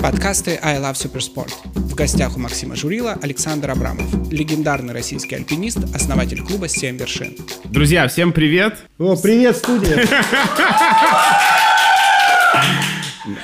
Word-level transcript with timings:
Подкасты 0.00 0.56
I 0.62 0.78
Love 0.78 0.94
Supersport. 0.94 1.50
В 1.74 1.96
гостях 1.96 2.36
у 2.36 2.38
Максима 2.38 2.76
Журила 2.76 3.18
Александр 3.20 3.72
Абрамов, 3.72 4.06
легендарный 4.30 4.94
российский 4.94 5.34
альпинист, 5.34 5.78
основатель 5.92 6.40
клуба 6.40 6.68
«Семь 6.68 6.96
вершин». 6.96 7.34
Друзья, 7.64 8.06
всем 8.06 8.32
привет! 8.32 8.76
О, 8.98 9.16
привет, 9.16 9.56
студия! 9.56 10.06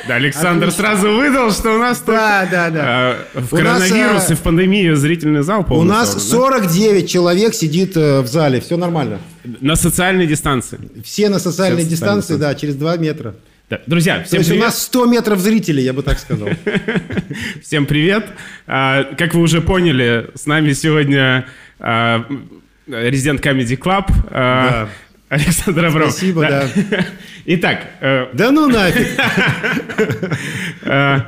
Да, 0.08 0.14
Александр 0.14 0.70
сразу 0.70 1.10
выдал, 1.10 1.50
что 1.52 1.74
у 1.74 1.78
нас 1.78 1.98
тут 1.98 2.14
Да, 2.14 2.48
да, 2.50 2.70
да. 2.70 3.16
э, 3.34 3.40
в 3.40 3.52
У 3.52 3.58
нас, 3.58 3.82
коронавирус 3.82 4.30
э, 4.30 4.32
и 4.32 4.36
в 4.36 4.40
пандемию 4.40 4.96
зрительный 4.96 5.42
зал 5.42 5.60
У 5.60 5.64
полный. 5.64 5.88
нас 5.90 6.10
собран, 6.26 6.62
49 6.62 7.10
человек 7.10 7.52
сидит 7.54 7.94
э, 7.94 8.22
в 8.22 8.26
зале, 8.26 8.62
все 8.62 8.78
нормально. 8.78 9.18
На 9.60 9.76
социальной 9.76 10.26
дистанции. 10.26 10.78
Все 11.04 11.28
на 11.28 11.38
социальной 11.38 11.82
Все 11.82 11.90
дистанции, 11.90 12.34
социальной 12.34 12.54
да, 12.54 12.58
через 12.58 12.76
2 12.76 12.96
метра. 12.96 13.34
Да. 13.74 13.80
Друзья, 13.86 14.18
То 14.18 14.24
всем 14.26 14.38
есть 14.38 14.50
у 14.50 14.52
привет! 14.52 14.66
нас 14.66 14.82
100 14.84 15.06
метров 15.06 15.40
зрителей, 15.40 15.82
я 15.84 15.92
бы 15.92 16.02
так 16.02 16.18
сказал. 16.18 16.48
Всем 17.62 17.86
привет! 17.86 18.26
А, 18.66 19.02
Как 19.18 19.34
вы 19.34 19.40
уже 19.40 19.60
поняли, 19.60 20.30
с 20.34 20.46
нами 20.46 20.72
сегодня 20.74 21.46
а, 21.80 22.24
резидент 22.86 23.44
Comedy 23.44 23.76
Club 23.76 24.06
а, 24.30 24.86
Да. 25.28 25.36
Александр 25.36 25.86
Абрамов. 25.86 26.12
Спасибо, 26.12 26.42
да. 26.42 26.68
Итак, 27.46 27.86
э, 28.00 28.26
Да 28.32 28.52
ну 28.52 28.68
нафиг! 28.68 29.08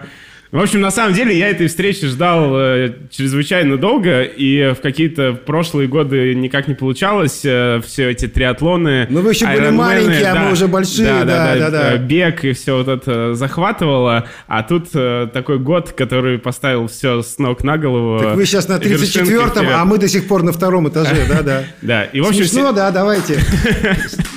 Э, 0.52 0.56
В 0.56 0.60
общем, 0.62 0.80
на 0.80 0.90
самом 0.90 1.14
деле 1.14 1.36
я 1.36 1.48
этой 1.48 1.66
встречи 1.68 2.06
ждал 2.06 2.50
э, 2.58 2.92
чрезвычайно 3.10 3.76
долго, 3.76 4.22
и 4.22 4.72
в 4.74 4.80
какие-то 4.80 5.32
прошлые 5.34 5.88
годы 5.88 6.34
никак 6.34 6.68
не 6.68 6.74
получалось. 6.74 7.40
э, 7.44 7.80
все 7.84 8.10
эти 8.10 8.28
триатлоны. 8.28 9.06
Ну, 9.10 9.20
вы 9.20 9.30
еще 9.32 9.46
были 9.46 9.70
маленькие, 9.70 10.26
а 10.28 10.34
мы 10.36 10.52
уже 10.52 10.68
большие, 10.68 11.24
да, 11.24 11.56
да, 11.56 11.70
да. 11.70 11.92
э, 11.94 11.98
Бег 11.98 12.44
и 12.44 12.52
все 12.52 12.76
вот 12.76 12.88
это 12.88 13.34
захватывало. 13.34 14.28
А 14.46 14.62
тут 14.62 14.88
э, 14.94 15.28
такой 15.32 15.58
год, 15.58 15.92
который 15.92 16.38
поставил 16.38 16.86
все 16.88 17.22
с 17.22 17.38
ног 17.38 17.64
на 17.64 17.78
голову. 17.78 18.18
Так 18.22 18.34
вы 18.36 18.46
сейчас 18.46 18.68
на 18.68 18.78
вершинки 18.78 19.32
34-м, 19.32 19.50
вперед. 19.50 19.70
а 19.74 19.84
мы 19.84 19.98
до 19.98 20.08
сих 20.08 20.26
пор 20.28 20.42
на 20.42 20.52
втором 20.52 20.88
этаже, 20.88 21.24
да, 21.28 21.42
да. 21.42 21.64
Да, 21.82 22.04
и 22.04 22.20
в 22.20 22.26
общем, 22.26 22.44
Смешно, 22.44 22.72
да, 22.72 22.90
давайте. 22.90 23.38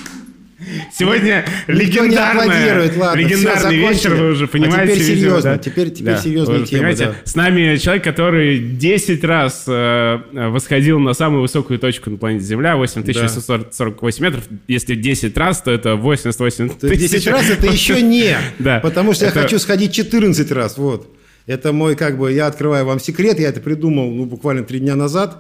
сегодня 0.94 1.46
легендарный 1.68 2.50
всё, 2.50 3.70
вечер, 3.70 4.16
вы 4.16 4.32
уже 4.32 4.46
А 4.46 4.48
понимаете. 4.48 4.94
теперь 4.96 5.08
видимо, 5.08 5.30
серьезно, 5.30 5.52
да? 5.52 5.58
теперь- 5.58 5.90
теперь 5.92 6.14
Да, 6.16 6.22
серьезная 6.22 6.66
тема, 6.66 6.96
да. 6.96 7.16
С 7.24 7.36
нами 7.36 7.76
человек, 7.78 8.04
который 8.04 8.60
10 8.60 9.24
раз 9.24 9.64
э, 9.68 10.20
восходил 10.32 11.00
на 11.00 11.14
самую 11.14 11.42
высокую 11.42 11.80
точку 11.80 12.10
на 12.10 12.18
планете 12.18 12.46
Земля, 12.46 12.76
8648 12.78 14.24
метров. 14.24 14.44
Если 14.68 14.96
10 14.96 15.38
раз, 15.38 15.62
то 15.62 15.72
это 15.72 15.96
88 15.96 16.70
То 16.70 16.88
есть 16.88 17.00
10 17.02 17.12
тысяч. 17.18 17.28
раз 17.28 17.50
это 17.50 17.68
еще 17.68 18.02
не. 18.02 18.36
Да. 18.60 18.80
Потому 18.80 19.14
что 19.14 19.26
Это- 19.26 19.40
я 19.40 19.44
хочу 19.44 19.60
сходить 19.60 19.94
14 19.94 20.52
раз. 20.52 20.78
Вот. 20.78 21.16
Это 21.48 21.72
мой, 21.74 21.96
как 21.96 22.18
бы, 22.18 22.32
я 22.32 22.48
открываю 22.48 22.86
вам 22.86 23.00
секрет. 23.00 23.40
Я 23.40 23.50
это 23.50 23.60
придумал, 23.60 24.12
ну, 24.12 24.26
буквально 24.26 24.64
три 24.64 24.80
дня 24.80 24.96
назад. 24.96 25.38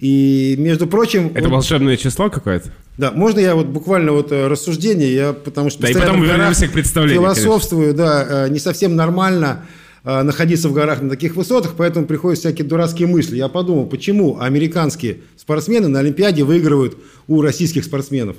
И, 0.00 0.56
между 0.58 0.86
прочим... 0.86 1.30
Это 1.34 1.48
вот- 1.48 1.56
волшебное 1.56 1.96
число 1.96 2.30
какое-то? 2.30 2.72
Да, 2.96 3.12
можно 3.12 3.38
я 3.38 3.54
вот 3.54 3.66
буквально 3.66 4.12
вот 4.12 4.32
э, 4.32 4.46
рассуждение, 4.46 5.14
я 5.14 5.32
потому 5.32 5.70
что 5.70 5.82
Да, 5.82 5.90
и 5.90 5.94
потом 5.94 6.20
горах 6.20 6.38
вернемся 6.38 6.68
к 6.68 6.72
представлению, 6.72 7.22
Философствую, 7.22 7.94
да, 7.94 8.46
э, 8.46 8.48
не 8.48 8.58
совсем 8.58 8.96
нормально 8.96 9.64
э, 10.04 10.22
находиться 10.22 10.68
в 10.68 10.72
горах 10.72 11.00
на 11.02 11.10
таких 11.10 11.36
высотах, 11.36 11.74
поэтому 11.76 12.06
приходят 12.06 12.38
всякие 12.38 12.66
дурацкие 12.66 13.08
мысли. 13.08 13.36
Я 13.36 13.48
подумал, 13.48 13.86
почему 13.86 14.38
американские 14.40 15.18
спортсмены 15.36 15.88
на 15.88 16.00
Олимпиаде 16.00 16.44
выигрывают 16.44 16.98
у 17.26 17.42
российских 17.42 17.84
спортсменов? 17.84 18.36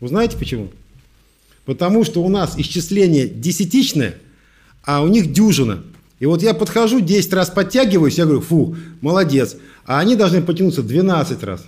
Вы 0.00 0.08
знаете 0.08 0.36
почему? 0.36 0.70
Потому 1.64 2.04
что 2.04 2.22
у 2.22 2.28
нас 2.28 2.54
исчисление 2.58 3.28
десятичное, 3.28 4.14
а 4.84 5.02
у 5.02 5.08
них 5.08 5.32
дюжина. 5.32 5.82
И 6.22 6.26
вот 6.26 6.40
я 6.40 6.54
подхожу, 6.54 7.00
10 7.00 7.32
раз 7.32 7.50
подтягиваюсь, 7.50 8.16
я 8.16 8.26
говорю, 8.26 8.42
фу, 8.42 8.76
молодец. 9.00 9.56
А 9.84 9.98
они 9.98 10.14
должны 10.14 10.40
потянуться 10.40 10.84
12 10.84 11.42
раз. 11.42 11.66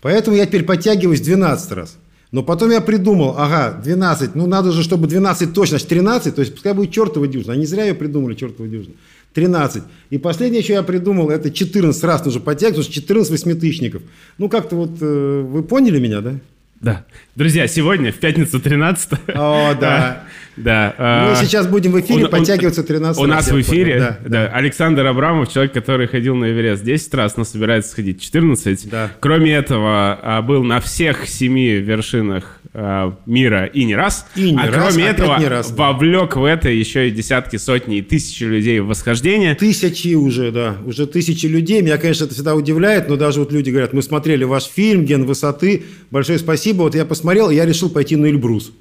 Поэтому 0.00 0.36
я 0.36 0.46
теперь 0.46 0.62
подтягиваюсь 0.62 1.20
12 1.20 1.72
раз. 1.72 1.96
Но 2.30 2.44
потом 2.44 2.70
я 2.70 2.80
придумал, 2.80 3.34
ага, 3.36 3.80
12, 3.82 4.36
ну 4.36 4.46
надо 4.46 4.70
же, 4.70 4.84
чтобы 4.84 5.08
12 5.08 5.52
точно, 5.52 5.78
значит 5.78 5.88
13, 5.88 6.36
то 6.36 6.40
есть 6.40 6.54
пускай 6.54 6.72
будет 6.72 6.92
чертова 6.92 7.26
дюжина. 7.26 7.54
Они 7.54 7.66
зря 7.66 7.86
ее 7.86 7.94
придумали, 7.94 8.36
чертова 8.36 8.68
дюжина. 8.68 8.94
13. 9.34 9.82
И 10.10 10.18
последнее, 10.18 10.62
что 10.62 10.74
я 10.74 10.84
придумал, 10.84 11.28
это 11.28 11.50
14 11.50 12.04
раз 12.04 12.24
нужно 12.24 12.40
подтягивать, 12.40 12.76
потому 12.76 12.92
что 12.92 12.94
14 12.94 13.32
восьмитысячников. 13.32 14.02
Ну 14.38 14.48
как-то 14.48 14.76
вот, 14.76 14.98
э, 15.00 15.40
вы 15.40 15.64
поняли 15.64 15.98
меня, 15.98 16.20
да? 16.20 16.38
Да. 16.82 17.04
Друзья, 17.36 17.68
сегодня, 17.68 18.12
в 18.12 18.16
пятницу 18.16 18.60
13 18.60 19.12
О, 19.34 19.74
да. 19.80 20.24
Да. 20.56 20.94
Мы 20.98 21.32
а, 21.32 21.34
сейчас 21.40 21.66
будем 21.66 21.92
в 21.92 22.00
эфире 22.00 22.24
он- 22.24 22.30
подтягиваться 22.30 22.82
13 22.82 23.20
У 23.20 23.26
раз. 23.26 23.36
нас 23.36 23.50
в 23.50 23.60
эфире. 23.60 23.98
Да, 23.98 24.18
да, 24.26 24.46
Александр 24.48 25.06
Абрамов, 25.06 25.50
человек, 25.50 25.72
который 25.72 26.06
ходил 26.06 26.34
на 26.34 26.50
Эверест 26.50 26.84
10 26.84 27.14
раз, 27.14 27.36
но 27.36 27.44
собирается 27.44 27.92
сходить 27.92 28.20
14. 28.20 28.88
Да. 28.90 29.10
Кроме 29.20 29.54
этого, 29.54 30.18
а, 30.22 30.42
был 30.42 30.62
на 30.62 30.80
всех 30.80 31.26
семи 31.26 31.76
вершинах 31.76 32.60
а, 32.74 33.14
мира 33.26 33.66
и 33.66 33.84
не 33.84 33.94
раз. 33.94 34.26
И 34.34 34.50
не 34.52 34.58
а 34.58 34.70
раз, 34.70 34.94
кроме 34.94 35.08
этого, 35.08 35.38
не 35.38 35.46
раз, 35.46 35.70
да. 35.70 35.92
вовлек 35.92 36.36
в 36.36 36.44
это 36.44 36.68
еще 36.68 37.08
и 37.08 37.10
десятки, 37.10 37.56
сотни 37.56 37.98
и 37.98 38.02
тысячи 38.02 38.44
людей 38.44 38.80
в 38.80 38.86
восхождение. 38.86 39.54
Тысячи 39.54 40.14
уже, 40.14 40.50
да, 40.52 40.76
уже 40.84 41.06
тысячи 41.06 41.46
людей. 41.46 41.82
Меня, 41.82 41.98
конечно, 41.98 42.24
это 42.24 42.34
всегда 42.34 42.54
удивляет, 42.54 43.08
но 43.08 43.16
даже 43.16 43.40
вот 43.40 43.52
люди 43.52 43.70
говорят, 43.70 43.92
мы 43.92 44.02
смотрели 44.02 44.44
ваш 44.44 44.64
фильм 44.64 45.04
«Ген 45.04 45.24
высоты», 45.24 45.84
большое 46.10 46.38
спасибо. 46.38 46.82
Вот 46.82 46.94
я 46.94 47.04
посмотрел, 47.04 47.50
и 47.50 47.54
я 47.54 47.66
решил 47.66 47.90
пойти 47.90 48.16
на 48.16 48.26
Эльбрус. 48.26 48.72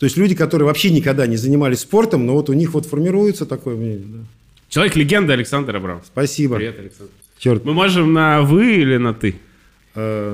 То 0.00 0.04
есть 0.04 0.16
люди, 0.16 0.34
которые 0.34 0.66
вообще 0.66 0.90
никогда 0.90 1.26
не 1.26 1.36
занимались 1.36 1.80
спортом, 1.80 2.24
но 2.24 2.32
вот 2.32 2.48
у 2.48 2.54
них 2.54 2.72
вот 2.72 2.86
формируется 2.86 3.44
такое 3.44 3.76
мнение. 3.76 4.06
да. 4.06 4.18
Человек-легенда 4.70 5.34
Александр 5.34 5.76
Абрамов. 5.76 6.04
Спасибо. 6.06 6.56
Привет, 6.56 6.78
Александр. 6.80 7.12
Черт. 7.38 7.64
Мы 7.66 7.74
можем 7.74 8.12
на 8.14 8.40
«вы» 8.40 8.76
или 8.76 8.96
на 8.96 9.12
«ты»? 9.12 9.34
Э, 9.94 10.30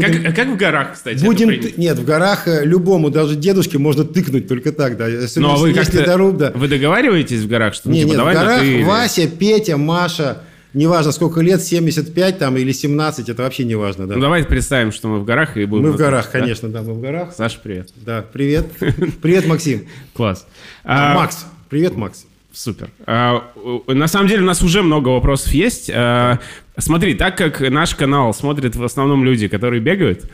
Как, 0.00 0.10
Будем, 0.12 0.26
а 0.28 0.32
как 0.32 0.48
в 0.48 0.56
горах, 0.56 0.92
кстати, 0.92 1.24
будем 1.24 1.48
ты- 1.48 1.74
нет, 1.76 1.98
в 1.98 2.04
горах 2.04 2.46
э, 2.46 2.64
любому, 2.64 3.10
даже 3.10 3.34
дедушке 3.34 3.78
можно 3.78 4.04
тыкнуть 4.04 4.46
только 4.46 4.70
так, 4.72 4.96
да. 4.96 5.08
Если, 5.08 5.40
Ну, 5.40 5.50
а 5.52 5.56
вы 5.56 5.70
если 5.70 5.80
как-то... 5.96 6.04
доруб, 6.04 6.36
да. 6.36 6.52
Вы 6.54 6.68
договариваетесь 6.68 7.40
в 7.40 7.48
горах, 7.48 7.74
что 7.74 7.88
ну, 7.88 7.94
Не, 7.94 8.00
типа, 8.02 8.10
нет, 8.10 8.16
давай 8.18 8.34
в 8.34 8.38
горах 8.38 8.60
«ты» 8.60 8.84
Вася, 8.84 9.28
Петя, 9.28 9.76
Маша, 9.76 10.42
неважно 10.74 11.12
сколько 11.12 11.40
лет, 11.40 11.62
75 11.62 12.38
там 12.38 12.56
или 12.56 12.72
17, 12.72 13.28
это 13.28 13.42
вообще 13.42 13.64
не 13.64 13.74
важно, 13.74 14.06
да. 14.06 14.14
Ну, 14.14 14.20
давайте 14.20 14.48
представим, 14.48 14.92
что 14.92 15.08
мы 15.08 15.20
в 15.20 15.24
горах 15.24 15.56
и 15.56 15.64
будем... 15.64 15.84
мы 15.84 15.92
в 15.92 15.96
горах, 15.96 16.30
да? 16.32 16.40
конечно, 16.40 16.68
да, 16.68 16.82
мы 16.82 16.94
в 16.94 17.00
горах. 17.00 17.32
Саша, 17.36 17.58
привет. 17.62 17.90
Да, 17.96 18.24
привет. 18.32 18.66
Привет, 19.22 19.46
Максим. 19.46 19.86
Класс. 20.14 20.46
А, 20.84 21.12
А, 21.12 21.14
Макс. 21.14 21.46
Привет, 21.68 21.96
Макс. 21.96 22.26
Супер. 22.52 22.90
А, 23.06 23.44
на 23.86 24.08
самом 24.08 24.28
деле 24.28 24.42
у 24.42 24.46
нас 24.46 24.62
уже 24.62 24.82
много 24.82 25.08
вопросов 25.08 25.52
есть. 25.52 25.90
А, 25.94 26.38
смотри, 26.76 27.14
так 27.14 27.36
как 27.36 27.60
наш 27.60 27.94
канал 27.94 28.34
смотрят 28.34 28.76
в 28.76 28.84
основном 28.84 29.24
люди, 29.24 29.48
которые 29.48 29.80
бегают, 29.80 30.30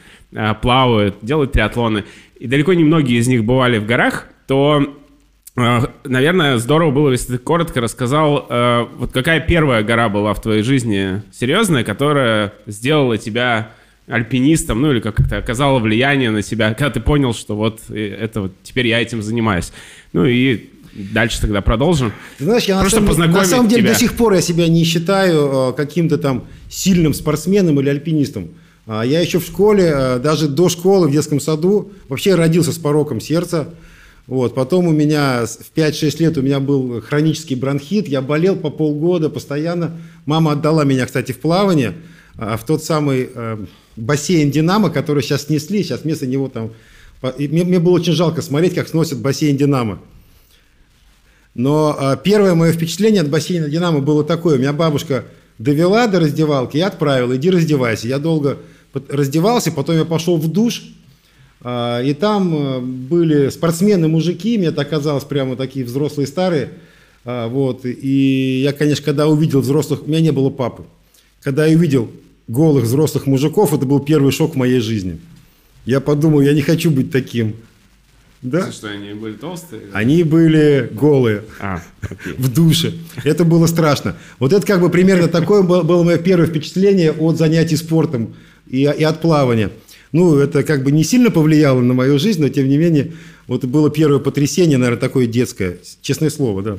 плавают, 0.63 1.17
делают 1.23 1.53
триатлоны, 1.53 2.05
и 2.39 2.47
далеко 2.47 2.75
не 2.75 2.85
многие 2.85 3.19
из 3.19 3.29
них 3.29 3.45
бывали 3.45 3.79
в 3.79 3.87
горах, 3.87 4.27
то, 4.47 4.97
наверное, 5.57 6.59
здорово 6.59 6.91
было, 6.91 7.11
если 7.11 7.33
ты 7.33 7.39
коротко 7.39 7.81
рассказал, 7.81 8.47
а, 8.49 8.89
вот 8.99 9.13
какая 9.13 9.41
первая 9.41 9.83
гора 9.83 10.09
была 10.09 10.35
в 10.35 10.43
твоей 10.43 10.63
жизни 10.63 11.23
серьезная, 11.33 11.85
которая 11.85 12.53
сделала 12.67 13.19
тебя 13.19 13.71
альпинистом, 14.09 14.83
ну 14.83 14.91
или 14.93 15.01
как 15.01 15.21
это 15.21 15.39
оказало 15.39 15.79
влияние 15.79 16.31
на 16.31 16.43
себя, 16.43 16.75
когда 16.75 16.91
ты 16.91 17.01
понял, 17.01 17.33
что 17.33 17.57
вот 17.57 17.81
э, 17.89 18.15
это 18.21 18.43
вот 18.43 18.53
теперь 18.63 18.87
я 18.89 19.01
этим 19.01 19.23
занимаюсь. 19.23 19.73
Ну 20.13 20.27
и 20.27 20.69
дальше 20.93 21.41
тогда 21.41 21.63
продолжим. 21.63 22.13
Ты 22.39 22.45
знаешь, 22.45 22.65
я 22.65 22.77
на 22.77 22.81
Просто 22.83 23.01
самом, 23.01 23.33
на 23.33 23.45
самом 23.45 23.69
деле 23.69 23.83
тебя. 23.83 23.93
до 23.93 23.99
сих 23.99 24.15
пор 24.15 24.35
я 24.35 24.41
себя 24.41 24.69
не 24.69 24.85
считаю 24.85 25.71
э, 25.71 25.73
каким-то 25.75 26.19
там 26.19 26.45
сильным 26.69 27.15
спортсменом 27.15 27.81
или 27.81 27.89
альпинистом. 27.89 28.51
А 28.87 29.03
Я 29.03 29.21
еще 29.21 29.39
в 29.39 29.45
школе, 29.45 29.91
э, 29.95 30.19
даже 30.19 30.49
до 30.49 30.69
школы 30.69 31.09
в 31.09 31.13
детском 31.13 31.41
саду, 31.41 31.93
вообще 32.09 32.35
родился 32.35 32.73
с 32.73 32.79
пороком 32.79 33.21
сердца. 33.21 33.69
Вот. 34.27 34.55
Потом 34.55 34.87
у 34.87 34.93
меня 34.93 35.45
в 35.47 35.77
5-6 35.77 36.21
лет 36.21 36.39
у 36.39 36.43
меня 36.43 36.61
был 36.61 37.01
хронический 37.03 37.55
бронхит, 37.55 38.09
я 38.09 38.23
болел 38.23 38.57
по 38.57 38.71
полгода 38.71 39.29
постоянно. 39.29 39.99
Мама 40.25 40.53
отдала 40.53 40.85
меня, 40.85 41.07
кстати, 41.07 41.33
в 41.33 41.41
плавание, 41.41 41.95
а, 42.37 42.57
в 42.57 42.65
тот 42.65 42.83
самый 42.83 43.29
э, 43.35 43.59
бассейн 43.97 44.51
«Динамо», 44.51 44.91
который 44.91 45.23
сейчас 45.23 45.45
снесли, 45.45 45.83
сейчас 45.83 46.03
вместо 46.03 46.27
него 46.27 46.49
там... 46.49 46.73
мне, 47.39 47.65
мне 47.65 47.79
было 47.79 47.93
очень 47.93 48.15
жалко 48.15 48.41
смотреть, 48.41 48.75
как 48.75 48.89
сносят 48.89 49.21
бассейн 49.21 49.57
«Динамо». 49.57 50.01
Но 51.55 51.95
а, 51.99 52.17
первое 52.17 52.55
мое 52.55 52.73
впечатление 52.73 53.21
от 53.21 53.31
бассейна 53.31 53.69
«Динамо» 53.69 54.01
было 54.01 54.25
такое. 54.25 54.59
Меня 54.59 54.73
бабушка 54.73 55.25
довела 55.59 56.07
до 56.07 56.21
раздевалки 56.21 56.79
и 56.79 56.81
отправила. 56.81 57.37
Иди 57.37 57.51
раздевайся. 57.51 58.09
Я 58.09 58.19
долго 58.19 58.59
раздевался, 59.09 59.71
потом 59.71 59.97
я 59.97 60.05
пошел 60.05 60.39
в 60.39 60.51
душ. 60.51 60.83
А, 61.61 62.03
и 62.03 62.15
там 62.15 62.55
а, 62.55 62.81
были 62.81 63.49
спортсмены-мужики, 63.49 64.59
мне 64.59 64.71
так 64.71 64.91
казалось, 64.91 65.25
прямо 65.25 65.57
такие 65.57 65.85
взрослые 65.85 66.27
старые. 66.27 66.71
А, 67.25 67.49
вот. 67.49 67.85
И 67.85 68.63
я, 68.63 68.73
конечно, 68.73 69.05
когда 69.05 69.29
увидел 69.29 69.61
взрослых... 69.61 70.03
У 70.05 70.09
меня 70.09 70.21
не 70.21 70.33
было 70.33 70.51
папы. 70.51 70.85
Когда 71.43 71.67
я 71.67 71.77
увидел 71.77 72.11
голых 72.49 72.85
взрослых 72.85 73.27
мужиков, 73.27 73.73
это 73.73 73.87
был 73.87 74.01
первый 74.01 74.33
шок 74.33 74.55
в 74.55 74.59
моей 74.59 74.81
жизни. 74.81 75.19
Я 75.87 76.01
подумал, 76.01 76.41
я 76.41 76.53
не 76.53 76.63
хочу 76.63 76.91
быть 76.91 77.11
таким. 77.11 77.57
Да. 78.43 78.71
Что, 78.71 78.89
они 78.89 79.15
были 79.15 79.35
толстые? 79.35 79.83
Они 79.95 80.23
были 80.23 80.91
голые. 80.93 81.45
А, 81.61 81.83
окей. 82.03 82.35
в 82.39 82.53
душе. 82.53 82.93
Это 83.25 83.45
было 83.45 83.67
страшно. 83.67 84.17
Вот 84.39 84.53
это 84.53 84.67
как 84.67 84.83
бы 84.83 84.91
примерно 84.91 85.29
такое 85.29 85.63
было, 85.63 85.83
было 85.83 86.03
мое 86.03 86.19
первое 86.19 86.47
впечатление 86.47 87.11
от 87.13 87.39
занятий 87.39 87.77
спортом 87.77 88.35
и, 88.67 88.83
и 88.83 89.03
от 89.03 89.23
плавания. 89.23 89.71
Ну, 90.15 90.39
это 90.39 90.63
как 90.63 90.85
бы 90.85 90.93
не 90.93 91.03
сильно 91.03 91.33
повлияло 91.33 91.81
на 91.81 91.93
мою 91.93 92.21
жизнь, 92.21 92.41
но 92.41 92.49
тем 92.49 92.69
не 92.69 92.77
менее, 92.77 93.15
вот 93.49 93.65
было 93.65 93.91
первое 93.91 94.21
потрясение, 94.21 94.79
наверное, 94.79 95.01
такое 95.01 95.27
детское. 95.27 95.79
Честное 96.03 96.31
слово, 96.31 96.63
да. 96.63 96.79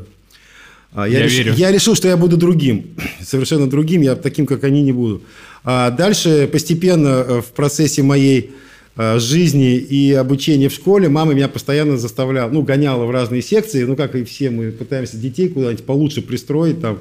А, 0.93 1.05
Я 1.05 1.25
реш- 1.25 1.35
верю. 1.37 1.53
я 1.57 1.69
решил, 1.69 1.95
что 1.95 2.07
я 2.07 2.15
буду 2.15 2.37
другим. 2.37 2.95
Совершенно 3.21 3.69
другим, 3.69 4.01
я 4.03 4.15
таким, 4.15 4.45
как 4.45 4.63
они, 4.63 4.81
не 4.83 4.93
буду. 4.93 5.21
А 5.65 5.91
дальше 5.91 6.47
постепенно 6.49 7.25
э, 7.27 7.41
в 7.41 7.47
процессе 7.47 8.03
моей 8.03 8.51
э, 8.95 9.19
жизни 9.19 9.75
и 9.75 10.13
обучения 10.13 10.69
в 10.69 10.73
школе 10.73 11.09
мама 11.09 11.33
меня 11.33 11.49
постоянно 11.49 11.97
заставляла, 11.97 12.49
ну, 12.49 12.61
гоняла 12.61 13.03
в 13.03 13.11
разные 13.11 13.41
секции, 13.41 13.83
ну, 13.83 13.97
как 13.97 14.15
и 14.15 14.23
все, 14.23 14.49
мы 14.49 14.71
пытаемся 14.71 15.17
детей 15.17 15.49
куда-нибудь 15.49 15.83
получше 15.83 16.21
пристроить 16.21 16.79
там. 16.79 16.99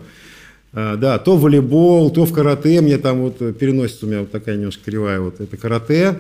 А, 0.75 0.97
Да, 0.97 1.19
то 1.19 1.37
волейбол, 1.37 2.11
то 2.11 2.25
в 2.25 2.33
карате. 2.33 2.81
Мне 2.81 2.99
там 2.99 3.23
вот 3.23 3.41
э, 3.41 3.53
переносится 3.53 4.07
у 4.07 4.09
меня 4.09 4.21
вот 4.21 4.31
такая 4.31 4.57
немножко 4.57 4.85
кривая. 4.85 5.21
Вот 5.21 5.41
это 5.41 5.57
карате. 5.57 6.17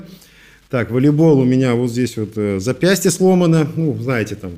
Так, 0.70 0.90
волейбол 0.90 1.40
у 1.40 1.44
меня 1.44 1.74
вот 1.74 1.90
здесь 1.90 2.16
вот 2.16 2.30
э, 2.36 2.60
запястье 2.60 3.10
сломано. 3.10 3.66
Ну, 3.76 3.96
знаете, 4.00 4.36
там, 4.36 4.52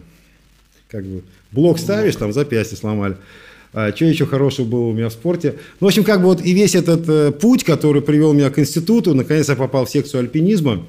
как 0.89 1.05
бы, 1.05 1.23
блок 1.51 1.79
ставишь, 1.79 2.17
там 2.17 2.33
запястье 2.33 2.77
сломали. 2.77 3.17
А, 3.73 3.95
что 3.95 4.05
еще 4.05 4.27
хорошего 4.27 4.67
было 4.67 4.87
у 4.87 4.93
меня 4.93 5.09
в 5.09 5.13
спорте? 5.13 5.57
Ну, 5.81 5.87
в 5.87 5.89
общем, 5.89 6.05
как 6.05 6.21
бы 6.21 6.27
вот 6.27 6.45
и 6.45 6.53
весь 6.53 6.75
этот 6.75 7.09
э, 7.09 7.33
путь, 7.33 7.65
который 7.65 8.03
привел 8.03 8.33
меня 8.33 8.51
к 8.51 8.59
институту, 8.59 9.15
наконец 9.15 9.49
я 9.49 9.57
попал 9.57 9.87
в 9.87 9.91
секцию 9.91 10.21
альпинизма. 10.21 10.85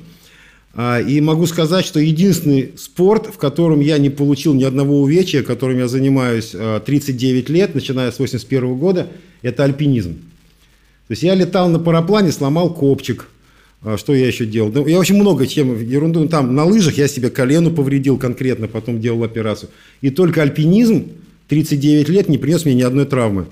А, 0.79 1.01
И 1.01 1.19
могу 1.21 1.47
сказать, 1.47 1.85
что 1.85 1.99
единственный 1.99 2.73
спорт, 2.77 3.25
в 3.33 3.37
котором 3.37 3.79
я 3.79 3.97
не 3.97 4.11
получил 4.11 4.53
ни 4.53 4.63
одного 4.63 5.01
увечья, 5.01 5.41
которым 5.41 5.79
я 5.79 5.87
занимаюсь 5.87 6.51
а, 6.53 6.79
39 6.79 7.49
лет, 7.49 7.73
начиная 7.73 8.11
с 8.11 8.19
81 8.19 8.75
года, 8.75 9.07
это 9.41 9.63
альпинизм. 9.63 10.13
То 11.07 11.11
есть 11.11 11.23
я 11.23 11.33
летал 11.33 11.67
на 11.69 11.79
параплане, 11.79 12.31
сломал 12.31 12.71
копчик. 12.71 13.27
А, 13.81 13.97
Что 13.97 14.13
я 14.13 14.27
еще 14.27 14.45
делал? 14.45 14.85
Я 14.85 14.99
очень 14.99 15.15
много 15.15 15.47
чем, 15.47 15.81
ерунду. 15.83 16.19
Ну, 16.19 16.27
Там 16.27 16.53
на 16.53 16.63
лыжах 16.63 16.99
я 16.99 17.07
себе 17.07 17.31
колено 17.31 17.71
повредил 17.71 18.19
конкретно, 18.19 18.67
потом 18.67 19.01
делал 19.01 19.23
операцию. 19.23 19.71
И 20.01 20.11
только 20.11 20.43
альпинизм 20.43 21.07
39 21.47 22.07
лет 22.09 22.29
не 22.29 22.37
принес 22.37 22.65
мне 22.65 22.75
ни 22.75 22.83
одной 22.83 23.05
травмы. 23.05 23.47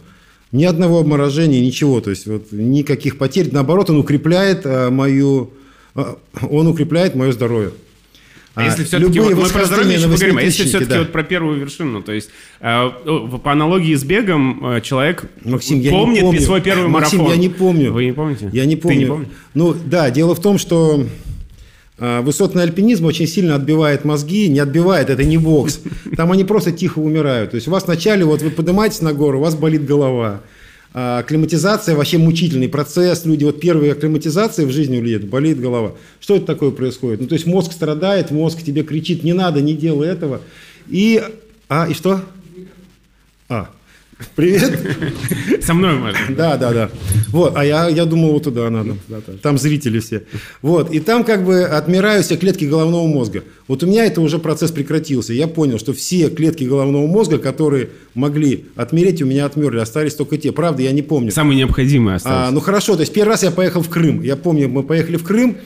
Ни 0.52 0.66
одного 0.66 1.00
обморожения, 1.00 1.60
ничего. 1.60 2.02
То 2.02 2.12
есть 2.12 2.28
вот 2.28 2.52
никаких 2.52 3.18
потерь. 3.18 3.50
Наоборот, 3.52 3.90
он 3.90 3.98
укрепляет 3.98 4.62
а, 4.66 4.92
мою... 4.92 5.50
а, 5.96 6.18
Он 6.50 6.68
укрепляет 6.68 7.16
мое 7.16 7.32
здоровье. 7.32 7.72
А 8.56 8.64
если 8.64 8.86
все-таки, 8.86 9.20
вот 9.20 9.34
мы 9.34 9.50
про 9.50 9.66
здоровье 9.66 9.96
еще 9.96 10.08
поговорим, 10.08 10.38
а 10.38 10.42
если 10.42 10.64
все-таки 10.64 10.92
да. 10.92 11.00
вот 11.00 11.12
про 11.12 11.24
первую 11.24 11.60
вершину, 11.60 12.02
то 12.02 12.14
есть 12.14 12.30
э, 12.62 12.90
по 13.44 13.52
аналогии 13.52 13.94
с 13.94 14.06
бегом 14.06 14.66
э, 14.66 14.82
человек 14.82 15.26
Максим, 15.44 15.82
я 15.82 15.92
не 15.92 15.98
помнит 15.98 16.22
помню. 16.22 16.40
свой 16.42 16.62
первый 16.62 16.88
Максим, 16.88 17.20
марафон. 17.20 17.36
я 17.36 17.42
не 17.42 17.50
помню. 17.50 17.92
Вы 17.92 18.06
не 18.06 18.14
помните? 18.14 18.50
Я 18.54 18.66
не 18.66 18.78
помню. 18.78 18.96
Ты 18.96 19.04
не 19.04 19.10
помнишь? 19.10 19.28
Ну 19.56 19.76
да, 19.86 20.10
дело 20.10 20.36
в 20.36 20.42
том, 20.42 20.58
что 20.58 21.06
а, 21.98 22.22
высотный 22.22 22.64
альпинизм 22.64 23.06
очень 23.06 23.28
сильно 23.28 23.56
отбивает 23.56 24.06
мозги, 24.06 24.48
не 24.48 24.60
отбивает, 24.60 25.10
это 25.10 25.24
не 25.24 25.38
бокс. 25.38 25.82
Там 26.16 26.32
они 26.32 26.44
просто 26.44 26.72
тихо 26.72 27.00
умирают. 27.00 27.52
То 27.52 27.56
есть 27.56 27.68
у 27.68 27.72
вас 27.72 27.86
вначале, 27.86 28.26
вот 28.26 28.42
вы 28.42 28.52
поднимаетесь 28.52 29.02
на 29.02 29.14
гору, 29.14 29.40
у 29.40 29.42
вас 29.42 29.56
болит 29.56 29.86
голова. 29.86 30.42
А, 30.98 31.20
Акклиматизация 31.20 31.94
вообще 31.94 32.18
мучительный 32.18 32.70
процесс. 32.70 33.26
Люди 33.26 33.44
вот 33.44 33.60
первые 33.60 33.92
акклиматизации 33.92 34.64
в 34.64 34.72
жизни 34.72 34.98
улетят, 34.98 35.28
болит 35.28 35.60
голова. 35.60 35.92
Что 36.22 36.38
это 36.38 36.46
такое 36.46 36.72
происходит? 36.72 37.20
Ну, 37.20 37.28
то 37.28 37.36
есть 37.36 37.46
мозг 37.46 37.74
страдает, 37.74 38.32
мозг 38.32 38.64
тебе 38.64 38.82
кричит, 38.84 39.22
не 39.22 39.34
надо, 39.34 39.62
не 39.62 39.74
делай 39.74 40.08
этого. 40.08 40.40
И, 40.88 41.22
а, 41.68 41.90
и 41.90 41.94
что? 41.94 42.22
А, 43.50 43.70
привет. 44.36 44.80
Со 45.64 45.74
мной 45.74 45.96
можно. 45.96 46.20
Да, 46.30 46.58
да, 46.58 46.72
да. 46.72 46.90
Вот, 47.30 47.54
а 47.56 47.66
я, 47.66 47.88
я 47.90 48.06
думал, 48.06 48.32
вот 48.34 48.44
туда 48.44 48.70
надо. 48.70 48.96
Там 49.42 49.58
зрители 49.58 50.00
все. 50.00 50.24
Вот, 50.62 50.92
и 50.94 51.00
там 51.00 51.24
как 51.24 51.44
бы 51.46 51.64
отмирают 51.64 52.26
все 52.26 52.38
клетки 52.38 52.66
головного 52.66 53.08
мозга. 53.08 53.44
Вот 53.68 53.84
у 53.84 53.88
меня 53.88 54.06
это 54.06 54.22
уже 54.22 54.40
процесс 54.40 54.72
прекратился. 54.72 55.34
Я 55.34 55.48
понял, 55.48 55.80
что 55.80 55.94
все 55.94 56.30
клетки 56.30 56.64
головного 56.64 57.08
мозга, 57.08 57.38
которые 57.38 57.90
могли 58.14 58.66
отмереть, 58.76 59.22
у 59.22 59.26
меня 59.26 59.46
отмерли. 59.46 59.80
Остались 59.80 60.14
только 60.16 60.38
те. 60.38 60.52
Правда, 60.52 60.82
я 60.84 60.92
не 60.92 61.02
помню. 61.02 61.32
Самые 61.32 61.58
необходимые 61.58 62.14
А, 62.14 62.18
остались. 62.18 62.54
ну 62.54 62.60
хорошо, 62.62 62.96
то 62.96 63.02
есть 63.02 63.14
первый 63.14 63.30
раз 63.32 63.44
я 63.44 63.52
поехал 63.52 63.82
в 63.82 63.90
Крым. 63.90 64.22
Я 64.22 64.36
помню, 64.36 64.70
мы 64.70 64.84
поехали 64.84 65.18
в 65.18 65.24
Крым, 65.24 65.58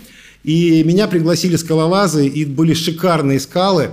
и 0.43 0.83
меня 0.83 1.07
пригласили 1.07 1.55
скалолазы, 1.55 2.27
и 2.27 2.45
были 2.45 2.73
шикарные 2.73 3.39
скалы. 3.39 3.89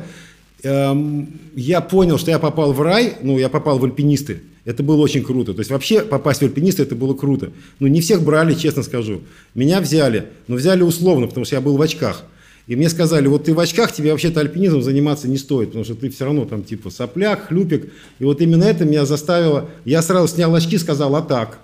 Эм, 0.67 1.29
Я 1.55 1.81
понял, 1.81 2.19
что 2.19 2.31
я 2.31 2.39
попал 2.39 2.73
в 2.73 2.83
рай, 2.83 3.15
ну, 3.23 3.39
я 3.39 3.49
попал 3.49 3.79
в 3.79 3.85
альпинисты. 3.85 4.43
Это 4.65 4.83
было 4.83 5.01
очень 5.01 5.23
круто. 5.23 5.55
То 5.55 5.61
есть 5.61 5.71
вообще 5.71 6.03
попасть 6.03 6.41
в 6.41 6.45
альпинисты 6.45 6.83
это 6.83 6.97
было 6.97 7.15
круто. 7.15 7.53
Ну, 7.79 7.87
не 7.87 8.01
всех 8.01 8.23
брали, 8.23 8.53
честно 8.55 8.83
скажу. 8.83 9.21
Меня 9.55 9.81
взяли, 9.81 10.27
но 10.49 10.57
взяли 10.57 10.83
условно, 10.83 11.29
потому 11.29 11.47
что 11.47 11.55
я 11.55 11.61
был 11.61 11.77
в 11.77 11.83
очках. 11.83 12.25
И 12.67 12.75
мне 12.75 12.89
сказали, 12.89 13.29
вот 13.29 13.45
ты 13.45 13.55
в 13.55 13.61
очках, 13.61 13.93
тебе 13.93 14.11
вообще-то 14.11 14.41
альпинизмом 14.41 14.83
заниматься 14.83 15.29
не 15.29 15.39
стоит, 15.39 15.69
потому 15.69 15.85
что 15.85 15.95
ты 15.95 16.11
все 16.11 16.25
равно 16.25 16.47
там 16.47 16.65
типа 16.65 16.91
сопляк, 16.91 17.47
хлюпик. 17.47 17.93
И 18.19 18.25
вот 18.25 18.41
именно 18.41 18.65
это 18.65 18.85
меня 18.85 19.07
заставило... 19.07 19.71
Я 19.85 20.03
сразу 20.03 20.27
снял 20.27 20.53
очки, 20.53 20.79
сказал, 20.79 21.15
а 21.15 21.23
так? 21.23 21.61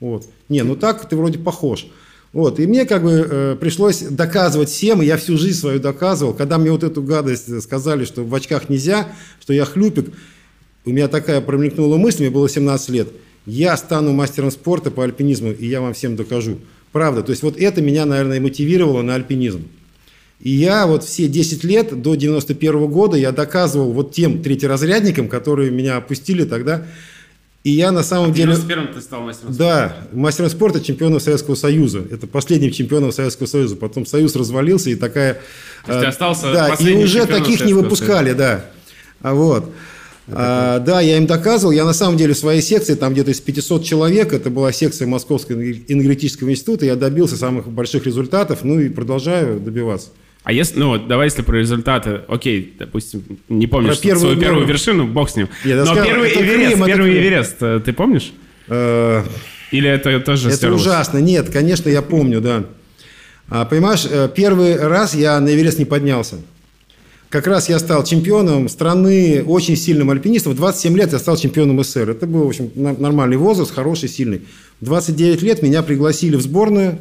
Вот. 0.00 0.24
Не, 0.48 0.62
ну 0.62 0.76
так 0.76 1.06
ты 1.06 1.14
вроде 1.14 1.38
похож. 1.38 1.86
Вот. 2.32 2.60
И 2.60 2.66
мне 2.66 2.84
как 2.84 3.02
бы 3.02 3.10
э, 3.12 3.56
пришлось 3.58 4.00
доказывать 4.00 4.68
всем, 4.68 5.02
и 5.02 5.06
я 5.06 5.16
всю 5.16 5.38
жизнь 5.38 5.58
свою 5.58 5.80
доказывал. 5.80 6.34
Когда 6.34 6.58
мне 6.58 6.70
вот 6.70 6.84
эту 6.84 7.02
гадость 7.02 7.62
сказали, 7.62 8.04
что 8.04 8.24
в 8.24 8.34
очках 8.34 8.68
нельзя, 8.68 9.08
что 9.40 9.52
я 9.52 9.64
хлюпик, 9.64 10.12
у 10.84 10.90
меня 10.90 11.08
такая 11.08 11.40
промелькнула 11.40 11.96
мысль, 11.96 12.22
мне 12.22 12.30
было 12.30 12.48
17 12.48 12.88
лет. 12.90 13.08
Я 13.46 13.76
стану 13.76 14.12
мастером 14.12 14.50
спорта 14.50 14.90
по 14.90 15.04
альпинизму, 15.04 15.52
и 15.52 15.66
я 15.66 15.80
вам 15.80 15.94
всем 15.94 16.16
докажу. 16.16 16.58
Правда. 16.92 17.22
То 17.22 17.30
есть 17.30 17.42
вот 17.42 17.56
это 17.58 17.80
меня, 17.82 18.06
наверное, 18.06 18.38
и 18.38 18.40
мотивировало 18.40 19.02
на 19.02 19.14
альпинизм. 19.14 19.64
И 20.40 20.50
я 20.50 20.86
вот 20.86 21.04
все 21.04 21.28
10 21.28 21.64
лет 21.64 22.02
до 22.02 22.14
91 22.14 22.86
года 22.88 23.16
я 23.16 23.32
доказывал 23.32 23.92
вот 23.92 24.12
тем 24.12 24.42
третьеразрядникам, 24.42 25.28
которые 25.28 25.70
меня 25.70 25.96
опустили 25.96 26.44
тогда. 26.44 26.86
И 27.66 27.70
я 27.70 27.90
на 27.90 28.04
самом 28.04 28.32
деле... 28.32 28.54
первым 28.68 28.94
ты 28.94 29.00
стал 29.00 29.22
мастером 29.22 29.56
Да, 29.56 29.96
мастером 30.12 30.50
спорта 30.50 30.80
чемпионов 30.80 31.20
Советского 31.20 31.56
Союза. 31.56 32.00
Это 32.12 32.28
последним 32.28 32.70
чемпионом 32.70 33.10
Советского 33.10 33.48
Союза. 33.48 33.74
Потом 33.74 34.06
Союз 34.06 34.36
развалился, 34.36 34.90
и 34.90 34.94
такая... 34.94 35.40
То 35.84 35.90
есть 35.90 35.98
ты 35.98 36.06
э, 36.06 36.08
остался 36.10 36.52
Да, 36.52 36.68
и 36.68 36.94
уже 36.94 37.22
чемпионом 37.22 37.42
таких 37.42 37.66
не 37.66 37.74
выпускали, 37.74 38.34
да. 38.34 38.66
А 39.20 39.34
вот. 39.34 39.68
А, 40.28 40.78
да, 40.78 41.00
я 41.00 41.16
им 41.16 41.26
доказывал. 41.26 41.72
Я 41.72 41.84
на 41.84 41.92
самом 41.92 42.16
деле 42.16 42.34
в 42.34 42.38
своей 42.38 42.62
секции, 42.62 42.94
там 42.94 43.14
где-то 43.14 43.32
из 43.32 43.40
500 43.40 43.82
человек, 43.82 44.32
это 44.32 44.48
была 44.48 44.70
секция 44.70 45.08
Московского 45.08 45.60
энергетического 45.60 46.52
института, 46.52 46.86
я 46.86 46.94
добился 46.94 47.36
самых 47.36 47.66
больших 47.66 48.06
результатов, 48.06 48.60
ну 48.62 48.78
и 48.78 48.88
продолжаю 48.88 49.58
добиваться. 49.58 50.10
А 50.46 50.52
если, 50.52 50.78
ну 50.78 50.90
вот, 50.90 51.08
давай 51.08 51.26
если 51.26 51.42
про 51.42 51.56
результаты, 51.56 52.20
окей, 52.28 52.76
допустим, 52.78 53.24
не 53.48 53.66
помнишь 53.66 53.96
Про 53.96 54.02
первую 54.02 54.20
свою 54.20 54.40
первую 54.40 54.64
вершину, 54.64 55.04
бог 55.08 55.28
с 55.28 55.34
ним. 55.34 55.48
Я 55.64 55.74
Но 55.74 55.86
сказал, 55.86 56.04
первый 56.04 56.30
Крым, 56.30 56.44
Эверест, 56.44 56.76
это 56.76 56.86
первый 56.86 57.10
Крым. 57.10 57.22
Эверест, 57.24 57.56
э, 57.62 57.80
ты 57.84 57.92
помнишь? 57.92 58.32
Э, 58.68 59.24
Или 59.72 59.90
это 59.90 60.20
тоже 60.20 60.46
Это 60.46 60.56
стерлось? 60.56 60.82
ужасно. 60.82 61.18
Нет, 61.18 61.50
конечно, 61.52 61.88
я 61.88 62.00
помню, 62.00 62.40
да. 62.40 62.62
А, 63.48 63.64
понимаешь, 63.64 64.06
э, 64.08 64.28
первый 64.32 64.76
раз 64.76 65.16
я 65.16 65.40
на 65.40 65.48
Эверест 65.48 65.80
не 65.80 65.84
поднялся. 65.84 66.36
Как 67.28 67.48
раз 67.48 67.68
я 67.68 67.80
стал 67.80 68.04
чемпионом 68.04 68.68
страны, 68.68 69.42
очень 69.44 69.74
сильным 69.74 70.10
альпинистом. 70.10 70.52
В 70.52 70.56
27 70.58 70.96
лет 70.96 71.12
я 71.12 71.18
стал 71.18 71.36
чемпионом 71.36 71.82
СССР. 71.82 72.10
Это 72.10 72.28
был, 72.28 72.44
в 72.44 72.48
общем, 72.50 72.70
нормальный 72.76 73.36
возраст, 73.36 73.74
хороший, 73.74 74.08
сильный. 74.08 74.42
В 74.80 74.84
29 74.84 75.42
лет 75.42 75.62
меня 75.62 75.82
пригласили 75.82 76.36
в 76.36 76.40
сборную, 76.40 77.00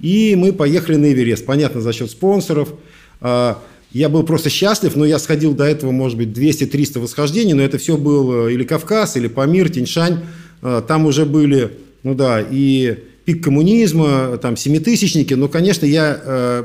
и 0.00 0.34
мы 0.36 0.52
поехали 0.52 0.96
на 0.96 1.12
Эверест. 1.12 1.44
Понятно, 1.46 1.80
за 1.80 1.92
счет 1.92 2.10
спонсоров. 2.10 2.72
А, 3.20 3.62
Я 3.92 4.08
был 4.08 4.22
просто 4.22 4.50
счастлив, 4.50 4.94
но 4.96 5.04
я 5.04 5.18
сходил 5.18 5.52
до 5.52 5.64
этого, 5.64 5.90
может 5.90 6.16
быть, 6.16 6.28
200-300 6.28 7.00
восхождений, 7.00 7.54
но 7.54 7.62
это 7.62 7.76
все 7.78 7.96
был 7.96 8.46
э, 8.46 8.52
или 8.54 8.62
Кавказ, 8.64 9.16
или 9.16 9.26
Памир, 9.28 9.68
Тиньшань. 9.68 10.20
А, 10.62 10.80
Там 10.80 11.06
уже 11.06 11.26
были, 11.26 11.72
ну 12.02 12.14
да, 12.14 12.40
и 12.40 12.98
пик 13.24 13.42
коммунизма, 13.44 14.38
там, 14.38 14.56
семитысячники. 14.56 15.34
Но, 15.34 15.48
конечно, 15.48 15.86
я 15.86 16.20
э, 16.24 16.64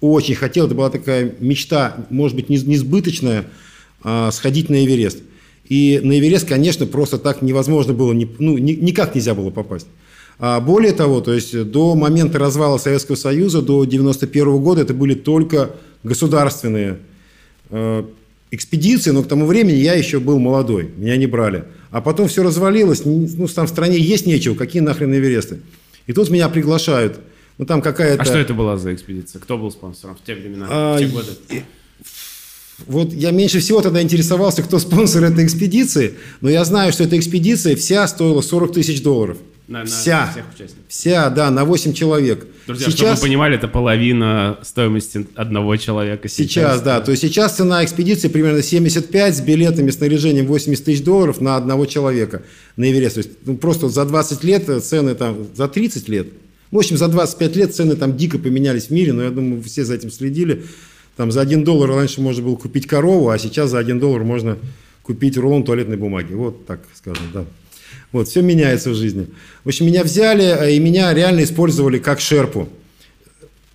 очень 0.00 0.34
хотел, 0.34 0.66
это 0.66 0.74
была 0.74 0.90
такая 0.90 1.32
мечта, 1.40 2.06
может 2.10 2.36
быть, 2.36 2.48
не- 2.50 2.58
несбыточная, 2.58 3.46
а, 4.02 4.30
сходить 4.30 4.68
на 4.68 4.84
Эверест. 4.84 5.18
И 5.68 5.98
на 6.02 6.16
Эверест, 6.18 6.46
конечно, 6.46 6.86
просто 6.86 7.18
так 7.18 7.42
невозможно 7.42 7.92
было, 7.94 8.12
ну, 8.12 8.58
ни- 8.58 8.72
никак 8.72 9.14
нельзя 9.14 9.34
было 9.34 9.50
попасть. 9.50 9.86
А 10.38 10.60
более 10.60 10.92
того, 10.92 11.20
то 11.20 11.32
есть 11.32 11.70
до 11.70 11.94
момента 11.94 12.38
развала 12.38 12.78
Советского 12.78 13.16
Союза, 13.16 13.62
до 13.62 13.84
91 13.84 14.58
года, 14.58 14.82
это 14.82 14.92
были 14.92 15.14
только 15.14 15.70
государственные 16.02 16.98
э, 17.70 18.04
экспедиции, 18.50 19.10
но 19.10 19.22
к 19.22 19.28
тому 19.28 19.46
времени 19.46 19.76
я 19.76 19.94
еще 19.94 20.20
был 20.20 20.38
молодой, 20.38 20.90
меня 20.96 21.16
не 21.16 21.26
брали. 21.26 21.64
А 21.90 22.00
потом 22.00 22.28
все 22.28 22.42
развалилось, 22.42 23.04
ну, 23.04 23.48
там 23.48 23.66
в 23.66 23.70
стране 23.70 23.98
есть 23.98 24.26
нечего, 24.26 24.54
какие 24.54 24.82
нахрен 24.82 25.14
Эвересты. 25.14 25.60
И 26.06 26.12
тут 26.12 26.28
меня 26.30 26.48
приглашают, 26.48 27.18
ну, 27.56 27.64
там 27.64 27.80
какая-то... 27.80 28.22
А 28.22 28.24
что 28.26 28.38
это 28.38 28.52
была 28.52 28.76
за 28.76 28.94
экспедиция? 28.94 29.40
Кто 29.40 29.56
был 29.56 29.70
спонсором 29.70 30.16
в 30.16 30.24
те 30.24 30.34
времена, 30.34 30.66
А, 30.68 30.96
в 30.96 30.98
те 30.98 31.06
годы? 31.06 31.30
вот 32.86 33.12
я 33.14 33.30
меньше 33.30 33.60
всего 33.60 33.80
тогда 33.80 34.02
интересовался, 34.02 34.62
кто 34.62 34.78
спонсор 34.78 35.24
этой 35.24 35.46
экспедиции, 35.46 36.14
но 36.42 36.50
я 36.50 36.64
знаю, 36.64 36.92
что 36.92 37.04
эта 37.04 37.18
экспедиция 37.18 37.74
вся 37.74 38.06
стоила 38.06 38.42
40 38.42 38.74
тысяч 38.74 39.02
долларов. 39.02 39.38
На, 39.68 39.80
на 39.80 39.84
вся. 39.86 40.30
всех 40.30 40.44
участников. 40.54 40.84
Вся, 40.88 41.28
да, 41.30 41.50
на 41.50 41.64
8 41.64 41.92
человек. 41.92 42.46
Друзья, 42.66 42.88
чтобы 42.90 43.14
вы 43.14 43.20
понимали, 43.20 43.56
это 43.56 43.66
половина 43.66 44.58
стоимости 44.62 45.26
одного 45.34 45.76
человека 45.76 46.28
сейчас. 46.28 46.50
Сейчас, 46.50 46.82
да. 46.82 47.00
То 47.00 47.10
есть 47.10 47.22
сейчас 47.22 47.56
цена 47.56 47.84
экспедиции 47.84 48.28
примерно 48.28 48.62
75 48.62 49.36
с 49.36 49.40
билетами, 49.40 49.90
снаряжением 49.90 50.46
80 50.46 50.84
тысяч 50.84 51.02
долларов 51.02 51.40
на 51.40 51.56
одного 51.56 51.86
человека 51.86 52.42
на 52.76 52.90
Эверест. 52.90 53.14
То 53.14 53.18
есть 53.18 53.30
ну, 53.44 53.56
просто 53.56 53.88
за 53.88 54.04
20 54.04 54.44
лет 54.44 54.84
цены 54.84 55.14
там, 55.14 55.48
за 55.54 55.66
30 55.66 56.08
лет, 56.08 56.28
в 56.70 56.78
общем, 56.78 56.96
за 56.96 57.08
25 57.08 57.56
лет 57.56 57.74
цены 57.74 57.96
там 57.96 58.16
дико 58.16 58.38
поменялись 58.38 58.86
в 58.86 58.90
мире, 58.90 59.12
но 59.12 59.22
я 59.22 59.30
думаю, 59.30 59.62
все 59.62 59.84
за 59.84 59.94
этим 59.94 60.10
следили. 60.10 60.64
Там 61.16 61.32
за 61.32 61.40
1 61.40 61.64
доллар 61.64 61.90
раньше 61.90 62.20
можно 62.20 62.44
было 62.44 62.56
купить 62.56 62.86
корову, 62.86 63.30
а 63.30 63.38
сейчас 63.38 63.70
за 63.70 63.78
1 63.78 63.98
доллар 63.98 64.24
можно 64.24 64.58
купить 65.02 65.38
рулон 65.38 65.64
туалетной 65.64 65.96
бумаги. 65.96 66.34
Вот 66.34 66.66
так 66.66 66.80
скажем, 66.94 67.24
да. 67.32 67.44
Вот, 68.16 68.28
все 68.28 68.40
меняется 68.40 68.88
в 68.88 68.94
жизни. 68.94 69.26
В 69.62 69.68
общем, 69.68 69.84
меня 69.84 70.02
взяли, 70.02 70.44
э, 70.44 70.72
и 70.74 70.78
меня 70.78 71.12
реально 71.12 71.44
использовали 71.44 71.98
как 71.98 72.18
шерпу. 72.18 72.66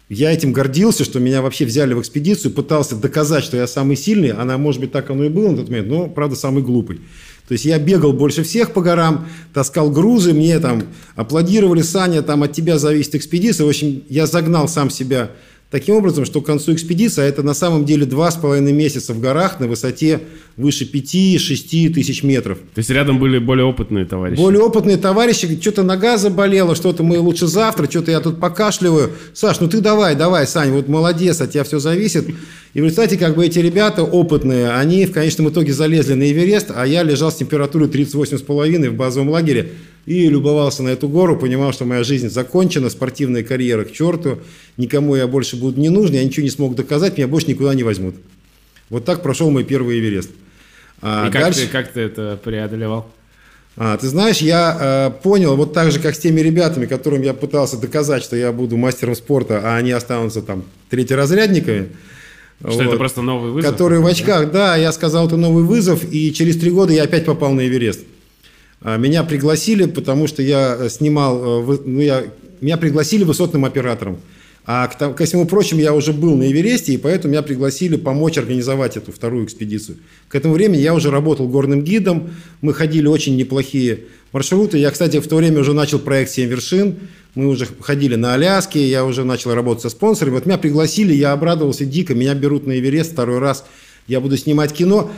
Я 0.09 0.31
этим 0.31 0.51
гордился, 0.51 1.03
что 1.03 1.19
меня 1.19 1.43
вообще 1.43 1.63
взяли 1.63 1.93
в 1.93 2.01
экспедицию, 2.01 2.51
пытался 2.51 2.95
доказать, 2.95 3.43
что 3.43 3.55
я 3.55 3.67
самый 3.67 3.95
сильный. 3.95 4.31
Она, 4.31 4.57
может 4.57 4.81
быть, 4.81 4.91
так 4.91 5.11
оно 5.11 5.25
и 5.25 5.29
было 5.29 5.51
на 5.51 5.57
тот 5.57 5.69
момент, 5.69 5.87
но, 5.89 6.07
правда, 6.07 6.35
самый 6.35 6.63
глупый. 6.63 7.01
То 7.47 7.53
есть 7.53 7.65
я 7.65 7.77
бегал 7.77 8.13
больше 8.13 8.41
всех 8.41 8.73
по 8.73 8.81
горам, 8.81 9.27
таскал 9.53 9.91
грузы, 9.91 10.33
мне 10.33 10.57
там 10.57 10.85
аплодировали, 11.15 11.83
Саня, 11.83 12.23
там 12.23 12.41
от 12.41 12.51
тебя 12.53 12.79
зависит 12.79 13.13
экспедиция. 13.13 13.65
В 13.65 13.69
общем, 13.69 14.01
я 14.09 14.25
загнал 14.25 14.67
сам 14.67 14.89
себя 14.89 15.29
Таким 15.71 15.95
образом, 15.95 16.25
что 16.25 16.41
к 16.41 16.45
концу 16.45 16.73
экспедиции, 16.73 17.21
а 17.21 17.23
это 17.23 17.43
на 17.43 17.53
самом 17.53 17.85
деле 17.85 18.05
два 18.05 18.29
с 18.29 18.35
половиной 18.35 18.73
месяца 18.73 19.13
в 19.13 19.21
горах 19.21 19.61
на 19.61 19.67
высоте 19.67 20.19
выше 20.57 20.83
5-6 20.83 21.93
тысяч 21.93 22.23
метров. 22.23 22.57
То 22.57 22.79
есть 22.79 22.89
рядом 22.89 23.19
были 23.19 23.37
более 23.37 23.63
опытные 23.63 24.03
товарищи? 24.03 24.37
Более 24.37 24.61
опытные 24.61 24.97
товарищи, 24.97 25.57
что-то 25.61 25.83
нога 25.83 26.17
заболела, 26.17 26.75
что-то 26.75 27.03
мы 27.03 27.19
лучше 27.19 27.47
завтра, 27.47 27.89
что-то 27.89 28.11
я 28.11 28.19
тут 28.19 28.41
покашливаю. 28.41 29.11
Саш, 29.33 29.61
ну 29.61 29.69
ты 29.69 29.79
давай, 29.79 30.13
давай, 30.13 30.45
Сань, 30.45 30.71
вот 30.71 30.89
молодец, 30.89 31.39
от 31.39 31.51
тебя 31.51 31.63
все 31.63 31.79
зависит. 31.79 32.27
И 32.73 32.81
в 32.81 32.83
результате 32.83 33.17
как 33.17 33.37
бы 33.37 33.45
эти 33.45 33.59
ребята 33.59 34.03
опытные, 34.03 34.71
они 34.71 35.05
в 35.05 35.13
конечном 35.13 35.49
итоге 35.51 35.71
залезли 35.71 36.15
на 36.15 36.29
Эверест, 36.29 36.71
а 36.75 36.85
я 36.85 37.01
лежал 37.03 37.31
с 37.31 37.35
температурой 37.35 37.87
38,5 37.87 38.89
в 38.89 38.95
базовом 38.95 39.29
лагере 39.29 39.71
и 40.05 40.27
любовался 40.27 40.83
на 40.83 40.89
эту 40.89 41.07
гору, 41.07 41.37
понимал, 41.37 41.73
что 41.73 41.85
моя 41.85 42.03
жизнь 42.03 42.29
закончена, 42.29 42.89
спортивная 42.89 43.43
карьера 43.43 43.83
к 43.83 43.91
черту, 43.91 44.39
никому 44.77 45.15
я 45.15 45.27
больше 45.27 45.55
буду 45.55 45.79
не 45.79 45.89
нужен, 45.89 46.15
я 46.15 46.23
ничего 46.23 46.43
не 46.43 46.49
смог 46.49 46.75
доказать, 46.75 47.17
меня 47.17 47.27
больше 47.27 47.47
никуда 47.47 47.73
не 47.73 47.83
возьмут. 47.83 48.15
Вот 48.89 49.05
так 49.05 49.21
прошел 49.21 49.49
мой 49.51 49.63
первый 49.63 49.99
Эверест. 49.99 50.31
А 51.01 51.27
и 51.27 51.31
дальше... 51.31 51.67
как, 51.67 51.67
ты, 51.67 51.71
как 51.71 51.93
ты 51.93 51.99
это 52.01 52.39
преодолевал? 52.43 53.07
А, 53.77 53.95
ты 53.97 54.07
знаешь, 54.07 54.39
я 54.39 55.11
э, 55.17 55.23
понял, 55.23 55.55
вот 55.55 55.73
так 55.73 55.91
же, 55.91 55.99
как 55.99 56.15
с 56.15 56.19
теми 56.19 56.41
ребятами, 56.41 56.85
которым 56.85 57.21
я 57.21 57.33
пытался 57.33 57.77
доказать, 57.77 58.21
что 58.21 58.35
я 58.35 58.51
буду 58.51 58.75
мастером 58.75 59.15
спорта, 59.15 59.61
а 59.63 59.77
они 59.77 59.91
останутся 59.91 60.41
там 60.41 60.65
третьеразрядниками. 60.89 61.89
Что 62.59 62.71
вот, 62.71 62.81
это 62.81 62.97
просто 62.97 63.21
новый 63.21 63.51
вызов? 63.51 63.71
Которые 63.71 64.01
в 64.01 64.05
очках, 64.05 64.51
да, 64.51 64.75
я 64.75 64.91
сказал, 64.91 65.27
это 65.27 65.37
новый 65.37 65.63
вызов, 65.63 66.03
и 66.11 66.33
через 66.33 66.59
три 66.59 66.69
года 66.69 66.91
я 66.91 67.03
опять 67.03 67.25
попал 67.25 67.53
на 67.53 67.65
Эверест. 67.65 68.01
А, 68.81 68.97
меня 68.97 69.23
пригласили, 69.23 69.85
потому 69.85 70.27
что 70.27 70.41
я 70.41 70.75
э, 70.79 70.89
снимал, 70.89 71.63
э, 71.71 71.77
ну, 71.85 71.99
я, 71.99 72.23
меня 72.61 72.77
пригласили 72.77 73.23
высотным 73.23 73.63
оператором. 73.63 74.17
А 74.65 74.87
к, 74.87 75.13
ко 75.13 75.25
всему 75.25 75.45
прочему, 75.45 75.81
я 75.81 75.93
уже 75.93 76.13
был 76.13 76.35
на 76.35 76.51
Эвересте, 76.51 76.93
и 76.93 76.97
поэтому 76.97 77.31
меня 77.31 77.41
пригласили 77.41 77.95
помочь 77.95 78.37
организовать 78.37 78.97
эту 78.97 79.11
вторую 79.11 79.45
экспедицию. 79.45 79.97
К 80.27 80.35
этому 80.35 80.53
времени 80.53 80.81
я 80.81 80.93
уже 80.93 81.11
работал 81.11 81.47
горным 81.47 81.83
гидом, 81.83 82.31
мы 82.61 82.73
ходили 82.73 83.07
очень 83.07 83.35
неплохие 83.35 84.01
маршруты. 84.31 84.77
Я, 84.77 84.91
кстати, 84.91 85.19
в 85.19 85.27
то 85.27 85.35
время 85.35 85.59
уже 85.59 85.73
начал 85.73 85.99
проект 85.99 86.31
«Семь 86.31 86.49
вершин», 86.49 86.95
мы 87.33 87.47
уже 87.47 87.67
ходили 87.79 88.15
на 88.15 88.33
Аляске, 88.33 88.87
я 88.87 89.05
уже 89.05 89.23
начал 89.23 89.53
работать 89.53 89.83
со 89.83 89.89
спонсорами. 89.89 90.35
Вот 90.35 90.45
меня 90.45 90.57
пригласили, 90.57 91.13
я 91.13 91.31
обрадовался 91.31 91.85
дико, 91.85 92.13
меня 92.13 92.33
берут 92.33 92.67
на 92.67 92.77
Эверест 92.77 93.13
второй 93.13 93.39
раз, 93.39 93.63
я 94.07 94.19
буду 94.19 94.37
снимать 94.37 94.73
кино. 94.73 95.11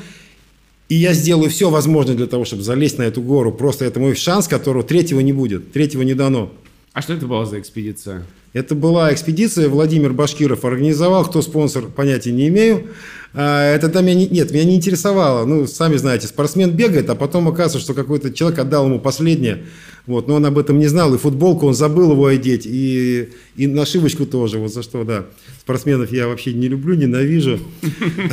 И 0.90 0.96
я 0.96 1.14
сделаю 1.14 1.50
все 1.50 1.70
возможное 1.70 2.16
для 2.16 2.28
того, 2.28 2.46
чтобы 2.46 2.64
залезть 2.64 2.98
на 2.98 3.04
эту 3.04 3.22
гору. 3.22 3.52
Просто 3.52 3.86
это 3.86 4.00
мой 4.00 4.16
шанс, 4.16 4.48
которого 4.48 4.84
третьего 4.84 5.22
не 5.22 5.34
будет, 5.34 5.72
третьего 5.72 6.02
не 6.02 6.14
дано. 6.14 6.52
А 6.94 7.02
что 7.02 7.14
это 7.14 7.26
была 7.26 7.46
за 7.46 7.60
экспедиция? 7.60 8.26
Это 8.54 8.76
была 8.76 9.12
экспедиция, 9.12 9.68
Владимир 9.68 10.14
Башкиров 10.14 10.64
организовал, 10.64 11.26
кто 11.26 11.42
спонсор, 11.42 11.86
понятия 11.88 12.32
не 12.32 12.50
имею. 12.50 12.88
А, 13.34 13.74
это 13.74 13.90
там 13.90 14.06
меня 14.06 14.16
не, 14.16 14.28
нет, 14.28 14.52
меня 14.52 14.66
не 14.66 14.76
интересовало. 14.76 15.46
Ну, 15.46 15.66
сами 15.66 15.98
знаете, 15.98 16.28
спортсмен 16.28 16.72
бегает, 16.72 17.10
а 17.10 17.16
потом 17.16 17.48
оказывается, 17.48 17.80
что 17.80 17.94
какой-то 17.94 18.32
человек 18.32 18.60
отдал 18.60 18.86
ему 18.86 19.00
последнее. 19.00 19.64
Вот, 20.06 20.28
но 20.28 20.36
он 20.36 20.46
об 20.46 20.58
этом 20.58 20.80
не 20.80 20.88
знал, 20.88 21.14
и 21.16 21.18
футболку 21.18 21.66
он 21.66 21.74
забыл 21.74 22.12
его 22.12 22.26
одеть, 22.26 22.66
и, 22.66 23.30
и 23.56 23.68
нашивочку 23.68 24.26
тоже, 24.26 24.58
вот 24.58 24.74
за 24.74 24.84
что, 24.84 25.06
да. 25.06 25.28
Спортсменов 25.62 26.12
я 26.12 26.28
вообще 26.28 26.52
не 26.52 26.68
люблю, 26.68 26.96
ненавижу. 26.96 27.58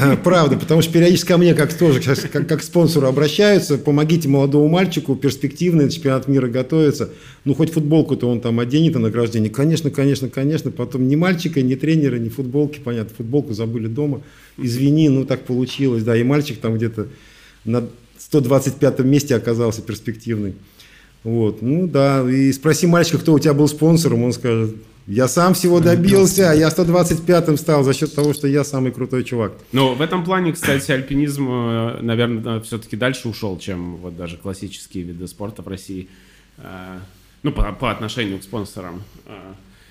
А, 0.00 0.16
правда, 0.16 0.56
потому 0.56 0.82
что 0.82 0.92
периодически 0.92 1.28
ко 1.28 1.38
мне 1.38 1.54
как 1.54 1.72
тоже, 1.72 2.00
как, 2.00 2.48
как 2.48 2.58
к 2.58 2.62
спонсору 2.64 3.06
обращаются, 3.06 3.78
помогите 3.78 4.28
молодому 4.28 4.66
мальчику, 4.66 5.14
перспективный 5.14 5.88
чемпионат 5.88 6.26
мира 6.26 6.48
готовится, 6.48 7.10
ну, 7.44 7.54
хоть 7.54 7.72
футболку-то 7.72 8.28
он 8.28 8.40
там 8.40 8.58
оденет 8.58 8.94
на 8.94 9.00
награждение. 9.02 9.48
Конечно, 9.48 9.90
конечно, 9.90 10.28
конечно, 10.28 10.72
потом 10.72 11.06
ни 11.06 11.14
мальчика, 11.14 11.62
ни 11.62 11.76
тренера, 11.76 12.16
ни 12.16 12.30
футболки, 12.30 12.80
понятно, 12.82 13.14
футболку 13.16 13.54
забыли 13.54 13.86
дома, 13.86 14.22
извини, 14.62 15.08
ну, 15.08 15.24
так 15.24 15.44
получилось, 15.44 16.02
да, 16.02 16.16
и 16.16 16.22
мальчик 16.22 16.60
там 16.60 16.74
где-то 16.74 17.08
на 17.64 17.86
125 18.18 19.00
месте 19.00 19.34
оказался 19.34 19.82
перспективный. 19.82 20.54
Вот, 21.22 21.60
ну 21.62 21.86
да, 21.86 22.28
и 22.30 22.52
спроси 22.52 22.86
мальчика, 22.86 23.18
кто 23.18 23.34
у 23.34 23.38
тебя 23.38 23.52
был 23.52 23.68
спонсором, 23.68 24.22
он 24.22 24.32
скажет, 24.32 24.74
я 25.06 25.28
сам 25.28 25.54
всего 25.54 25.80
добился, 25.80 26.50
а 26.50 26.54
я 26.54 26.68
125-м 26.68 27.56
стал 27.56 27.82
за 27.82 27.92
счет 27.92 28.14
того, 28.14 28.32
что 28.32 28.46
я 28.46 28.64
самый 28.64 28.92
крутой 28.92 29.24
чувак. 29.24 29.52
Ну, 29.72 29.94
в 29.94 30.00
этом 30.02 30.24
плане, 30.24 30.52
кстати, 30.52 30.92
альпинизм, 30.92 31.48
э, 31.50 31.98
наверное, 32.00 32.60
все-таки 32.60 32.96
дальше 32.96 33.28
ушел, 33.28 33.58
чем 33.58 33.96
вот 33.96 34.16
даже 34.16 34.36
классические 34.36 35.04
виды 35.04 35.26
спорта 35.26 35.62
в 35.62 35.68
России. 35.68 36.08
Э, 36.58 36.98
ну, 37.42 37.52
по, 37.52 37.72
по 37.72 37.90
отношению 37.90 38.38
к 38.38 38.44
спонсорам. 38.44 39.02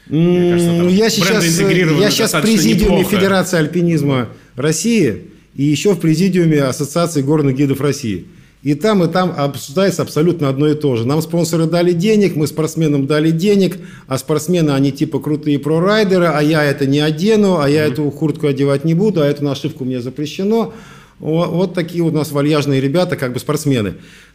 Э, 0.09 0.13
мне 0.13 0.51
кажется, 0.51 0.71
я 0.89 1.09
сейчас, 1.09 1.43
я 1.43 2.11
сейчас 2.11 2.33
в 2.33 2.41
президиуме 2.41 2.97
неплохо. 2.99 3.17
Федерации 3.17 3.57
альпинизма 3.57 4.29
России 4.55 5.23
и 5.55 5.63
еще 5.63 5.93
в 5.93 5.99
президиуме 5.99 6.63
Ассоциации 6.63 7.21
горных 7.21 7.55
гидов 7.55 7.81
России. 7.81 8.25
И 8.61 8.73
там, 8.73 9.03
и 9.03 9.07
там 9.07 9.33
обсуждается 9.37 10.01
абсолютно 10.01 10.49
одно 10.49 10.67
и 10.67 10.75
то 10.75 10.97
же. 10.97 11.07
Нам 11.07 11.21
спонсоры 11.21 11.65
дали 11.65 11.93
денег, 11.93 12.35
мы 12.35 12.45
спортсменам 12.45 13.07
дали 13.07 13.31
денег, 13.31 13.77
а 14.07 14.17
спортсмены, 14.17 14.71
они 14.71 14.91
типа 14.91 15.19
крутые 15.19 15.59
прорайдеры, 15.59 16.25
а 16.25 16.41
я 16.41 16.65
это 16.65 16.85
не 16.85 16.99
одену, 16.99 17.59
а 17.59 17.69
я 17.69 17.85
mm-hmm. 17.85 17.91
эту 17.93 18.11
куртку 18.11 18.47
одевать 18.47 18.83
не 18.83 18.93
буду, 18.93 19.21
а 19.21 19.25
эту 19.25 19.45
нашивку 19.45 19.85
мне 19.85 20.01
запрещено. 20.01 20.73
Вот, 21.19 21.49
вот 21.51 21.73
такие 21.73 22.03
у 22.03 22.11
нас 22.11 22.31
вальяжные 22.31 22.81
ребята, 22.81 23.15
как 23.15 23.31
бы 23.31 23.39
спортсмены. 23.39 23.91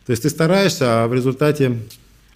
То 0.06 0.10
есть 0.10 0.22
ты 0.22 0.30
стараешься, 0.30 1.04
а 1.04 1.08
в 1.08 1.12
результате 1.12 1.78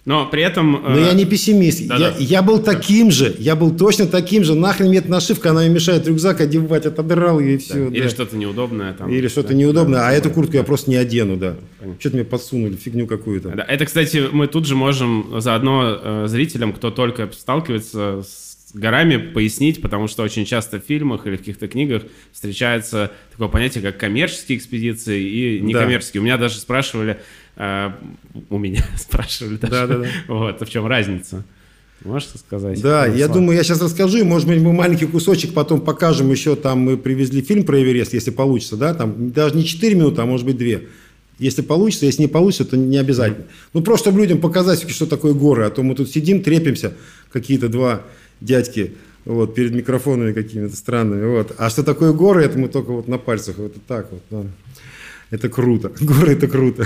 но 0.09 0.25
при 0.25 0.41
этом... 0.41 0.71
Но 0.71 0.97
э... 0.97 1.05
я 1.05 1.13
не 1.13 1.23
пессимист. 1.23 1.85
Да, 1.85 1.95
я, 1.97 2.09
да. 2.09 2.15
я 2.17 2.41
был 2.41 2.63
таким 2.63 3.11
же. 3.11 3.35
Я 3.37 3.55
был 3.55 3.77
точно 3.77 4.07
таким 4.07 4.43
же. 4.43 4.55
Нахрен 4.55 4.87
мне 4.87 4.97
эта 4.97 5.11
нашивка, 5.11 5.51
она 5.51 5.61
мне 5.61 5.69
мешает 5.69 6.07
рюкзак 6.07 6.41
одевать. 6.41 6.87
Отодрал 6.87 7.39
ее 7.39 7.53
и 7.53 7.57
все. 7.59 7.75
Да. 7.75 7.95
Или 7.95 8.01
да. 8.01 8.09
что-то 8.09 8.35
неудобное. 8.35 8.93
Там, 8.93 9.07
Или 9.07 9.27
что-то 9.27 9.49
да, 9.49 9.53
неудобное. 9.53 9.99
Да, 9.99 10.09
а 10.09 10.11
эту 10.11 10.31
куртку 10.31 10.55
я 10.55 10.63
просто 10.63 10.89
не 10.89 10.95
одену, 10.95 11.37
да. 11.37 11.57
Что-то 11.99 12.15
мне 12.15 12.25
подсунули, 12.25 12.75
фигню 12.75 13.05
какую-то. 13.05 13.49
Да. 13.49 13.63
Это, 13.63 13.85
кстати, 13.85 14.23
мы 14.31 14.47
тут 14.47 14.65
же 14.65 14.75
можем 14.75 15.35
заодно 15.37 15.99
э, 16.01 16.25
зрителям, 16.27 16.73
кто 16.73 16.89
только 16.89 17.29
сталкивается 17.31 18.23
с 18.23 18.49
горами, 18.73 19.17
пояснить, 19.17 19.79
потому 19.79 20.07
что 20.07 20.23
очень 20.23 20.45
часто 20.45 20.79
в 20.79 20.83
фильмах 20.85 21.27
или 21.27 21.35
в 21.35 21.39
каких-то 21.39 21.67
книгах 21.67 22.03
встречается 22.31 23.11
такое 23.31 23.47
понятие, 23.47 23.83
как 23.83 23.97
коммерческие 23.97 24.57
экспедиции 24.57 25.21
и 25.21 25.59
некоммерческие. 25.59 26.19
Да. 26.19 26.23
У 26.23 26.25
меня 26.25 26.37
даже 26.37 26.57
спрашивали, 26.57 27.19
у 27.59 28.57
меня 28.57 28.85
спрашивали 28.97 29.57
даже. 29.57 29.71
Да, 29.71 29.87
да, 29.87 29.97
да. 29.99 30.07
Вот, 30.27 30.61
а 30.61 30.65
в 30.65 30.69
чем 30.69 30.87
разница? 30.87 31.43
Можешь 32.05 32.29
сказать? 32.29 32.81
Да, 32.81 33.05
я 33.05 33.25
слова? 33.25 33.33
думаю, 33.33 33.57
я 33.57 33.63
сейчас 33.63 33.81
расскажу, 33.81 34.23
может 34.23 34.47
быть, 34.47 34.61
мы 34.61 34.71
маленький 34.71 35.05
кусочек 35.05 35.53
потом 35.53 35.81
покажем 35.81 36.31
еще, 36.31 36.55
там 36.55 36.79
мы 36.79 36.97
привезли 36.97 37.41
фильм 37.41 37.65
про 37.65 37.81
Эверест, 37.81 38.13
если 38.13 38.31
получится, 38.31 38.77
да, 38.77 38.93
там 38.93 39.31
даже 39.31 39.57
не 39.57 39.65
4 39.65 39.95
минуты, 39.95 40.21
а 40.21 40.25
может 40.25 40.45
быть 40.45 40.57
2. 40.57 40.79
Если 41.39 41.61
получится, 41.61 42.05
если 42.05 42.21
не 42.21 42.27
получится, 42.29 42.65
то 42.65 42.77
не 42.77 42.97
обязательно. 42.97 43.45
Ну, 43.73 43.81
просто 43.81 44.05
чтобы 44.05 44.21
людям 44.21 44.39
показать, 44.39 44.89
что 44.89 45.05
такое 45.05 45.33
горы, 45.33 45.65
а 45.65 45.69
то 45.69 45.83
мы 45.83 45.95
тут 45.95 46.09
сидим, 46.09 46.41
трепимся, 46.41 46.93
какие-то 47.31 47.67
два 47.67 48.03
дядьки, 48.39 48.93
вот, 49.25 49.53
перед 49.53 49.73
микрофонами 49.73 50.31
какими-то 50.31 50.75
странными, 50.77 51.25
вот. 51.25 51.53
А 51.57 51.69
что 51.69 51.83
такое 51.83 52.13
горы, 52.13 52.45
это 52.45 52.57
мы 52.57 52.69
только 52.69 52.91
вот 52.91 53.09
на 53.09 53.17
пальцах, 53.17 53.57
вот 53.57 53.75
так 53.87 54.09
вот, 54.11 54.21
да. 54.29 54.43
Это 55.31 55.49
круто. 55.49 55.91
Горы 55.99 56.33
это 56.33 56.47
круто. 56.47 56.85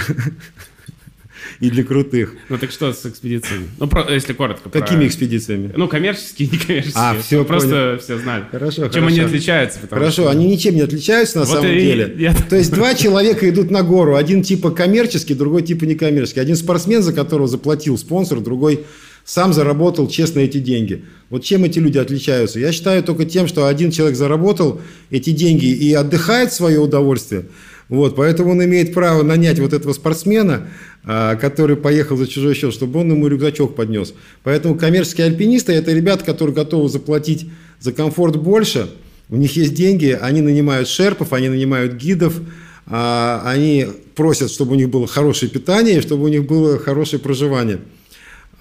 и 1.60 1.70
для 1.70 1.84
крутых. 1.84 2.34
Ну 2.50 2.58
так 2.58 2.72
что 2.72 2.92
с 2.94 3.06
экспедициями? 3.06 3.68
Ну, 3.80 3.88
про, 3.88 4.10
если 4.14 4.34
коротко. 4.34 4.70
Какими 4.70 5.00
про... 5.02 5.08
экспедициями? 5.08 5.72
Ну, 5.76 5.88
коммерческие, 5.88 6.48
некоммерческие. 6.52 6.94
А, 6.96 7.16
все, 7.22 7.44
Просто 7.46 7.70
понял. 7.70 8.00
все 8.00 8.18
знали. 8.20 8.46
Хорошо, 8.52 8.84
Чем 8.84 8.92
хорошо. 8.92 9.08
они 9.08 9.20
отличаются? 9.20 9.80
Хорошо, 9.90 10.12
что- 10.24 10.30
они 10.30 10.48
ничем 10.48 10.76
не 10.76 10.82
отличаются 10.82 11.40
на 11.40 11.46
Вот 11.46 11.56
самом 11.56 11.72
и 11.72 11.80
деле. 11.80 12.16
я- 12.18 12.34
То 12.34 12.56
есть 12.56 12.72
два 12.74 12.96
человека 12.96 13.50
идут 13.50 13.72
на 13.72 13.84
гору. 13.84 14.16
Один 14.16 14.42
типа 14.42 14.72
коммерческий, 14.72 15.34
другой 15.36 15.64
типа 15.64 15.84
некоммерческий. 15.86 16.42
Один 16.42 16.56
спортсмен, 16.56 17.02
за 17.02 17.14
которого 17.14 17.48
заплатил 17.48 17.98
спонсор, 17.98 18.40
другой 18.40 18.86
сам 19.26 19.54
заработал 19.54 20.08
честно 20.10 20.40
эти 20.40 20.58
деньги. 20.60 21.06
Вот 21.30 21.44
чем 21.44 21.64
эти 21.64 21.80
люди 21.80 21.98
отличаются? 21.98 22.60
Я 22.60 22.72
считаю 22.74 23.04
только 23.04 23.26
тем, 23.26 23.48
что 23.48 23.68
один 23.68 23.90
человек 23.92 24.18
заработал 24.18 24.82
эти 25.12 25.30
деньги 25.32 25.66
и 25.66 25.94
отдыхает 25.94 26.52
в 26.52 26.56
свое 26.56 26.80
удовольствие. 26.80 27.46
Вот, 27.90 28.16
поэтому 28.16 28.52
он 28.52 28.64
имеет 28.64 28.94
право 28.94 29.24
нанять 29.24 29.60
вот 29.60 29.74
этого 29.74 29.94
спортсмена, 29.94 30.68
а, 31.04 31.36
который 31.36 31.76
поехал 31.76 32.18
за 32.18 32.28
чужой 32.28 32.56
счет, 32.56 32.74
чтобы 32.74 33.02
он 33.02 33.12
ему 33.12 33.28
рюкзачок 33.28 33.76
поднес. 33.76 34.14
Поэтому 34.44 34.76
коммерческие 34.76 35.28
альпинисты– 35.28 35.72
это 35.74 35.92
ребята, 35.92 36.24
которые 36.24 36.56
готовы 36.56 36.90
заплатить 36.90 37.50
за 37.80 37.92
комфорт 37.92 38.38
больше, 38.38 38.90
у 39.30 39.36
них 39.36 39.56
есть 39.56 39.74
деньги, 39.74 40.18
они 40.20 40.42
нанимают 40.42 40.88
шерпов, 40.88 41.34
они 41.34 41.50
нанимают 41.50 41.94
гидов, 41.94 42.40
а, 42.86 43.42
они 43.46 43.88
просят, 44.16 44.52
чтобы 44.52 44.74
у 44.74 44.76
них 44.76 44.90
было 44.90 45.08
хорошее 45.08 45.52
питание, 45.52 46.02
чтобы 46.02 46.26
у 46.26 46.28
них 46.28 46.46
было 46.46 46.78
хорошее 46.78 47.22
проживание. 47.22 47.80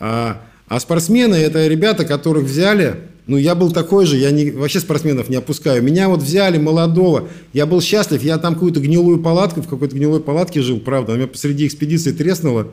А, 0.00 0.41
а 0.69 0.81
спортсмены– 0.81 1.35
это 1.37 1.67
ребята, 1.67 2.05
которых 2.05 2.45
взяли, 2.45 2.97
ну, 3.26 3.37
я 3.37 3.55
был 3.55 3.71
такой 3.73 4.07
же, 4.07 4.17
я 4.17 4.31
не, 4.31 4.50
вообще 4.50 4.81
спортсменов 4.81 5.29
не 5.29 5.37
опускаю. 5.37 5.83
Меня 5.83 6.09
вот 6.09 6.21
взяли 6.23 6.59
молодого, 6.59 7.29
я 7.52 7.67
был 7.67 7.81
счастлив, 7.81 8.23
я 8.23 8.38
там 8.38 8.55
какую-то 8.55 8.81
гнилую 8.81 9.19
палатку, 9.23 9.62
в 9.62 9.69
какой-то 9.69 9.95
гнилой 9.97 10.21
палатке 10.21 10.61
жил, 10.62 10.81
правда, 10.81 11.12
она 11.12 11.19
меня 11.23 11.29
посреди 11.29 11.67
экспедиции 11.67 12.12
треснула. 12.12 12.69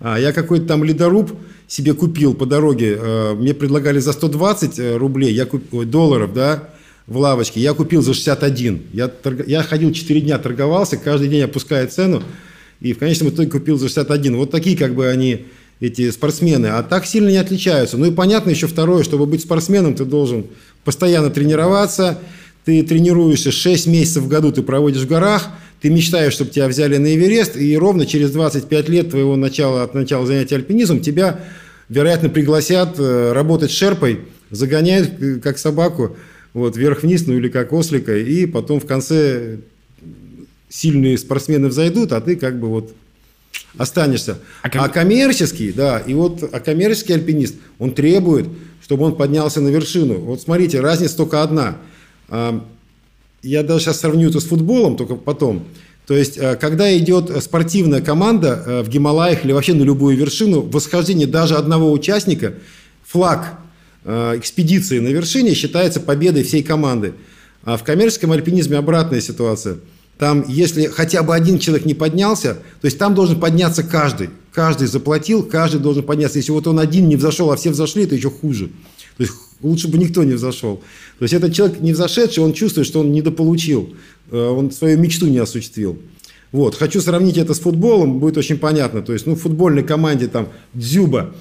А, 0.00 0.18
Я 0.18 0.32
какой-то 0.32 0.66
там 0.66 0.84
ледоруб 0.84 1.32
себе 1.66 1.94
купил 1.94 2.34
по 2.34 2.46
дороге, 2.46 2.98
э, 3.00 3.34
мне 3.34 3.52
предлагали 3.54 3.98
за 3.98 4.12
120 4.12 4.78
э, 4.78 4.96
рублей, 4.96 5.32
я 5.34 5.44
куп- 5.44 5.64
ой, 5.72 5.86
долларов, 5.86 6.32
да, 6.34 6.68
в 7.06 7.16
лавочке, 7.16 7.60
я 7.60 7.72
купил 7.74 8.02
за 8.02 8.12
61. 8.14 8.82
Я, 8.92 9.06
торг- 9.06 9.44
я 9.46 9.62
ходил 9.62 9.92
4 9.92 10.20
дня, 10.20 10.38
торговался, 10.38 10.98
каждый 10.98 11.28
день 11.28 11.42
опуская 11.42 11.86
цену, 11.86 12.22
и 12.80 12.92
в 12.92 12.98
конечном 12.98 13.30
итоге 13.30 13.50
купил 13.50 13.76
за 13.78 13.88
61. 13.88 14.36
Вот 14.36 14.50
такие 14.50 14.76
как 14.76 14.94
бы 14.94 15.08
они, 15.08 15.46
эти 15.80 16.10
спортсмены, 16.10 16.66
а 16.66 16.82
так 16.82 17.06
сильно 17.06 17.28
не 17.28 17.36
отличаются. 17.36 17.96
Ну 17.96 18.06
и 18.06 18.10
понятно 18.10 18.50
еще 18.50 18.66
второе, 18.66 19.04
чтобы 19.04 19.26
быть 19.26 19.42
спортсменом, 19.42 19.94
ты 19.94 20.04
должен 20.04 20.46
постоянно 20.84 21.30
тренироваться, 21.30 22.18
ты 22.64 22.82
тренируешься 22.82 23.52
6 23.52 23.86
месяцев 23.86 24.24
в 24.24 24.28
году, 24.28 24.52
ты 24.52 24.62
проводишь 24.62 25.02
в 25.02 25.08
горах, 25.08 25.48
ты 25.80 25.90
мечтаешь, 25.90 26.32
чтобы 26.32 26.50
тебя 26.50 26.68
взяли 26.68 26.96
на 26.96 27.14
Эверест, 27.14 27.56
и 27.56 27.76
ровно 27.76 28.06
через 28.06 28.30
25 28.32 28.88
лет 28.88 29.10
твоего 29.10 29.36
начала, 29.36 29.84
от 29.84 29.94
начала 29.94 30.26
занятия 30.26 30.56
альпинизмом 30.56 31.00
тебя, 31.00 31.40
вероятно, 31.88 32.28
пригласят 32.28 32.96
э, 32.98 33.32
работать 33.32 33.70
шерпой, 33.70 34.20
загоняют 34.50 35.22
э, 35.22 35.36
как 35.36 35.58
собаку, 35.58 36.16
вот, 36.52 36.76
вверх-вниз, 36.76 37.26
ну 37.26 37.34
или 37.34 37.48
как 37.48 37.72
ослика, 37.72 38.16
и 38.16 38.46
потом 38.46 38.80
в 38.80 38.86
конце 38.86 39.58
сильные 40.68 41.16
спортсмены 41.16 41.68
взойдут, 41.68 42.12
а 42.12 42.20
ты 42.20 42.36
как 42.36 42.58
бы 42.58 42.68
вот 42.68 42.92
останешься. 43.76 44.38
А 44.62 44.70
как- 44.70 44.82
А 44.82 44.88
коммерческий, 44.88 45.72
да, 45.72 45.98
и 45.98 46.14
вот 46.14 46.42
а 46.52 46.60
коммерческий 46.60 47.12
альпинист, 47.14 47.56
он 47.78 47.92
требует, 47.92 48.46
чтобы 48.82 49.04
он 49.04 49.16
поднялся 49.16 49.60
на 49.60 49.68
вершину. 49.68 50.18
Вот 50.18 50.40
смотрите, 50.40 50.80
разница 50.80 51.16
только 51.16 51.42
одна. 51.42 51.76
А, 52.28 52.64
Я 53.42 53.62
даже 53.62 53.84
сейчас 53.84 54.00
сравню 54.00 54.30
это 54.30 54.40
с 54.40 54.44
футболом, 54.44 54.96
только 54.96 55.14
потом. 55.14 55.64
То 56.08 56.16
есть, 56.16 56.36
э, 56.38 56.56
когда 56.56 56.96
идет 56.98 57.30
спортивная 57.42 58.00
команда 58.00 58.62
э, 58.66 58.82
в 58.82 58.88
Гималаях 58.88 59.44
или 59.44 59.52
вообще 59.52 59.74
на 59.74 59.84
любую 59.84 60.16
вершину, 60.16 60.62
восхождение 60.62 61.28
даже 61.28 61.54
одного 61.54 61.92
участника, 61.92 62.54
флаг 63.04 63.58
экспедиции 64.04 65.00
на 65.00 65.08
вершине 65.08 65.54
считается 65.54 66.00
победой 66.00 66.42
всей 66.42 66.62
команды. 66.62 67.12
А 67.62 67.76
в 67.76 67.84
коммерческом 67.84 68.32
альпинизме 68.32 68.76
обратная 68.78 69.20
ситуация. 69.20 69.76
Там, 70.18 70.44
если 70.48 70.86
хотя 70.86 71.22
бы 71.22 71.34
один 71.34 71.58
человек 71.58 71.86
не 71.86 71.94
поднялся, 71.94 72.54
то 72.54 72.84
есть 72.84 72.98
там 72.98 73.14
должен 73.14 73.38
подняться 73.38 73.84
каждый. 73.84 74.30
Каждый 74.52 74.88
заплатил, 74.88 75.44
каждый 75.44 75.80
должен 75.80 76.02
подняться. 76.02 76.38
Если 76.38 76.50
вот 76.50 76.66
он 76.66 76.80
один 76.80 77.08
не 77.08 77.14
взошел, 77.14 77.52
а 77.52 77.56
все 77.56 77.70
взошли, 77.70 78.02
это 78.02 78.16
еще 78.16 78.30
хуже. 78.30 78.66
То 79.16 79.22
есть 79.22 79.32
лучше 79.62 79.86
бы 79.86 79.96
никто 79.96 80.24
не 80.24 80.32
взошел. 80.32 80.82
То 81.18 81.22
есть 81.22 81.34
этот 81.34 81.54
человек 81.54 81.80
не 81.80 81.92
взошедший, 81.92 82.42
он 82.42 82.52
чувствует, 82.52 82.86
что 82.86 83.00
он 83.00 83.12
недополучил, 83.12 83.94
э, 84.30 84.36
он 84.36 84.72
свою 84.72 84.98
мечту 84.98 85.28
не 85.28 85.38
осуществил. 85.38 85.98
Вот. 86.50 86.74
Хочу 86.74 87.00
сравнить 87.00 87.36
это 87.36 87.54
с 87.54 87.60
футболом, 87.60 88.18
будет 88.18 88.38
очень 88.38 88.58
понятно. 88.58 89.02
То 89.02 89.12
есть, 89.12 89.26
ну, 89.26 89.36
в 89.36 89.40
футбольной 89.40 89.84
команде 89.84 90.26
там 90.26 90.48
Дзюба 90.74 91.34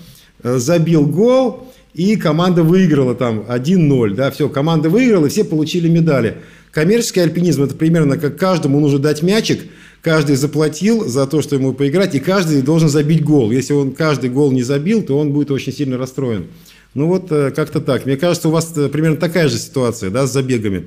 э, 0.44 0.58
забил 0.60 1.08
гол, 1.08 1.68
и 1.94 2.16
команда 2.16 2.62
выиграла 2.62 3.16
там 3.16 3.40
1-0. 3.40 4.14
Да, 4.14 4.30
все, 4.30 4.50
команда 4.50 4.90
выиграла, 4.90 5.26
и 5.26 5.30
все 5.30 5.44
получили 5.44 5.90
медали. 5.90 6.38
Коммерческий 6.78 7.22
альпинизм– 7.22 7.64
это 7.64 7.74
примерно 7.74 8.20
как 8.20 8.38
каждому 8.38 8.80
нужно 8.80 9.00
дать 9.00 9.24
мячик, 9.24 9.62
каждый 10.04 10.36
заплатил 10.36 11.06
за 11.08 11.26
то, 11.26 11.42
что 11.42 11.56
ему 11.56 11.74
поиграть, 11.74 12.14
и 12.14 12.20
каждый 12.20 12.62
должен 12.62 12.88
забить 12.88 13.24
гол. 13.24 13.50
Если 13.50 13.74
он 13.74 13.94
каждый 13.94 14.30
гол 14.30 14.52
не 14.52 14.62
забил, 14.62 15.02
то 15.02 15.18
он 15.18 15.34
будет 15.34 15.50
очень 15.50 15.74
сильно 15.74 15.98
расстроен. 15.98 16.46
Ну 16.94 17.08
вот 17.08 17.32
э, 17.32 17.50
как-то 17.50 17.82
так. 17.82 18.06
Мне 18.06 18.16
кажется, 18.16 18.50
у 18.50 18.52
вас 18.52 18.78
э, 18.78 18.90
примерно 18.90 19.18
такая 19.18 19.48
же 19.48 19.58
ситуация, 19.58 20.12
да, 20.12 20.28
с 20.28 20.32
забегами. 20.32 20.86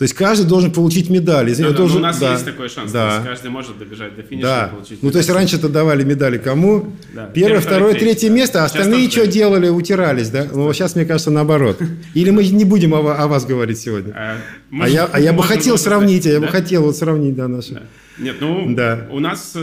То 0.00 0.04
есть 0.04 0.14
каждый 0.14 0.46
должен 0.46 0.72
получить 0.72 1.10
медаль. 1.10 1.50
Если 1.50 1.62
Да, 1.62 1.72
да, 1.72 1.76
должен- 1.76 1.98
у 1.98 2.00
нас 2.00 2.18
да, 2.18 2.32
есть 2.32 2.46
такой 2.46 2.70
шанс. 2.70 2.90
Да. 2.90 3.06
То 3.10 3.14
есть 3.16 3.26
каждый 3.28 3.50
может 3.50 3.78
добежать 3.78 4.16
до 4.16 4.22
финиша 4.22 4.46
Да. 4.46 4.66
и 4.72 4.74
получить. 4.74 5.02
Ну, 5.02 5.10
то 5.10 5.18
есть 5.18 5.28
медаль. 5.28 5.40
раньше-то 5.42 5.68
давали 5.68 6.04
медали 6.04 6.38
кому? 6.38 6.94
Да. 7.12 7.26
Первое, 7.26 7.32
Первое, 7.34 7.60
второе, 7.60 7.92
третье 7.92 8.06
третье, 8.06 8.30
место, 8.30 8.60
а 8.60 8.62
да. 8.62 8.68
Сейчас 8.70 8.80
остальные 8.86 9.10
что 9.10 9.26
делали? 9.26 9.68
Утирались, 9.68 10.30
да? 10.30 10.46
Ну, 10.50 10.72
сейчас, 10.72 10.94
мне 10.96 11.04
кажется, 11.04 11.30
наоборот. 11.30 11.82
Или 12.14 12.30
мы 12.30 12.46
не 12.46 12.64
будем 12.64 12.94
о, 12.94 13.00
о 13.14 13.28
вас 13.28 13.44
говорить 13.44 13.78
сегодня. 13.78 14.14
А, 14.16 14.36
А 14.36 14.38
может, 14.70 14.94
я, 14.94 15.04
а 15.04 15.20
я 15.20 15.34
бы 15.34 15.42
хотел 15.42 15.76
сравнить, 15.76 16.26
а 16.26 16.30
я 16.30 16.40
да? 16.40 16.46
бы 16.46 16.48
хотел 16.50 16.80
вот 16.84 16.96
сравнить, 16.96 17.36
да, 17.36 17.46
наши. 17.48 17.74
Да. 17.74 17.82
Нет, 18.18 18.36
ну, 18.40 18.74
Да. 18.74 19.06
у 19.10 19.20
нас... 19.20 19.54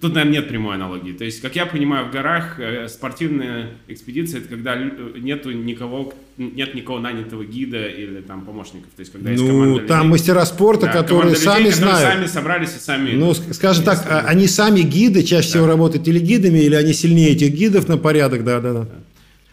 Тут, 0.00 0.14
наверное, 0.14 0.40
нет 0.40 0.48
прямой 0.48 0.76
аналогии. 0.76 1.12
То 1.12 1.24
есть, 1.24 1.40
как 1.40 1.56
я 1.56 1.66
понимаю, 1.66 2.06
в 2.08 2.10
горах 2.12 2.58
э, 2.60 2.86
спортивная 2.88 3.70
экспедиция 3.88 4.40
это 4.40 4.48
когда 4.48 4.74
э, 4.76 4.90
нету 5.18 5.50
никого, 5.50 6.12
нет 6.36 6.74
никого 6.74 6.98
нанятого 7.00 7.44
гида 7.44 7.86
или 7.88 8.20
там 8.20 8.42
помощников. 8.44 8.90
То 8.96 9.00
есть, 9.00 9.12
когда 9.12 9.30
есть 9.30 9.42
Ну, 9.42 9.74
людей. 9.76 9.88
там 9.88 10.08
мастера 10.08 10.44
спорта, 10.44 10.86
Да, 10.86 10.92
которые 10.92 11.34
команда 11.34 11.40
сами 11.40 11.58
людей, 11.64 11.72
которые 11.72 11.96
знают. 11.96 12.14
сами 12.14 12.26
собрались 12.26 12.76
и 12.76 12.80
сами. 12.80 13.10
Ну, 13.12 13.34
скажем 13.34 13.84
так, 13.84 13.98
Есть, 13.98 14.08
а- 14.10 14.20
они 14.26 14.46
сами 14.46 14.80
гиды, 14.80 15.22
чаще 15.22 15.48
всего 15.48 15.66
работают 15.66 16.06
или 16.06 16.18
гидами, 16.18 16.58
или 16.58 16.74
они 16.74 16.92
сильнее 16.92 17.30
этих 17.30 17.52
гидов 17.52 17.88
на 17.88 17.96
порядок, 17.98 18.44
да, 18.44 18.60
да, 18.60 18.72
да. 18.72 18.88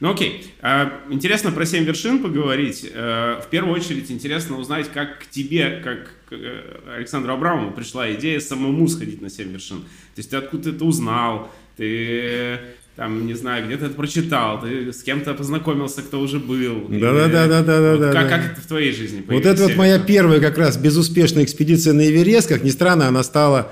Ну 0.05 0.11
окей, 0.11 0.45
А, 0.61 1.01
интересно 1.09 1.51
про 1.51 1.65
семь 1.65 1.83
вершин 1.83 2.19
поговорить. 2.19 2.85
Э, 2.93 3.39
В 3.41 3.47
первую 3.49 3.73
очередь 3.73 4.11
интересно 4.11 4.59
узнать, 4.59 4.91
как 4.93 5.21
к 5.21 5.25
тебе, 5.31 5.81
как 5.83 6.11
к 6.29 6.33
э, 6.33 6.61
Александру 6.95 7.33
Абрамову 7.33 7.71
пришла 7.71 8.13
идея 8.13 8.39
самому 8.39 8.87
сходить 8.87 9.23
на 9.23 9.31
семь 9.31 9.51
вершин. 9.51 9.79
То 9.79 10.17
есть 10.17 10.29
ты 10.29 10.37
откуда 10.37 10.69
это 10.69 10.85
узнал, 10.85 11.51
ты 11.75 12.59
там, 12.95 13.25
не 13.25 13.33
знаю, 13.33 13.65
где-то 13.65 13.87
это 13.87 13.95
прочитал, 13.95 14.61
ты 14.61 14.93
с 14.93 15.01
кем-то 15.01 15.33
познакомился, 15.33 16.03
кто 16.03 16.19
уже 16.19 16.37
был. 16.37 16.85
Да-да-да-да-да-да-да. 16.87 18.05
Вот 18.05 18.13
Как, 18.13 18.29
как 18.29 18.51
это 18.51 18.61
в 18.61 18.67
твоей 18.67 18.91
жизни 18.91 19.17
Вот 19.17 19.25
появилось, 19.25 19.55
это 19.55 19.63
вот 19.63 19.75
моя 19.75 19.97
первая 19.97 20.39
как 20.39 20.59
раз 20.59 20.77
безуспешная 20.77 21.45
экспедиция 21.45 21.93
на 21.93 22.07
Эверест, 22.07 22.47
как 22.47 22.63
ни 22.63 22.69
странно, 22.69 23.07
она 23.07 23.23
стала 23.23 23.71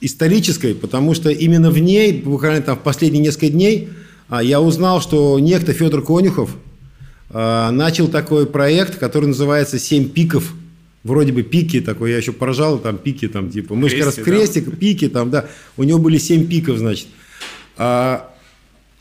исторической, 0.00 0.74
потому 0.74 1.14
что 1.14 1.30
именно 1.30 1.70
в 1.70 1.78
ней, 1.78 2.20
буквально 2.20 2.60
там 2.62 2.76
в 2.76 2.82
последние 2.82 3.22
несколько 3.22 3.50
дней, 3.50 3.88
я 4.38 4.60
узнал, 4.60 5.00
что 5.00 5.38
некто 5.40 5.72
Федор 5.72 6.02
Конюхов 6.02 6.50
а, 7.30 7.70
начал 7.70 8.08
такой 8.08 8.46
проект, 8.46 8.96
который 8.96 9.26
называется 9.26 9.78
«Семь 9.78 10.08
пиков». 10.08 10.52
Вроде 11.02 11.32
бы 11.32 11.42
пики 11.42 11.80
такой, 11.80 12.10
я 12.10 12.18
еще 12.18 12.32
поражал, 12.32 12.78
там 12.78 12.98
пики 12.98 13.26
там 13.26 13.50
типа. 13.50 13.74
Мы 13.74 13.88
же 13.88 13.96
как 13.96 14.06
раз 14.06 14.18
в 14.18 14.22
крестик, 14.22 14.78
пики 14.78 15.08
там, 15.08 15.30
да. 15.30 15.46
У 15.76 15.82
него 15.82 15.98
были 15.98 16.18
семь 16.18 16.46
пиков, 16.46 16.76
значит. 16.78 17.06
А, 17.78 18.30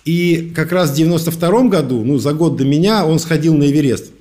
и 0.05 0.51
как 0.55 0.71
раз 0.71 0.91
в 0.91 0.95
92 0.95 1.67
году, 1.67 2.03
ну, 2.03 2.17
за 2.17 2.33
год 2.33 2.55
до 2.55 2.63
меня, 2.63 3.05
он 3.05 3.19
сходил 3.19 3.53
на 3.55 3.65
Эверест. 3.69 4.11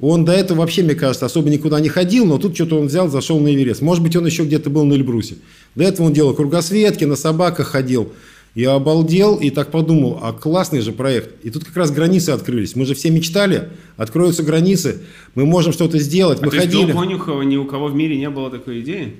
Он 0.00 0.24
до 0.24 0.32
этого 0.32 0.58
вообще, 0.58 0.82
мне 0.82 0.96
кажется, 0.96 1.24
особо 1.24 1.48
никуда 1.50 1.78
не 1.78 1.88
ходил, 1.88 2.26
но 2.26 2.38
тут 2.38 2.56
что-то 2.56 2.80
он 2.80 2.88
взял, 2.88 3.08
зашел 3.08 3.38
на 3.38 3.54
Эверест. 3.54 3.80
Может 3.80 4.02
быть, 4.02 4.16
он 4.16 4.26
еще 4.26 4.44
где-то 4.44 4.68
был 4.68 4.84
на 4.84 4.94
Эльбрусе. 4.94 5.36
До 5.76 5.84
этого 5.84 6.06
он 6.06 6.12
делал 6.12 6.34
кругосветки, 6.34 7.04
на 7.04 7.14
собаках 7.14 7.68
ходил. 7.68 8.12
Я 8.54 8.74
обалдел 8.74 9.36
и 9.36 9.50
так 9.50 9.72
подумал, 9.72 10.20
а 10.22 10.32
классный 10.32 10.80
же 10.80 10.92
проект. 10.92 11.44
И 11.44 11.50
тут 11.50 11.64
как 11.64 11.76
раз 11.76 11.90
границы 11.90 12.30
открылись. 12.30 12.76
Мы 12.76 12.86
же 12.86 12.94
все 12.94 13.10
мечтали, 13.10 13.70
откроются 13.96 14.44
границы, 14.44 15.02
мы 15.34 15.44
можем 15.44 15.72
что-то 15.72 15.98
сделать. 15.98 16.40
А 16.40 16.44
мы 16.44 16.50
то 16.50 16.56
есть 16.56 16.68
ходили. 16.68 16.92
до 16.92 16.98
Конюхова 16.98 17.42
ни 17.42 17.56
у 17.56 17.64
кого 17.64 17.88
в 17.88 17.96
мире 17.96 18.16
не 18.16 18.30
было 18.30 18.50
такой 18.50 18.80
идеи? 18.80 19.14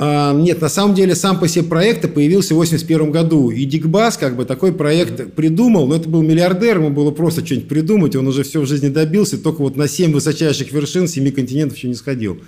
А, 0.00 0.34
нет, 0.34 0.60
на 0.60 0.68
самом 0.68 0.96
деле 0.96 1.14
сам 1.14 1.38
по 1.38 1.46
себе 1.46 1.62
проект 1.62 2.12
появился 2.12 2.54
в 2.54 2.56
81 2.56 3.12
году. 3.12 3.50
И 3.50 3.64
Дикбас 3.66 4.16
как 4.16 4.34
бы 4.34 4.44
такой 4.44 4.72
проект 4.72 5.32
придумал, 5.34 5.86
но 5.86 5.94
это 5.94 6.08
был 6.08 6.22
миллиардер, 6.22 6.78
ему 6.78 6.90
было 6.90 7.12
просто 7.12 7.46
что-нибудь 7.46 7.68
придумать, 7.68 8.16
он 8.16 8.26
уже 8.26 8.42
все 8.42 8.60
в 8.60 8.66
жизни 8.66 8.88
добился, 8.88 9.38
только 9.38 9.60
вот 9.60 9.76
на 9.76 9.86
7 9.86 10.12
высочайших 10.12 10.72
вершин 10.72 11.06
7 11.06 11.30
континентов 11.30 11.76
еще 11.78 11.86
не 11.86 11.94
сходил. 11.94 12.40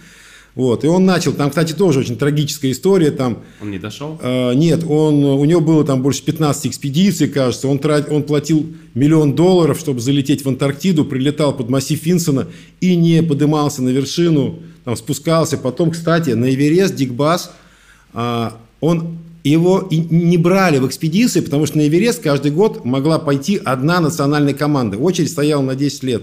Вот, 0.55 0.85
и 0.85 0.87
он 0.87 1.05
начал, 1.05 1.33
там, 1.33 1.51
кстати, 1.51 1.73
тоже 1.73 1.99
очень 1.99 2.17
трагическая 2.17 2.71
история, 2.71 3.11
там... 3.11 3.39
Он 3.61 3.73
не 3.73 3.79
дошел? 3.79 4.21
Э, 4.23 4.55
нет, 4.55 4.85
он, 4.89 5.25
у 5.25 5.45
него 5.45 5.61
было 5.61 5.85
там 5.85 6.01
больше 6.01 6.23
15 6.23 6.69
экспедиций, 6.69 7.27
кажется, 7.27 7.67
он, 7.67 7.81
трат, 7.81 8.09
он 8.09 8.23
платил 8.23 8.65
миллион 8.95 9.35
долларов, 9.35 9.81
чтобы 9.81 9.99
залететь 9.99 10.45
в 10.45 10.49
Антарктиду, 10.49 11.05
прилетал 11.05 11.57
под 11.57 11.71
массив 11.71 11.99
Финсона 11.99 12.47
и 12.81 12.95
не 12.95 13.21
подымался 13.25 13.83
на 13.83 13.89
вершину, 13.89 14.61
там 14.85 14.95
спускался. 14.97 15.59
Потом, 15.59 15.91
кстати, 15.91 16.31
на 16.31 16.49
Эверест 16.55 16.95
Дикбас, 16.95 17.51
э, 18.13 18.51
он 18.81 19.19
его 19.43 19.81
и 19.91 19.97
не 19.97 20.39
брали 20.39 20.79
в 20.79 20.87
экспедиции, 20.87 21.41
потому 21.41 21.67
что 21.67 21.79
на 21.79 21.89
Эверест 21.89 22.23
каждый 22.23 22.53
год 22.53 22.85
могла 22.85 23.19
пойти 23.19 23.61
одна 23.63 24.01
национальная 24.01 24.55
команда. 24.55 24.99
Очередь 24.99 25.31
стояла 25.31 25.63
на 25.63 25.75
10 25.75 26.03
лет. 26.05 26.23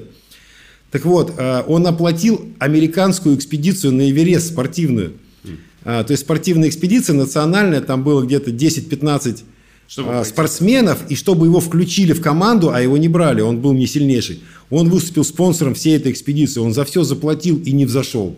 Так 0.91 1.05
вот, 1.05 1.33
э, 1.37 1.63
он 1.67 1.87
оплатил 1.87 2.45
американскую 2.59 3.35
экспедицию 3.35 3.93
на 3.93 4.09
Эверест 4.09 4.49
спортивную. 4.49 5.13
Mm. 5.43 6.03
То 6.03 6.11
есть 6.11 6.23
спортивная 6.23 6.69
экспедиция 6.69 7.15
национальная, 7.15 7.81
там 7.81 8.03
было 8.03 8.23
где-то 8.23 8.51
10-15 8.51 9.43
чтобы 9.91 10.23
спортсменов, 10.23 10.99
и 11.09 11.15
чтобы 11.15 11.47
его 11.47 11.59
включили 11.59 12.13
в 12.13 12.21
команду, 12.21 12.71
а 12.73 12.79
его 12.79 12.95
не 12.95 13.09
брали, 13.09 13.41
он 13.41 13.59
был 13.59 13.73
не 13.73 13.85
сильнейший. 13.87 14.41
Он 14.69 14.87
выступил 14.87 15.25
спонсором 15.25 15.73
всей 15.73 15.97
этой 15.97 16.13
экспедиции, 16.13 16.61
он 16.61 16.73
за 16.73 16.85
все 16.85 17.03
заплатил 17.03 17.61
и 17.61 17.73
не 17.73 17.85
взошел. 17.85 18.37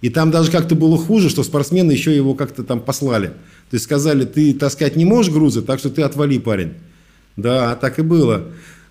И 0.00 0.08
там 0.08 0.32
даже 0.32 0.50
как-то 0.50 0.74
было 0.74 0.98
хуже, 0.98 1.30
что 1.30 1.44
спортсмены 1.44 1.92
еще 1.92 2.16
его 2.16 2.34
как-то 2.34 2.64
там 2.64 2.80
послали. 2.80 3.28
То 3.28 3.74
есть 3.74 3.84
сказали, 3.84 4.24
ты 4.24 4.52
таскать 4.54 4.96
не 4.96 5.04
можешь 5.04 5.32
грузы, 5.32 5.62
так 5.62 5.78
что 5.78 5.88
ты 5.88 6.02
отвали, 6.02 6.38
парень. 6.38 6.72
Да, 7.36 7.76
так 7.76 8.00
и 8.00 8.02
было. 8.02 8.48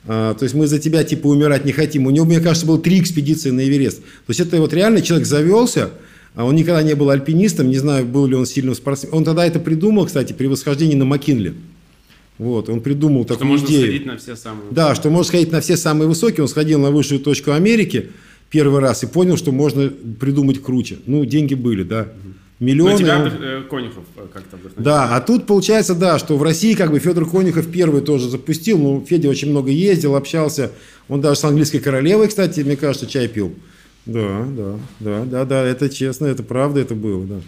А, 0.07 0.33
то 0.33 0.43
есть 0.43 0.55
мы 0.55 0.67
за 0.67 0.79
тебя 0.79 1.03
типа 1.03 1.27
умирать 1.27 1.65
не 1.65 1.71
хотим. 1.71 2.07
У 2.07 2.09
него, 2.09 2.25
мне 2.25 2.39
кажется, 2.39 2.65
было 2.65 2.79
три 2.79 2.99
экспедиции 2.99 3.51
на 3.51 3.67
Эверест. 3.67 3.99
То 4.01 4.29
есть 4.29 4.39
это 4.39 4.57
вот 4.57 4.73
реально 4.73 5.01
человек 5.01 5.27
завелся, 5.27 5.91
а 6.33 6.45
он 6.45 6.55
никогда 6.55 6.81
не 6.81 6.95
был 6.95 7.09
альпинистом, 7.09 7.69
не 7.69 7.77
знаю, 7.77 8.05
был 8.05 8.25
ли 8.25 8.35
он 8.35 8.45
сильным 8.45 8.73
спортсменом. 8.73 9.17
Он 9.17 9.23
тогда 9.23 9.45
это 9.45 9.59
придумал, 9.59 10.05
кстати, 10.05 10.33
при 10.33 10.47
восхождении 10.47 10.95
на 10.95 11.05
Макинли. 11.05 11.53
Вот, 12.37 12.69
он 12.69 12.81
придумал 12.81 13.23
что 13.25 13.35
такую 13.35 13.51
можно 13.51 13.67
идею. 13.67 13.83
сходить 13.83 14.05
на 14.07 14.17
все 14.17 14.35
самые 14.35 14.71
Да, 14.71 14.95
что 14.95 15.11
можно 15.11 15.27
сходить 15.27 15.51
на 15.51 15.61
все 15.61 15.77
самые 15.77 16.07
высокие. 16.07 16.41
Он 16.41 16.47
сходил 16.47 16.79
на 16.79 16.89
высшую 16.89 17.19
точку 17.19 17.51
Америки 17.51 18.09
первый 18.49 18.81
раз 18.81 19.03
и 19.03 19.07
понял, 19.07 19.37
что 19.37 19.51
можно 19.51 19.89
придумать 19.89 20.61
круче. 20.61 20.97
Ну, 21.05 21.23
деньги 21.25 21.53
были, 21.53 21.83
да. 21.83 22.07
Миллионы. 22.61 22.91
Но 22.91 22.97
тебя 22.97 23.19
он- 23.19 23.31
э, 23.43 23.63
Конюхов 23.69 24.03
э, 24.15 24.27
как-то 24.31 24.55
вдохновил. 24.55 24.83
Да, 24.85 25.15
а 25.15 25.19
тут 25.19 25.47
получается, 25.47 25.95
да, 25.95 26.17
что 26.19 26.37
в 26.37 26.43
России 26.43 26.75
как 26.75 26.91
бы 26.91 26.99
Федор 26.99 27.29
Конюхов 27.29 27.69
первый 27.71 28.01
тоже 28.01 28.29
запустил, 28.29 28.77
ну, 28.77 29.03
Федя 29.05 29.29
очень 29.29 29.49
много 29.49 29.71
ездил, 29.71 30.15
общался, 30.15 30.71
он 31.09 31.21
даже 31.21 31.39
с 31.39 31.43
английской 31.43 31.79
королевой, 31.79 32.27
кстати, 32.27 32.59
мне 32.61 32.75
кажется, 32.77 33.07
чай 33.07 33.27
пил. 33.27 33.53
Да, 34.05 34.45
да, 34.47 34.79
да, 34.99 35.25
да, 35.25 35.45
да, 35.45 35.63
это 35.63 35.89
честно, 35.89 36.27
это 36.27 36.43
правда, 36.43 36.79
это 36.79 36.93
было, 36.95 37.25
да. 37.25 37.41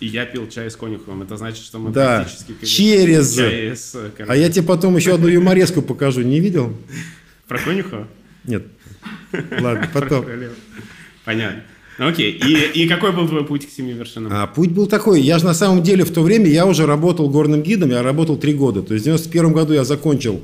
И 0.00 0.06
я 0.06 0.26
пил 0.26 0.46
чай 0.48 0.70
с 0.70 0.76
Конюховым. 0.76 1.22
Это 1.22 1.36
значит, 1.38 1.64
что 1.64 1.78
мы 1.78 1.90
Да, 1.90 2.18
практически... 2.20 2.52
как- 2.52 2.68
через. 2.68 3.34
Чай 3.36 3.74
с, 3.74 3.94
э, 3.94 4.10
А 4.28 4.36
я 4.36 4.48
тебе 4.50 4.64
потом 4.66 4.94
еще 4.96 5.14
одну 5.14 5.26
юмореску 5.28 5.82
покажу, 5.82 6.20
не 6.22 6.38
видел? 6.40 6.72
Про 7.48 7.58
Конюхова? 7.58 8.06
Нет. 8.44 8.64
Ладно, 9.32 9.88
потом. 9.92 10.24
Понятно. 11.24 11.62
Окей. 11.98 12.30
И, 12.32 12.82
и 12.84 12.88
какой 12.88 13.12
был 13.12 13.26
твой 13.28 13.44
путь 13.44 13.66
к 13.66 13.70
семи 13.70 13.92
вершинам? 13.92 14.32
А 14.32 14.46
путь 14.46 14.70
был 14.70 14.86
такой. 14.86 15.20
Я 15.20 15.38
же 15.38 15.44
на 15.44 15.54
самом 15.54 15.82
деле 15.82 16.04
в 16.04 16.10
то 16.10 16.22
время 16.22 16.46
я 16.48 16.64
уже 16.64 16.86
работал 16.86 17.28
горным 17.28 17.62
гидом, 17.62 17.90
я 17.90 18.02
работал 18.02 18.36
три 18.36 18.54
года. 18.54 18.82
То 18.82 18.94
есть 18.94 19.04
в 19.04 19.08
91 19.08 19.52
году 19.52 19.72
я 19.72 19.84
закончил, 19.84 20.40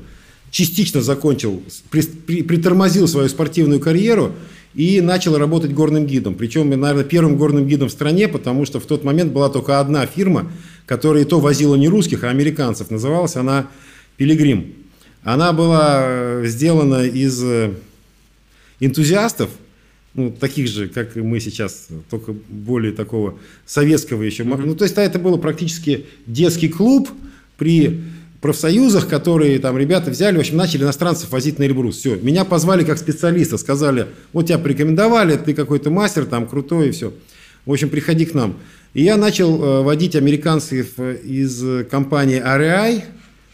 частично 0.51 1.01
закончил, 1.01 1.63
при- 1.91 2.03
при- 2.03 2.43
притормозил 2.43 3.07
свою 3.07 3.29
спортивную 3.29 3.79
карьеру 3.81 4.33
и 4.75 5.01
начал 5.01 5.39
работать 5.39 5.73
горным 5.73 6.07
гидом. 6.07 6.35
Причем, 6.35 6.71
наверное, 6.71 7.05
первым 7.05 7.37
горным 7.37 7.69
гидом 7.69 7.89
в 7.89 7.93
стране, 7.93 8.27
потому 8.27 8.65
что 8.67 8.81
в 8.81 8.87
тот 8.87 9.05
момент 9.05 9.33
была 9.33 9.49
только 9.49 9.79
одна 9.79 10.05
фирма, 10.07 10.51
которая 10.87 11.23
и 11.23 11.27
то 11.27 11.39
возила 11.39 11.77
не 11.77 11.89
русских, 11.89 12.25
а 12.25 12.31
американцев. 12.31 12.91
Называлась 12.91 13.37
она 13.37 13.69
«Пилигрим». 14.17 14.73
Она 15.23 15.53
была 15.53 16.01
э, 16.03 16.43
сделана 16.47 17.05
из 17.05 17.41
э, 17.43 17.71
энтузиастов, 18.81 19.51
ну, 20.15 20.31
таких 20.31 20.69
же, 20.69 20.89
как 20.89 21.17
и 21.17 21.21
мы 21.21 21.41
сейчас, 21.41 21.89
только 22.09 22.35
более 22.49 22.93
такого 22.93 23.39
советского 23.67 24.23
еще. 24.23 24.45
Ну, 24.45 24.75
то 24.75 24.85
есть, 24.85 24.95
да, 24.95 25.03
это 25.03 25.19
было 25.19 25.37
практически 25.37 26.07
детский 26.27 26.69
клуб 26.69 27.09
при 27.59 28.03
профсоюзах, 28.41 29.09
которые 29.09 29.59
там 29.59 29.79
ребята 29.79 30.11
взяли, 30.11 30.37
в 30.37 30.41
общем, 30.41 30.57
начали 30.57 30.83
иностранцев 30.83 31.31
возить 31.33 31.59
на 31.59 31.65
Эльбрус. 31.65 31.97
Все, 31.97 32.17
меня 32.17 32.45
позвали 32.45 32.85
как 32.85 32.99
специалиста, 32.99 33.57
сказали, 33.59 34.07
вот 34.33 34.47
тебя 34.47 34.59
порекомендовали, 34.59 35.37
ты 35.37 35.55
какой-то 35.55 35.91
мастер, 35.91 36.27
там, 36.27 36.47
крутой 36.47 36.89
и 36.89 36.91
все. 36.93 37.13
В 37.65 37.73
общем, 37.73 37.89
приходи 37.89 38.27
к 38.27 38.35
нам. 38.35 38.57
И 38.93 39.03
я 39.03 39.17
начал 39.17 39.63
э, 39.63 39.83
водить 39.83 40.15
американцев 40.15 40.89
э, 40.99 41.17
из 41.25 41.87
компании 41.89 42.41
REI 42.41 43.05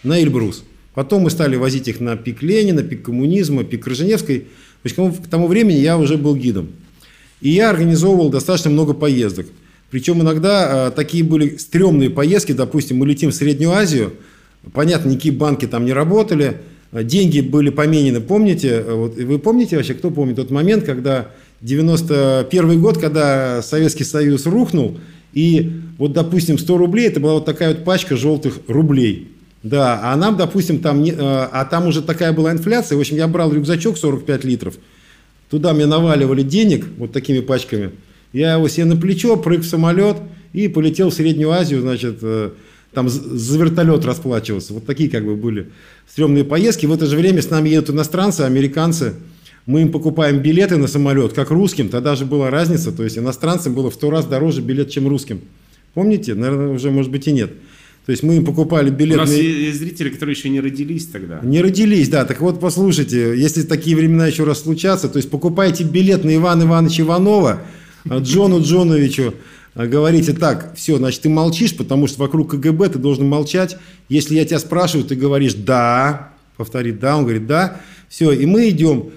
на 0.03 0.21
Эльбрус. 0.21 0.65
Потом 0.95 1.23
мы 1.23 1.31
стали 1.31 1.57
возить 1.57 1.89
их 1.89 2.01
на 2.01 2.17
пик 2.17 2.43
Ленина, 2.43 2.83
пик 2.83 3.05
коммунизма, 3.05 3.65
пик 3.65 3.85
Крыженевской. 3.85 4.49
То 4.83 4.89
есть 4.89 4.97
к 4.97 5.29
тому- 5.29 5.47
времени 5.47 5.79
я 5.79 5.99
уже 5.99 6.17
был 6.17 6.35
гидом. 6.37 6.69
И 7.41 7.51
я 7.51 7.71
организовывал 7.71 8.31
достаточно 8.31 8.71
много 8.71 8.95
поездок. 8.95 9.47
Причем 9.91 10.21
иногда 10.23 10.89
э, 10.89 10.91
такие 10.93 11.25
были 11.25 11.57
стрёмные 11.57 12.11
поездки, 12.11 12.53
допустим, 12.53 12.99
мы 12.99 13.07
летим 13.07 13.31
в 13.31 13.35
Среднюю 13.35 13.73
Азию, 13.73 14.13
понятно, 14.73 15.09
никакие 15.11 15.35
банки 15.35 15.67
там 15.67 15.85
не 15.85 15.93
работали, 15.93 16.59
деньги 16.93 17.41
были 17.41 17.71
поменены, 17.71 18.21
помните? 18.21 18.85
Э, 18.87 18.95
Вот, 18.95 19.17
вы 19.17 19.39
помните 19.39 19.77
вообще, 19.77 19.95
кто 19.95 20.11
помнит 20.11 20.37
тот 20.37 20.51
момент, 20.51 20.85
когда 20.85 21.31
91 21.63 22.81
год, 22.81 22.99
когда 22.99 23.63
Советский 23.63 24.05
Союз 24.05 24.47
рухнул, 24.47 24.99
и 25.33 25.73
вот, 25.99 26.13
допустим, 26.13 26.59
100 26.59 26.79
рублей, 26.79 27.09
это 27.09 27.21
была 27.21 27.35
вот 27.35 27.45
такая 27.45 27.71
вот 27.75 27.85
пачка 27.85 28.17
желтых 28.17 28.59
рублей. 28.69 29.29
Да, 29.63 30.01
а 30.03 30.17
нам, 30.17 30.37
допустим, 30.37 30.81
там, 30.81 31.03
не, 31.03 31.11
э, 31.11 31.17
а 31.19 31.67
там 31.67 31.87
уже 31.87 32.01
такая 32.03 32.33
была 32.33 32.53
инфляция, 32.53 32.97
в 32.97 33.01
общем, 33.01 33.17
я 33.17 33.29
брал 33.29 33.53
рюкзачок 33.53 33.99
45 33.99 34.45
литров, 34.45 34.75
Туда 35.51 35.75
мне 35.75 35.85
наваливали 35.85 36.43
денег 36.43 36.87
вот 36.97 37.13
такими 37.13 37.41
пачками. 37.41 37.91
Я 38.33 38.55
его 38.55 38.69
себе 38.69 38.85
на 38.85 38.97
плечо, 38.97 39.37
прыг 39.37 39.63
в 39.63 39.69
самолет 39.69 40.17
и 40.53 40.69
полетел 40.69 41.11
в 41.11 41.15
Среднюю 41.15 41.51
Азию, 41.51 41.81
значит, 41.81 42.19
э, 42.23 42.51
там 42.93 43.09
за 43.09 43.59
вертолет 43.59 44.05
расплачивался. 44.05 44.75
Вот 44.75 44.87
такие 44.87 45.11
как 45.11 45.25
бы 45.25 45.35
были 45.35 45.67
стрёмные 46.09 46.45
поездки. 46.45 46.87
В 46.87 46.93
это 46.93 47.07
же 47.07 47.17
время 47.17 47.43
с 47.43 47.51
нами 47.51 47.69
едут 47.69 47.91
иностранцы, 47.91 48.43
американцы. 48.43 49.15
Мы 49.67 49.83
им 49.83 49.93
покупаем 49.93 50.39
билеты 50.39 50.77
на 50.77 50.87
самолет, 50.87 51.33
как 51.33 51.51
русским. 51.51 51.89
Тогда 51.89 52.15
же 52.15 52.25
была 52.25 52.51
разница. 52.51 52.93
То 52.93 53.03
есть 53.03 53.19
иностранцам 53.19 53.75
было 53.75 53.91
в 53.91 53.95
сто 53.95 54.11
раз 54.11 54.27
дороже 54.27 54.63
билет, 54.63 54.91
чем 54.91 55.09
русским. 55.09 55.41
Помните? 55.95 56.35
Наверное, 56.35 56.69
уже, 56.69 56.91
может 56.91 57.11
быть, 57.11 57.27
и 57.27 57.33
нет. 57.33 57.51
То 58.11 58.13
есть 58.13 58.25
мы 58.25 58.39
им 58.39 58.45
покупали 58.45 58.91
У 58.91 58.93
билет 58.93 59.19
нас 59.19 59.31
на- 59.31 59.35
есть 59.35 59.79
зрители, 59.79 60.09
которые 60.11 60.35
еще 60.35 60.49
не 60.49 60.59
родились 60.59 61.07
тогда. 61.07 61.39
не 61.45 61.61
родились, 61.63 62.09
да. 62.09 62.25
Так 62.25 62.41
вот, 62.41 62.59
послушайте, 62.59 63.39
если 63.39 63.63
такие 63.63 63.95
времена 63.95 64.27
еще 64.27 64.43
раз 64.43 64.63
случатся, 64.63 65.09
то 65.09 65.19
есть 65.19 65.31
покупайте 65.31 65.85
билет 65.85 66.25
на 66.25 66.35
Ивана 66.35 66.65
Ивановича 66.65 67.05
Иванова, 67.05 67.61
а 68.09 68.19
Джону 68.19 68.63
Джоновичу, 68.63 69.35
а, 69.75 69.87
говорите 69.87 70.33
так, 70.33 70.75
все, 70.77 70.97
значит, 70.97 71.21
ты 71.21 71.29
молчишь, 71.29 71.77
потому 71.77 72.09
что 72.09 72.19
вокруг 72.19 72.51
КГБ 72.51 72.89
ты 72.89 72.99
должен 72.99 73.29
молчать. 73.29 73.77
Если 74.09 74.35
я 74.35 74.45
тебя 74.45 74.59
спрашиваю, 74.59 75.07
ты 75.07 75.15
говоришь 75.15 75.55
«да», 75.55 76.33
повтори 76.57 76.91
«да», 76.91 77.17
он 77.17 77.23
говорит 77.23 77.47
«да», 77.47 77.81
все, 78.09 78.33
и 78.33 78.45
мы 78.45 78.71
идем. 78.71 79.11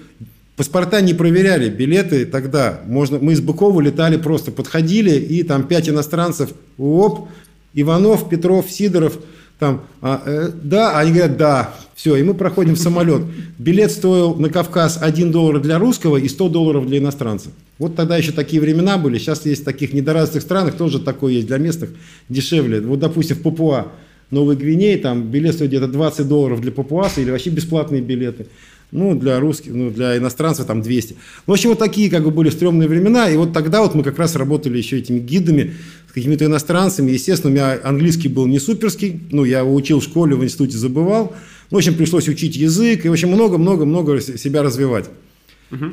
Паспорта 0.54 1.00
не 1.00 1.14
проверяли, 1.14 1.68
билеты 1.68 2.26
тогда. 2.26 2.80
Можно, 2.86 3.18
мы 3.18 3.32
из 3.32 3.40
Быкова 3.40 3.80
летали 3.80 4.18
просто, 4.18 4.52
подходили, 4.52 5.18
и 5.18 5.42
там 5.42 5.66
пять 5.66 5.88
иностранцев, 5.88 6.50
оп, 6.78 7.28
Иванов, 7.74 8.28
Петров, 8.28 8.70
Сидоров, 8.70 9.18
там, 9.58 9.82
а, 10.00 10.22
э, 10.24 10.50
да, 10.62 10.98
они 10.98 11.12
говорят, 11.12 11.36
да, 11.36 11.74
все, 11.94 12.16
и 12.16 12.22
мы 12.22 12.34
проходим 12.34 12.74
в 12.74 12.78
самолет. 12.78 13.22
Билет 13.58 13.92
стоил 13.92 14.34
на 14.34 14.48
Кавказ 14.48 14.98
1 15.00 15.30
доллар 15.30 15.60
для 15.60 15.78
русского 15.78 16.16
и 16.16 16.28
100 16.28 16.48
долларов 16.48 16.86
для 16.86 16.98
иностранцев. 16.98 17.52
Вот 17.78 17.94
тогда 17.94 18.16
еще 18.16 18.32
такие 18.32 18.60
времена 18.60 18.98
были, 18.98 19.18
сейчас 19.18 19.46
есть 19.46 19.62
в 19.62 19.64
таких 19.64 19.92
недоразвитых 19.92 20.42
странах, 20.42 20.76
тоже 20.76 20.98
такое 20.98 21.34
есть 21.34 21.46
для 21.46 21.58
местных, 21.58 21.90
дешевле. 22.28 22.80
Вот, 22.80 22.98
допустим, 22.98 23.36
в 23.36 23.42
Папуа, 23.42 23.92
Новой 24.30 24.56
Гвинеи, 24.56 24.96
там 24.96 25.30
билет 25.30 25.54
стоит 25.54 25.70
где-то 25.70 25.88
20 25.88 26.26
долларов 26.26 26.60
для 26.60 26.72
папуаса 26.72 27.20
или 27.20 27.30
вообще 27.30 27.50
бесплатные 27.50 28.02
билеты. 28.02 28.46
Ну, 28.90 29.14
для 29.14 29.40
русских, 29.40 29.72
ну, 29.72 29.90
для 29.90 30.16
иностранцев 30.18 30.66
там 30.66 30.82
200. 30.82 31.14
Ну, 31.14 31.18
в 31.46 31.52
общем, 31.52 31.70
вот 31.70 31.78
такие 31.78 32.10
как 32.10 32.22
бы 32.22 32.30
были 32.30 32.48
стрёмные 32.50 32.88
времена. 32.88 33.28
И 33.28 33.36
вот 33.36 33.52
тогда 33.52 33.82
вот 33.82 33.94
мы 33.94 34.04
как 34.04 34.18
раз 34.18 34.36
работали 34.36 34.78
еще 34.78 34.98
этими 34.98 35.18
гидами 35.18 35.74
какими-то 36.14 36.44
иностранцами. 36.44 37.10
Естественно, 37.10 37.52
у 37.52 37.54
меня 37.54 37.78
английский 37.82 38.28
был 38.28 38.46
не 38.46 38.60
суперский. 38.60 39.20
Ну, 39.30 39.44
я 39.44 39.60
его 39.60 39.74
учил 39.74 40.00
в 40.00 40.04
школе, 40.04 40.36
в 40.36 40.44
институте 40.44 40.78
забывал. 40.78 41.34
Ну, 41.70 41.76
в 41.76 41.78
общем, 41.78 41.94
пришлось 41.94 42.28
учить 42.28 42.56
язык. 42.56 43.04
И, 43.04 43.08
в 43.08 43.12
общем, 43.12 43.30
много-много-много 43.30 44.20
себя 44.20 44.62
развивать. 44.62 45.06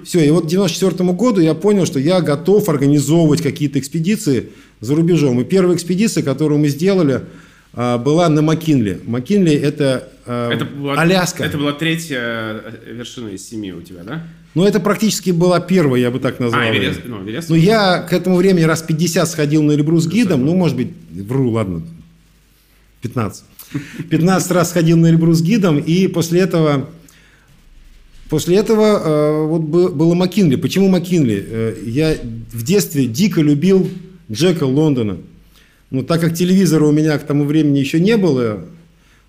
Все, 0.04 0.20
и 0.20 0.30
вот 0.30 0.46
к 0.46 0.48
94 0.48 1.12
году 1.14 1.42
я 1.42 1.56
понял, 1.56 1.88
что 1.88 1.98
я 1.98 2.22
готов 2.22 2.70
организовывать 2.70 3.42
какие-то 3.42 3.80
экспедиции 3.80 4.50
за 4.80 4.94
рубежом. 4.94 5.42
И 5.42 5.44
первая 5.44 5.76
экспедиция, 5.76 6.22
которую 6.22 6.60
мы 6.60 6.68
сделали, 6.68 7.22
а, 7.74 7.98
была 7.98 8.30
на 8.30 8.44
Макинли. 8.44 9.00
Макинли– 9.06 9.54
это, 9.54 10.10
а, 10.28 10.52
Это 10.52 10.66
была, 10.66 11.02
Аляска. 11.02 11.46
Это 11.46 11.58
была 11.58 11.72
третья 11.72 12.20
э, 12.20 12.94
вершина 12.94 13.30
из 13.30 13.48
семи 13.48 13.74
у 13.74 13.82
тебя, 13.82 14.04
да? 14.04 14.24
Ну, 14.54 14.66
это 14.66 14.80
практически 14.82 15.32
была 15.32 15.60
первая, 15.62 16.02
я 16.02 16.12
бы 16.12 16.20
так 16.20 16.40
назвал. 16.40 16.62
А. 16.62 16.70
Эверест, 16.70 17.02
ну, 17.06 17.24
Эверест. 17.24 17.50
Ну, 17.50 17.56
я 17.56 18.02
к 18.02 18.12
этому 18.12 18.36
времени 18.36 18.64
раз 18.64 18.82
50 18.82 19.30
сходил 19.30 19.64
на 19.64 19.72
Эльбрус 19.72 20.08
гидом, 20.08 20.46
ну, 20.46 20.56
может 20.56 20.76
быть, 20.76 20.90
вру, 21.12 21.52
ладно, 21.52 21.84
15. 23.02 23.44
15 24.10 24.52
раз 24.52 24.74
ходил 24.74 24.98
на 24.98 25.08
Эльбрус 25.08 25.42
гидом, 25.42 25.80
и 25.80 26.08
после 26.08 26.42
этого, 26.42 26.90
после 28.30 28.58
этого 28.58 29.02
э, 29.04 29.46
вот 29.46 29.62
бы- 29.62 29.90
было 29.90 30.14
Маккинли. 30.16 30.58
Почему 30.58 30.90
Маккинли? 30.90 31.46
Э, 31.48 31.76
я 31.86 32.18
в 32.52 32.64
детстве 32.64 33.06
дико 33.06 33.42
любил 33.42 33.90
Джека 34.30 34.66
Лондона. 34.66 35.18
Ну, 35.92 36.04
так 36.04 36.20
как 36.20 36.34
телевизора 36.34 36.86
у 36.86 36.92
меня 36.92 37.18
к 37.18 37.26
тому 37.26 37.46
времени 37.46 37.80
еще 37.80 38.02
не 38.02 38.18
было, 38.18 38.66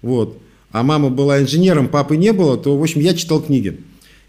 вот, 0.01 0.41
а 0.73 0.83
мама 0.83 1.11
была 1.11 1.41
инженером, 1.41 1.89
папы 1.89 2.17
не 2.17 2.33
было, 2.33 2.57
то, 2.57 2.77
в 2.77 2.83
общем, 2.83 3.01
я 3.01 3.15
читал 3.15 3.41
книги. 3.41 3.79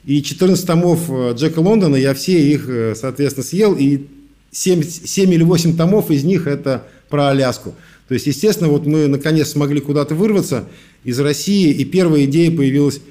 И 0.06 0.22
14 0.22 0.66
томов 0.66 1.10
э, 1.10 1.34
Джека 1.36 1.60
Лондона, 1.60 1.96
я 1.96 2.14
все 2.14 2.40
их, 2.40 2.68
э, 2.68 2.94
соответственно, 2.96 3.46
съел, 3.46 3.76
и 3.76 4.08
7, 4.52 4.84
7 4.84 5.34
или 5.34 5.44
8 5.44 5.78
томов 5.78 6.12
из 6.12 6.24
них 6.24 6.48
это 6.48 6.86
про 7.10 7.30
Аляску. 7.30 7.74
То 8.08 8.14
есть, 8.14 8.28
естественно, 8.28 8.70
вот 8.70 8.86
мы 8.86 9.08
наконец 9.08 9.50
смогли 9.50 9.80
куда-то 9.80 10.14
вырваться 10.14 10.68
из 11.04 11.20
России, 11.20 11.72
и 11.72 11.86
первая 11.86 12.26
идея 12.26 12.56
появилась 12.56 13.02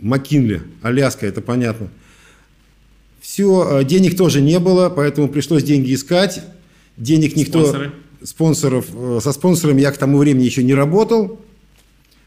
Маккинли, 0.00 0.62
Аляска, 0.82 1.26
это 1.26 1.40
понятно. 1.40 1.88
Все, 3.20 3.82
денег 3.84 4.16
тоже 4.16 4.40
не 4.40 4.58
было, 4.58 4.88
поэтому 4.88 5.28
пришлось 5.28 5.62
деньги 5.62 5.94
искать. 5.94 6.42
Денег 6.96 7.36
никто... 7.36 7.60
Спонсоры? 7.60 7.92
Спонсоров, 8.22 8.86
э, 8.94 9.20
со 9.22 9.32
спонсорами 9.32 9.82
я 9.82 9.92
к 9.92 9.98
тому 9.98 10.16
времени 10.16 10.44
еще 10.44 10.62
не 10.62 10.72
работал, 10.72 11.40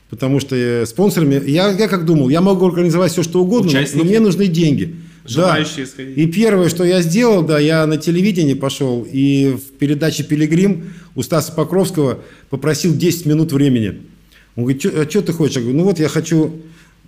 потому 0.10 0.40
что 0.40 0.56
э, 0.56 0.86
спонсорами... 0.86 1.42
Я, 1.50 1.70
я 1.72 1.88
как 1.88 2.06
думал, 2.06 2.30
я 2.30 2.42
могу 2.42 2.66
организовать 2.68 3.12
все, 3.12 3.24
что 3.24 3.42
угодно, 3.42 3.72
но- 3.72 3.78
но 3.78 3.80
Участники? 3.84 4.06
мне 4.06 4.20
нужны 4.20 4.48
деньги. 4.48 4.96
Желающие 5.26 5.86
сходить. 5.86 6.18
И 6.18 6.26
первое, 6.28 6.70
что 6.70 6.86
я 6.86 7.02
сделал, 7.02 7.42
да, 7.44 7.60
я 7.60 7.86
на 7.86 7.98
телевидении 7.98 8.54
пошел 8.54 9.06
и 9.12 9.56
в 9.58 9.78
передаче 9.78 10.24
«Пилигрим» 10.24 10.94
у 11.16 11.22
Стаса 11.22 11.52
Покровского 11.52 12.20
попросил 12.50 12.96
10 12.96 13.26
минут 13.26 13.52
времени. 13.52 14.00
Он 14.56 14.64
говорит, 14.64 14.82
что 14.82 15.22
ты 15.22 15.34
хочешь? 15.34 15.58
Я 15.58 15.62
говорю, 15.64 15.78
ну 15.80 15.84
вот 15.84 16.00
я 16.00 16.08
хочу 16.08 16.54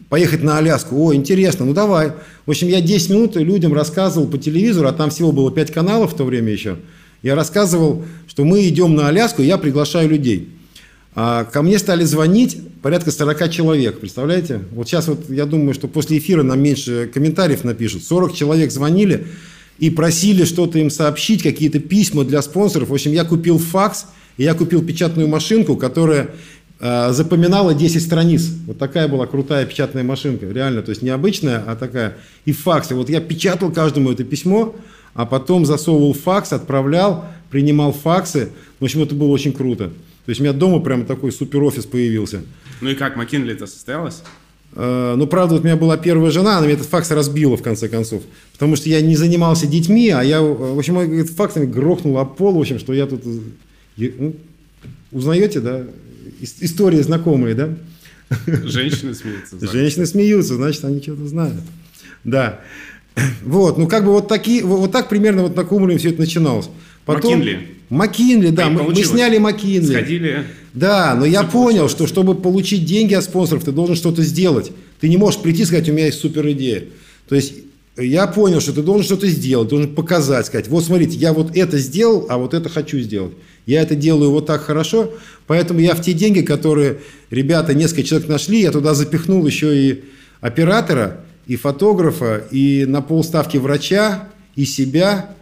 поехать 0.10 0.44
на 0.44 0.58
Аляску. 0.58 0.98
О, 0.98 1.14
интересно, 1.16 1.66
ну 1.66 1.74
давай. 1.74 2.12
В 2.46 2.50
общем, 2.52 2.68
я 2.68 2.82
10 2.82 3.10
минут 3.12 3.36
людям 3.38 3.74
рассказывал 3.74 4.28
по 4.28 4.38
телевизору, 4.38 4.90
а 4.90 4.92
там 4.92 5.12
всего 5.12 5.32
было 5.32 5.50
5 5.50 5.72
каналов 5.72 6.12
в 6.14 6.18
то 6.18 6.26
время 6.26 6.52
еще. 6.52 6.76
Я 7.24 7.36
рассказывал, 7.36 8.04
что 8.28 8.44
мы 8.44 8.68
идем 8.68 8.96
на 8.96 9.08
Аляску, 9.08 9.42
и 9.42 9.46
я 9.46 9.58
приглашаю 9.58 10.10
людей. 10.10 10.50
А 11.16 11.44
ко 11.44 11.62
мне 11.62 11.80
стали 11.80 12.04
звонить 12.04 12.58
порядка 12.82 13.12
40 13.12 13.52
человек, 13.52 14.00
представляете? 14.00 14.62
Вот 14.72 14.88
сейчас 14.88 15.08
вот 15.08 15.30
я 15.30 15.46
думаю, 15.46 15.74
что 15.74 15.88
после 15.88 16.20
эфира 16.20 16.44
нам 16.44 16.62
меньше 16.62 17.10
комментариев 17.14 17.64
напишут. 17.64 18.04
40 18.04 18.34
человек 18.34 18.72
звонили 18.72 19.28
и 19.80 19.90
просили 19.90 20.44
что-то 20.44 20.78
им 20.78 20.90
сообщить, 20.90 21.42
какие-то 21.42 21.80
письма 21.80 22.26
для 22.26 22.42
спонсоров. 22.42 22.90
В 22.90 22.94
общем, 22.94 23.12
я 23.12 23.26
купил 23.26 23.58
факс, 23.58 24.06
и 24.38 24.44
я 24.44 24.54
купил 24.54 24.84
печатную 24.84 25.28
машинку, 25.28 25.78
которая 25.78 26.30
э, 26.80 27.12
запоминала 27.12 27.74
10 27.74 28.02
страниц. 28.02 28.48
Вот 28.68 28.78
такая 28.78 29.08
была 29.08 29.26
крутая 29.26 29.66
печатная 29.66 30.04
машинка, 30.04 30.46
реально, 30.46 30.84
то 30.84 30.92
есть 30.92 31.02
не 31.02 31.10
обычная, 31.10 31.64
а 31.66 31.76
такая. 31.76 32.18
И 32.46 32.52
в 32.52 32.60
факсе. 32.60 32.94
Вот 32.94 33.10
я 33.10 33.20
печатал 33.20 33.72
каждому 33.72 34.12
это 34.12 34.24
письмо, 34.24 34.76
а 35.14 35.26
потом 35.26 35.66
засовывал 35.66 36.14
факс, 36.14 36.54
отправлял, 36.54 37.26
принимал 37.50 37.94
факсы. 37.94 38.50
В 38.80 38.84
общем, 38.84 39.02
это 39.02 39.16
было 39.16 39.30
очень 39.30 39.54
круто. 39.54 39.92
То 40.30 40.32
есть 40.32 40.42
у 40.42 40.44
меня 40.44 40.54
дома 40.54 40.80
прямо 40.80 41.06
такой 41.06 41.32
супер 41.32 41.64
офис 41.64 41.88
появился. 41.88 42.44
Ну 42.82 42.92
и 42.92 42.94
как, 42.94 43.16
Маккинли 43.16 43.54
это 43.54 43.66
состоялось? 43.66 44.22
Э, 44.76 45.16
Но 45.18 45.26
правда, 45.26 45.56
вот 45.56 45.64
у 45.64 45.66
меня 45.66 45.76
была 45.76 45.98
первая 45.98 46.30
жена, 46.30 46.58
она 46.60 46.68
мне 46.68 46.76
этот 46.76 46.86
факс 46.86 47.10
разбила 47.10 47.58
в 47.58 47.64
конце 47.64 47.90
концов. 47.90 48.22
Потому 48.54 48.76
что 48.76 48.90
я 48.90 49.02
не 49.02 49.16
занимался 49.16 49.66
детьми, 49.66 50.08
а 50.12 50.22
я, 50.22 50.40
в 50.44 50.78
общем, 50.78 50.94
говорит, 50.94 51.32
факсами 51.32 51.66
грохнул 51.66 52.20
об 52.20 52.36
пол, 52.36 52.54
в 52.54 52.60
общем, 52.60 52.78
что 52.78 52.94
я 52.94 53.08
тут... 53.08 53.24
э, 53.26 54.12
ну, 54.20 54.36
узнаете, 55.12 55.62
да? 55.62 55.86
Ис- 56.42 56.58
Истории 56.60 57.02
знакомые, 57.02 57.56
да? 57.56 57.70
Женщины 58.46 59.16
смеются. 59.16 59.56
да. 59.56 59.66
Женщины 59.66 60.06
смеются, 60.06 60.54
значит, 60.54 60.86
они 60.86 61.02
что-то 61.02 61.28
знают. 61.28 61.56
Да. 62.24 62.60
Вот, 63.44 63.80
ну 63.80 63.88
как 63.88 64.06
бы 64.06 64.12
вот 64.12 64.28
такие, 64.28 64.64
вот 64.64 64.92
так 64.92 65.10
примерно 65.10 65.42
вот 65.42 65.56
на 65.56 65.64
уровне 65.64 65.98
все 65.98 66.10
это 66.12 66.20
начиналось. 66.20 66.70
Маккинли. 67.14 67.60
Маккинли, 67.90 68.50
да, 68.50 68.70
мы, 68.70 68.84
мы 68.84 69.04
сняли 69.04 69.38
Маккинли. 69.38 69.94
Сходили. 69.94 70.44
Да, 70.74 71.16
но 71.16 71.26
я 71.26 71.44
понял, 71.44 71.80
получилось. 71.80 71.92
что 71.92 72.08
чтобы 72.08 72.36
получить 72.36 72.86
деньги 72.86 73.14
от 73.14 73.24
спонсоров, 73.24 73.64
ты 73.64 73.72
должен 73.72 73.96
что-то 73.96 74.22
сделать. 74.22 74.72
Ты 75.00 75.10
не 75.10 75.18
можешь 75.18 75.42
прийти 75.42 75.64
и 75.64 75.66
сказать, 75.66 75.90
у 75.90 75.94
меня 75.94 76.06
есть 76.06 76.20
супер 76.20 76.48
идея. 76.52 76.84
То 77.28 77.36
есть 77.36 77.54
я 77.98 78.28
понял, 78.28 78.62
что 78.62 78.74
ты 78.74 78.82
должен 78.82 79.04
что-то 79.04 79.28
сделать, 79.28 79.68
должен 79.68 79.94
показать, 79.94 80.46
сказать, 80.46 80.68
вот 80.68 80.84
смотрите, 80.84 81.18
я 81.18 81.34
вот 81.34 81.56
это 81.56 81.78
сделал, 81.78 82.28
а 82.30 82.38
вот 82.38 82.54
это 82.54 82.70
хочу 82.70 83.00
сделать. 83.00 83.34
Я 83.66 83.82
это 83.82 83.96
делаю 83.96 84.32
вот 84.32 84.46
так 84.46 84.62
хорошо, 84.62 85.12
поэтому 85.48 85.80
я 85.80 85.96
в 85.96 86.02
те 86.02 86.14
деньги, 86.14 86.42
которые 86.42 87.00
ребята, 87.30 87.74
несколько 87.74 88.04
человек 88.04 88.30
нашли, 88.30 88.62
я 88.62 88.72
туда 88.72 88.94
запихнул 88.94 89.46
еще 89.46 89.78
и 89.78 90.04
оператора, 90.42 91.22
и 91.46 91.56
фотографа, 91.56 92.44
и 92.52 92.86
на 92.86 93.02
полставки 93.02 93.58
врача, 93.58 94.30
и 94.56 94.66
себя, 94.66 95.36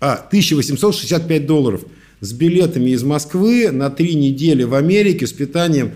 а, 0.00 0.14
1865 0.14 1.46
долларов 1.46 1.84
с 2.20 2.32
билетами 2.32 2.90
из 2.90 3.02
Москвы 3.02 3.70
на 3.70 3.90
три 3.90 4.14
недели 4.14 4.62
в 4.62 4.74
Америке, 4.74 5.26
с 5.26 5.32
питанием, 5.32 5.92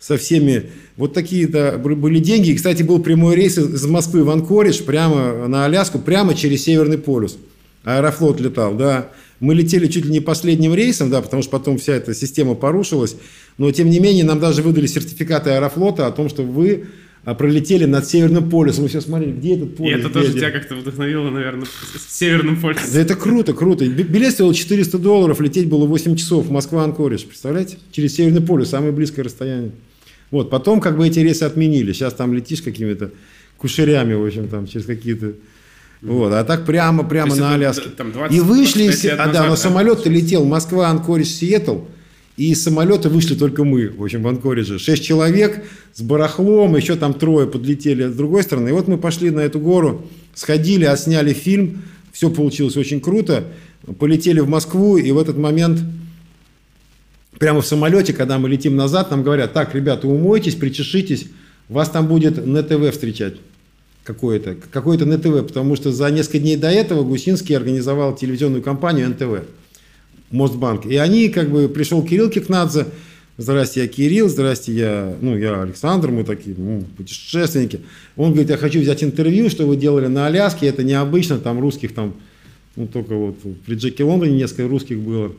со 0.00 0.16
всеми. 0.16 0.70
Вот 0.96 1.12
такие-то 1.12 1.78
были 1.78 2.18
деньги. 2.18 2.50
И, 2.50 2.56
кстати, 2.56 2.82
был 2.82 3.02
прямой 3.02 3.36
рейс 3.36 3.58
из 3.58 3.84
Москвы 3.86 4.24
в 4.24 4.30
Анкоридж, 4.30 4.82
прямо 4.82 5.46
на 5.48 5.66
Аляску, 5.66 5.98
прямо 5.98 6.34
через 6.34 6.64
Северный 6.64 6.98
полюс. 6.98 7.36
Аэрофлот 7.84 8.40
летал, 8.40 8.74
да. 8.74 9.10
Мы 9.42 9.54
летели 9.56 9.88
чуть 9.88 10.04
ли 10.04 10.10
не 10.12 10.20
последним 10.20 10.72
рейсом, 10.72 11.10
да, 11.10 11.20
потому 11.20 11.42
что 11.42 11.50
потом 11.50 11.76
вся 11.76 11.94
эта 11.94 12.14
система 12.14 12.54
порушилась. 12.54 13.16
Но, 13.58 13.70
тем 13.72 13.90
не 13.90 13.98
менее, 13.98 14.24
нам 14.24 14.38
даже 14.38 14.62
выдали 14.62 14.86
сертификаты 14.86 15.50
Аэрофлота 15.50 16.06
о 16.06 16.12
том, 16.12 16.28
что 16.28 16.44
вы 16.44 16.84
а, 17.24 17.34
пролетели 17.34 17.84
над 17.84 18.08
Северным 18.08 18.48
полюсом. 18.48 18.84
Мы 18.84 18.88
все 18.88 19.00
смотрели, 19.00 19.32
где 19.32 19.54
этот 19.56 19.72
И 19.72 19.76
полюс? 19.76 19.98
это 19.98 20.08
где, 20.08 20.12
тоже 20.14 20.30
где? 20.30 20.38
тебя 20.38 20.50
как-то 20.52 20.76
вдохновило, 20.76 21.28
наверное, 21.30 21.66
с 21.66 22.16
Северным 22.18 22.60
полюсом. 22.60 22.84
Да 22.92 23.00
это 23.00 23.16
круто, 23.16 23.52
круто. 23.52 23.84
Би- 23.84 24.04
Билет 24.04 24.32
стоил 24.32 24.52
400 24.52 24.98
долларов, 24.98 25.40
лететь 25.40 25.68
было 25.68 25.86
8 25.86 26.14
часов. 26.14 26.48
Москва-Анкоридж, 26.48 27.24
представляете? 27.26 27.78
Через 27.90 28.14
Северный 28.14 28.42
полюс, 28.42 28.68
самое 28.70 28.92
близкое 28.92 29.22
расстояние. 29.22 29.72
Вот, 30.30 30.50
потом 30.50 30.80
как 30.80 30.96
бы 30.96 31.06
эти 31.06 31.18
рейсы 31.18 31.42
отменили. 31.42 31.92
Сейчас 31.92 32.14
там 32.14 32.32
летишь 32.32 32.62
какими-то 32.62 33.10
кушерями, 33.58 34.14
в 34.14 34.24
общем, 34.24 34.48
там, 34.48 34.66
через 34.68 34.86
какие-то... 34.86 35.34
Вот, 36.02 36.32
а 36.32 36.42
так 36.42 36.66
прямо, 36.66 37.04
прямо 37.04 37.34
на 37.36 37.54
Аляске. 37.54 37.88
там 37.90 38.10
20 38.10 38.36
и 38.36 38.40
вышли, 38.40 38.86
25 38.86 38.94
из- 38.94 39.04
лет 39.04 39.20
а, 39.20 39.32
да, 39.32 39.44
но 39.44 39.50
да? 39.50 39.56
самолет 39.56 40.04
летел 40.06 40.44
Москва, 40.44 40.88
Анкоридж, 40.88 41.28
Сиэтл. 41.28 41.78
И 42.36 42.50
из 42.52 42.62
самолета 42.64 43.08
вышли 43.08 43.34
только 43.34 43.62
мы, 43.62 43.88
в 43.88 44.02
общем, 44.02 44.22
в 44.22 44.28
Анкоридже. 44.28 44.78
Шесть 44.78 45.04
человек 45.04 45.62
с 45.92 46.00
барахлом, 46.00 46.74
еще 46.76 46.96
там 46.96 47.14
трое 47.14 47.46
подлетели 47.46 48.08
с 48.08 48.14
другой 48.14 48.42
стороны. 48.42 48.70
И 48.70 48.72
вот 48.72 48.88
мы 48.88 48.98
пошли 48.98 49.30
на 49.30 49.40
эту 49.40 49.60
гору, 49.60 50.06
сходили, 50.34 50.84
отсняли 50.84 51.34
фильм. 51.34 51.82
Все 52.10 52.30
получилось 52.30 52.76
очень 52.76 53.00
круто. 53.00 53.44
Полетели 53.98 54.40
в 54.40 54.48
Москву, 54.48 54.96
и 54.96 55.10
в 55.12 55.18
этот 55.18 55.36
момент 55.36 55.80
прямо 57.38 57.60
в 57.60 57.66
самолете, 57.66 58.12
когда 58.12 58.38
мы 58.38 58.48
летим 58.48 58.76
назад, 58.76 59.10
нам 59.10 59.22
говорят, 59.22 59.52
так, 59.52 59.74
ребята, 59.74 60.08
умойтесь, 60.08 60.54
причешитесь, 60.54 61.26
вас 61.68 61.90
там 61.90 62.06
будет 62.08 62.44
НТВ 62.44 62.92
встречать 62.92 63.34
какое-то, 64.04 64.56
какое-то 64.70 65.06
НТВ, 65.06 65.46
потому 65.46 65.76
что 65.76 65.92
за 65.92 66.10
несколько 66.10 66.38
дней 66.40 66.56
до 66.56 66.68
этого 66.68 67.04
Гусинский 67.04 67.56
организовал 67.56 68.14
телевизионную 68.14 68.62
компанию 68.62 69.08
НТВ, 69.10 69.46
Мостбанк. 70.30 70.86
И 70.86 70.96
они, 70.96 71.28
как 71.28 71.50
бы, 71.50 71.68
пришел 71.68 72.02
Кирилл 72.02 72.30
Кикнадзе, 72.30 72.86
здрасте, 73.38 73.82
я 73.82 73.88
Кирилл, 73.88 74.28
здрасте, 74.28 74.72
я, 74.72 75.16
ну, 75.20 75.36
я 75.36 75.62
Александр, 75.62 76.10
мы 76.10 76.24
такие, 76.24 76.56
ну, 76.58 76.84
путешественники. 76.96 77.80
Он 78.16 78.30
говорит, 78.30 78.50
я 78.50 78.56
хочу 78.56 78.80
взять 78.80 79.04
интервью, 79.04 79.50
что 79.50 79.66
вы 79.66 79.76
делали 79.76 80.06
на 80.06 80.26
Аляске, 80.26 80.66
это 80.66 80.82
необычно, 80.82 81.38
там 81.38 81.60
русских 81.60 81.94
там, 81.94 82.14
ну, 82.76 82.86
только 82.86 83.14
вот 83.14 83.36
при 83.66 83.74
Джеке 83.76 84.04
Лондоне 84.04 84.36
несколько 84.36 84.66
русских 84.68 84.98
было. 84.98 85.32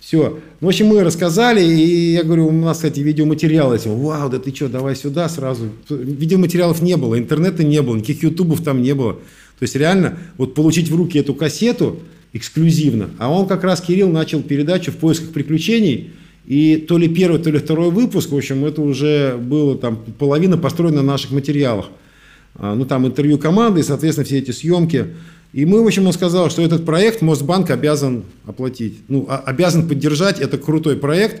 Все. 0.00 0.38
Ну, 0.60 0.66
в 0.66 0.68
общем, 0.68 0.86
мы 0.86 1.02
рассказали, 1.02 1.64
и 1.64 2.12
я 2.12 2.22
говорю, 2.22 2.48
у 2.48 2.52
нас, 2.52 2.78
кстати, 2.78 3.00
видеоматериалы 3.00 3.74
есть. 3.74 3.86
Вау, 3.86 4.30
да 4.30 4.38
ты 4.38 4.54
что, 4.54 4.68
давай 4.68 4.94
сюда 4.94 5.28
сразу. 5.28 5.68
Видеоматериалов 5.88 6.80
не 6.80 6.96
было, 6.96 7.18
интернета 7.18 7.64
не 7.64 7.82
было, 7.82 7.96
никаких 7.96 8.22
ютубов 8.22 8.62
там 8.62 8.82
не 8.82 8.94
было. 8.94 9.14
То 9.14 9.62
есть 9.62 9.74
реально 9.74 10.18
вот 10.36 10.54
получить 10.54 10.90
в 10.90 10.96
руки 10.96 11.18
эту 11.18 11.34
кассету 11.34 12.00
эксклюзивно. 12.32 13.10
А 13.18 13.30
он 13.32 13.46
как 13.48 13.64
раз, 13.64 13.80
Кирилл, 13.80 14.08
начал 14.10 14.42
передачу 14.42 14.92
в 14.92 14.96
поисках 14.96 15.30
приключений. 15.30 16.10
И 16.46 16.76
то 16.76 16.98
ли 16.98 17.08
первый, 17.08 17.40
то 17.40 17.50
ли 17.50 17.58
второй 17.58 17.90
выпуск, 17.90 18.30
в 18.30 18.36
общем, 18.36 18.64
это 18.64 18.82
уже 18.82 19.36
было 19.36 19.76
там 19.76 19.96
половина 20.18 20.56
построена 20.56 20.98
на 20.98 21.02
наших 21.02 21.32
материалах. 21.32 21.86
А, 22.54 22.74
Ну, 22.74 22.84
там 22.84 23.06
интервью 23.06 23.38
команды, 23.38 23.80
и, 23.80 23.82
соответственно, 23.82 24.24
все 24.24 24.38
эти 24.38 24.52
съемки. 24.52 25.06
И 25.56 25.64
мы, 25.64 25.82
в 25.82 25.86
общем, 25.86 26.06
он 26.06 26.12
сказал, 26.12 26.50
что 26.50 26.60
этот 26.60 26.84
проект 26.84 27.22
Мосбанк 27.22 27.70
обязан 27.70 28.24
оплатить. 28.44 28.98
Ну, 29.08 29.24
а, 29.26 29.38
обязан 29.38 29.88
поддержать. 29.88 30.38
Это 30.38 30.58
крутой 30.58 30.98
проект. 30.98 31.40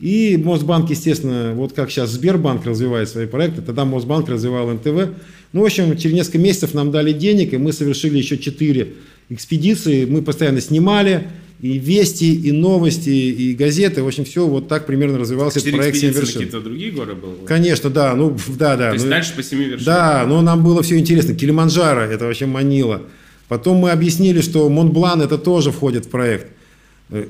И 0.00 0.40
Мосбанк, 0.42 0.88
естественно, 0.88 1.52
вот 1.54 1.74
как 1.74 1.90
сейчас 1.90 2.08
Сбербанк 2.08 2.64
развивает 2.64 3.10
свои 3.10 3.26
проекты, 3.26 3.60
тогда 3.60 3.84
Мосбанк 3.84 4.30
развивал 4.30 4.70
НТВ. 4.70 5.10
Ну, 5.52 5.60
в 5.60 5.64
общем, 5.66 5.94
через 5.98 6.14
несколько 6.14 6.38
месяцев 6.38 6.72
нам 6.72 6.90
дали 6.90 7.12
денег, 7.12 7.52
и 7.52 7.58
мы 7.58 7.74
совершили 7.74 8.16
еще 8.16 8.38
четыре 8.38 8.94
экспедиции. 9.28 10.06
Мы 10.06 10.22
постоянно 10.22 10.62
снимали, 10.62 11.26
и 11.60 11.76
вести, 11.76 12.34
и 12.34 12.52
новости, 12.52 13.10
и 13.10 13.52
газеты. 13.52 14.02
В 14.02 14.06
общем, 14.06 14.24
все 14.24 14.46
вот 14.46 14.68
так 14.68 14.86
примерно 14.86 15.18
развивался 15.18 15.58
этот 15.58 15.74
проект 15.74 15.98
«Семь 15.98 16.14
вершин». 16.14 16.32
какие-то 16.32 16.60
другие 16.62 16.92
горы 16.92 17.14
были? 17.14 17.44
Конечно, 17.44 17.90
да. 17.90 18.14
Ну, 18.14 18.34
да, 18.48 18.78
да. 18.78 18.88
То 18.88 18.94
есть 18.94 19.04
ну, 19.04 19.10
дальше 19.10 19.36
по 19.36 19.42
семи 19.42 19.66
вершинам? 19.66 19.84
Да, 19.84 20.24
но 20.26 20.40
нам 20.40 20.64
было 20.64 20.82
все 20.82 20.98
интересно. 20.98 21.34
Килиманджаро, 21.34 22.00
это 22.00 22.24
вообще 22.24 22.46
манило. 22.46 23.02
Потом 23.50 23.78
мы 23.78 23.90
объяснили, 23.90 24.42
что 24.42 24.68
Монблан 24.68 25.22
это 25.22 25.36
тоже 25.36 25.72
входит 25.72 26.06
в 26.06 26.08
проект. 26.08 26.46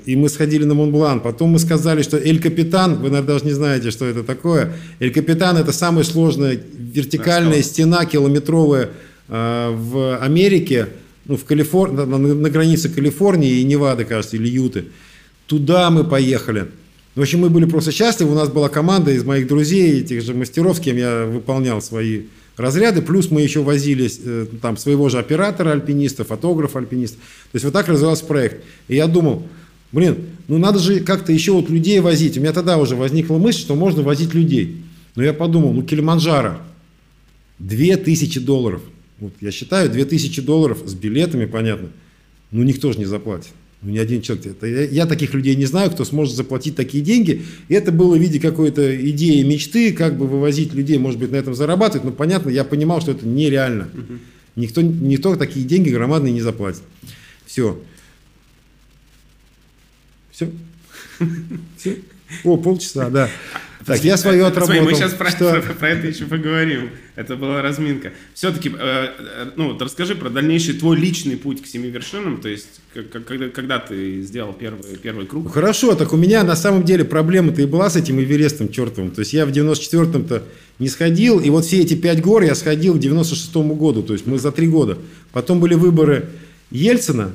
И 0.04 0.16
мы 0.16 0.28
сходили 0.28 0.64
на 0.64 0.74
Монблан. 0.74 1.20
Потом 1.20 1.52
мы 1.52 1.58
сказали, 1.58 2.02
что 2.02 2.18
Эль 2.18 2.42
Капитан, 2.42 2.96
вы, 2.96 3.08
наверное, 3.08 3.22
даже 3.22 3.46
не 3.46 3.52
знаете, 3.52 3.90
что 3.90 4.04
это 4.04 4.22
такое. 4.22 4.74
Эль 4.98 5.14
Капитан 5.14 5.56
это 5.56 5.72
самая 5.72 6.04
сложная 6.04 6.60
вертикальная 6.76 7.62
стена 7.62 8.04
километровая 8.04 8.90
э, 9.28 9.70
в 9.74 10.18
Америке 10.18 10.88
ну, 11.24 11.38
в 11.38 11.44
Калифор... 11.46 11.90
на, 11.90 12.04
на 12.04 12.50
границе 12.50 12.90
Калифорнии 12.90 13.60
и 13.60 13.64
Невады, 13.64 14.04
кажется, 14.04 14.36
или 14.36 14.46
Юты. 14.46 14.88
Туда 15.46 15.88
мы 15.88 16.04
поехали. 16.04 16.66
В 17.14 17.22
общем, 17.22 17.38
мы 17.38 17.48
были 17.48 17.64
просто 17.64 17.92
счастливы. 17.92 18.32
У 18.32 18.34
нас 18.34 18.50
была 18.50 18.68
команда 18.68 19.10
из 19.10 19.24
моих 19.24 19.48
друзей, 19.48 20.02
этих 20.02 20.20
же 20.20 20.34
мастеров, 20.34 20.76
с 20.76 20.80
кем 20.80 20.98
я 20.98 21.24
выполнял 21.24 21.80
свои 21.80 22.24
разряды. 22.60 23.02
Плюс 23.02 23.30
мы 23.30 23.42
еще 23.42 23.62
возили 23.62 24.10
э, 24.24 24.46
там 24.60 24.76
своего 24.76 25.08
же 25.08 25.18
оператора 25.18 25.72
альпиниста, 25.72 26.24
фотографа 26.24 26.78
альпиниста. 26.78 27.16
То 27.16 27.56
есть 27.56 27.64
вот 27.64 27.72
так 27.72 27.88
развивался 27.88 28.24
проект. 28.24 28.64
И 28.88 28.96
я 28.96 29.06
думал, 29.06 29.48
блин, 29.92 30.16
ну 30.48 30.58
надо 30.58 30.78
же 30.78 31.00
как-то 31.00 31.32
еще 31.32 31.52
вот 31.52 31.70
людей 31.70 32.00
возить. 32.00 32.36
У 32.38 32.40
меня 32.40 32.52
тогда 32.52 32.78
уже 32.78 32.96
возникла 32.96 33.38
мысль, 33.38 33.60
что 33.60 33.74
можно 33.74 34.02
возить 34.02 34.34
людей. 34.34 34.82
Но 35.16 35.22
я 35.22 35.32
подумал, 35.32 35.72
ну 35.72 35.82
Килиманджаро, 35.82 36.58
2000 37.58 38.40
долларов– 38.40 38.82
вот 39.20 39.34
я 39.40 39.50
считаю, 39.50 39.90
2000 39.90 40.40
долларов 40.42 40.78
с 40.86 40.94
билетами, 40.94 41.44
понятно, 41.44 41.90
ну 42.50 42.62
никто 42.62 42.90
же 42.92 42.98
не 42.98 43.04
заплатит. 43.04 43.52
Ну, 43.82 43.92
ни 43.92 43.98
один 43.98 44.20
человек. 44.20 44.46
Это, 44.46 44.66
я, 44.66 44.82
я 44.82 45.06
таких 45.06 45.32
людей 45.32 45.56
не 45.56 45.64
знаю, 45.64 45.90
кто 45.90 46.04
сможет 46.04 46.34
заплатить 46.34 46.76
такие 46.76 47.02
деньги. 47.02 47.44
И 47.68 47.74
это 47.74 47.92
было 47.92 48.14
в 48.14 48.20
виде 48.20 48.38
какой-то 48.38 49.10
идеи, 49.10 49.42
мечты, 49.42 49.92
как 49.92 50.18
бы 50.18 50.26
вывозить 50.26 50.74
людей, 50.74 50.98
может 50.98 51.18
быть, 51.18 51.30
на 51.30 51.36
этом 51.36 51.54
зарабатывать. 51.54 52.04
Но 52.04 52.12
понятно, 52.12 52.50
я 52.50 52.64
понимал, 52.64 53.00
что 53.00 53.12
это 53.12 53.26
нереально. 53.26 53.88
Никто, 54.56 54.82
никто 54.82 55.36
такие 55.36 55.64
деньги 55.64 55.88
громадные 55.88 56.32
не 56.32 56.42
заплатит. 56.42 56.82
Все. 57.46 57.80
Все. 60.30 60.50
Все. 61.78 61.98
О, 62.44 62.56
полчаса, 62.58 63.08
да. 63.08 63.30
Так, 63.86 64.04
я 64.04 64.16
свое 64.16 64.44
отработал. 64.44 64.74
Смотри, 64.74 64.90
мы 64.90 64.94
сейчас 64.94 65.12
про, 65.14 65.30
про, 65.30 65.74
про 65.74 65.88
это 65.88 66.06
еще 66.06 66.26
поговорим. 66.26 66.90
Это 67.16 67.36
была 67.36 67.62
разминка. 67.62 68.12
Все-таки, 68.34 68.68
э, 68.68 68.74
э, 68.78 69.50
ну 69.56 69.72
вот 69.72 69.80
расскажи 69.80 70.14
про 70.14 70.28
дальнейший 70.28 70.74
твой 70.74 70.98
личный 70.98 71.36
путь 71.36 71.62
к 71.62 71.66
семи 71.66 71.88
вершинам, 71.88 72.40
то 72.40 72.48
есть 72.48 72.80
когда, 73.12 73.48
когда 73.48 73.78
ты 73.78 74.20
сделал 74.20 74.52
первый, 74.52 74.96
первый 75.02 75.26
круг. 75.26 75.44
Ну, 75.44 75.50
хорошо, 75.50 75.94
так 75.94 76.12
у 76.12 76.16
меня 76.16 76.44
на 76.44 76.56
самом 76.56 76.84
деле 76.84 77.04
проблема-то 77.04 77.62
и 77.62 77.66
была 77.66 77.88
с 77.88 77.96
этим 77.96 78.20
Эверестом 78.20 78.70
чертовым. 78.70 79.12
То 79.12 79.20
есть 79.20 79.32
я 79.32 79.46
в 79.46 79.50
94-м-то 79.50 80.42
не 80.78 80.88
сходил, 80.88 81.40
и 81.40 81.48
вот 81.48 81.64
все 81.64 81.80
эти 81.80 81.94
пять 81.94 82.20
гор 82.20 82.42
я 82.42 82.54
сходил 82.54 82.94
к 82.94 82.98
96-му 82.98 83.74
году, 83.76 84.02
то 84.02 84.12
есть 84.12 84.26
мы 84.26 84.38
за 84.38 84.52
три 84.52 84.68
года. 84.68 84.98
Потом 85.32 85.58
были 85.58 85.74
выборы 85.74 86.28
Ельцина 86.70 87.32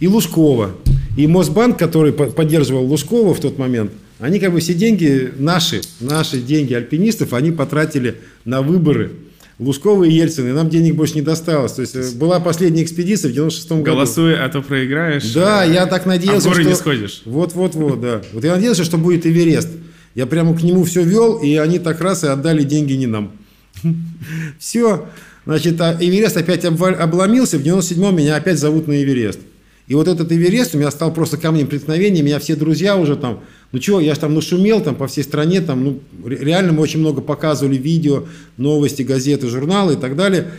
и 0.00 0.08
Лужкова. 0.08 0.74
И 1.16 1.26
Мосбанк, 1.26 1.78
который 1.78 2.12
поддерживал 2.12 2.84
Лужкова 2.86 3.34
в 3.34 3.40
тот 3.40 3.58
момент– 3.58 3.92
они 4.18 4.38
как 4.38 4.52
бы 4.52 4.60
все 4.60 4.74
деньги, 4.74 5.32
наши, 5.36 5.82
наши 6.00 6.40
деньги 6.40 6.74
альпинистов, 6.74 7.32
они 7.32 7.50
потратили 7.50 8.16
на 8.44 8.62
выборы. 8.62 9.12
Лужкова 9.58 10.02
и 10.04 10.12
Ельцина, 10.12 10.48
и 10.48 10.52
нам 10.52 10.68
денег 10.68 10.96
больше 10.96 11.14
не 11.14 11.22
досталось. 11.22 11.72
То 11.72 11.82
есть 11.82 11.94
э, 11.94 12.10
была 12.16 12.40
последняя 12.40 12.82
экспедиция 12.82 13.30
в 13.30 13.34
96-м 13.34 13.82
году. 13.82 13.96
Голосуй, 13.96 14.36
а 14.36 14.48
то 14.48 14.62
проиграешь. 14.62 15.32
Да, 15.32 15.62
я 15.62 15.86
так 15.86 16.06
надеялся, 16.06 16.48
а 16.48 16.50
в 16.50 16.52
горы 16.52 16.62
что... 16.62 16.70
не 16.70 16.76
сходишь. 16.76 17.22
Вот-вот-вот, 17.24 18.00
да. 18.00 18.22
Вот 18.32 18.42
я 18.42 18.56
надеялся, 18.56 18.82
что 18.82 18.98
будет 18.98 19.26
Эверест. 19.26 19.68
Я 20.16 20.26
прямо 20.26 20.56
к 20.56 20.62
нему 20.62 20.82
все 20.84 21.02
вел, 21.02 21.38
и 21.38 21.54
они 21.56 21.78
так 21.78 22.00
раз 22.00 22.24
и 22.24 22.26
отдали 22.26 22.64
деньги 22.64 22.94
не 22.94 23.06
нам. 23.06 23.32
Все. 24.58 25.06
Значит, 25.44 25.80
а 25.80 25.96
Эверест 26.00 26.36
опять 26.36 26.64
обломился, 26.64 27.58
в 27.58 27.62
97-м 27.62 28.16
меня 28.16 28.36
опять 28.36 28.58
зовут 28.58 28.88
на 28.88 29.02
Эверест. 29.02 29.40
И 29.86 29.94
вот 29.94 30.08
этот 30.08 30.32
Эверест 30.32 30.74
у 30.74 30.78
меня 30.78 30.90
стал 30.90 31.12
просто 31.12 31.36
камнем 31.36 31.66
преткновения, 31.66 32.22
меня 32.22 32.38
все 32.38 32.56
друзья 32.56 32.96
уже 32.96 33.16
там, 33.16 33.40
ну 33.70 33.82
что, 33.82 34.00
я 34.00 34.14
же 34.14 34.20
там 34.20 34.34
нашумел 34.34 34.80
там 34.80 34.94
по 34.94 35.06
всей 35.06 35.22
стране, 35.22 35.60
там, 35.60 35.84
ну, 35.84 36.00
реально 36.24 36.72
мы 36.72 36.80
очень 36.80 37.00
много 37.00 37.20
показывали 37.20 37.76
видео, 37.76 38.24
новости, 38.56 39.02
газеты, 39.02 39.48
журналы 39.48 39.94
и 39.94 39.96
так 39.96 40.16
далее. 40.16 40.52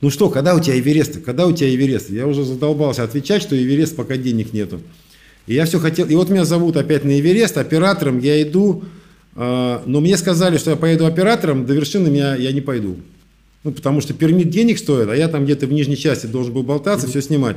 Ну 0.00 0.10
что, 0.10 0.30
когда 0.30 0.54
у 0.54 0.60
тебя 0.60 0.78
Эверест? 0.78 1.22
Когда 1.24 1.46
у 1.46 1.52
тебя 1.52 1.74
Эверест? 1.74 2.10
Я 2.10 2.26
уже 2.26 2.44
задолбался 2.44 3.02
отвечать, 3.02 3.42
что 3.42 3.56
Эверест 3.56 3.96
пока 3.96 4.16
денег 4.16 4.52
нету. 4.52 4.80
И 5.46 5.54
я 5.54 5.64
все 5.64 5.80
хотел, 5.80 6.06
и 6.06 6.14
вот 6.14 6.28
меня 6.28 6.44
зовут 6.44 6.76
опять 6.76 7.04
на 7.04 7.18
Эверест, 7.18 7.58
оператором 7.58 8.20
я 8.20 8.40
иду, 8.42 8.84
э, 9.34 9.80
но 9.84 10.00
мне 10.00 10.16
сказали, 10.16 10.56
что 10.56 10.70
я 10.70 10.76
поеду 10.76 11.04
оператором, 11.06 11.66
до 11.66 11.74
вершины 11.74 12.10
меня, 12.10 12.36
я 12.36 12.52
не 12.52 12.60
пойду. 12.60 12.96
Ну, 13.64 13.72
потому 13.72 14.00
что 14.00 14.14
пермит 14.14 14.50
денег 14.50 14.78
стоит, 14.78 15.08
а 15.08 15.16
я 15.16 15.28
там 15.28 15.44
где-то 15.44 15.66
в 15.66 15.72
нижней 15.72 15.96
части 15.96 16.26
должен 16.26 16.52
был 16.52 16.62
болтаться, 16.62 17.08
все 17.08 17.22
снимать. 17.22 17.56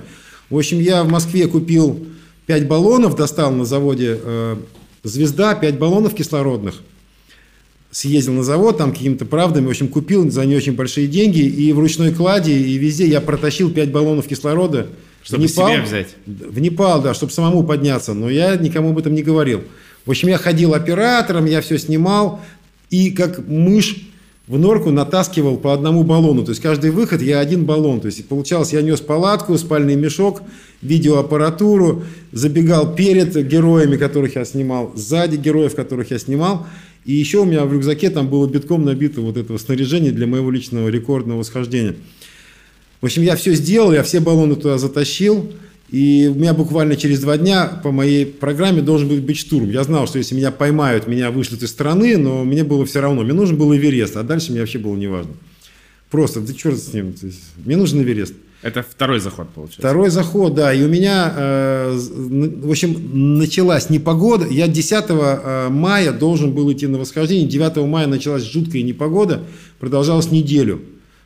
В 0.50 0.58
общем, 0.58 0.80
я 0.80 1.04
в 1.04 1.10
Москве 1.10 1.48
купил 1.48 2.06
5 2.46 2.68
баллонов, 2.68 3.16
достал 3.16 3.52
на 3.52 3.66
заводе 3.66 4.20
э, 4.22 4.56
«Звезда», 5.04 5.56
5 5.56 5.80
баллонов 5.80 6.14
кислородных. 6.14 6.82
Съездил 7.92 8.34
на 8.34 8.44
завод, 8.44 8.78
там 8.78 8.92
какими-то 8.92 9.26
правдами, 9.26 9.68
в 9.68 9.70
общем, 9.70 9.88
купил 9.88 10.30
за 10.30 10.46
не 10.46 10.56
очень 10.56 10.74
большие 10.74 11.08
деньги, 11.08 11.40
и 11.40 11.72
в 11.72 11.80
ручной 11.80 12.14
кладе, 12.14 12.52
и 12.52 12.78
везде 12.78 13.08
я 13.08 13.22
протащил 13.22 13.72
5 13.72 13.92
баллонов 13.92 14.28
кислорода. 14.28 14.88
Чтобы 15.24 15.48
в 15.48 15.52
Непал, 15.52 15.70
себе 15.70 15.82
взять? 15.82 16.08
В 16.26 16.60
Непал, 16.60 17.02
да, 17.02 17.14
чтобы 17.14 17.32
самому 17.32 17.64
подняться, 17.64 18.14
но 18.14 18.30
я 18.30 18.56
никому 18.58 18.90
об 18.90 19.00
этом 19.00 19.16
не 19.16 19.24
говорил. 19.24 19.64
В 20.06 20.12
общем, 20.12 20.28
я 20.28 20.38
ходил 20.38 20.76
оператором, 20.76 21.46
я 21.46 21.62
все 21.62 21.80
снимал, 21.80 22.42
и 22.92 23.10
как 23.10 23.48
мышь 23.48 23.96
в 24.48 24.60
норку 24.60 24.92
натаскивал 24.92 25.58
по 25.58 25.74
одному 25.74 26.04
баллону. 26.04 26.44
То 26.44 26.52
есть 26.52 26.62
каждый 26.62 26.92
выход 26.92 27.22
я 27.22 27.40
один 27.40 27.66
баллон. 27.66 28.00
То 28.00 28.08
есть 28.08 28.28
получалось, 28.28 28.74
я 28.74 28.82
нес 28.82 29.02
палатку, 29.02 29.58
спальный 29.58 29.96
мешок, 29.96 30.44
видеоаппаратуру, 30.82 32.04
забегал 32.32 32.96
перед 32.96 33.36
героями, 33.48 33.98
которых 33.98 34.36
я 34.36 34.46
снимал, 34.46 34.92
сзади 34.96 35.38
героев, 35.38 35.76
которых 35.76 36.12
я 36.12 36.20
снимал. 36.20 36.68
И 37.06 37.14
еще 37.14 37.40
у 37.40 37.46
меня 37.46 37.66
в 37.66 37.74
рюкзаке 37.74 38.10
там 38.10 38.30
было 38.30 38.48
битком 38.48 38.84
набито 38.84 39.22
вот 39.22 39.38
этого 39.38 39.58
снаряжения 39.58 40.12
для 40.12 40.28
моего 40.28 40.52
личного 40.52 40.90
рекордного 40.90 41.40
восхождения. 41.40 41.96
В 43.02 43.06
общем, 43.06 43.24
я 43.24 43.36
все 43.36 43.54
сделал, 43.54 43.94
я 43.94 44.04
все 44.04 44.20
баллоны 44.20 44.56
туда 44.56 44.78
затащил. 44.78 45.52
И 45.96 46.28
у 46.28 46.38
меня 46.38 46.54
буквально 46.54 46.98
через 46.98 47.22
два 47.22 47.38
дня 47.38 47.80
по 47.82 47.90
моей 47.90 48.26
программе 48.26 48.82
должен 48.82 49.08
был 49.08 49.16
быть 49.16 49.38
штурм. 49.38 49.70
Я 49.70 49.82
знал, 49.86 50.08
что 50.08 50.18
если 50.18 50.36
меня 50.36 50.52
поймают, 50.52 51.08
меня 51.08 51.32
вышлют 51.32 51.64
из 51.64 51.70
страны, 51.70 52.18
но 52.18 52.44
мне 52.44 52.66
было 52.66 52.86
все 52.86 53.00
равно. 53.00 53.24
Мне 53.24 53.32
нужен 53.32 53.56
был 53.56 53.74
Эверест, 53.74 54.18
а 54.18 54.24
дальше 54.24 54.52
мне 54.52 54.60
вообще 54.60 54.78
было 54.78 54.94
неважно. 54.98 55.32
Просто, 56.12 56.42
да 56.42 56.54
черт 56.54 56.80
с 56.80 56.92
ним. 56.92 57.16
Мне 57.64 57.78
нужен 57.78 58.02
Эверест. 58.02 58.34
Это 58.62 58.84
второй 58.84 59.22
заход, 59.22 59.48
получается? 59.52 59.80
Второй 59.80 60.10
заход, 60.10 60.54
да. 60.54 60.74
И 60.74 60.84
у 60.84 60.90
меня, 60.90 61.34
э, 61.34 61.98
в 61.98 62.70
общем, 62.70 63.38
началась 63.38 63.90
непогода. 63.90 64.48
Я 64.48 64.68
10 64.68 65.06
э, 65.08 65.70
мая 65.70 66.12
должен 66.12 66.52
был 66.52 66.70
идти 66.74 66.88
на 66.88 66.98
восхождение. 66.98 67.48
9 67.48 67.78
мая 67.88 68.08
началась 68.08 68.44
жуткая 68.44 68.82
непогода. 68.82 69.44
Продолжалась 69.80 70.30
неделю. 70.30 70.82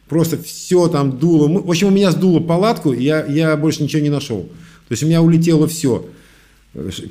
Просто 0.09 0.41
все 0.41 0.87
там 0.87 1.19
дуло. 1.19 1.47
В 1.47 1.69
общем, 1.69 1.87
у 1.87 1.91
меня 1.91 2.11
сдуло 2.11 2.39
палатку, 2.39 2.91
я, 2.91 3.23
я 3.25 3.55
больше 3.55 3.83
ничего 3.83 4.01
не 4.01 4.09
нашел. 4.09 4.41
То 4.87 4.93
есть 4.93 5.03
у 5.03 5.05
меня 5.05 5.21
улетело 5.21 5.67
все. 5.67 6.05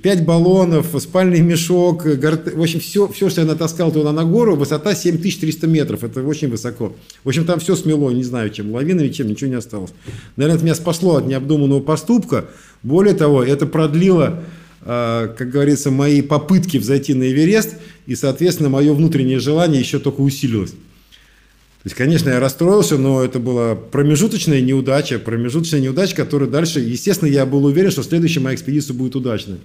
Пять 0.02 0.24
баллонов, 0.24 0.94
спальный 0.98 1.40
мешок, 1.40 2.04
горт... 2.04 2.52
в 2.54 2.60
общем, 2.60 2.80
все, 2.80 3.08
все, 3.08 3.28
что 3.28 3.40
я 3.40 3.46
натаскал 3.46 3.90
туда 3.90 4.12
на 4.12 4.24
гору, 4.24 4.54
высота 4.56 4.94
7300 4.94 5.66
метров, 5.66 6.04
это 6.04 6.22
очень 6.22 6.48
высоко. 6.48 6.94
В 7.24 7.28
общем, 7.28 7.44
там 7.44 7.58
все 7.58 7.74
смело, 7.74 8.10
не 8.10 8.22
знаю 8.22 8.50
чем, 8.50 8.72
лавинами, 8.72 9.08
чем, 9.08 9.28
ничего 9.28 9.50
не 9.50 9.56
осталось. 9.56 9.92
Наверное, 10.36 10.56
это 10.56 10.64
меня 10.64 10.74
спасло 10.76 11.16
от 11.16 11.26
необдуманного 11.26 11.80
поступка. 11.80 12.46
Более 12.84 13.14
того, 13.14 13.42
это 13.42 13.66
продлило, 13.66 14.44
а, 14.82 15.26
как 15.26 15.50
говорится, 15.50 15.90
мои 15.90 16.22
попытки 16.22 16.76
взойти 16.76 17.14
на 17.14 17.24
Эверест, 17.24 17.74
и, 18.06 18.14
соответственно, 18.14 18.68
мое 18.68 18.94
внутреннее 18.94 19.40
желание 19.40 19.80
еще 19.80 19.98
только 19.98 20.20
усилилось. 20.20 20.74
Есть, 21.88 21.96
конечно, 21.96 22.28
я 22.28 22.38
расстроился, 22.38 22.98
но 22.98 23.24
это 23.24 23.38
была 23.38 23.74
промежуточная 23.74 24.60
неудача, 24.60 25.18
промежуточная 25.18 25.80
неудача, 25.80 26.14
которая 26.14 26.46
дальше, 26.46 26.80
естественно, 26.80 27.30
я 27.30 27.46
был 27.46 27.64
уверен, 27.64 27.90
что 27.90 28.02
следующая 28.02 28.40
моя 28.40 28.54
экспедиция 28.54 28.92
будет 28.92 29.16
удачной. 29.16 29.56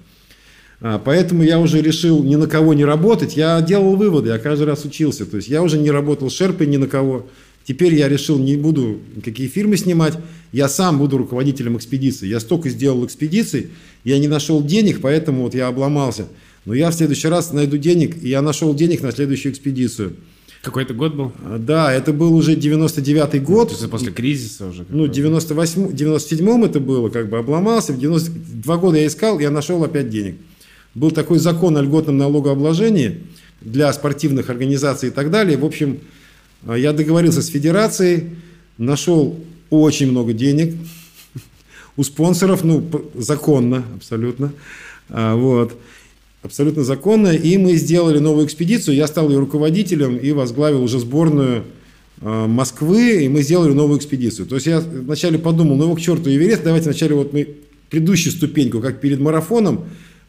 А, 0.80 1.00
поэтому 1.00 1.44
я 1.44 1.60
уже 1.60 1.82
решил 1.82 2.24
ни 2.24 2.38
на 2.38 2.48
кого 2.48 2.74
не 2.74 2.86
работать. 2.86 3.36
Я 3.36 3.60
делал 3.60 3.98
выводы, 3.98 4.30
я 4.30 4.40
каждый 4.40 4.64
раз 4.64 4.86
учился. 4.86 5.26
То 5.26 5.36
есть 5.36 5.50
я 5.50 5.62
уже 5.62 5.78
не 5.78 5.92
работал 5.92 6.30
с 6.30 6.34
шерпой 6.34 6.66
ни 6.68 6.78
на 6.78 6.88
кого. 6.88 7.28
Теперь 7.66 7.94
я 7.94 8.08
решил, 8.08 8.40
не 8.40 8.56
буду 8.56 9.02
никакие 9.18 9.50
фирмы 9.50 9.76
снимать, 9.76 10.14
я 10.54 10.70
сам 10.70 11.00
буду 11.00 11.18
руководителем 11.18 11.76
экспедиции. 11.76 12.28
Я 12.28 12.40
столько 12.40 12.70
сделал 12.70 13.06
экспедиций, 13.06 13.72
я 14.06 14.18
не 14.18 14.30
нашел 14.30 14.64
денег, 14.64 15.02
поэтому 15.02 15.42
вот 15.42 15.56
я 15.56 15.68
обломался. 15.68 16.30
Но 16.64 16.74
я 16.74 16.90
в 16.90 16.94
следующий 16.94 17.28
раз 17.28 17.52
найду 17.52 17.76
денег, 17.76 18.16
и 18.24 18.30
я 18.30 18.42
нашел 18.42 18.74
денег 18.74 19.02
на 19.02 19.12
следующую 19.12 19.52
экспедицию. 19.52 20.14
Какой 20.64 20.84
это 20.84 20.94
год 20.94 21.14
был? 21.14 21.34
А, 21.44 21.58
Да, 21.60 21.92
это 21.92 22.14
был 22.14 22.34
уже 22.34 22.56
99-й 22.56 23.40
год. 23.40 23.74
Это 23.74 23.90
после 23.90 24.14
кризиса 24.14 24.68
уже. 24.68 24.86
Ну, 24.88 25.08
98, 25.08 25.88
97-м 25.88 26.64
это 26.64 26.80
было, 26.80 27.10
как 27.10 27.30
бы 27.30 27.38
обломался. 27.38 27.92
В 27.92 28.00
90, 28.00 28.32
два 28.64 28.78
года 28.78 28.98
я 28.98 29.06
искал, 29.06 29.40
я 29.40 29.52
нашел 29.52 29.84
опять 29.84 30.10
денег. 30.10 30.38
Был 30.96 31.12
такой 31.12 31.40
закон 31.40 31.76
о 31.76 31.82
льготном 31.82 32.18
налогообложении 32.18 33.24
для 33.60 33.92
спортивных 33.92 34.50
организаций 34.50 35.10
и 35.10 35.12
так 35.12 35.32
далее. 35.32 35.58
В 35.58 35.66
общем, 35.66 36.00
а, 36.66 36.78
я 36.78 36.94
договорился 36.94 37.42
с 37.42 37.48
федерацией, 37.48 38.36
нашел 38.78 39.38
очень 39.70 40.12
много 40.12 40.32
денег 40.32 40.76
у 41.98 42.04
спонсоров, 42.04 42.64
ну, 42.64 42.90
законно 43.16 43.84
абсолютно. 43.98 44.54
А, 45.10 45.36
Вот. 45.36 45.78
Абсолютно 46.44 46.84
законно. 46.84 47.30
И 47.30 47.58
мы 47.58 47.76
сделали 47.76 48.20
новую 48.20 48.46
экспедицию. 48.46 48.98
Я 48.98 49.08
стал 49.08 49.30
ее 49.30 49.40
руководителем 49.40 50.18
и 50.18 50.32
возглавил 50.34 50.84
уже 50.84 51.00
сборную 51.00 51.64
э, 52.20 52.48
Москвы, 52.48 53.24
и 53.24 53.30
мы 53.30 53.42
сделали 53.42 53.72
новую 53.72 53.98
экспедицию. 53.98 54.46
То 54.46 54.56
есть 54.56 54.68
я 54.68 54.82
вначале 54.82 55.40
подумал, 55.40 55.78
ну 55.78 55.86
его 55.86 55.96
к 55.96 56.02
черту 56.02 56.30
Эверест, 56.30 56.64
давайте 56.64 56.90
вначале 56.90 57.16
вот 57.16 57.32
мы 57.32 57.48
предыдущую 57.90 58.34
ступеньку, 58.34 58.82
как 58.82 59.00
перед 59.00 59.22
марафоном, 59.22 59.86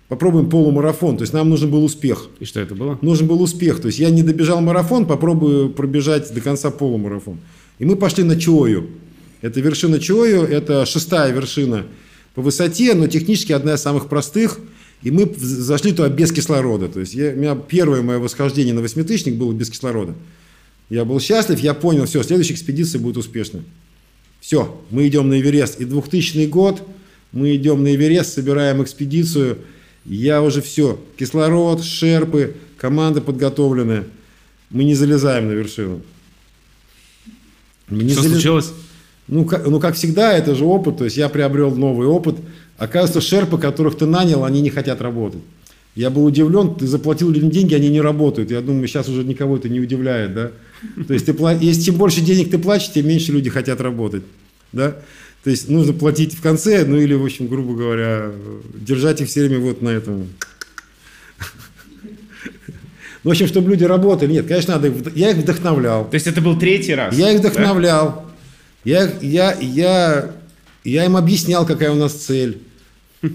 попробуем 0.09 0.49
полумарафон. 0.49 1.17
То 1.17 1.23
есть 1.23 1.33
нам 1.33 1.51
нужен 1.51 1.69
был 1.69 1.85
успех. 1.85 2.29
И 2.39 2.45
что 2.45 2.61
это 2.61 2.77
было? 2.77 2.97
Нужен 3.03 3.27
был 3.27 3.43
успех. 3.43 3.81
То 3.81 3.89
есть 3.89 3.99
я 3.99 4.11
не 4.11 4.23
добежал 4.23 4.61
марафон, 4.61 5.07
попробую 5.07 5.71
пробежать 5.71 6.33
до 6.33 6.41
конца 6.41 6.71
полумарафон. 6.71 7.39
И 7.81 7.85
мы 7.85 7.97
пошли 7.97 8.23
на 8.23 8.39
Чою. 8.39 8.87
Это 9.41 9.61
вершина 9.61 9.99
Чою, 9.99 10.45
это 10.45 10.87
шестая 10.87 11.33
вершина 11.33 11.87
по 12.37 12.43
высоте, 12.43 12.95
но 12.95 13.09
технически 13.09 13.53
одна 13.53 13.75
из 13.75 13.81
самых 13.81 14.09
простых. 14.09 14.61
И 15.05 15.11
мы 15.11 15.31
зашли 15.37 15.93
туда 15.93 16.09
без 16.09 16.33
кислорода. 16.33 16.89
То 16.89 17.01
есть 17.01 17.15
я, 17.15 17.31
у 17.33 17.37
меня 17.37 17.55
первое 17.55 18.01
мое 18.01 18.19
восхождение 18.19 18.73
на 18.73 18.81
восьмитысячник 18.81 19.35
было 19.35 19.53
без 19.53 19.69
кислорода. 19.69 20.15
Я 20.89 21.05
был 21.05 21.21
счастлив, 21.21 21.61
я 21.61 21.75
понял, 21.75 22.07
все, 22.07 22.23
следующая 22.23 22.55
экспедиция 22.55 23.01
будет 23.01 23.19
успешной. 23.19 23.63
Все, 24.41 24.83
мы 24.91 25.07
идем 25.07 25.29
на 25.29 25.39
Эверест. 25.41 25.79
И 25.79 25.85
2000 25.85 26.47
год, 26.47 26.83
мы 27.33 27.55
идем 27.55 27.83
на 27.83 27.95
Эверест, 27.95 28.33
собираем 28.33 28.83
экспедицию. 28.83 29.59
Я 30.07 30.43
уже 30.43 30.63
все, 30.63 30.99
кислород, 31.19 31.85
шерпы, 31.85 32.57
команда 32.79 33.21
подготовленная. 33.21 34.05
Мы 34.71 34.85
не 34.85 34.95
залезаем 34.95 35.49
на 35.49 35.53
вершину. 35.53 36.01
Мы 37.89 38.05
не 38.05 38.13
Что 38.15 38.23
залез- 38.23 38.33
случилось? 38.33 38.73
Ну 39.29 39.45
как, 39.45 39.67
ну, 39.67 39.81
как 39.81 39.95
всегда, 39.97 40.33
это 40.33 40.55
же 40.55 40.65
опыт. 40.65 40.99
То 40.99 41.05
есть 41.05 41.17
я 41.17 41.29
приобрел 41.29 41.75
новый 41.75 42.07
опыт. 42.07 42.37
Оказывается, 42.77 43.20
шерпы, 43.20 43.59
которых 43.59 43.97
ты 43.97 44.07
нанял, 44.07 44.45
они 44.45 44.61
не 44.61 44.70
хотят 44.70 45.01
работать. 45.01 45.41
Я 45.95 46.11
был 46.11 46.25
удивлен, 46.25 46.75
ты 46.75 46.89
заплатил 46.89 47.31
людям 47.31 47.51
деньги, 47.51 47.75
они 47.75 47.89
не 47.89 48.01
работают. 48.01 48.51
Я 48.51 48.61
думаю, 48.61 48.89
сейчас 48.89 49.09
уже 49.09 49.22
никого 49.22 49.57
это 49.57 49.68
не 49.68 49.79
удивляет, 49.79 50.35
да? 50.35 50.51
То 51.07 51.14
есть, 51.14 51.27
ты, 51.27 51.33
если 51.61 51.83
чем 51.83 51.95
больше 51.95 52.20
денег 52.20 52.51
ты 52.51 52.59
платишь, 52.59 52.91
тем 52.91 53.07
меньше 53.07 53.31
люди 53.31 53.49
хотят 53.49 53.81
работать, 53.81 54.25
да? 54.72 54.97
То 55.45 55.51
есть, 55.51 55.68
нужно 55.68 55.93
платить 55.93 56.35
в 56.35 56.41
конце, 56.43 56.85
ну 56.85 56.97
или, 56.97 57.14
в 57.14 57.25
общем, 57.25 57.47
грубо 57.47 57.75
говоря, 57.75 58.33
держать 58.75 59.20
их 59.20 59.29
все 59.29 59.47
время 59.47 59.61
вот 59.61 59.83
на 59.83 59.91
этом. 59.91 60.27
Ну, 63.22 63.31
в 63.31 63.33
общем, 63.33 63.47
чтобы 63.47 63.70
люди 63.70 63.85
работали. 63.85 64.33
Нет, 64.33 64.47
конечно, 64.47 64.75
надо 64.75 64.93
я 65.14 65.31
их 65.31 65.39
вдохновлял. 65.39 66.09
То 66.09 66.14
есть 66.14 66.27
это 66.27 66.43
был 66.43 66.59
третий 66.59 66.95
раз? 66.95 67.16
Я 67.16 67.31
их 67.33 67.41
да? 67.41 67.49
вдохновлял. 67.49 68.27
Я, 68.85 69.05
их- 69.05 69.22
я, 69.22 69.57
я, 69.61 70.31
я 70.91 71.05
им 71.05 71.16
объяснял, 71.16 71.66
какая 71.66 71.91
у 71.91 71.97
нас 71.97 72.12
цель. 72.12 72.59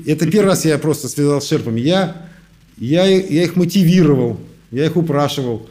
Это 0.06 0.30
первый 0.30 0.50
раз 0.50 0.66
я 0.66 0.78
просто 0.78 1.08
связал 1.08 1.42
с 1.42 1.48
шерпами. 1.48 1.82
Я, 1.82 2.30
я, 2.78 3.06
я 3.06 3.44
их 3.44 3.56
мотивировал, 3.56 4.40
я 4.72 4.86
их 4.86 4.96
упрашивал, 4.96 5.68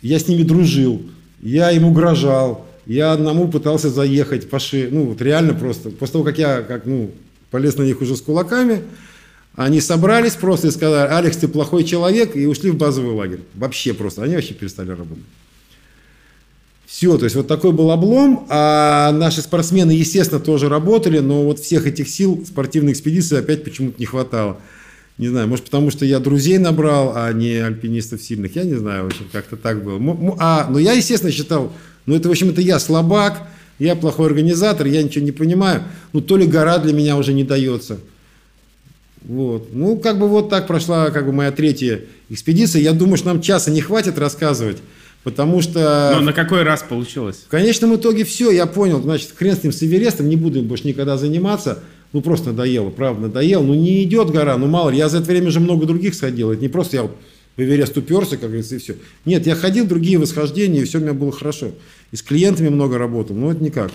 я 0.00 0.18
с 0.18 0.26
ними 0.26 0.42
дружил, 0.42 1.02
я 1.42 1.70
им 1.70 1.84
угрожал, 1.84 2.66
я 2.86 3.12
одному 3.12 3.48
пытался 3.48 3.90
заехать 3.90 4.48
по 4.48 4.58
шее. 4.58 4.88
Ну, 4.90 5.04
вот 5.04 5.20
реально 5.20 5.54
просто. 5.54 5.90
После 5.90 6.14
того, 6.14 6.24
как 6.24 6.38
я 6.38 6.62
как, 6.62 6.86
ну, 6.86 7.10
полез 7.50 7.76
на 7.76 7.82
них 7.82 8.00
уже 8.00 8.16
с 8.16 8.22
кулаками, 8.22 8.82
они 9.54 9.80
собрались 9.80 10.34
просто 10.34 10.68
и 10.68 10.70
сказали, 10.70 11.10
Алекс, 11.10 11.36
ты 11.36 11.48
плохой 11.48 11.84
человек, 11.84 12.36
и 12.36 12.46
ушли 12.46 12.70
в 12.70 12.76
базовый 12.76 13.14
лагерь. 13.14 13.40
Вообще 13.54 13.92
просто. 13.92 14.22
Они 14.22 14.34
вообще 14.34 14.54
перестали 14.54 14.90
работать. 14.90 15.24
Все, 16.88 17.18
то 17.18 17.24
есть 17.24 17.36
вот 17.36 17.46
такой 17.46 17.72
был 17.72 17.90
облом, 17.90 18.46
а 18.48 19.12
наши 19.12 19.42
спортсмены, 19.42 19.90
естественно, 19.90 20.40
тоже 20.40 20.70
работали, 20.70 21.18
но 21.18 21.44
вот 21.44 21.58
всех 21.58 21.86
этих 21.86 22.08
сил 22.08 22.42
спортивной 22.46 22.92
экспедиции 22.92 23.36
опять 23.36 23.62
почему-то 23.62 23.96
не 23.98 24.06
хватало. 24.06 24.56
Не 25.18 25.28
знаю, 25.28 25.48
может 25.48 25.66
потому 25.66 25.90
что 25.90 26.06
я 26.06 26.18
друзей 26.18 26.56
набрал, 26.56 27.12
а 27.14 27.30
не 27.34 27.56
альпинистов 27.56 28.22
сильных, 28.22 28.56
я 28.56 28.64
не 28.64 28.76
знаю, 28.76 29.04
в 29.04 29.06
общем, 29.08 29.26
как-то 29.30 29.56
так 29.56 29.84
было. 29.84 30.00
А, 30.38 30.66
но 30.70 30.78
я, 30.78 30.94
естественно, 30.94 31.30
считал, 31.30 31.74
ну 32.06 32.14
это, 32.14 32.28
в 32.28 32.30
общем, 32.30 32.48
это 32.48 32.62
я 32.62 32.78
слабак, 32.78 33.46
я 33.78 33.94
плохой 33.94 34.28
организатор, 34.28 34.86
я 34.86 35.02
ничего 35.02 35.26
не 35.26 35.32
понимаю, 35.32 35.82
ну 36.14 36.22
то 36.22 36.38
ли 36.38 36.46
гора 36.46 36.78
для 36.78 36.94
меня 36.94 37.18
уже 37.18 37.34
не 37.34 37.44
дается. 37.44 37.98
Вот. 39.24 39.74
Ну, 39.74 39.98
как 39.98 40.18
бы 40.18 40.26
вот 40.26 40.48
так 40.48 40.66
прошла 40.66 41.10
как 41.10 41.26
бы 41.26 41.32
моя 41.32 41.52
третья 41.52 42.00
экспедиция. 42.30 42.80
Я 42.80 42.94
думаю, 42.94 43.18
что 43.18 43.26
нам 43.26 43.42
часа 43.42 43.70
не 43.70 43.82
хватит 43.82 44.18
рассказывать, 44.18 44.78
потому 45.28 45.60
что... 45.60 46.12
Но 46.14 46.22
на 46.22 46.32
какой 46.32 46.62
раз 46.62 46.82
получилось? 46.82 47.44
В 47.46 47.50
конечном 47.50 47.94
итоге 47.96 48.24
все, 48.24 48.50
я 48.50 48.64
понял, 48.64 49.02
значит, 49.02 49.32
хрен 49.36 49.54
с 49.54 49.62
ним 49.62 49.72
с 49.72 49.82
Эверестом, 49.82 50.26
не 50.26 50.36
буду 50.36 50.60
им 50.60 50.66
больше 50.66 50.86
никогда 50.86 51.18
заниматься. 51.18 51.80
Ну, 52.14 52.22
просто 52.22 52.48
надоело, 52.48 52.88
правда, 52.88 53.26
надоело. 53.26 53.62
Ну, 53.62 53.74
не 53.74 54.02
идет 54.04 54.30
гора, 54.30 54.56
ну, 54.56 54.66
мало 54.66 54.88
ли, 54.88 54.96
я 54.96 55.10
за 55.10 55.18
это 55.18 55.26
время 55.26 55.50
же 55.50 55.60
много 55.60 55.84
других 55.84 56.14
сходил. 56.14 56.50
Это 56.50 56.62
не 56.62 56.68
просто 56.68 56.96
я 56.96 57.02
в 57.02 57.10
Эверест 57.58 57.94
уперся, 57.98 58.38
как 58.38 58.48
говорится, 58.48 58.76
и 58.76 58.78
все. 58.78 58.96
Нет, 59.26 59.46
я 59.46 59.54
ходил 59.54 59.86
другие 59.86 60.16
восхождения, 60.16 60.80
и 60.80 60.84
все 60.84 60.96
у 60.96 61.02
меня 61.02 61.12
было 61.12 61.30
хорошо. 61.30 61.72
И 62.10 62.16
с 62.16 62.22
клиентами 62.22 62.70
много 62.70 62.96
работал, 62.96 63.36
но 63.36 63.52
это 63.52 63.62
никак. 63.62 63.92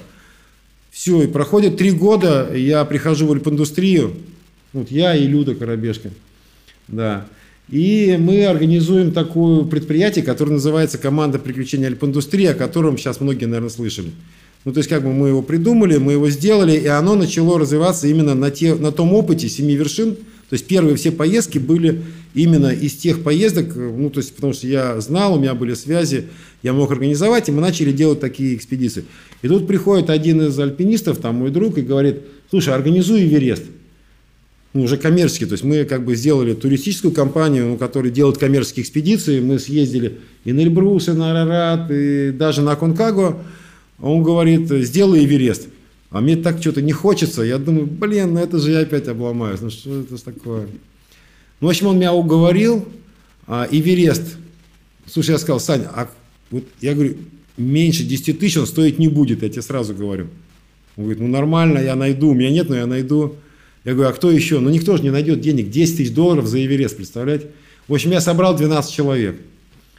Все, 0.92 1.24
и 1.24 1.28
проходит 1.28 1.78
три 1.78 1.90
года, 1.90 2.56
я 2.56 2.86
прихожу 2.86 3.26
в 3.26 3.32
альпиндустрию, 3.32 4.14
вот 4.72 4.92
я 4.92 5.16
и 5.16 5.26
Люда 5.26 5.56
Коробешка, 5.56 6.12
да. 6.88 7.26
И 7.74 8.18
мы 8.20 8.46
организуем 8.46 9.12
такое 9.12 9.64
предприятие, 9.64 10.24
которое 10.24 10.52
называется 10.52 11.00
«Команда 11.00 11.40
приключений 11.40 11.88
альпиндустрии», 11.88 12.46
о 12.46 12.54
котором 12.54 13.00
сейчас 13.00 13.20
многие, 13.20 13.46
наверное, 13.46 13.72
слышали. 13.72 14.12
Ну, 14.64 14.74
то 14.74 14.78
есть, 14.78 14.88
как 14.92 15.02
бы 15.02 15.12
мы 15.12 15.30
его 15.30 15.42
придумали, 15.42 15.98
мы 15.98 16.12
его 16.12 16.30
сделали, 16.30 16.78
и 16.78 16.86
оно 16.86 17.16
начало 17.16 17.58
развиваться 17.58 18.08
именно 18.08 18.36
на, 18.36 18.52
те, 18.52 18.76
на 18.76 18.92
том 18.92 19.12
опыте 19.14 19.50
семи 19.50 19.76
вершин. 19.76 20.14
То 20.14 20.54
есть, 20.54 20.68
первые 20.68 20.96
все 20.98 21.12
поездки 21.12 21.58
были 21.58 22.04
именно 22.36 22.68
из 22.68 22.94
тех 22.94 23.24
поездок, 23.24 23.76
ну, 23.76 24.12
то 24.12 24.20
есть, 24.20 24.36
потому 24.36 24.54
что 24.54 24.68
я 24.68 25.02
знал, 25.02 25.34
у 25.34 25.40
меня 25.40 25.56
были 25.56 25.74
связи, 25.74 26.26
я 26.62 26.74
мог 26.74 26.92
организовать, 26.92 27.50
и 27.50 27.52
мы 27.52 27.60
начали 27.60 27.92
делать 27.92 28.20
такие 28.20 28.54
экспедиции. 28.54 29.04
И 29.42 29.48
тут 29.48 29.66
приходит 29.66 30.12
один 30.12 30.44
из 30.44 30.60
альпинистов, 30.60 31.18
там 31.18 31.38
мой 31.38 31.50
друг, 31.50 31.80
и 31.80 31.82
говорит, 31.82 32.18
слушай, 32.52 32.72
организуй 32.72 33.24
Эверест 33.24 33.64
ну, 34.74 34.84
уже 34.84 34.98
коммерческий. 34.98 35.46
То 35.46 35.54
есть 35.54 35.64
мы 35.64 35.86
как 35.86 36.04
бы 36.04 36.16
сделали 36.16 36.54
туристическую 36.54 37.14
компанию, 37.14 37.68
ну, 37.68 37.78
которая 37.78 38.12
делает 38.12 38.38
коммерческие 38.38 38.84
экспедиции. 38.84 39.40
Мы 39.40 39.60
съездили 39.60 40.20
и 40.46 40.52
на 40.52 40.62
Эльбрус, 40.62 41.08
и 41.08 41.12
на 41.12 41.32
Арарат, 41.32 41.92
и 41.92 42.32
даже 42.32 42.62
на 42.62 42.76
Конкагуа. 42.76 43.38
Он 44.00 44.24
говорит, 44.24 44.70
сделай 44.70 45.24
Эверест. 45.26 45.68
А 46.10 46.22
мне 46.22 46.36
так 46.36 46.60
что-то 46.60 46.82
не 46.82 46.92
хочется. 46.92 47.44
Я 47.44 47.58
думаю, 47.58 47.88
блин, 47.88 48.34
ну 48.34 48.40
это 48.40 48.60
же 48.60 48.72
я 48.72 48.80
опять 48.80 49.08
обломаюсь. 49.08 49.62
Ну 49.62 49.70
что 49.70 50.02
это 50.02 50.24
такое? 50.24 50.68
Ну, 51.60 51.68
в 51.68 51.70
общем, 51.70 51.88
он 51.88 51.98
меня 51.98 52.14
уговорил. 52.14 52.88
А, 53.48 53.68
Эверест. 53.70 54.38
Слушай, 55.06 55.32
я 55.32 55.38
сказал, 55.38 55.60
Саня, 55.60 55.90
а 55.94 56.10
вот 56.50 56.64
я 56.82 56.94
говорю, 56.94 57.16
меньше 57.58 58.04
10 58.04 58.40
тысяч 58.40 58.58
он 58.58 58.68
стоить 58.68 59.00
не 59.00 59.08
будет, 59.08 59.44
я 59.44 59.50
тебе 59.50 59.62
сразу 59.62 59.94
говорю. 59.94 60.28
Он 60.96 61.06
говорит, 61.06 61.22
ну 61.22 61.28
нормально, 61.28 61.80
я 61.80 61.96
найду. 61.96 62.30
У 62.30 62.34
меня 62.34 62.52
нет, 62.52 62.70
но 62.70 62.76
я 62.76 62.86
найду. 62.86 63.36
Я 63.86 63.94
говорю, 63.94 64.10
а 64.10 64.14
кто 64.14 64.32
еще? 64.32 64.60
Ну 64.60 64.70
никто 64.70 64.96
же 64.98 65.04
не 65.04 65.10
найдет 65.12 65.42
денег. 65.42 65.70
10 65.70 65.98
тысяч 65.98 66.14
долларов 66.14 66.48
за 66.48 66.64
Эверест, 66.64 66.96
представляете? 66.98 67.48
В 67.88 67.94
общем, 67.94 68.12
я 68.12 68.22
собрал 68.22 68.56
12 68.56 68.94
человек. 68.94 69.38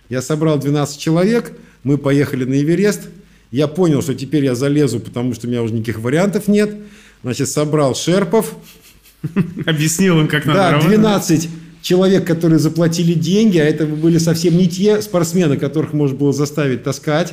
Я 0.09 0.23
собрал 0.23 0.59
12 0.59 0.99
человек, 0.99 1.53
мы 1.83 1.99
поехали 1.99 2.45
на 2.45 2.55
Эверест. 2.55 3.09
Я 3.51 3.69
понял, 3.69 4.03
что 4.03 4.15
теперь 4.15 4.45
я 4.45 4.55
залезу, 4.55 5.01
потому 5.01 5.35
что 5.35 5.47
у 5.47 5.51
меня 5.51 5.63
уже 5.63 5.75
никаких 5.75 6.01
вариантов 6.01 6.49
нет. 6.49 6.75
Значит, 7.23 7.49
собрал 7.49 7.95
шерпов. 7.95 8.55
Объяснил 9.67 10.21
им, 10.21 10.29
как 10.29 10.45
надо 10.45 10.59
Да, 10.59 10.71
работать. 10.73 10.97
12 10.97 11.49
человек, 11.83 12.27
которые 12.27 12.59
заплатили 12.59 13.13
деньги, 13.15 13.59
а 13.59 13.65
это 13.65 13.87
были 13.87 14.19
совсем 14.19 14.57
не 14.57 14.69
те 14.69 15.01
спортсмены, 15.03 15.57
которых 15.57 15.93
можно 15.93 16.17
было 16.17 16.33
заставить 16.33 16.83
таскать. 16.83 17.33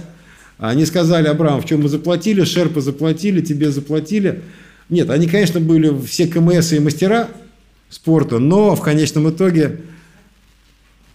Они 0.58 0.86
сказали, 0.86 1.28
Абрам, 1.28 1.62
в 1.62 1.66
чем 1.66 1.82
мы 1.82 1.89
заплатили, 1.89 2.43
шерпы 2.43 2.82
заплатили, 2.82 3.41
тебе 3.41 3.72
заплатили. 3.72 4.41
Нет, 4.92 5.10
они, 5.10 5.26
конечно, 5.26 5.60
были 5.60 5.98
все 6.06 6.28
КМС 6.28 6.74
и 6.74 6.80
мастера 6.80 7.30
спорта, 7.89 8.38
но 8.39 8.76
в 8.76 8.82
конечном 8.82 9.30
итоге, 9.30 9.80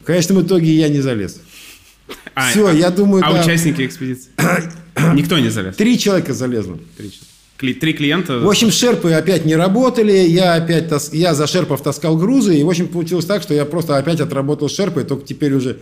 в 0.01 0.05
конечном 0.05 0.41
итоге 0.43 0.73
я 0.73 0.89
не 0.89 1.01
залез. 1.01 1.41
А, 2.35 2.51
Все, 2.51 2.67
а- 2.69 2.73
я 2.73 2.91
думаю, 2.91 3.23
А 3.25 3.33
да. 3.33 3.43
участники 3.43 3.85
экспедиции? 3.87 4.31
Никто 5.15 5.39
не 5.39 5.51
залез? 5.51 5.77
Три 5.77 5.99
человека 5.99 6.33
залезло. 6.33 6.79
Три 6.97 7.11
человека. 7.11 7.27
Кли- 7.59 7.75
Три 7.75 7.93
клиента? 7.95 8.39
В 8.41 8.49
общем, 8.49 8.71
шерпы 8.71 9.13
опять 9.13 9.45
не 9.47 9.57
работали, 9.57 10.13
я 10.13 10.55
опять 10.55 10.89
тас- 10.89 11.13
я 11.15 11.35
за 11.35 11.47
шерпов 11.47 11.83
таскал 11.83 12.17
грузы, 12.19 12.59
и 12.59 12.63
в 12.63 12.69
общем 12.69 12.89
получилось 12.89 13.25
так, 13.25 13.43
что 13.43 13.55
я 13.55 13.65
просто 13.65 13.97
опять 13.97 14.21
отработал 14.21 14.69
шерпой, 14.69 15.05
только 15.05 15.27
теперь 15.27 15.53
уже 15.55 15.79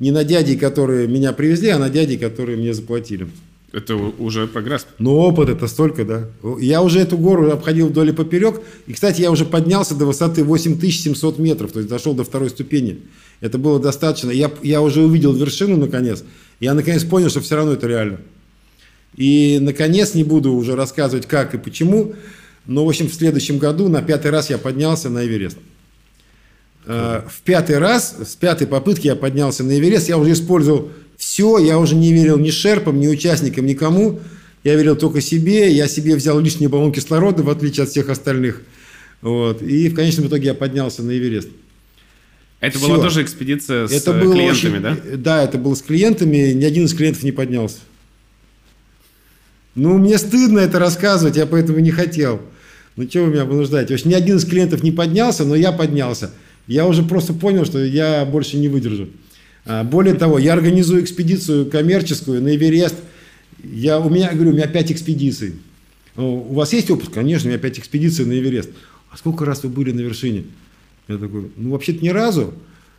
не 0.00 0.10
на 0.10 0.24
дядей, 0.24 0.56
которые 0.56 1.06
меня 1.08 1.32
привезли, 1.32 1.68
а 1.68 1.78
на 1.78 1.90
дядей, 1.90 2.18
которые 2.18 2.56
мне 2.58 2.74
заплатили. 2.74 3.28
Это 3.72 3.96
уже 3.96 4.46
прогресс. 4.46 4.86
Но 4.98 5.16
опыт 5.16 5.48
это 5.48 5.66
столько, 5.66 6.04
да. 6.04 6.28
Я 6.60 6.82
уже 6.82 7.00
эту 7.00 7.16
гору 7.16 7.50
обходил 7.50 7.88
вдоль 7.88 8.10
и 8.10 8.12
поперек. 8.12 8.60
И, 8.86 8.92
кстати, 8.92 9.22
я 9.22 9.30
уже 9.30 9.46
поднялся 9.46 9.94
до 9.94 10.04
высоты 10.04 10.44
8700 10.44 11.38
метров, 11.38 11.72
то 11.72 11.78
есть 11.78 11.88
дошел 11.88 12.12
до 12.12 12.22
второй 12.22 12.50
ступени. 12.50 13.00
Это 13.40 13.56
было 13.56 13.80
достаточно. 13.80 14.30
Я, 14.30 14.50
я 14.62 14.82
уже 14.82 15.02
увидел 15.02 15.32
вершину, 15.32 15.78
наконец. 15.78 16.22
Я, 16.60 16.74
наконец, 16.74 17.02
понял, 17.04 17.30
что 17.30 17.40
все 17.40 17.56
равно 17.56 17.72
это 17.72 17.86
реально. 17.86 18.18
И, 19.16 19.58
наконец, 19.60 20.14
не 20.14 20.22
буду 20.22 20.52
уже 20.52 20.76
рассказывать, 20.76 21.26
как 21.26 21.54
и 21.54 21.58
почему. 21.58 22.14
Но, 22.66 22.84
в 22.84 22.88
общем, 22.88 23.08
в 23.08 23.14
следующем 23.14 23.58
году 23.58 23.88
на 23.88 24.02
пятый 24.02 24.30
раз 24.30 24.50
я 24.50 24.58
поднялся 24.58 25.08
на 25.08 25.26
Эверест. 25.26 25.56
Э, 26.86 27.22
В 27.28 27.40
пятый 27.42 27.78
раз, 27.78 28.16
с 28.22 28.36
пятой 28.36 28.66
попытки 28.66 29.06
я 29.06 29.16
поднялся 29.16 29.64
на 29.64 29.78
Эверест. 29.78 30.08
Я 30.08 30.18
уже 30.18 30.32
использовал 30.32 30.90
все, 31.22 31.56
я 31.58 31.78
уже 31.78 31.94
не 31.94 32.12
верил 32.12 32.36
ни 32.36 32.50
шерпам, 32.50 32.98
ни 32.98 33.06
участникам, 33.06 33.64
никому. 33.64 34.18
Я 34.64 34.74
верил 34.74 34.96
только 34.96 35.20
себе. 35.20 35.70
Я 35.70 35.86
себе 35.86 36.16
взял 36.16 36.40
лишний 36.40 36.66
баллон 36.66 36.90
кислорода, 36.90 37.44
в 37.44 37.48
отличие 37.48 37.84
от 37.84 37.90
всех 37.90 38.08
остальных. 38.08 38.62
Вот. 39.20 39.62
И 39.62 39.88
в 39.88 39.94
конечном 39.94 40.26
итоге 40.26 40.46
я 40.46 40.54
поднялся 40.54 41.04
на 41.04 41.16
Эверест. 41.16 41.48
Это 42.58 42.76
Всё. 42.76 42.88
была 42.88 42.98
тоже 43.04 43.22
экспедиция 43.22 43.86
с 43.86 43.92
это 43.92 44.10
э, 44.10 44.20
было 44.20 44.34
клиентами, 44.34 44.72
очень- 44.78 44.82
да? 44.82 45.16
Да, 45.16 45.44
это 45.44 45.58
было 45.58 45.76
с 45.76 45.82
клиентами. 45.82 46.52
Ни 46.54 46.64
один 46.64 46.86
из 46.86 46.92
клиентов 46.94 47.22
не 47.22 47.30
поднялся. 47.30 47.78
Ну, 49.76 49.98
мне 49.98 50.18
стыдно 50.18 50.58
это 50.58 50.80
рассказывать, 50.80 51.36
я 51.36 51.46
поэтому 51.46 51.78
не 51.78 51.92
хотел. 51.92 52.42
Ну, 52.96 53.08
что 53.08 53.22
вы 53.22 53.30
меня 53.32 53.44
вынуждаете? 53.44 53.94
В 53.94 53.94
общем, 53.94 54.10
ни 54.10 54.14
один 54.14 54.38
из 54.38 54.44
клиентов 54.44 54.82
не 54.82 54.90
поднялся, 54.90 55.44
но 55.44 55.54
я 55.54 55.70
поднялся. 55.70 56.32
Я 56.66 56.84
уже 56.88 57.04
просто 57.04 57.32
понял, 57.32 57.64
что 57.64 57.78
я 57.78 58.24
больше 58.24 58.56
не 58.56 58.66
выдержу. 58.66 59.08
А, 59.66 59.84
Более 59.84 60.14
того, 60.14 60.38
я 60.38 60.52
организую 60.54 61.02
экспедицию 61.02 61.70
коммерческую 61.70 62.42
на 62.42 62.54
Эверест. 62.54 62.96
Я, 63.62 64.00
у 64.00 64.10
меня, 64.10 64.32
говорю, 64.32 64.50
у 64.50 64.54
меня 64.54 64.66
пять 64.66 64.90
экспедиций. 64.90 65.54
Ну, 66.16 66.46
У 66.50 66.54
вас 66.54 66.72
есть 66.72 66.90
опыт? 66.90 67.10
Конечно, 67.10 67.48
у 67.48 67.50
меня 67.52 67.58
пять 67.60 67.78
экспедиций 67.78 68.24
на 68.24 68.32
Эверест. 68.32 68.70
А 69.10 69.16
сколько 69.16 69.44
раз 69.44 69.62
вы 69.62 69.68
были 69.70 69.92
на 69.92 70.00
вершине? 70.00 70.44
Я 71.08 71.16
такой, 71.18 71.50
ну, 71.56 71.70
вообще-то 71.70 72.04
ни 72.04 72.08
разу. 72.08 72.54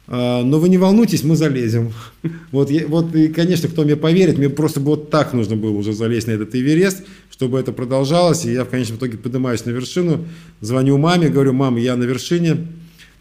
А, 0.08 0.44
Но 0.44 0.60
вы 0.60 0.70
не 0.70 0.78
волнуйтесь, 0.78 1.24
мы 1.24 1.36
залезем. 1.36 1.92
Вот, 2.52 2.70
я- 2.72 2.88
вот 2.88 3.14
и, 3.16 3.28
конечно, 3.28 3.68
кто 3.68 3.84
мне 3.84 3.96
поверит, 3.96 4.38
мне 4.38 4.50
просто 4.50 4.80
вот 4.80 5.10
так 5.10 5.34
нужно 5.34 5.56
было 5.56 5.72
уже 5.72 5.92
залезть 5.94 6.28
на 6.28 6.32
этот 6.32 6.56
Эверест, 6.56 7.04
чтобы 7.32 7.60
это 7.60 7.72
продолжалось. 7.74 8.46
И 8.46 8.52
я 8.54 8.64
в 8.64 8.70
конечном 8.70 8.98
итоге 8.98 9.18
поднимаюсь 9.18 9.66
на 9.66 9.72
вершину, 9.72 10.26
звоню 10.62 10.98
маме, 10.98 11.30
говорю, 11.30 11.54
мам, 11.54 11.76
я 11.78 11.96
на 11.98 12.04
вершине. 12.04 12.68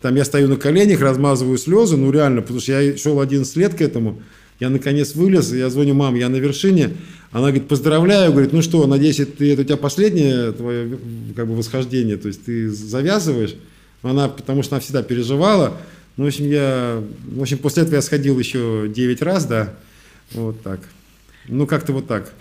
Там 0.03 0.17
я 0.17 0.25
стою 0.25 0.49
на 0.49 0.57
коленях, 0.57 1.01
размазываю 1.01 1.57
слезы, 1.57 1.97
ну 1.97 2.11
реально, 2.11 2.43
потому 2.43 2.59
что 2.61 2.73
я 2.73 2.97
шел 2.99 3.21
11 3.21 3.57
лет 3.57 3.75
к 3.75 3.81
этому. 3.81 4.21
Я 4.59 4.69
наконец 4.69 5.15
вылез, 5.15 5.53
я 5.53 5.71
звоню, 5.71 5.95
мам, 5.95 6.17
я 6.17 6.29
на 6.29 6.37
вершине. 6.37 6.91
Она 7.31 7.47
говорит, 7.47 7.69
поздравляю, 7.69 8.33
говорит, 8.33 8.53
ну 8.53 8.63
что, 8.63 8.87
надеюсь, 8.87 9.21
это, 9.21 9.45
это 9.45 9.63
у 9.63 9.65
тебя 9.65 9.77
последнее 9.77 10.53
твое 10.53 10.99
как 11.35 11.47
бы, 11.47 11.57
восхождение, 11.57 12.17
то 12.17 12.29
есть 12.29 12.45
ты 12.45 12.69
завязываешь. 12.69 13.55
Она, 14.03 14.29
потому 14.29 14.65
что 14.65 14.75
она 14.75 14.81
всегда 14.81 15.05
переживала. 15.05 15.81
Ну, 16.17 16.25
в 16.25 16.27
общем, 16.27 16.51
я, 16.51 17.03
в 17.25 17.41
общем, 17.41 17.59
после 17.59 17.85
этого 17.85 17.95
я 17.95 18.03
сходил 18.03 18.39
еще 18.39 18.91
9 18.93 19.23
раз, 19.23 19.47
да, 19.47 19.75
вот 20.33 20.61
так. 20.63 20.81
Ну, 21.47 21.67
как-то 21.69 21.93
вот 21.93 22.09
так. 22.09 22.33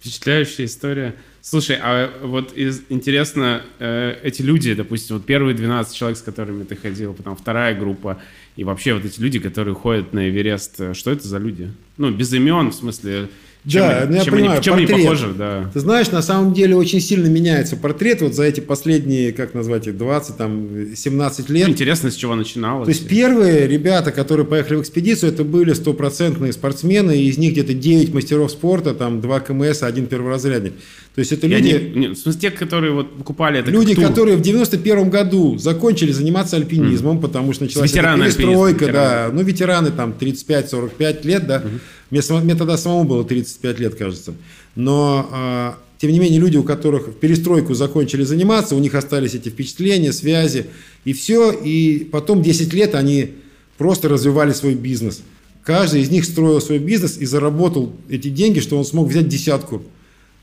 Впечатляющая 0.00 0.64
история. 0.64 1.14
Слушай, 1.46 1.78
а 1.78 2.10
вот 2.22 2.54
из, 2.54 2.84
интересно, 2.88 3.60
э, 3.78 4.16
эти 4.22 4.40
люди, 4.40 4.72
допустим, 4.72 5.16
вот 5.16 5.26
первые 5.26 5.54
12 5.54 5.94
человек, 5.94 6.16
с 6.16 6.22
которыми 6.22 6.64
ты 6.64 6.74
ходил, 6.74 7.12
потом 7.12 7.36
вторая 7.36 7.78
группа, 7.78 8.18
и 8.56 8.64
вообще 8.64 8.94
вот 8.94 9.04
эти 9.04 9.20
люди, 9.20 9.38
которые 9.38 9.74
ходят 9.74 10.14
на 10.14 10.30
Эверест, 10.30 10.80
э, 10.80 10.94
что 10.94 11.10
это 11.10 11.28
за 11.28 11.36
люди? 11.36 11.70
Ну, 11.98 12.10
без 12.10 12.32
имен, 12.32 12.70
в 12.70 12.74
смысле, 12.74 13.28
чем, 13.66 13.80
Да, 13.80 13.98
они, 14.00 14.10
ну, 14.10 14.16
я 14.16 14.24
чем, 14.24 14.34
понимаю, 14.34 14.52
они, 14.56 14.62
чем 14.62 14.74
они 14.74 14.86
портрет. 14.86 15.04
похожи, 15.06 15.34
да. 15.38 15.70
Ты 15.72 15.80
знаешь, 15.80 16.10
на 16.10 16.20
самом 16.22 16.52
деле 16.52 16.76
очень 16.76 17.00
сильно 17.00 17.26
меняется 17.28 17.76
портрет 17.76 18.20
вот 18.20 18.34
за 18.34 18.42
эти 18.44 18.60
последние, 18.60 19.32
как 19.32 19.54
назвать 19.54 19.86
их, 19.86 19.96
20, 19.96 20.36
там, 20.36 20.68
17 20.94 21.48
лет. 21.48 21.66
Ну, 21.66 21.72
интересно, 21.72 22.10
с 22.10 22.14
чего 22.14 22.34
начиналось. 22.34 22.84
То 22.86 22.90
есть 22.92 23.08
первые 23.08 23.66
ребята, 23.66 24.12
которые 24.12 24.46
поехали 24.46 24.76
в 24.76 24.82
экспедицию, 24.82 25.32
это 25.32 25.44
были 25.44 25.72
стопроцентные 25.72 26.52
спортсмены, 26.52 27.16
и 27.16 27.28
из 27.28 27.38
них 27.38 27.52
где-то 27.52 27.72
9 27.72 28.12
мастеров 28.12 28.50
спорта, 28.50 28.94
там 28.94 29.20
2 29.20 29.40
КМС, 29.40 29.82
один 29.82 30.06
перворазрядник. 30.06 30.74
То 31.14 31.20
есть 31.20 31.32
это 31.32 31.46
И 31.46 31.50
люди, 31.50 31.70
они- 31.74 32.00
не, 32.00 32.08
в 32.08 32.16
смысле, 32.16 32.40
те, 32.40 32.50
которые 32.50 32.92
вот 32.92 33.16
покупали 33.16 33.60
это 33.60 33.70
люди 33.70 33.94
которые 33.94 34.36
в 34.36 34.42
91 34.42 35.08
году 35.10 35.56
закончили 35.58 36.10
заниматься 36.12 36.56
альпинизмом, 36.56 37.20
потому 37.20 37.52
что 37.52 37.64
началась 37.64 37.90
Ветераны 37.92 38.24
перестройка, 38.24 38.84
альпинизма, 38.86 38.92
да, 38.92 39.30
ну 39.32 39.42
ветераны 39.42 39.90
там 39.90 40.12
35-45 40.18 41.24
лет, 41.24 41.46
да, 41.46 41.62
мне, 42.10 42.20
мне 42.40 42.54
тогда 42.54 42.76
самому 42.76 43.04
было 43.04 43.24
35 43.24 43.78
лет, 43.78 43.94
кажется, 43.94 44.34
но 44.74 45.28
а, 45.30 45.78
тем 45.98 46.12
не 46.12 46.18
менее 46.18 46.40
люди, 46.40 46.56
у 46.56 46.62
которых 46.62 47.08
в 47.08 47.12
перестройку 47.12 47.74
закончили 47.74 48.24
заниматься, 48.24 48.76
у 48.76 48.78
них 48.78 48.94
остались 48.94 49.34
эти 49.34 49.48
впечатления, 49.48 50.12
связи 50.12 50.66
и 51.04 51.12
все, 51.12 51.50
и 51.50 52.04
потом 52.04 52.42
10 52.42 52.72
лет 52.74 52.94
они 52.94 53.32
просто 53.78 54.08
развивали 54.08 54.52
свой 54.52 54.74
бизнес. 54.74 55.22
Каждый 55.62 56.02
из 56.02 56.10
них 56.10 56.24
строил 56.24 56.60
свой 56.60 56.78
бизнес 56.78 57.16
и 57.16 57.24
заработал 57.24 57.94
эти 58.10 58.28
деньги, 58.28 58.60
что 58.60 58.76
он 58.76 58.84
смог 58.84 59.08
взять 59.08 59.28
десятку. 59.28 59.82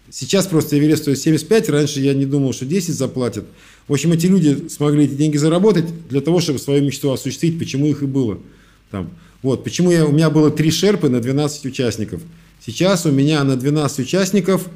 Сейчас 0.09 0.47
просто 0.47 0.77
Эверест 0.77 1.03
стоит 1.03 1.19
75, 1.19 1.69
раньше 1.69 1.99
я 2.01 2.13
не 2.13 2.25
думал, 2.25 2.53
что 2.53 2.65
10 2.65 2.93
заплатят. 2.93 3.45
В 3.87 3.93
общем, 3.93 4.11
эти 4.11 4.25
люди 4.25 4.67
смогли 4.67 5.05
эти 5.05 5.13
деньги 5.13 5.37
заработать 5.37 5.85
для 6.09 6.21
того, 6.21 6.41
чтобы 6.41 6.59
свою 6.59 6.83
мечту 6.83 7.11
осуществить, 7.11 7.59
почему 7.59 7.85
их 7.85 8.01
и 8.01 8.05
было. 8.05 8.39
Там. 8.89 9.11
Вот, 9.41 9.63
почему 9.63 9.91
я, 9.91 10.05
у 10.05 10.11
меня 10.11 10.29
было 10.29 10.51
3 10.51 10.71
шерпы 10.71 11.09
на 11.09 11.19
12 11.19 11.65
участников. 11.65 12.21
Сейчас 12.63 13.05
у 13.05 13.11
меня 13.11 13.43
на 13.43 13.55
12 13.55 13.99
участников 13.99 14.69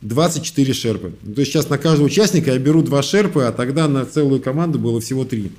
24 0.00 0.72
шерпы. 0.72 1.12
Ну, 1.22 1.34
То 1.34 1.40
есть 1.40 1.52
сейчас 1.52 1.68
на 1.68 1.78
каждого 1.78 2.06
участника 2.06 2.52
я 2.52 2.58
беру 2.58 2.82
2 2.82 3.02
шерпы, 3.02 3.42
а 3.42 3.52
тогда 3.52 3.88
на 3.88 4.06
целую 4.06 4.40
команду 4.40 4.78
было 4.78 5.00
всего 5.00 5.24
3. 5.24 5.50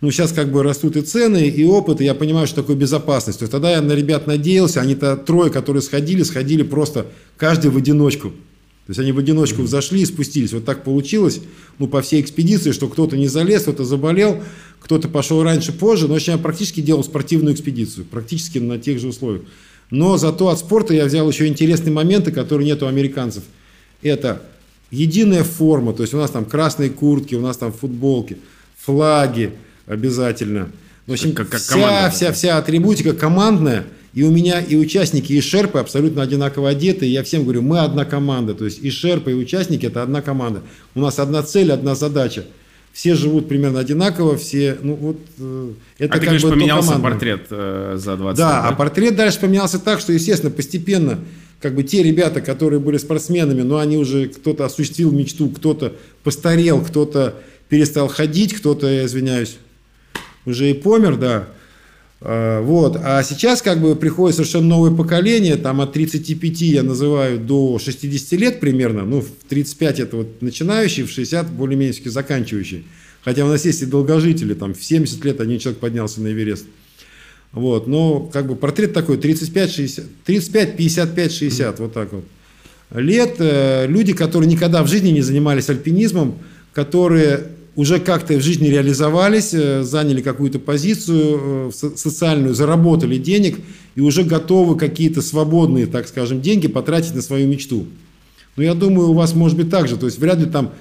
Ну, 0.00 0.10
сейчас 0.10 0.32
как 0.32 0.50
бы 0.50 0.62
растут 0.62 0.96
и 0.96 1.02
цены, 1.02 1.48
и 1.48 1.64
опыт, 1.64 2.00
и 2.00 2.04
я 2.04 2.14
понимаю, 2.14 2.46
что 2.46 2.62
такое 2.62 2.74
безопасность. 2.74 3.38
То 3.38 3.42
есть 3.42 3.52
тогда 3.52 3.70
я 3.70 3.82
на 3.82 3.92
ребят 3.92 4.26
надеялся, 4.26 4.80
они-то 4.80 5.16
трое, 5.16 5.50
которые 5.50 5.82
сходили, 5.82 6.22
сходили 6.22 6.62
просто 6.62 7.06
каждый 7.36 7.70
в 7.70 7.76
одиночку. 7.76 8.30
То 8.30 8.92
есть 8.92 9.00
они 9.00 9.12
в 9.12 9.18
одиночку 9.18 9.62
взошли 9.62 10.00
и 10.00 10.06
спустились. 10.06 10.52
Вот 10.52 10.64
так 10.64 10.84
получилось, 10.84 11.40
ну, 11.78 11.86
по 11.86 12.00
всей 12.00 12.22
экспедиции, 12.22 12.72
что 12.72 12.88
кто-то 12.88 13.16
не 13.16 13.28
залез, 13.28 13.62
кто-то 13.62 13.84
заболел, 13.84 14.42
кто-то 14.80 15.08
пошел 15.08 15.42
раньше, 15.42 15.72
позже. 15.72 16.08
Но, 16.08 16.16
я 16.16 16.38
практически 16.38 16.80
делал 16.80 17.04
спортивную 17.04 17.54
экспедицию, 17.54 18.06
практически 18.06 18.58
на 18.58 18.78
тех 18.78 18.98
же 18.98 19.08
условиях. 19.08 19.42
Но 19.90 20.16
зато 20.16 20.48
от 20.48 20.58
спорта 20.58 20.94
я 20.94 21.04
взял 21.04 21.28
еще 21.28 21.46
интересные 21.46 21.92
моменты, 21.92 22.32
которые 22.32 22.66
нет 22.66 22.82
у 22.82 22.86
американцев. 22.86 23.42
Это 24.02 24.42
единая 24.90 25.44
форма, 25.44 25.92
то 25.92 26.02
есть 26.02 26.14
у 26.14 26.16
нас 26.16 26.30
там 26.30 26.44
красные 26.44 26.90
куртки, 26.90 27.34
у 27.34 27.40
нас 27.40 27.56
там 27.56 27.72
футболки, 27.72 28.38
флаги 28.78 29.52
обязательно. 29.86 30.70
В 31.06 31.12
общем, 31.12 31.32
Как- 31.32 31.48
как 31.48 31.60
вся, 31.60 31.74
команда 31.74 32.10
вся, 32.10 32.32
вся 32.32 32.58
атрибутика 32.58 33.12
командная, 33.12 33.86
и 34.14 34.22
у 34.22 34.30
меня 34.30 34.60
и 34.60 34.76
участники, 34.76 35.32
и 35.32 35.40
шерпы 35.40 35.78
абсолютно 35.78 36.22
одинаково 36.22 36.70
одеты, 36.70 37.06
и 37.06 37.10
я 37.10 37.22
всем 37.22 37.42
говорю, 37.42 37.62
мы 37.62 37.80
одна 37.80 38.04
команда, 38.04 38.54
то 38.54 38.64
есть 38.64 38.78
и 38.82 38.90
шерпы, 38.90 39.32
и 39.32 39.34
участники 39.34 39.86
это 39.86 40.02
одна 40.02 40.22
команда. 40.22 40.62
У 40.94 41.00
нас 41.00 41.18
одна 41.18 41.42
цель, 41.42 41.72
одна 41.72 41.94
задача. 41.94 42.44
Все 42.92 43.14
живут 43.14 43.48
примерно 43.48 43.78
одинаково, 43.78 44.36
все, 44.36 44.76
ну 44.82 44.94
вот, 44.94 45.16
э, 45.38 45.72
это 45.98 46.12
а 46.12 46.14
ты 46.14 46.20
как 46.20 46.22
говоришь, 46.22 46.42
бы 46.42 46.50
поменялся 46.50 46.98
портрет 46.98 47.46
э, 47.50 47.94
за 47.96 48.16
20 48.16 48.36
Да, 48.36 48.48
лет, 48.48 48.72
а 48.72 48.72
портрет 48.74 49.16
дальше 49.16 49.40
поменялся 49.40 49.78
так, 49.78 50.00
что, 50.00 50.12
естественно, 50.12 50.50
постепенно, 50.50 51.20
как 51.60 51.74
бы 51.76 51.84
те 51.84 52.02
ребята, 52.02 52.40
которые 52.40 52.80
были 52.80 52.96
спортсменами, 52.98 53.62
но 53.62 53.78
они 53.78 53.96
уже, 53.96 54.28
кто-то 54.28 54.64
осуществил 54.64 55.12
мечту, 55.12 55.50
кто-то 55.50 55.94
постарел, 56.24 56.80
кто-то 56.82 57.36
перестал 57.68 58.08
ходить, 58.08 58.54
кто-то, 58.54 58.88
я 58.88 59.04
извиняюсь, 59.06 59.58
уже 60.44 60.68
и 60.68 60.74
помер, 60.74 61.16
да. 61.16 61.48
А, 62.20 62.60
Вот. 62.62 62.98
А 63.02 63.22
сейчас 63.22 63.62
как 63.62 63.80
бы 63.80 63.96
приходит 63.96 64.36
совершенно 64.36 64.66
новое 64.66 64.90
поколение, 64.90 65.56
там 65.56 65.80
от 65.80 65.92
35 65.92 66.60
я 66.62 66.82
называю 66.82 67.38
до 67.38 67.78
60 67.78 68.32
лет 68.38 68.60
примерно, 68.60 69.04
ну 69.04 69.20
в 69.20 69.28
35 69.48 70.00
это 70.00 70.16
вот 70.16 70.42
начинающий, 70.42 71.04
в 71.04 71.10
60 71.10 71.50
более-менее 71.50 71.94
заканчивающий. 72.04 72.84
Хотя 73.22 73.44
у 73.44 73.48
нас 73.48 73.64
есть 73.64 73.82
и 73.82 73.86
долгожители, 73.86 74.54
там 74.54 74.74
в 74.74 74.82
70 74.82 75.24
лет 75.24 75.40
один 75.40 75.58
человек 75.58 75.80
поднялся 75.80 76.20
на 76.20 76.28
Эверест. 76.28 76.66
Вот, 77.52 77.86
но 77.86 78.20
как 78.20 78.46
бы 78.46 78.54
портрет 78.54 78.92
такой 78.92 79.16
35-60, 79.16 80.04
35, 80.24 80.76
55, 80.76 81.32
60, 81.32 81.80
вот 81.80 81.92
так 81.92 82.12
вот. 82.12 82.24
Лет, 82.94 83.36
э, 83.38 83.86
люди, 83.86 84.12
которые 84.12 84.50
никогда 84.50 84.82
в 84.82 84.88
жизни 84.88 85.10
не 85.10 85.20
занимались 85.20 85.68
альпинизмом, 85.68 86.38
которые 86.72 87.48
уже 87.76 88.00
как-то 88.00 88.34
в 88.34 88.42
жизни 88.42 88.68
реализовались, 88.68 89.54
э, 89.54 89.82
заняли 89.82 90.20
какую-то 90.22 90.58
позицию 90.58 91.70
э, 91.70 91.96
социальную, 91.96 92.54
заработали 92.54 93.16
денег 93.16 93.58
и 93.94 94.00
уже 94.00 94.24
готовы 94.24 94.76
какие-то 94.76 95.22
свободные, 95.22 95.86
так 95.86 96.08
скажем, 96.08 96.40
деньги 96.40 96.68
потратить 96.68 97.14
на 97.14 97.22
свою 97.22 97.48
мечту. 97.48 97.86
Но 98.56 98.62
я 98.62 98.74
думаю, 98.74 99.10
у 99.10 99.14
вас 99.14 99.34
может 99.34 99.56
быть 99.56 99.70
так 99.70 99.88
же. 99.88 99.96
То 99.96 100.06
есть 100.06 100.18
вряд 100.18 100.38
ли 100.38 100.46
там 100.46 100.72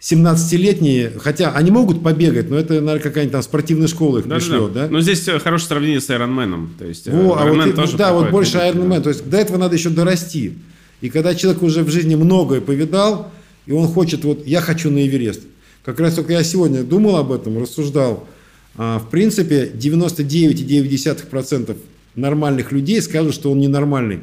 17-летние, 0.00 1.12
хотя 1.18 1.52
они 1.52 1.70
могут 1.70 2.02
побегать, 2.02 2.48
но 2.48 2.56
это, 2.56 2.74
наверное, 2.74 3.00
какая-нибудь 3.00 3.32
там 3.32 3.42
спортивная 3.42 3.88
школа 3.88 4.18
их 4.18 4.28
да, 4.28 4.36
пришлет, 4.36 4.72
да, 4.72 4.86
да? 4.86 4.88
Но 4.90 5.00
здесь 5.00 5.22
хорошее 5.24 5.68
сравнение 5.68 6.00
с 6.00 6.08
Ironman. 6.08 6.68
То 6.78 6.86
есть 6.86 7.06
Во, 7.08 7.36
а 7.38 7.44
вот, 7.44 7.74
тоже 7.74 7.96
да, 7.96 8.12
вот 8.12 8.30
больше. 8.30 8.52
Да. 8.52 9.00
То 9.00 9.10
есть 9.10 9.28
до 9.28 9.36
этого 9.36 9.58
надо 9.58 9.76
еще 9.76 9.90
дорасти. 9.90 10.56
И 11.00 11.10
когда 11.10 11.34
человек 11.34 11.62
уже 11.62 11.82
в 11.82 11.90
жизни 11.90 12.14
многое 12.14 12.60
повидал, 12.60 13.30
и 13.66 13.72
он 13.72 13.88
хочет, 13.88 14.24
вот 14.24 14.46
я 14.46 14.60
хочу 14.60 14.90
на 14.90 15.06
Эверест. 15.06 15.42
Как 15.90 15.98
раз 15.98 16.14
только 16.14 16.34
я 16.34 16.44
сегодня 16.44 16.84
думал 16.84 17.16
об 17.16 17.32
этом, 17.32 17.60
рассуждал. 17.60 18.28
А, 18.76 19.00
в 19.00 19.10
принципе, 19.10 19.72
99,9% 19.74 21.76
нормальных 22.14 22.70
людей 22.70 23.02
скажут, 23.02 23.34
что 23.34 23.50
он 23.50 23.58
ненормальный. 23.58 24.20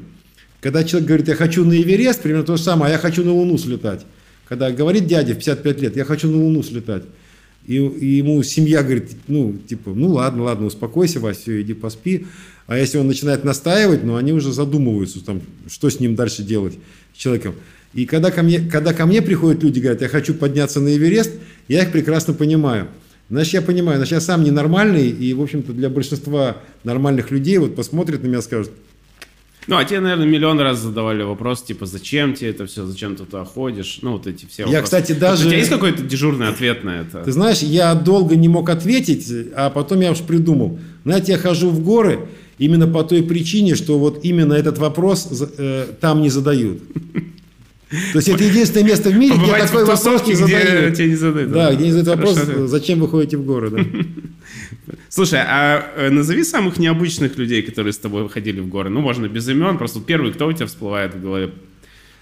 Когда 0.62 0.86
человек 0.86 1.10
говорит, 1.10 1.28
я 1.28 1.36
хочу 1.36 1.66
на 1.66 1.74
Эверест, 1.74 2.22
примерно 2.22 2.46
то 2.46 2.56
же 2.56 2.64
самое, 2.64 2.92
а 2.92 2.94
я 2.94 2.98
хочу 2.98 3.26
на 3.26 3.34
Луну 3.34 3.58
слетать. 3.58 4.06
Когда 4.48 4.72
говорит 4.72 5.08
дядя 5.08 5.34
в 5.34 5.40
55 5.40 5.82
лет, 5.82 5.98
я 5.98 6.06
хочу 6.06 6.32
на 6.32 6.42
Луну 6.42 6.64
слетать. 6.64 7.04
И, 7.66 7.76
и 7.76 8.16
ему 8.16 8.42
семья 8.44 8.82
говорит, 8.82 9.12
ну, 9.28 9.58
типа, 9.68 9.90
ну 9.90 10.14
ладно, 10.14 10.44
ладно, 10.44 10.68
успокойся, 10.68 11.20
Вася, 11.20 11.62
иди 11.62 11.74
поспи. 11.74 12.28
А 12.68 12.78
если 12.78 12.98
он 12.98 13.08
начинает 13.08 13.44
настаивать, 13.44 14.06
ну, 14.06 14.16
они 14.16 14.32
уже 14.32 14.54
задумываются, 14.54 15.22
там, 15.22 15.42
что 15.70 15.90
с 15.90 16.00
ним 16.00 16.16
дальше 16.16 16.44
делать, 16.44 16.76
с 17.14 17.18
человеком. 17.18 17.56
И 17.98 18.06
когда 18.06 18.30
ко, 18.30 18.44
мне, 18.44 18.60
когда 18.60 18.94
ко 18.94 19.08
мне 19.08 19.24
приходят 19.24 19.64
люди, 19.64 19.80
говорят, 19.80 20.04
я 20.04 20.08
хочу 20.08 20.36
подняться 20.36 20.80
на 20.80 20.96
Эверест, 20.96 21.32
я 21.68 21.82
их 21.82 21.92
прекрасно 21.92 22.36
понимаю. 22.36 22.90
Значит, 23.32 23.56
я 23.56 23.62
понимаю, 23.64 23.98
значит, 23.98 24.12
я 24.12 24.22
сам 24.22 24.44
ненормальный, 24.44 25.10
и, 25.10 25.34
в 25.34 25.42
общем-то, 25.42 25.74
для 25.74 25.90
большинства 25.90 26.58
нормальных 26.84 27.32
людей 27.32 27.58
вот 27.58 27.76
посмотрят 27.76 28.22
на 28.22 28.28
меня 28.28 28.38
и 28.38 28.42
скажут, 28.44 28.72
ну, 29.66 29.78
а 29.78 29.84
тебе, 29.84 30.00
наверное, 30.00 30.28
миллион 30.28 30.60
раз 30.60 30.80
задавали 30.80 31.24
вопрос, 31.24 31.64
типа, 31.64 31.88
зачем 31.88 32.36
тебе 32.36 32.52
это 32.52 32.68
все, 32.68 32.86
зачем 32.86 33.16
ты 33.16 33.26
туда 33.26 33.44
ходишь? 33.46 33.98
Ну, 34.04 34.12
вот 34.12 34.28
эти 34.28 34.46
все 34.46 34.66
вопросы. 34.66 34.78
Я, 34.78 34.84
кстати, 34.84 35.14
даже... 35.14 35.48
у 35.48 35.50
тебя 35.50 35.58
есть 35.58 35.72
какой-то 35.72 36.04
дежурный 36.04 36.50
ответ 36.50 36.84
на 36.84 37.02
это? 37.02 37.24
Ты 37.24 37.32
знаешь, 37.32 37.62
я 37.62 37.96
долго 37.96 38.36
не 38.36 38.48
мог 38.48 38.70
ответить, 38.70 39.28
а 39.56 39.72
потом 39.72 40.02
я 40.02 40.12
уж 40.12 40.20
придумал. 40.20 40.80
Знаете, 41.04 41.32
я 41.32 41.40
хожу 41.40 41.72
в 41.72 41.84
горы 41.84 42.28
именно 42.60 42.88
по 42.88 43.04
той 43.04 43.24
причине, 43.24 43.74
что 43.74 43.98
вот 43.98 44.24
именно 44.24 44.54
этот 44.54 44.78
вопрос 44.78 45.28
э, 45.58 45.88
там 46.00 46.22
не 46.22 46.30
задают. 46.30 46.80
То 47.90 48.18
есть 48.18 48.28
это 48.28 48.44
единственное 48.44 48.86
место 48.86 49.10
в 49.10 49.18
мире, 49.18 49.36
где 49.38 49.58
такой 49.58 49.86
вопрос 49.86 50.28
не 50.28 50.36
задают. 50.36 50.94
Где 50.94 51.08
не 51.08 51.16
задают. 51.16 51.52
Да, 51.52 51.74
где 51.74 51.86
не 51.86 51.92
задают 51.92 52.20
вопрос, 52.20 52.70
зачем 52.70 53.00
вы 53.00 53.08
ходите 53.08 53.38
в 53.38 53.46
горы. 53.46 53.70
Да? 53.70 53.80
Слушай, 55.10 55.40
а 55.42 55.86
э, 55.96 56.10
назови 56.10 56.44
самых 56.44 56.80
необычных 56.80 57.38
людей, 57.38 57.62
которые 57.62 57.94
с 57.94 57.98
тобой 57.98 58.24
выходили 58.24 58.60
в 58.60 58.68
горы. 58.68 58.90
Ну, 58.90 59.02
можно 59.02 59.28
без 59.28 59.48
имен, 59.48 59.78
просто 59.78 60.00
первый, 60.02 60.34
кто 60.34 60.48
у 60.48 60.54
тебя 60.54 60.66
всплывает 60.66 61.16
в 61.16 61.22
голове? 61.22 61.52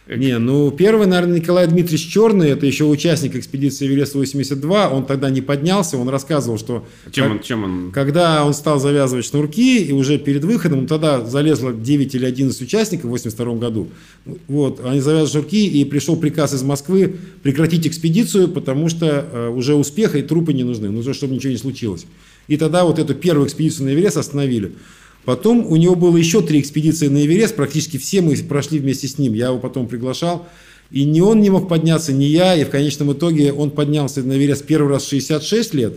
Не, 0.07 0.37
ну 0.37 0.69
первый, 0.69 1.07
наверное, 1.07 1.39
Николай 1.39 1.65
Дмитриевич 1.65 2.07
Черный, 2.07 2.49
это 2.49 2.67
еще 2.67 2.83
участник 2.83 3.35
экспедиции 3.35 3.87
Эверест-82, 3.87 4.89
он 4.89 5.05
тогда 5.05 5.31
не 5.31 5.41
поднялся, 5.41 5.97
он 5.97 6.09
рассказывал, 6.09 6.59
что... 6.59 6.87
Чем, 7.11 7.23
как, 7.23 7.31
он, 7.31 7.39
чем 7.39 7.63
он? 7.63 7.91
Когда 7.91 8.45
он 8.45 8.53
стал 8.53 8.79
завязывать 8.79 9.25
шнурки, 9.25 9.83
и 9.83 9.91
уже 9.91 10.19
перед 10.19 10.43
выходом, 10.43 10.85
тогда 10.85 11.25
залезло 11.25 11.73
9 11.73 12.13
или 12.13 12.25
11 12.25 12.61
участников 12.61 13.05
в 13.05 13.09
82 13.09 13.55
году, 13.55 13.89
вот, 14.47 14.79
они 14.85 14.99
завязывали 14.99 15.41
шнурки, 15.41 15.67
и 15.67 15.83
пришел 15.85 16.15
приказ 16.17 16.53
из 16.53 16.61
Москвы 16.61 17.15
прекратить 17.41 17.87
экспедицию, 17.87 18.49
потому 18.49 18.89
что 18.89 19.07
э, 19.07 19.49
уже 19.49 19.73
успеха 19.73 20.19
и 20.19 20.21
трупы 20.21 20.53
не 20.53 20.63
нужны, 20.63 20.91
нужно, 20.91 21.15
чтобы 21.15 21.33
ничего 21.33 21.51
не 21.51 21.57
случилось. 21.57 22.05
И 22.47 22.57
тогда 22.57 22.85
вот 22.85 22.99
эту 22.99 23.15
первую 23.15 23.47
экспедицию 23.47 23.87
на 23.87 23.93
Эверест 23.93 24.17
остановили. 24.17 24.73
Потом 25.26 25.65
у 25.65 25.76
него 25.76 25.95
было 25.95 26.15
еще 26.15 26.41
три 26.41 26.59
экспедиции 26.59 27.07
на 27.07 27.26
Эверест, 27.26 27.55
практически 27.55 27.97
все 27.97 28.21
мы 28.21 28.38
прошли 28.38 28.80
вместе 28.80 29.07
с 29.07 29.17
ним. 29.17 29.34
Я 29.34 29.47
его 29.47 29.57
потом 29.57 29.88
приглашал. 29.88 30.47
И 30.91 31.03
ни 31.03 31.19
он 31.19 31.41
не 31.41 31.49
мог 31.49 31.67
подняться, 31.67 32.13
ни 32.13 32.26
я. 32.26 32.55
И 32.55 32.63
в 32.63 32.69
конечном 32.69 33.11
итоге 33.11 33.51
он 33.51 33.71
поднялся 33.71 34.21
на 34.21 34.34
Эверест 34.34 34.65
первый 34.65 34.89
раз 34.89 35.03
в 35.03 35.09
66 35.09 35.73
лет, 35.73 35.95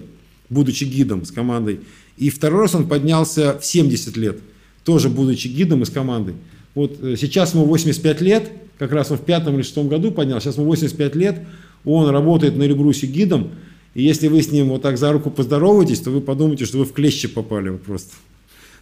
будучи 0.48 0.84
гидом 0.84 1.26
с 1.26 1.30
командой. 1.30 1.80
И 2.16 2.30
второй 2.30 2.62
раз 2.62 2.74
он 2.74 2.88
поднялся 2.88 3.58
в 3.58 3.64
70 3.64 4.16
лет, 4.16 4.40
тоже 4.82 5.08
будучи 5.10 5.46
гидом 5.46 5.82
и 5.82 5.84
с 5.84 5.90
командой. 5.90 6.34
Вот 6.74 6.98
э, 7.02 7.16
сейчас 7.16 7.54
ему 7.54 7.64
85 7.64 8.20
лет, 8.22 8.50
как 8.78 8.92
раз 8.92 9.10
он 9.10 9.18
в 9.18 9.24
пятом 9.24 9.54
или 9.54 9.62
шестом 9.62 9.88
году 9.88 10.10
поднялся, 10.10 10.46
сейчас 10.46 10.56
ему 10.56 10.66
85 10.66 11.14
лет, 11.16 11.46
он 11.84 12.08
работает 12.08 12.56
на 12.56 12.64
Эльбрусе 12.64 13.06
гидом, 13.06 13.52
и 13.94 14.02
если 14.02 14.28
вы 14.28 14.42
с 14.42 14.50
ним 14.50 14.68
вот 14.68 14.82
так 14.82 14.98
за 14.98 15.12
руку 15.12 15.30
поздороваетесь, 15.30 16.00
то 16.00 16.10
вы 16.10 16.20
подумаете, 16.20 16.64
что 16.64 16.78
вы 16.78 16.84
в 16.84 16.92
клещи 16.92 17.28
попали 17.28 17.70
просто. 17.70 18.14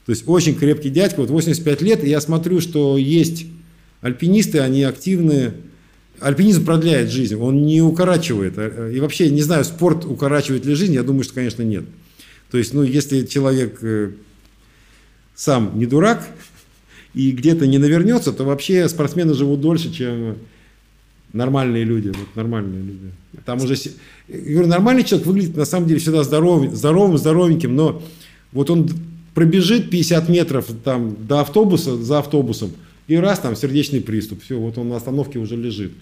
То 0.07 0.13
есть 0.13 0.23
очень 0.27 0.55
крепкий 0.55 0.89
дядька, 0.89 1.21
вот 1.21 1.31
85 1.31 1.83
лет, 1.83 2.05
и 2.05 2.09
я 2.09 2.21
смотрю, 2.21 2.61
что 2.61 2.97
есть 2.97 3.47
альпинисты, 4.01 4.61
они 4.61 4.85
активные. 4.85 5.55
Альпинизм 6.21 6.65
продляет 6.65 7.11
жизнь, 7.11 7.35
он 7.35 7.67
не 7.67 7.83
укорачивает. 7.83 8.55
А, 8.57 8.89
и 8.89 9.01
вообще, 9.01 9.29
не 9.31 9.43
знаю, 9.43 9.65
спорт 9.65 10.05
укорачивает 10.05 10.65
ли 10.65 10.75
жизнь, 10.75 10.95
я 10.95 11.03
думаю, 11.03 11.25
что, 11.25 11.35
конечно, 11.35 11.63
нет. 11.63 11.85
То 12.53 12.57
есть, 12.57 12.73
ну, 12.73 12.85
если 12.85 13.27
человек 13.27 13.79
э, 13.83 14.13
сам 15.35 15.77
не 15.77 15.87
дурак 15.87 16.25
и 17.13 17.33
где-то 17.33 17.67
не 17.67 17.79
навернется, 17.79 18.33
то 18.33 18.45
вообще 18.45 18.89
спортсмены 18.89 19.35
живут 19.35 19.61
дольше, 19.61 19.93
чем 19.93 20.37
нормальные 21.33 21.83
люди. 21.83 22.09
Вот 22.09 22.29
нормальные 22.37 22.83
люди. 22.83 23.11
Там 23.45 23.61
уже... 23.61 23.75
Я 24.29 24.53
говорю, 24.53 24.69
нормальный 24.69 25.03
человек 25.03 25.27
выглядит 25.27 25.57
на 25.57 25.65
самом 25.65 25.89
деле 25.89 25.99
всегда 25.99 26.23
здоровым, 26.23 26.75
здоровым, 26.75 27.19
здоровеньким, 27.19 27.75
но 27.75 28.03
вот 28.53 28.71
он 28.71 28.89
пробежит 29.37 29.91
50 29.91 30.31
метров 30.31 30.67
там, 30.83 31.15
до 31.29 31.41
автобуса, 31.41 31.95
за 31.95 32.21
автобусом, 32.21 32.73
и 33.07 33.17
раз 33.17 33.39
там 33.39 33.55
сердечный 33.55 34.01
приступ. 34.01 34.43
Все, 34.43 34.59
вот 34.59 34.79
он 34.79 34.89
на 34.89 34.97
остановке 34.97 35.39
уже 35.39 35.57
лежит. 35.57 35.93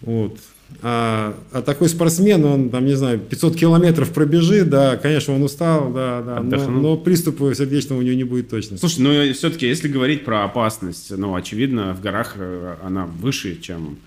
Вот. 0.00 0.36
А, 0.82 1.38
а 1.52 1.62
такой 1.62 1.88
спортсмен, 1.88 2.44
он 2.44 2.70
там, 2.70 2.84
не 2.84 2.96
знаю, 2.96 3.20
500 3.20 3.54
километров 3.54 4.12
пробежит, 4.12 4.70
да, 4.70 4.96
конечно, 4.96 5.34
он 5.34 5.44
устал, 5.44 5.92
да, 5.92 6.20
да, 6.20 6.40
но, 6.40 6.68
но 6.68 6.96
приступа 6.96 7.54
сердечного 7.54 8.00
у 8.00 8.02
него 8.02 8.16
не 8.16 8.24
будет 8.24 8.50
точно. 8.50 8.76
Слушай, 8.76 9.02
ну 9.02 9.32
все-таки, 9.34 9.68
если 9.68 9.86
говорить 9.86 10.24
про 10.24 10.42
опасность, 10.42 11.16
ну, 11.16 11.36
очевидно, 11.36 11.94
в 11.94 12.00
горах 12.00 12.34
э, 12.38 12.74
она 12.82 13.06
выше, 13.06 13.60
чем 13.60 13.98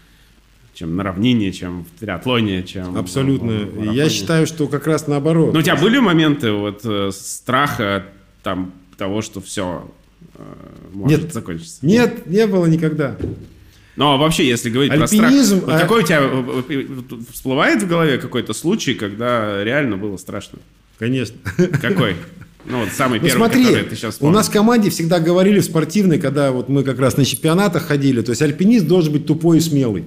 чем 0.73 0.95
на 0.95 1.03
равнине, 1.03 1.51
чем 1.51 1.85
в 1.85 1.99
триатлоне, 1.99 2.63
чем... 2.63 2.97
Абсолютно. 2.97 3.51
В, 3.51 3.91
в 3.91 3.91
Я 3.93 4.09
считаю, 4.09 4.47
что 4.47 4.67
как 4.67 4.87
раз 4.87 5.05
наоборот. 5.05 5.53
Но 5.53 5.59
у 5.59 5.61
тебя 5.61 5.75
были 5.75 5.99
моменты 5.99 6.51
вот 6.53 6.81
э, 6.85 7.11
страха 7.13 8.05
там 8.43 8.73
того, 8.97 9.21
что 9.21 9.41
все 9.41 9.89
э, 10.35 10.43
может 10.93 11.21
Нет. 11.21 11.33
закончиться? 11.33 11.79
Нет, 11.81 12.27
не 12.27 12.45
было 12.47 12.65
никогда. 12.65 13.17
Но 13.95 14.17
вообще, 14.17 14.47
если 14.47 14.69
говорить 14.69 14.91
Альпинизм, 14.91 15.61
про 15.61 15.65
страх, 15.65 15.73
вот 15.73 15.75
а... 15.75 15.79
какой 15.79 16.03
у 16.03 16.05
тебя 16.05 16.19
э, 16.21 16.63
э, 16.69 16.85
всплывает 17.31 17.83
в 17.83 17.87
голове 17.87 18.17
какой-то 18.17 18.53
случай, 18.53 18.93
когда 18.93 19.63
реально 19.63 19.97
было 19.97 20.17
страшно? 20.17 20.59
Конечно. 20.97 21.37
Какой? 21.81 22.15
Ну, 22.65 22.79
вот 22.79 22.89
самый 22.89 23.19
ну, 23.19 23.25
первый, 23.25 23.37
смотри, 23.37 23.65
который 23.65 23.83
ты 23.85 23.95
сейчас 23.95 24.15
помнишь. 24.15 24.33
У 24.33 24.37
нас 24.37 24.47
в 24.47 24.51
команде 24.51 24.89
всегда 24.91 25.19
говорили 25.19 25.59
в 25.59 25.65
спортивной, 25.65 26.19
когда 26.19 26.51
вот 26.51 26.69
мы 26.69 26.83
как 26.83 26.99
раз 26.99 27.17
на 27.17 27.25
чемпионатах 27.25 27.87
ходили, 27.87 28.21
то 28.21 28.29
есть 28.29 28.41
альпинист 28.41 28.85
должен 28.85 29.13
быть 29.13 29.25
тупой 29.25 29.57
и 29.57 29.61
смелый. 29.61 30.03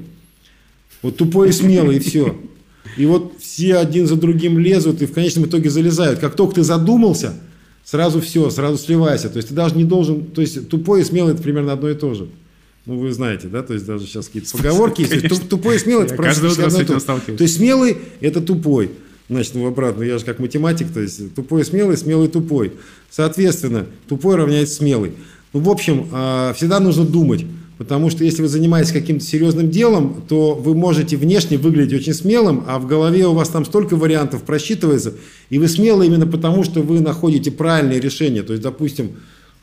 Вот 1.02 1.16
тупой 1.16 1.48
и 1.48 1.52
смелый, 1.52 1.96
и 1.96 1.98
все. 1.98 2.40
И 2.96 3.06
вот 3.06 3.34
все 3.40 3.76
один 3.76 4.06
за 4.06 4.16
другим 4.16 4.58
лезут, 4.58 5.02
и 5.02 5.06
в 5.06 5.12
конечном 5.12 5.46
итоге 5.46 5.68
залезают. 5.68 6.20
Как 6.20 6.36
только 6.36 6.56
ты 6.56 6.62
задумался, 6.62 7.34
сразу 7.84 8.20
все, 8.20 8.50
сразу 8.50 8.78
сливайся. 8.78 9.28
То 9.28 9.36
есть 9.36 9.48
ты 9.48 9.54
даже 9.54 9.76
не 9.76 9.84
должен, 9.84 10.24
то 10.24 10.40
есть 10.40 10.68
тупой 10.68 11.02
и 11.02 11.04
смелый 11.04 11.34
это 11.34 11.42
примерно 11.42 11.72
одно 11.72 11.90
и 11.90 11.94
то 11.94 12.14
же. 12.14 12.28
Ну, 12.86 12.98
вы 12.98 13.12
знаете, 13.12 13.48
да, 13.48 13.62
то 13.62 13.72
есть 13.72 13.86
даже 13.86 14.06
сейчас 14.06 14.26
какие-то 14.26 14.50
поговорки 14.56 15.02
есть. 15.02 15.48
Тупой 15.48 15.76
и 15.76 15.78
смелый 15.78 16.06
это 16.06 16.16
практически 16.16 16.60
одно 16.60 16.80
и 16.80 16.84
то 16.84 16.98
же. 16.98 17.04
То 17.04 17.42
есть 17.42 17.56
смелый 17.56 17.96
это 18.20 18.40
тупой. 18.40 18.90
Значит, 19.30 19.54
ну, 19.54 19.66
обратно, 19.66 20.02
я 20.02 20.18
же 20.18 20.24
как 20.24 20.38
математик, 20.38 20.92
то 20.92 21.00
есть 21.00 21.34
тупой 21.34 21.62
и 21.62 21.64
смелый, 21.64 21.96
смелый 21.96 22.28
тупой. 22.28 22.72
Соответственно, 23.10 23.86
тупой 24.06 24.36
равняется 24.36 24.74
смелый. 24.74 25.12
Ну, 25.54 25.60
в 25.60 25.70
общем, 25.70 26.08
а, 26.12 26.52
всегда 26.52 26.78
нужно 26.78 27.04
думать. 27.04 27.46
Потому 27.76 28.08
что 28.08 28.22
если 28.22 28.40
вы 28.40 28.48
занимаетесь 28.48 28.92
каким-то 28.92 29.24
серьезным 29.24 29.68
делом, 29.68 30.22
то 30.28 30.54
вы 30.54 30.74
можете 30.74 31.16
внешне 31.16 31.58
выглядеть 31.58 32.00
очень 32.00 32.14
смелым, 32.14 32.64
а 32.68 32.78
в 32.78 32.86
голове 32.86 33.26
у 33.26 33.32
вас 33.32 33.48
там 33.48 33.64
столько 33.64 33.96
вариантов 33.96 34.44
просчитывается, 34.44 35.14
и 35.50 35.58
вы 35.58 35.66
смелы 35.66 36.06
именно 36.06 36.26
потому, 36.26 36.62
что 36.62 36.82
вы 36.82 37.00
находите 37.00 37.50
правильные 37.50 37.98
решения. 37.98 38.42
То 38.42 38.52
есть, 38.52 38.62
допустим, 38.62 39.12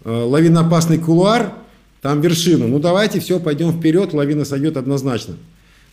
э, 0.03 0.11
лавиноопасный 0.11 0.97
кулуар, 0.97 1.53
там 2.01 2.19
вершина. 2.19 2.67
Ну 2.67 2.79
давайте 2.79 3.19
все, 3.19 3.39
пойдем 3.39 3.71
вперед, 3.71 4.13
лавина 4.13 4.43
сойдет 4.43 4.75
однозначно. 4.75 5.35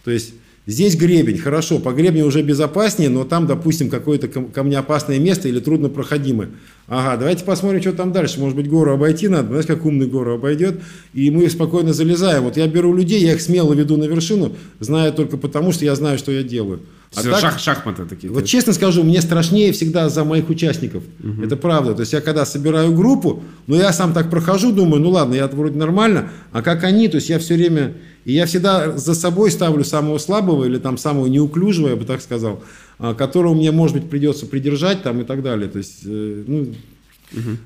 То 0.05 0.11
есть 0.11 0.33
Здесь 0.69 0.97
гребень, 0.97 1.39
хорошо, 1.39 1.79
по 1.79 1.93
гребню 1.93 2.27
уже 2.27 2.43
безопаснее, 2.43 3.09
но 3.09 3.25
там, 3.25 3.47
допустим, 3.47 3.89
какое-то 3.89 4.29
камнеопасное 4.29 5.19
место 5.19 5.49
или 5.49 5.61
труднопроходимое. 5.61 6.51
Ага, 6.89 7.17
давайте 7.17 7.43
посмотрим, 7.45 7.81
что 7.81 7.93
там 7.95 8.13
дальше. 8.13 8.39
Может 8.39 8.55
быть, 8.55 8.69
гору 8.69 8.93
обойти 8.93 9.29
надо, 9.29 9.49
знаешь, 9.49 9.65
как 9.65 9.87
умный 9.87 10.07
гору 10.07 10.35
обойдет, 10.35 10.81
и 11.15 11.31
мы 11.31 11.49
спокойно 11.49 11.95
залезаем. 11.95 12.43
Вот 12.45 12.59
я 12.59 12.67
беру 12.67 12.95
людей, 12.95 13.23
я 13.23 13.33
их 13.33 13.41
смело 13.41 13.73
веду 13.73 13.97
на 13.97 14.05
вершину, 14.05 14.57
зная 14.79 15.11
только 15.11 15.39
потому, 15.39 15.73
что 15.73 15.87
я 15.87 15.95
знаю, 15.95 16.19
что 16.19 16.33
я 16.33 16.43
делаю. 16.43 16.81
А 17.15 17.23
так- 17.23 17.43
шах- 17.43 17.59
шахматы 17.59 18.05
такие. 18.05 18.31
Вот 18.31 18.45
честно 18.45 18.75
скажу, 18.75 19.03
мне 19.05 19.23
страшнее 19.23 19.73
всегда 19.73 20.11
за 20.11 20.25
моих 20.25 20.51
участников. 20.51 21.03
Это 21.43 21.57
правда. 21.57 21.95
То 21.95 22.01
есть 22.01 22.13
я 22.13 22.21
когда 22.21 22.45
собираю 22.45 22.93
группу, 22.93 23.43
ну 23.67 23.75
я 23.77 23.91
сам 23.95 24.13
так 24.13 24.29
прохожу, 24.29 24.73
думаю, 24.73 25.01
ну 25.03 25.09
ладно, 25.09 25.35
я 25.35 25.47
вроде 25.47 25.79
нормально, 25.79 26.29
а 26.53 26.61
как 26.61 26.85
они, 26.85 27.09
то 27.09 27.15
есть 27.17 27.31
я 27.31 27.39
все 27.39 27.55
время, 27.55 27.95
и 28.25 28.33
я 28.33 28.47
всегда 28.47 28.97
за 28.97 29.15
собой 29.15 29.51
ставлю 29.51 29.85
самого 29.85 30.19
слабого 30.19 30.65
или 30.65 30.79
там 30.79 30.99
самого 30.99 31.27
неуклюжего, 31.27 31.89
я 31.89 31.97
бы 31.97 32.05
так 32.05 32.21
сказал, 32.21 32.63
а, 32.99 33.15
которого 33.15 33.55
мне, 33.55 33.71
может 33.71 33.97
быть, 33.97 34.11
придется 34.11 34.47
придержать 34.47 35.03
там 35.03 35.21
и 35.21 35.25
так 35.25 35.43
далее. 35.43 35.69
То 35.69 35.79
есть, 35.79 36.01
э, 36.05 36.45
ну, 36.47 36.75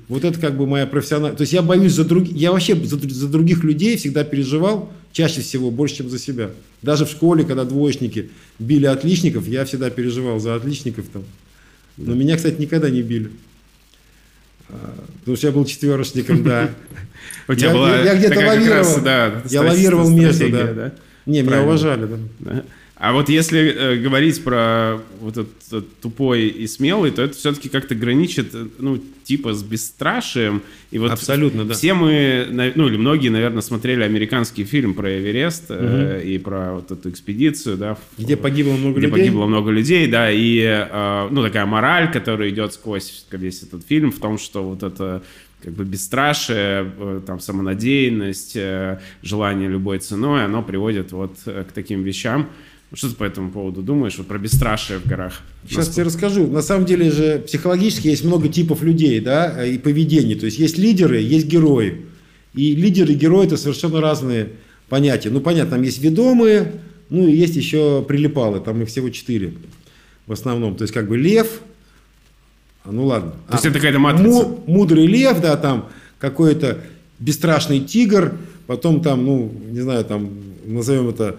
вот 0.07 0.23
это 0.23 0.39
как 0.39 0.57
бы 0.57 0.67
моя 0.67 0.85
профессиональная... 0.85 1.37
То 1.37 1.41
есть 1.41 1.53
я 1.53 1.61
боюсь 1.61 1.93
за 1.93 2.05
других... 2.05 2.35
Я 2.35 2.51
вообще 2.51 2.75
за, 2.75 2.97
за 2.97 3.27
других 3.27 3.63
людей 3.63 3.97
всегда 3.97 4.23
переживал, 4.23 4.91
чаще 5.11 5.41
всего, 5.41 5.71
больше, 5.71 5.97
чем 5.97 6.09
за 6.09 6.19
себя. 6.19 6.51
Даже 6.81 7.05
в 7.05 7.09
школе, 7.09 7.43
когда 7.45 7.63
двоечники 7.63 8.29
били 8.59 8.85
отличников, 8.85 9.47
я 9.47 9.65
всегда 9.65 9.89
переживал 9.89 10.39
за 10.39 10.55
отличников 10.55 11.05
там. 11.11 11.23
Но 11.97 12.13
меня, 12.13 12.35
кстати, 12.35 12.59
никогда 12.59 12.89
не 12.89 13.01
били. 13.01 13.31
А, 14.69 14.95
Потому 15.19 15.37
что 15.37 15.47
я 15.47 15.53
был 15.53 15.65
четверочником, 15.65 16.43
да. 16.43 16.69
У 17.47 17.55
тебя 17.55 17.67
я- 17.69 17.73
была 17.73 17.97
я 18.01 18.15
где-то 18.15 18.35
такая 18.35 18.59
как 18.59 18.69
раз, 18.69 18.87
лавировал. 18.97 19.03
да, 19.03 19.41
Я 19.49 19.61
лавировал 19.61 20.09
между, 20.09 20.33
стратегия, 20.33 20.73
да. 20.73 20.91
Не, 21.25 21.39
меня 21.41 21.43
Правильно. 21.51 21.67
уважали, 21.67 22.05
да. 22.05 22.17
Да. 22.39 22.63
А 22.95 23.11
вот 23.11 23.27
если 23.27 23.59
э, 23.59 23.95
говорить 23.97 24.41
про 24.45 24.97
вот 25.19 25.33
этот 25.37 25.49
э, 25.73 25.81
тупой 26.01 26.43
и 26.47 26.65
смелый, 26.67 27.11
то 27.11 27.21
это 27.21 27.35
все-таки 27.35 27.67
как-то 27.67 27.95
граничит, 27.95 28.53
э, 28.55 28.67
ну, 28.79 28.97
типа 29.25 29.53
с 29.53 29.61
бесстрашием. 29.63 30.61
И 30.91 30.99
вот 30.99 31.11
Абсолютно, 31.11 31.65
да. 31.65 31.73
Все 31.73 31.93
мы, 31.95 32.47
ну, 32.75 32.87
или 32.87 32.95
многие, 32.95 33.27
наверное, 33.27 33.61
смотрели 33.61 34.03
американский 34.03 34.63
фильм 34.63 34.93
про 34.93 35.17
Эверест 35.19 35.65
э, 35.69 36.21
и 36.23 36.37
про 36.37 36.75
вот 36.75 36.91
эту 36.91 37.09
экспедицию, 37.09 37.75
да. 37.77 37.95
в- 37.95 38.21
Где 38.21 38.37
погибло 38.37 38.73
много 38.73 38.99
где 38.99 39.07
людей. 39.07 39.19
погибло 39.19 39.45
много 39.47 39.71
людей, 39.71 40.07
да, 40.07 40.31
и, 40.31 40.59
э, 40.61 41.27
ну, 41.29 41.41
такая 41.43 41.65
мораль, 41.65 42.09
которая 42.09 42.49
идет 42.51 42.73
сквозь 42.73 43.25
весь 43.31 43.63
этот 43.63 43.85
фильм 43.85 44.11
в 44.13 44.19
том, 44.19 44.37
что 44.37 44.63
вот 44.63 44.81
это 44.83 45.23
как 45.63 45.73
бы 45.73 45.85
бесстрашие, 45.85 46.91
э, 46.97 47.21
там, 47.25 47.39
самонадеянность, 47.39 48.55
э, 48.55 48.99
желание 49.21 49.69
любой 49.69 49.99
ценой, 49.99 50.45
оно 50.45 50.61
приводит 50.61 51.11
вот 51.11 51.37
э, 51.45 51.63
к 51.67 51.71
таким 51.71 52.03
вещам. 52.03 52.49
Что 52.93 53.09
ты 53.09 53.15
по 53.15 53.23
этому 53.23 53.49
поводу 53.49 53.81
думаешь, 53.81 54.17
вот 54.17 54.27
про 54.27 54.37
бесстрашие 54.37 54.99
в 54.99 55.05
горах? 55.07 55.41
Сейчас 55.67 55.89
тебе 55.89 56.03
расскажу. 56.03 56.45
На 56.45 56.61
самом 56.61 56.85
деле 56.85 57.09
же 57.09 57.39
психологически 57.39 58.07
есть 58.07 58.23
много 58.23 58.49
типов 58.49 58.83
людей, 58.83 59.19
да, 59.19 59.65
и 59.65 59.79
поведений. 59.79 60.35
То 60.35 60.45
есть 60.45 60.59
есть 60.59 60.77
лидеры, 60.77 61.19
есть 61.19 61.47
герои. 61.47 62.05
И 62.53 62.75
лидер 62.75 63.09
и 63.09 63.15
герой 63.15 63.47
это 63.47 63.57
совершенно 63.57 63.99
разные 63.99 64.49
понятия. 64.89 65.31
Ну, 65.31 65.39
понятно, 65.41 65.71
там 65.71 65.81
есть 65.81 66.03
ведомые, 66.03 66.71
ну 67.09 67.27
и 67.27 67.31
есть 67.31 67.55
еще 67.55 68.05
прилипалы, 68.07 68.59
там 68.59 68.81
их 68.83 68.89
всего 68.89 69.09
четыре 69.09 69.53
в 70.27 70.31
основном. 70.31 70.75
То 70.75 70.83
есть 70.83 70.93
как 70.93 71.07
бы 71.07 71.17
лев, 71.17 71.61
ну 72.91 73.05
ладно. 73.05 73.31
То 73.47 73.53
есть 73.53 73.65
А, 73.65 73.69
это 73.69 73.77
какая-то 73.77 73.99
матрица? 73.99 74.29
му- 74.29 74.63
мудрый 74.67 75.05
лев, 75.07 75.39
да, 75.41 75.55
там 75.57 75.89
какой-то 76.19 76.79
бесстрашный 77.19 77.79
тигр, 77.79 78.33
потом 78.67 79.01
там, 79.01 79.25
ну, 79.25 79.51
не 79.71 79.81
знаю, 79.81 80.03
там, 80.05 80.29
назовем 80.65 81.09
это, 81.09 81.37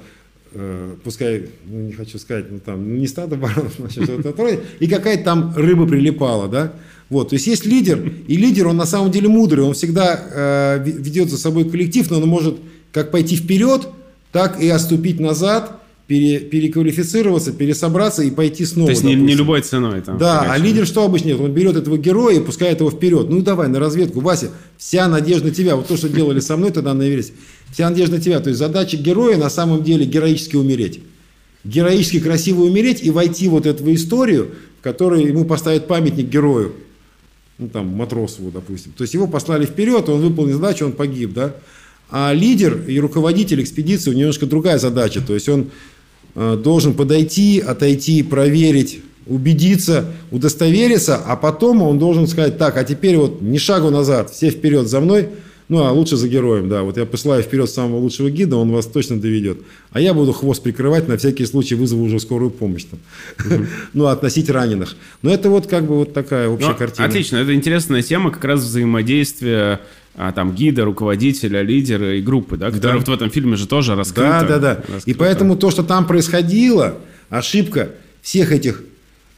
э, 0.54 0.94
пускай, 1.04 1.46
ну, 1.66 1.80
не 1.80 1.92
хочу 1.92 2.18
сказать, 2.18 2.46
ну, 2.50 2.58
там, 2.58 2.88
ну, 2.88 2.96
не 2.96 3.06
стадо 3.06 3.36
баранов, 3.36 3.72
значит, 3.78 4.04
что-то 4.04 4.22
такое, 4.22 4.60
и 4.80 4.86
какая-то 4.86 5.24
там 5.24 5.52
рыба 5.56 5.86
прилипала, 5.86 6.48
да, 6.48 6.72
вот, 7.10 7.30
то 7.30 7.34
есть 7.34 7.46
есть 7.46 7.66
лидер, 7.66 8.00
и 8.28 8.36
лидер, 8.36 8.68
он 8.68 8.76
на 8.76 8.86
самом 8.86 9.10
деле 9.10 9.28
мудрый, 9.28 9.64
он 9.64 9.74
всегда 9.74 10.18
э, 10.34 10.84
ве- 10.84 11.02
ведет 11.02 11.28
за 11.30 11.38
собой 11.38 11.68
коллектив, 11.68 12.10
но 12.10 12.18
он 12.18 12.28
может 12.28 12.56
как 12.92 13.10
пойти 13.10 13.36
вперед, 13.36 13.88
так 14.32 14.60
и 14.60 14.68
отступить 14.68 15.20
назад, 15.20 15.80
пере- 16.06 16.40
переквалифицироваться, 16.40 17.52
пересобраться 17.52 18.22
и 18.22 18.30
пойти 18.30 18.64
снова. 18.64 18.88
То 18.88 18.90
есть 18.92 19.04
не, 19.04 19.14
не 19.14 19.34
любой 19.34 19.62
ценой. 19.62 20.00
Там, 20.02 20.18
Да, 20.18 20.40
а 20.40 20.44
фигачить. 20.44 20.64
лидер 20.64 20.86
что 20.86 21.04
обычно 21.04 21.28
делает? 21.28 21.44
Он 21.48 21.52
берет 21.54 21.76
этого 21.76 21.96
героя 21.98 22.36
и 22.36 22.40
пускает 22.40 22.80
его 22.80 22.90
вперед. 22.90 23.28
Ну 23.30 23.42
давай, 23.42 23.68
на 23.68 23.78
разведку. 23.78 24.20
Вася, 24.20 24.50
вся 24.76 25.08
надежда 25.08 25.48
на 25.48 25.54
тебя. 25.54 25.76
Вот 25.76 25.86
то, 25.88 25.96
что 25.96 26.08
делали 26.08 26.40
со 26.40 26.56
мной 26.56 26.70
тогда 26.72 26.94
на 26.94 27.08
Эвересте. 27.08 27.32
Вся 27.72 27.88
надежда 27.90 28.16
на 28.16 28.22
тебя. 28.22 28.40
То 28.40 28.48
есть 28.50 28.58
задача 28.58 28.96
героя 28.96 29.36
на 29.36 29.50
самом 29.50 29.82
деле 29.82 30.04
героически 30.04 30.56
умереть. 30.56 31.00
Героически 31.64 32.20
красиво 32.20 32.62
умереть 32.64 33.02
и 33.02 33.10
войти 33.10 33.48
вот 33.48 33.64
эту 33.64 33.92
историю, 33.94 34.50
в 34.80 34.82
которой 34.84 35.24
ему 35.24 35.44
поставят 35.46 35.86
памятник 35.88 36.28
герою. 36.28 36.74
Ну 37.56 37.68
там, 37.68 37.86
Матросову, 37.86 38.50
допустим. 38.50 38.92
То 38.96 39.02
есть 39.02 39.14
его 39.14 39.26
послали 39.26 39.64
вперед, 39.64 40.08
он 40.08 40.20
выполнил 40.20 40.56
задачу, 40.56 40.84
он 40.84 40.92
погиб, 40.92 41.32
да. 41.32 41.54
А 42.10 42.32
лидер 42.34 42.82
и 42.86 42.98
руководитель 43.00 43.62
экспедиции, 43.62 44.10
у 44.10 44.12
него 44.12 44.22
немножко 44.22 44.46
другая 44.46 44.78
задача. 44.78 45.22
То 45.26 45.34
есть 45.34 45.48
он 45.48 45.68
должен 46.34 46.94
подойти, 46.94 47.60
отойти, 47.60 48.22
проверить, 48.22 49.00
убедиться, 49.26 50.12
удостовериться, 50.30 51.16
а 51.16 51.36
потом 51.36 51.82
он 51.82 51.98
должен 51.98 52.26
сказать, 52.26 52.58
так, 52.58 52.76
а 52.76 52.84
теперь 52.84 53.16
вот 53.16 53.40
ни 53.40 53.58
шагу 53.58 53.90
назад, 53.90 54.30
все 54.30 54.50
вперед 54.50 54.88
за 54.88 55.00
мной, 55.00 55.28
ну, 55.68 55.82
а 55.82 55.92
лучше 55.92 56.16
за 56.16 56.28
героем, 56.28 56.68
да. 56.68 56.82
Вот 56.82 56.98
я 56.98 57.06
посылаю 57.06 57.42
вперед 57.42 57.70
самого 57.70 57.98
лучшего 57.98 58.30
гида, 58.30 58.56
он 58.56 58.70
вас 58.70 58.86
точно 58.86 59.18
доведет. 59.18 59.58
А 59.92 60.00
я 60.00 60.12
буду 60.12 60.32
хвост 60.32 60.62
прикрывать, 60.62 61.08
на 61.08 61.16
всякий 61.16 61.46
случай 61.46 61.74
вызову 61.74 62.04
уже 62.04 62.20
скорую 62.20 62.50
помощь 62.50 62.84
там. 62.84 63.66
Ну, 63.94 64.06
относить 64.06 64.50
раненых. 64.50 64.94
Но 65.22 65.32
это 65.32 65.48
вот 65.48 65.66
как 65.66 65.86
бы 65.86 65.96
вот 65.96 66.12
такая 66.12 66.48
общая 66.48 66.68
Ну, 66.68 66.74
картина. 66.74 67.08
Отлично, 67.08 67.38
это 67.38 67.54
интересная 67.54 68.02
тема, 68.02 68.30
как 68.30 68.44
раз 68.44 68.60
взаимодействия 68.60 69.80
а, 70.16 70.32
там 70.32 70.54
гида, 70.54 70.84
руководителя, 70.84 71.62
лидера 71.62 72.16
и 72.16 72.22
группы, 72.22 72.56
да, 72.56 72.70
которая 72.70 72.98
вот 72.98 73.08
в 73.08 73.12
этом 73.12 73.30
фильме 73.30 73.56
же 73.56 73.66
тоже 73.66 73.96
раскрыта. 73.96 74.46
Да, 74.48 74.58
да, 74.58 74.58
да. 74.58 74.72
И 74.74 74.92
раскрыта. 74.92 75.18
поэтому 75.18 75.56
то, 75.56 75.70
что 75.70 75.82
там 75.82 76.06
происходило, 76.06 76.98
ошибка 77.30 77.90
всех 78.22 78.52
этих... 78.52 78.82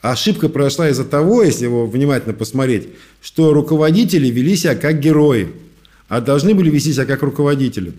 Ошибка 0.03 0.49
произошла 0.49 0.89
из-за 0.91 1.05
того, 1.05 1.43
если 1.43 1.64
его 1.64 1.87
внимательно 1.87 2.35
посмотреть, 2.35 2.89
что 3.22 3.53
руководители 3.53 4.29
вели 4.29 4.55
себя 4.55 4.77
как 4.77 5.01
герои, 5.01 5.49
а 6.09 6.20
должны 6.20 6.55
были 6.55 6.70
вести 6.70 6.93
себя 6.93 7.07
как 7.07 7.22
руководители. 7.22 7.93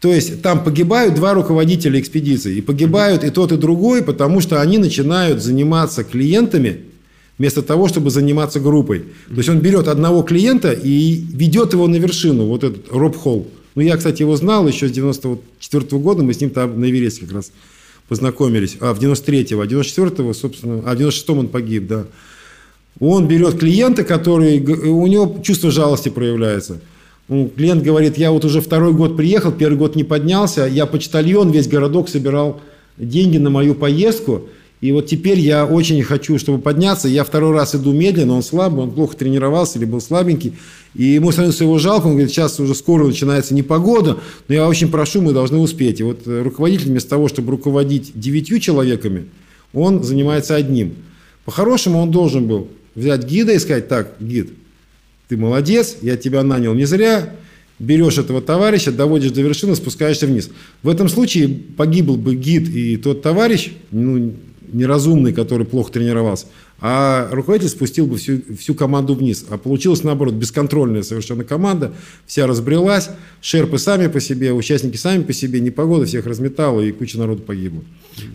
То 0.00 0.12
есть 0.12 0.40
там 0.42 0.62
погибают 0.62 1.14
два 1.14 1.34
руководителя 1.34 2.00
экспедиции. 2.00 2.56
И 2.56 2.60
погибают 2.60 3.24
и 3.24 3.30
тот, 3.30 3.52
и 3.52 3.56
другой, 3.56 4.02
потому 4.02 4.40
что 4.40 4.60
они 4.60 4.78
начинают 4.78 5.42
заниматься 5.42 6.04
клиентами 6.04 6.82
вместо 7.38 7.62
того, 7.62 7.88
чтобы 7.88 8.10
заниматься 8.10 8.60
группой. 8.60 9.04
То 9.28 9.36
есть 9.36 9.48
он 9.48 9.60
берет 9.60 9.88
одного 9.88 10.22
клиента 10.22 10.72
и 10.72 11.22
ведет 11.32 11.72
его 11.72 11.86
на 11.86 11.96
вершину, 11.96 12.46
вот 12.46 12.64
этот 12.64 12.90
Роб 12.90 13.16
Холл. 13.16 13.48
Ну, 13.74 13.82
я, 13.82 13.96
кстати, 13.96 14.22
его 14.22 14.36
знал 14.36 14.66
еще 14.66 14.88
с 14.88 14.90
94 14.90 16.02
года, 16.02 16.22
мы 16.22 16.34
с 16.34 16.40
ним 16.40 16.50
там 16.50 16.80
на 16.80 16.90
Эвересте 16.90 17.22
как 17.22 17.32
раз 17.32 17.52
познакомились. 18.08 18.76
А, 18.80 18.92
в 18.92 18.98
93-го, 18.98 19.60
а 19.60 19.66
94-го, 19.66 20.32
собственно, 20.34 20.82
а 20.84 20.94
в 20.94 20.98
96-м 20.98 21.38
он 21.38 21.48
погиб, 21.48 21.86
да. 21.86 22.06
Он 22.98 23.28
берет 23.28 23.60
клиента, 23.60 24.02
который, 24.02 24.58
у 24.60 25.06
него 25.06 25.40
чувство 25.44 25.70
жалости 25.70 26.08
проявляется. 26.08 26.80
Ну, 27.28 27.48
клиент 27.54 27.84
говорит, 27.84 28.18
я 28.18 28.32
вот 28.32 28.44
уже 28.44 28.60
второй 28.60 28.92
год 28.92 29.16
приехал, 29.16 29.52
первый 29.52 29.76
год 29.76 29.94
не 29.94 30.02
поднялся, 30.02 30.66
я 30.66 30.86
почтальон, 30.86 31.50
весь 31.52 31.68
городок 31.68 32.08
собирал 32.08 32.60
деньги 32.96 33.36
на 33.36 33.50
мою 33.50 33.74
поездку, 33.74 34.48
и 34.80 34.92
вот 34.92 35.06
теперь 35.06 35.40
я 35.40 35.66
очень 35.66 36.00
хочу, 36.02 36.38
чтобы 36.38 36.60
подняться, 36.60 37.08
я 37.08 37.24
второй 37.24 37.52
раз 37.52 37.74
иду 37.74 37.92
медленно, 37.92 38.34
он 38.34 38.42
слабый, 38.44 38.84
он 38.84 38.92
плохо 38.92 39.16
тренировался 39.16 39.78
или 39.78 39.84
был 39.84 40.00
слабенький, 40.00 40.54
и 40.94 41.04
ему 41.04 41.32
становится 41.32 41.64
его 41.64 41.78
жалко, 41.78 42.06
он 42.06 42.12
говорит, 42.12 42.30
сейчас 42.30 42.60
уже 42.60 42.76
скоро 42.76 43.04
начинается 43.06 43.54
непогода, 43.54 44.18
но 44.46 44.54
я 44.54 44.68
очень 44.68 44.88
прошу, 44.88 45.20
мы 45.20 45.32
должны 45.32 45.58
успеть. 45.58 45.98
И 45.98 46.04
вот 46.04 46.26
э, 46.26 46.42
руководитель 46.42 46.90
вместо 46.90 47.10
того, 47.10 47.26
чтобы 47.26 47.50
руководить 47.50 48.12
девятью 48.14 48.60
человеками, 48.60 49.26
он 49.72 50.04
занимается 50.04 50.54
одним. 50.54 50.94
По-хорошему 51.44 51.98
он 51.98 52.12
должен 52.12 52.46
был 52.46 52.68
взять 52.94 53.24
гида 53.24 53.54
и 53.54 53.58
сказать, 53.58 53.88
так, 53.88 54.14
гид, 54.20 54.50
ты 55.28 55.36
молодец, 55.36 55.96
я 56.02 56.16
тебя 56.16 56.44
нанял 56.44 56.74
не 56.74 56.84
зря, 56.84 57.34
берешь 57.80 58.18
этого 58.18 58.40
товарища, 58.40 58.92
доводишь 58.92 59.32
до 59.32 59.42
вершины, 59.42 59.74
спускаешься 59.74 60.26
вниз. 60.26 60.50
В 60.82 60.88
этом 60.88 61.08
случае 61.08 61.48
погибл 61.48 62.16
бы 62.16 62.36
гид 62.36 62.68
и 62.68 62.96
тот 62.96 63.22
товарищ, 63.22 63.72
ну, 63.90 64.34
неразумный, 64.72 65.32
который 65.32 65.66
плохо 65.66 65.92
тренировался, 65.92 66.46
а 66.80 67.28
руководитель 67.32 67.70
спустил 67.70 68.06
бы 68.06 68.16
всю, 68.18 68.40
всю 68.58 68.74
команду 68.74 69.14
вниз. 69.14 69.44
А 69.48 69.58
получилось, 69.58 70.04
наоборот, 70.04 70.34
бесконтрольная 70.34 71.02
совершенно 71.02 71.44
команда, 71.44 71.92
вся 72.26 72.46
разбрелась, 72.46 73.10
шерпы 73.40 73.78
сами 73.78 74.06
по 74.06 74.20
себе, 74.20 74.52
участники 74.52 74.96
сами 74.96 75.22
по 75.22 75.32
себе, 75.32 75.60
непогода 75.60 76.06
всех 76.06 76.26
разметала, 76.26 76.80
и 76.80 76.92
куча 76.92 77.18
народу 77.18 77.42
погибла. 77.42 77.82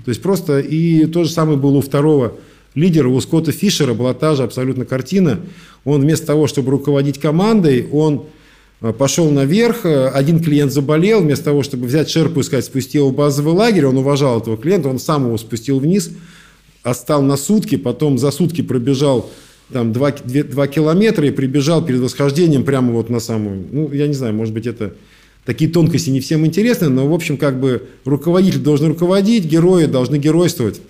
То 0.05 0.09
есть 0.09 0.21
просто, 0.21 0.59
и 0.59 1.05
то 1.05 1.23
же 1.23 1.29
самое 1.29 1.57
было 1.57 1.77
у 1.77 1.81
второго 1.81 2.35
лидера, 2.75 3.07
у 3.07 3.19
Скотта 3.21 3.51
Фишера 3.51 3.93
была 3.93 4.13
та 4.13 4.35
же 4.35 4.43
абсолютно 4.43 4.85
картина. 4.85 5.39
Он 5.85 6.01
вместо 6.01 6.27
того, 6.27 6.47
чтобы 6.47 6.71
руководить 6.71 7.19
командой, 7.19 7.87
он 7.91 8.25
пошел 8.91 9.31
наверх, 9.31 9.85
э, 9.85 10.07
один 10.09 10.43
клиент 10.43 10.73
заболел, 10.73 11.21
вместо 11.21 11.45
того, 11.45 11.63
чтобы 11.63 11.87
взять 11.87 12.09
шерпу 12.09 12.41
и 12.41 12.43
сказать, 12.43 12.65
спусти 12.65 12.97
его 12.97 13.09
в 13.09 13.15
базовый 13.15 13.53
лагерь, 13.53 13.85
он 13.85 13.97
уважал 13.97 14.41
этого 14.41 14.57
клиента, 14.57 14.89
он 14.89 14.99
сам 14.99 15.27
его 15.27 15.37
спустил 15.37 15.79
вниз, 15.79 16.11
остал 16.83 17.21
на 17.21 17.37
сутки, 17.37 17.77
потом 17.77 18.17
за 18.17 18.31
сутки 18.31 18.61
пробежал 18.61 19.31
там 19.71 19.93
2, 19.93 20.11
2, 20.25 20.67
километра 20.67 21.25
и 21.25 21.31
прибежал 21.31 21.85
перед 21.85 22.01
восхождением 22.01 22.65
прямо 22.65 22.91
вот 22.91 23.09
на 23.09 23.21
самую, 23.21 23.65
ну, 23.71 23.91
я 23.93 24.07
не 24.07 24.13
знаю, 24.13 24.33
может 24.33 24.53
быть, 24.53 24.67
это 24.67 24.93
такие 25.45 25.71
тонкости 25.71 26.09
не 26.09 26.19
всем 26.19 26.45
интересны, 26.45 26.89
но, 26.89 27.07
в 27.07 27.13
общем, 27.13 27.37
как 27.37 27.59
бы 27.59 27.87
руководитель 28.03 28.59
должен 28.59 28.89
руководить, 28.89 29.45
герои 29.45 29.85
должны 29.85 30.17
геройствовать. 30.17 30.81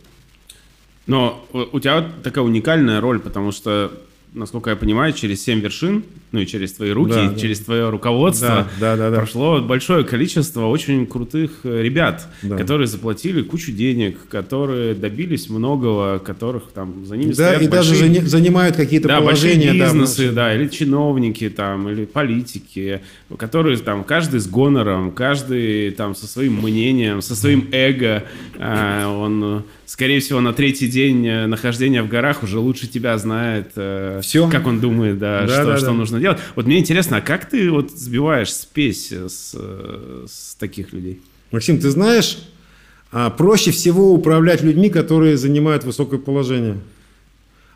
Но 1.05 1.45
у 1.51 1.79
тебя 1.79 2.09
такая 2.23 2.43
уникальная 2.43 3.01
роль, 3.01 3.19
потому 3.19 3.51
что 3.51 3.91
насколько 4.33 4.69
я 4.69 4.75
понимаю, 4.75 5.13
через 5.13 5.43
семь 5.43 5.59
вершин, 5.59 6.03
ну 6.31 6.39
и 6.39 6.45
через 6.47 6.73
твои 6.73 6.89
руки, 6.91 7.13
Да, 7.13 7.29
да. 7.29 7.39
через 7.39 7.59
твое 7.59 7.89
руководство 7.89 8.67
Да, 8.79 8.95
да, 8.95 8.97
да, 8.97 9.09
да. 9.11 9.17
прошло 9.17 9.61
большое 9.61 10.03
количество 10.03 10.65
очень 10.67 11.05
крутых 11.05 11.59
э, 11.63 11.81
ребят, 11.83 12.27
Да. 12.41 12.57
которые 12.57 12.87
заплатили 12.87 13.41
кучу 13.43 13.71
денег, 13.71 14.17
которые 14.29 14.95
добились 14.95 15.49
многого, 15.49 16.17
которых 16.19 16.63
там 16.73 17.05
за 17.05 17.17
ними 17.17 17.29
Да, 17.29 17.33
стоят 17.35 17.61
и 17.61 17.67
даже 17.67 17.93
большие- 17.93 18.09
зани- 18.21 18.25
занимают 18.25 18.75
какие-то 18.75 19.07
да, 19.07 19.21
большие 19.21 19.53
положения. 19.53 19.79
да, 19.79 19.89
в 19.89 19.93
бизнесы, 19.93 20.21
нашей- 20.23 20.35
да, 20.35 20.55
или 20.55 20.67
чиновники 20.67 21.49
там, 21.49 21.89
или 21.89 22.05
политики, 22.05 23.01
которые 23.37 23.77
там, 23.77 24.03
каждый 24.03 24.39
с 24.39 24.47
гонором, 24.47 25.11
каждый 25.11 25.91
там 25.91 26.15
со 26.15 26.25
своим 26.27 26.53
мнением, 26.61 27.21
со 27.21 27.35
своим 27.35 27.67
эго, 27.71 28.23
а, 28.57 29.07
он, 29.15 29.43
э, 29.43 29.61
скорее 29.93 30.19
всего, 30.21 30.41
на 30.41 30.53
третий 30.53 30.87
день 30.87 31.23
э, 31.27 31.45
нахождения 31.45 32.01
в 32.01 32.07
горах 32.07 32.41
уже 32.41 32.57
лучше 32.57 32.87
тебя 32.87 33.15
знает, 33.19 33.73
э, 33.75 34.21
Всё. 34.23 34.49
как 34.49 34.65
он 34.65 34.79
думает, 34.79 35.19
да, 35.19 35.41
Да, 35.41 35.53
что, 35.53 35.65
да, 35.65 35.77
что 35.77 35.85
да. 35.85 35.93
нужно 35.93 36.19
делать. 36.19 36.39
Вот 36.55 36.65
мне 36.65 36.79
интересно, 36.79 37.17
а 37.17 37.21
как 37.21 37.47
ты 37.47 37.69
вот 37.69 37.91
сбиваешь 37.91 38.51
спесь 38.51 39.11
с, 39.11 39.51
э, 39.53 40.25
с 40.27 40.55
таких 40.55 40.93
людей? 40.93 41.21
Максим, 41.51 41.79
ты 41.79 41.91
знаешь, 41.91 42.39
а, 43.11 43.29
проще 43.29 43.69
всего 43.69 44.11
управлять 44.13 44.63
людьми, 44.63 44.89
которые 44.89 45.37
занимают 45.37 45.83
высокое 45.83 46.19
положение. 46.19 46.79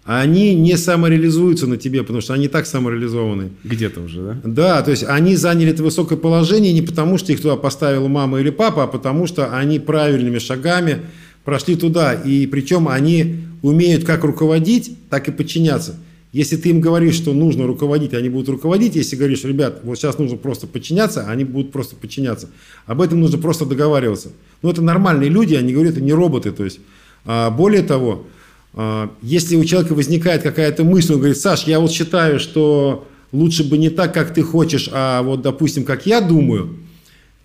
Они 0.04 0.56
не 0.56 0.76
самореализуются 0.76 1.68
на 1.68 1.78
тебе, 1.78 2.02
потому 2.02 2.22
что 2.22 2.34
они 2.34 2.48
так 2.48 2.66
самореализованы. 2.66 3.52
Где-то 3.64 4.02
уже, 4.02 4.22
да? 4.24 4.38
Да, 4.44 4.82
то 4.82 4.90
есть 4.90 5.04
они 5.04 5.36
заняли 5.36 5.70
это 5.70 5.84
высокое 5.84 6.18
положение 6.18 6.74
не 6.74 6.82
потому, 6.82 7.20
что 7.20 7.32
их 7.32 7.42
туда 7.42 7.58
поставила 7.58 8.08
мама 8.08 8.40
или 8.40 8.50
папа, 8.50 8.86
а 8.86 8.88
потому 8.88 9.28
что 9.28 9.56
они 9.56 9.78
правильными 9.78 10.40
шагами 10.40 11.02
прошли 11.48 11.78
туда. 11.78 12.14
И 12.14 12.46
причем 12.46 12.90
они 12.90 13.38
умеют 13.62 14.04
как 14.04 14.26
руководить, 14.26 14.98
так 15.10 15.30
и 15.30 15.32
подчиняться. 15.32 15.96
Если 16.34 16.58
ты 16.58 16.72
им 16.72 16.82
говоришь, 16.82 17.16
что 17.16 17.32
нужно 17.32 17.66
руководить, 17.66 18.14
они 18.14 18.28
будут 18.28 18.50
руководить. 18.50 18.98
Если 18.98 19.16
говоришь, 19.16 19.46
ребят, 19.46 19.80
вот 19.84 19.98
сейчас 19.98 20.18
нужно 20.18 20.36
просто 20.36 20.68
подчиняться, 20.68 21.26
они 21.30 21.46
будут 21.46 21.72
просто 21.72 21.96
подчиняться. 21.96 22.50
Об 22.86 23.02
этом 23.02 23.22
нужно 23.22 23.38
просто 23.38 23.66
договариваться. 23.66 24.34
Ну, 24.62 24.70
это 24.70 24.82
нормальные 24.82 25.30
люди, 25.30 25.56
они 25.56 25.72
говорят, 25.72 25.94
это 25.94 26.02
не 26.02 26.12
роботы. 26.12 26.52
То 26.52 26.66
есть, 26.66 26.82
а, 27.24 27.50
более 27.50 27.82
того, 27.82 28.26
а, 28.74 29.10
если 29.22 29.56
у 29.56 29.64
человека 29.64 29.94
возникает 29.94 30.44
какая-то 30.44 30.84
мысль, 30.84 31.14
он 31.14 31.20
говорит, 31.20 31.38
Саш, 31.38 31.64
я 31.64 31.80
вот 31.80 31.94
считаю, 31.94 32.42
что 32.42 33.08
лучше 33.32 33.64
бы 33.64 33.78
не 33.78 33.90
так, 33.90 34.14
как 34.14 34.34
ты 34.34 34.42
хочешь, 34.42 34.90
а 34.92 35.22
вот, 35.22 35.44
допустим, 35.44 35.86
как 35.86 36.06
я 36.08 36.20
думаю, 36.20 36.76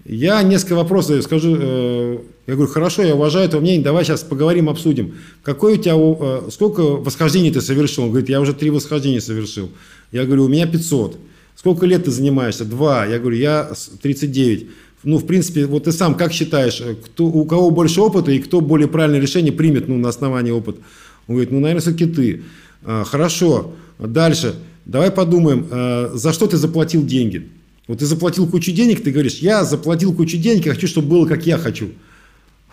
я 0.05 0.43
несколько 0.43 0.75
вопросов 0.75 1.23
скажу. 1.23 1.57
э, 1.59 2.19
Я 2.47 2.55
говорю, 2.55 2.71
хорошо, 2.73 3.03
я 3.03 3.15
уважаю 3.15 3.47
это 3.49 3.61
мнение, 3.61 3.83
давай 3.83 4.05
сейчас 4.05 4.23
поговорим, 4.23 4.69
обсудим. 4.69 5.15
Какой 5.43 5.75
у 5.75 5.77
тебя, 5.77 5.95
э, 5.97 6.51
сколько 6.51 6.81
восхождений 6.83 7.53
ты 7.53 7.61
совершил? 7.61 8.05
Он 8.05 8.11
говорит, 8.11 8.29
я 8.29 8.41
уже 8.41 8.53
три 8.53 8.71
восхождения 8.71 9.21
совершил. 9.21 9.71
Я 10.11 10.25
говорю, 10.25 10.45
у 10.45 10.49
меня 10.49 10.67
500. 10.67 11.17
Сколько 11.55 11.87
лет 11.87 12.05
ты 12.05 12.11
занимаешься? 12.11 12.65
Два. 12.65 13.07
Я 13.07 13.19
говорю, 13.21 13.37
я 13.37 13.71
с- 13.75 13.91
39. 14.03 14.67
Ну, 15.05 15.19
в 15.19 15.27
принципе, 15.27 15.67
вот 15.67 15.85
ты 15.85 15.93
сам 15.93 16.15
как 16.17 16.33
считаешь, 16.33 16.81
э, 16.81 16.95
кто, 16.97 17.27
у 17.27 17.45
кого 17.45 17.71
больше 17.71 18.01
опыта 18.01 18.33
и 18.33 18.39
кто 18.41 18.61
более 18.61 18.89
правильное 18.89 19.21
решение 19.21 19.53
примет 19.53 19.89
ну, 19.89 19.97
на 19.99 20.09
основании 20.09 20.51
опыта? 20.51 20.81
Он 21.29 21.35
говорит, 21.37 21.53
ну, 21.53 21.61
наверное, 21.61 21.81
все-таки 21.81 22.07
ты. 22.07 22.43
«А, 22.85 23.05
Хорошо. 23.05 23.73
Дальше. 24.01 24.57
Давай 24.85 25.13
подумаем, 25.13 25.67
э, 25.71 26.11
за 26.15 26.33
что 26.33 26.49
ты 26.49 26.57
заплатил 26.57 27.05
деньги? 27.07 27.49
Вот 27.93 27.99
ты 27.99 28.07
заплатил 28.07 28.47
кучу 28.47 28.73
денег, 28.73 29.03
ты 29.03 29.11
говоришь, 29.11 29.41
я 29.41 29.65
заплатил 29.65 30.15
кучу 30.15 30.39
денег, 30.39 30.65
я 30.65 30.73
хочу, 30.73 30.87
чтобы 30.87 31.09
было, 31.09 31.27
как 31.27 31.45
я 31.45 31.59
хочу. 31.59 31.91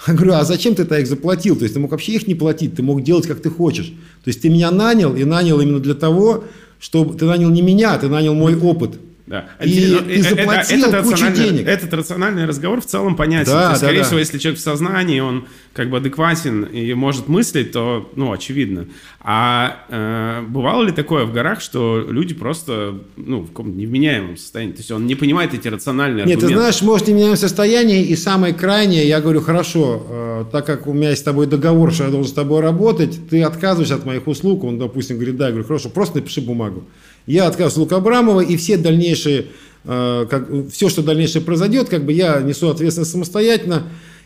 Я 0.07 0.13
говорю, 0.13 0.35
а 0.35 0.45
зачем 0.45 0.75
ты 0.75 0.85
так 0.85 1.01
их 1.01 1.07
заплатил? 1.07 1.57
То 1.57 1.63
есть 1.63 1.73
ты 1.73 1.79
мог 1.81 1.91
вообще 1.91 2.13
их 2.13 2.25
не 2.25 2.35
платить, 2.35 2.75
ты 2.75 2.83
мог 2.83 3.03
делать, 3.03 3.27
как 3.27 3.41
ты 3.41 3.49
хочешь. 3.49 3.87
То 3.87 4.29
есть 4.29 4.41
ты 4.41 4.47
меня 4.47 4.71
нанял, 4.71 5.13
и 5.13 5.25
нанял 5.25 5.59
именно 5.59 5.81
для 5.81 5.93
того, 5.93 6.45
чтобы 6.79 7.17
ты 7.17 7.25
нанял 7.25 7.49
не 7.49 7.61
меня, 7.61 7.97
ты 7.97 8.07
нанял 8.07 8.33
мой 8.33 8.55
опыт. 8.55 8.97
Да. 9.29 9.45
И 9.63 9.69
Интерес- 9.69 10.03
ты 10.05 10.11
э, 10.11 10.17
э, 10.17 10.21
заплатил 10.23 10.85
этот 10.85 11.03
кучу 11.03 11.11
рациональный- 11.23 11.49
денег. 11.49 11.67
Этот 11.67 11.93
рациональный 11.93 12.45
разговор 12.45 12.81
в 12.81 12.85
целом 12.87 13.15
понятен. 13.15 13.51
Да, 13.51 13.65
То 13.65 13.69
есть, 13.69 13.81
да, 13.81 13.87
скорее 13.87 13.99
да. 13.99 14.03
всего, 14.05 14.19
если 14.19 14.37
человек 14.39 14.59
в 14.59 14.63
сознании, 14.63 15.19
он 15.19 15.45
как 15.73 15.91
бы 15.91 15.97
адекватен 15.97 16.63
и 16.63 16.93
может 16.95 17.27
мыслить, 17.27 17.71
то, 17.71 18.09
ну, 18.15 18.31
очевидно. 18.33 18.87
А 19.21 19.85
э, 19.89 20.41
бывало 20.47 20.83
ли 20.83 20.91
такое 20.91 21.25
в 21.25 21.31
горах, 21.31 21.61
что 21.61 22.03
люди 22.09 22.33
просто, 22.33 22.95
ну, 23.17 23.41
в 23.41 23.47
каком-то 23.49 23.77
невменяемом 23.77 24.35
состоянии? 24.35 24.71
То 24.73 24.79
есть 24.79 24.89
он 24.91 25.05
не 25.05 25.13
понимает 25.13 25.53
эти 25.53 25.67
рациональные 25.67 26.25
Нет, 26.25 26.39
ты 26.39 26.45
аргументы. 26.45 26.55
знаешь, 26.61 26.81
может, 26.81 27.07
не 27.07 27.13
меняем 27.13 27.35
состояние, 27.35 28.03
и 28.03 28.15
самое 28.15 28.55
крайнее, 28.55 29.07
я 29.07 29.21
говорю, 29.21 29.41
хорошо, 29.41 30.07
э, 30.09 30.45
так 30.51 30.65
как 30.65 30.87
у 30.87 30.93
меня 30.93 31.09
есть 31.11 31.21
с 31.21 31.23
тобой 31.23 31.45
договор, 31.45 31.93
что 31.93 32.05
я 32.05 32.09
должен 32.09 32.31
с 32.31 32.33
тобой 32.33 32.61
работать, 32.61 33.19
ты 33.29 33.43
отказываешься 33.43 33.93
от 33.93 34.05
моих 34.05 34.25
услуг, 34.27 34.63
он, 34.63 34.79
допустим, 34.79 35.17
говорит, 35.17 35.37
да, 35.37 35.45
я 35.45 35.51
говорю, 35.51 35.67
хорошо, 35.67 35.89
просто 35.89 36.17
напиши 36.17 36.41
бумагу. 36.41 36.85
Я 37.29 37.45
отказываюсь 37.47 37.73
от 37.73 37.77
услуг 37.83 37.91
Абрамова, 37.93 38.41
и 38.41 38.57
все 38.57 38.77
дальнейшие, 38.77 39.45
э, 39.85 40.25
как, 40.29 40.47
все, 40.71 40.89
что 40.89 41.03
дальнейшее 41.03 41.41
произойдет, 41.43 41.87
как 41.89 42.03
бы 42.03 42.11
я 42.11 42.41
несу 42.41 42.69
ответственность 42.69 43.11
самостоятельно, 43.11 43.83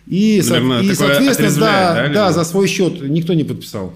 и, 0.07 0.41
со- 0.41 0.51
Наверное, 0.53 0.81
и, 0.81 0.89
такое 0.89 1.07
соответственно, 1.09 1.59
да, 1.59 1.93
да, 1.93 2.13
да, 2.13 2.31
за 2.31 2.43
свой 2.43 2.67
счет 2.67 3.01
никто 3.01 3.33
не 3.33 3.43
подписал. 3.43 3.93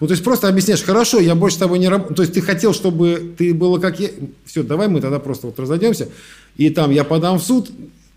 Ну, 0.00 0.06
то 0.08 0.12
есть 0.12 0.24
просто 0.24 0.48
объясняешь, 0.48 0.82
хорошо, 0.82 1.20
я 1.20 1.34
больше 1.34 1.56
с 1.56 1.60
тобой 1.60 1.78
не 1.78 1.88
работаю. 1.88 2.16
То 2.16 2.22
есть 2.22 2.34
ты 2.34 2.42
хотел, 2.42 2.74
чтобы 2.74 3.34
ты 3.38 3.54
было 3.54 3.78
как 3.78 4.00
я. 4.00 4.10
Все, 4.44 4.62
давай 4.62 4.88
мы 4.88 5.00
тогда 5.00 5.18
просто 5.18 5.46
вот 5.46 5.58
разойдемся. 5.58 6.08
И 6.56 6.68
там 6.68 6.90
я 6.90 7.04
подам 7.04 7.38
в 7.38 7.42
суд. 7.42 7.70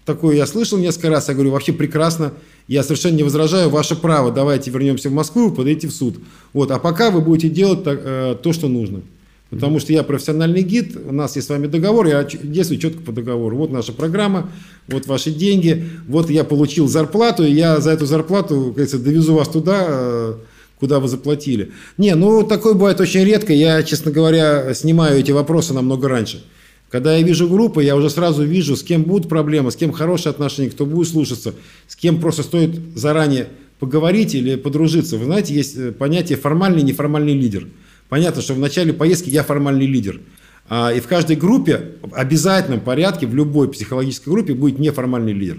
Такое 0.04 0.36
я 0.36 0.46
слышал 0.48 0.78
несколько 0.78 1.10
раз. 1.10 1.30
Я 1.30 1.34
говорю, 1.36 1.52
вообще 1.52 1.72
прекрасно. 1.72 2.34
Я 2.68 2.84
совершенно 2.84 3.16
не 3.16 3.24
возражаю. 3.24 3.70
Ваше 3.70 3.96
право. 3.96 4.32
Давайте 4.32 4.72
вернемся 4.72 5.10
в 5.10 5.14
Москву, 5.14 5.52
подойти 5.52 5.88
в 5.88 5.92
суд. 5.92 6.18
Вот. 6.52 6.72
А 6.72 6.80
пока 6.80 7.10
вы 7.12 7.22
будете 7.22 7.48
делать 7.48 7.84
так, 7.84 8.02
э, 8.04 8.36
то, 8.42 8.52
что 8.54 8.68
нужно. 8.68 9.02
Потому 9.50 9.80
что 9.80 9.94
я 9.94 10.04
профессиональный 10.04 10.62
гид, 10.62 10.98
у 11.08 11.14
нас 11.14 11.36
есть 11.36 11.48
с 11.48 11.50
вами 11.50 11.68
договор, 11.68 12.08
я 12.08 12.24
действую 12.24 12.80
четко 12.80 13.02
по 13.02 13.12
договору. 13.14 13.56
Вот 13.58 13.72
наша 13.72 13.94
программа, 13.94 14.50
вот 14.88 15.08
ваши 15.08 15.32
деньги, 15.32 15.86
вот 16.08 16.30
я 16.30 16.44
получил 16.44 16.88
зарплату, 16.88 17.46
и 17.46 17.52
я 17.52 17.80
за 17.80 17.92
эту 17.92 18.06
зарплату, 18.06 18.56
как 18.56 18.74
говорится, 18.74 19.00
довезу 19.00 19.36
вас 19.36 19.48
туда, 19.48 19.86
э, 19.88 20.34
куда 20.80 21.00
вы 21.00 21.08
заплатили. 21.08 21.72
Не, 21.98 22.16
ну 22.16 22.44
такое 22.44 22.74
бывает 22.74 23.00
очень 23.00 23.24
редко. 23.24 23.54
Я, 23.54 23.84
честно 23.84 24.12
говоря, 24.12 24.74
снимаю 24.74 25.20
эти 25.20 25.32
вопросы 25.32 25.74
намного 25.74 26.10
раньше. 26.10 26.44
Когда 26.90 27.16
я 27.16 27.24
вижу 27.24 27.50
группы, 27.50 27.84
я 27.84 27.96
уже 27.96 28.10
сразу 28.10 28.44
вижу, 28.44 28.76
с 28.76 28.84
кем 28.84 29.04
будут 29.04 29.28
проблемы, 29.30 29.72
с 29.72 29.76
кем 29.76 29.92
хорошие 29.92 30.32
отношения, 30.32 30.70
кто 30.70 30.86
будет 30.86 31.10
слушаться, 31.10 31.54
с 31.88 31.96
кем 31.96 32.20
просто 32.20 32.44
стоит 32.44 32.80
заранее 32.96 33.48
поговорить 33.80 34.36
или 34.36 34.56
подружиться. 34.56 35.18
Вы 35.18 35.26
знаете, 35.26 35.54
есть 35.54 35.78
э, 35.78 35.92
понятие 35.92 36.38
формальный 36.38 36.82
и 36.82 36.86
неформальный 36.86 37.34
лидер. 37.34 37.68
Понятно, 38.10 38.42
что 38.42 38.54
в 38.54 38.60
начале 38.60 38.94
поездки 38.94 39.30
я 39.30 39.44
формальный 39.44 39.86
лидер. 39.86 40.22
А, 40.70 40.92
и 40.92 41.00
в 41.00 41.08
каждой 41.08 41.36
группе, 41.36 41.94
в 42.02 42.14
обязательном 42.14 42.82
порядке, 42.82 43.26
в 43.26 43.36
любой 43.36 43.70
психологической 43.70 44.32
группе 44.32 44.54
будет 44.54 44.80
неформальный 44.80 45.34
лидер. 45.34 45.58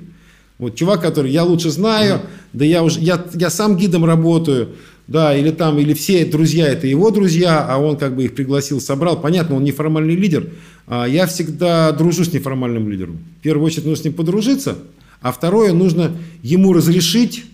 Вот 0.58 0.74
чувак, 0.74 1.00
который 1.02 1.30
я 1.30 1.44
лучше 1.44 1.70
знаю, 1.70 2.22
да 2.52 2.64
я 2.64 2.82
уже, 2.82 3.00
я, 3.00 3.24
я 3.34 3.48
сам 3.48 3.76
гидом 3.76 4.04
работаю, 4.04 4.70
да, 5.06 5.34
или 5.36 5.50
там, 5.50 5.78
или 5.78 5.94
все 5.94 6.26
друзья 6.26 6.68
это 6.68 6.86
его 6.86 7.10
друзья, 7.10 7.64
а 7.66 7.78
он 7.78 7.96
как 7.96 8.16
бы 8.16 8.24
их 8.24 8.34
пригласил, 8.34 8.80
собрал. 8.80 9.20
Понятно, 9.20 9.56
он 9.56 9.64
неформальный 9.64 10.16
лидер. 10.16 10.50
А 10.86 11.06
я 11.06 11.26
всегда 11.26 11.92
дружу 11.92 12.24
с 12.24 12.32
неформальным 12.32 12.88
лидером. 12.90 13.18
В 13.38 13.42
первую 13.42 13.66
очередь 13.66 13.86
нужно 13.86 14.02
с 14.02 14.04
ним 14.04 14.14
подружиться, 14.14 14.76
а 15.20 15.32
второе, 15.32 15.72
нужно 15.72 16.12
ему 16.42 16.72
разрешить 16.72 17.44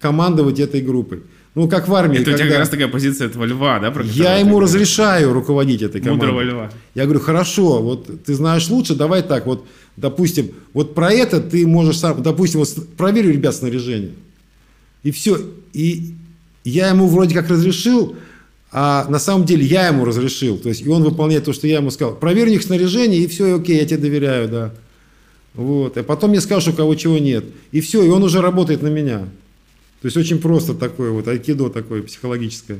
командовать 0.00 0.58
этой 0.60 0.80
группой. 0.80 1.22
Ну, 1.54 1.68
как 1.68 1.86
в 1.86 1.94
армии. 1.94 2.18
Это 2.18 2.30
у 2.30 2.34
тебя 2.34 2.38
когда- 2.38 2.50
как 2.52 2.58
раз 2.60 2.68
такая 2.70 2.88
позиция 2.88 3.26
этого 3.26 3.44
льва, 3.44 3.78
да? 3.78 3.90
про 3.90 4.04
я 4.04 4.38
ему 4.38 4.52
говоришь? 4.52 4.70
разрешаю 4.70 5.32
руководить 5.32 5.82
этой 5.82 6.00
командой. 6.00 6.26
Мудрого 6.26 6.42
льва. 6.42 6.70
Я 6.94 7.04
говорю, 7.04 7.20
хорошо, 7.20 7.82
вот 7.82 8.24
ты 8.24 8.34
знаешь 8.34 8.68
лучше, 8.70 8.94
давай 8.94 9.22
так, 9.22 9.44
вот, 9.46 9.66
допустим, 9.96 10.52
вот 10.72 10.94
про 10.94 11.12
это 11.12 11.40
ты 11.40 11.66
можешь 11.66 11.98
сам, 11.98 12.22
допустим, 12.22 12.60
вот 12.60 12.74
у 12.96 13.30
ребят, 13.32 13.54
снаряжение. 13.54 14.12
И 15.02 15.10
все. 15.10 15.38
И 15.74 16.14
я 16.64 16.88
ему 16.88 17.06
вроде 17.08 17.34
как 17.34 17.50
разрешил, 17.50 18.16
а 18.70 19.06
на 19.10 19.18
самом 19.18 19.44
деле 19.44 19.66
я 19.66 19.88
ему 19.88 20.06
разрешил. 20.06 20.56
То 20.56 20.70
есть, 20.70 20.80
и 20.80 20.88
он 20.88 21.02
выполняет 21.02 21.44
то, 21.44 21.52
что 21.52 21.66
я 21.66 21.76
ему 21.76 21.90
сказал. 21.90 22.14
Проверь 22.14 22.48
у 22.48 22.50
них 22.52 22.62
снаряжение, 22.62 23.20
и 23.20 23.26
все, 23.26 23.56
окей, 23.56 23.76
я 23.78 23.84
тебе 23.84 23.98
доверяю, 23.98 24.48
да. 24.48 24.74
Вот. 25.54 25.98
А 25.98 26.02
потом 26.02 26.30
мне 26.30 26.40
скажешь, 26.40 26.68
у 26.68 26.72
кого 26.72 26.94
чего 26.94 27.18
нет. 27.18 27.44
И 27.72 27.82
все, 27.82 28.02
и 28.02 28.08
он 28.08 28.22
уже 28.22 28.40
работает 28.40 28.80
на 28.80 28.88
меня. 28.88 29.28
То 30.02 30.06
есть 30.06 30.16
очень 30.16 30.40
просто 30.40 30.74
такое 30.74 31.10
вот 31.10 31.28
айкидо 31.28 31.70
такое 31.70 32.02
психологическое. 32.02 32.78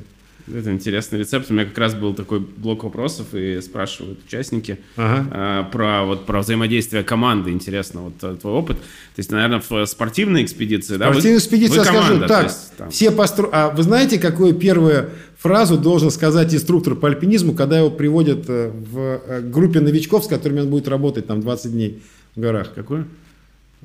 Это 0.52 0.72
интересный 0.72 1.20
рецепт. 1.20 1.50
У 1.50 1.54
меня 1.54 1.64
как 1.64 1.78
раз 1.78 1.94
был 1.94 2.14
такой 2.14 2.40
блок 2.40 2.82
вопросов, 2.82 3.26
и 3.32 3.60
спрашивают 3.60 4.18
участники 4.26 4.80
Ага. 4.96 5.28
а, 5.30 5.62
про, 5.70 6.04
вот, 6.04 6.26
про 6.26 6.40
взаимодействие 6.40 7.04
команды. 7.04 7.52
Интересно, 7.52 8.00
вот 8.00 8.14
э, 8.22 8.36
твой 8.40 8.54
опыт. 8.54 8.76
То 8.78 9.18
есть, 9.18 9.30
наверное, 9.30 9.62
в 9.66 9.86
спортивной 9.86 10.42
экспедиции, 10.42 10.96
да? 10.96 11.06
вы- 11.06 11.12
Спортивную 11.14 11.38
экспедицию 11.38 11.78
вы 11.78 11.84
скажу 11.84 12.02
команда, 12.02 12.22
то 12.26 12.28
так. 12.28 12.44
есть, 12.44 12.76
там- 12.76 12.90
Все 12.90 13.10
постро... 13.12 13.48
А 13.52 13.70
вы 13.70 13.84
знаете, 13.84 14.18
какую 14.18 14.54
первую 14.54 15.10
фразу 15.38 15.78
должен 15.78 16.10
сказать 16.10 16.52
инструктор 16.52 16.96
по 16.96 17.06
альпинизму, 17.06 17.54
когда 17.54 17.78
его 17.78 17.90
приводят 17.90 18.46
э, 18.48 18.72
в 18.72 18.98
э, 18.98 19.40
группе 19.42 19.78
новичков, 19.78 20.24
с 20.24 20.26
которыми 20.26 20.62
он 20.62 20.70
будет 20.70 20.88
работать 20.88 21.28
там 21.28 21.40
20 21.40 21.70
дней? 21.70 22.02
в 22.34 22.40
горах? 22.40 22.72
Какую? 22.74 23.06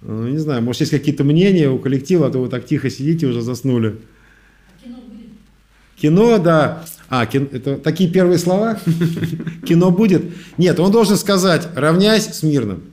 Ну, 0.02 0.28
не 0.28 0.38
знаю, 0.38 0.62
может, 0.62 0.82
есть 0.82 0.91
какие-то 0.91 1.24
мнения 1.24 1.70
у 1.70 1.80
коллектива, 1.80 2.28
а 2.28 2.30
то 2.32 2.39
вы 2.39 2.50
так 2.50 2.66
тихо 2.66 2.89
сидите, 2.89 3.26
уже 3.28 3.41
заснули. 3.41 3.98
Кино, 6.00 6.38
да. 6.38 6.86
А, 7.10 7.26
кино, 7.26 7.48
это 7.52 7.78
такие 7.78 8.10
первые 8.10 8.38
слова? 8.38 8.80
Кино 9.68 9.89
будет? 9.89 10.24
Нет, 10.58 10.80
он 10.80 10.91
должен 10.91 11.18
сказать, 11.18 11.68
равняйсь 11.76 12.26
с 12.26 12.43
мирным. 12.43 12.84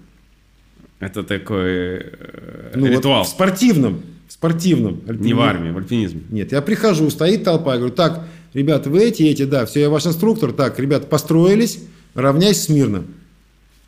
Это 1.01 1.23
такой 1.23 1.69
э, 1.69 2.73
Ну, 2.75 2.87
вот 2.87 2.91
ритуал. 2.91 3.25
в 3.25 3.29
спортивном. 3.29 4.01
В 4.27 4.33
спортивном. 4.33 5.03
Не 5.07 5.35
в 5.35 5.41
армии, 5.41 5.71
в 5.71 5.77
альпинизме. 5.77 6.23
Нет, 6.31 6.53
я 6.53 6.63
прихожу, 6.63 7.11
стоит 7.11 7.45
толпа, 7.45 7.73
я 7.73 7.79
говорю, 7.79 7.95
так, 7.95 8.25
ребята, 8.55 8.89
вы 8.89 9.03
эти, 9.05 9.25
эти, 9.25 9.45
да, 9.45 9.67
все, 9.67 9.81
я 9.81 9.91
ваш 9.91 10.07
инструктор, 10.07 10.53
так, 10.53 10.79
ребята, 10.79 11.07
построились, 11.07 11.81
равняйсь 12.15 12.63
смирно. 12.63 13.05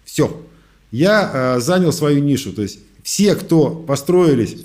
Все. 0.04 0.42
Я 0.90 1.30
э, 1.56 1.60
занял 1.60 1.92
свою 1.92 2.22
нишу, 2.22 2.52
то 2.52 2.60
есть 2.62 2.80
все, 3.06 3.36
кто 3.36 3.70
построились, 3.70 4.56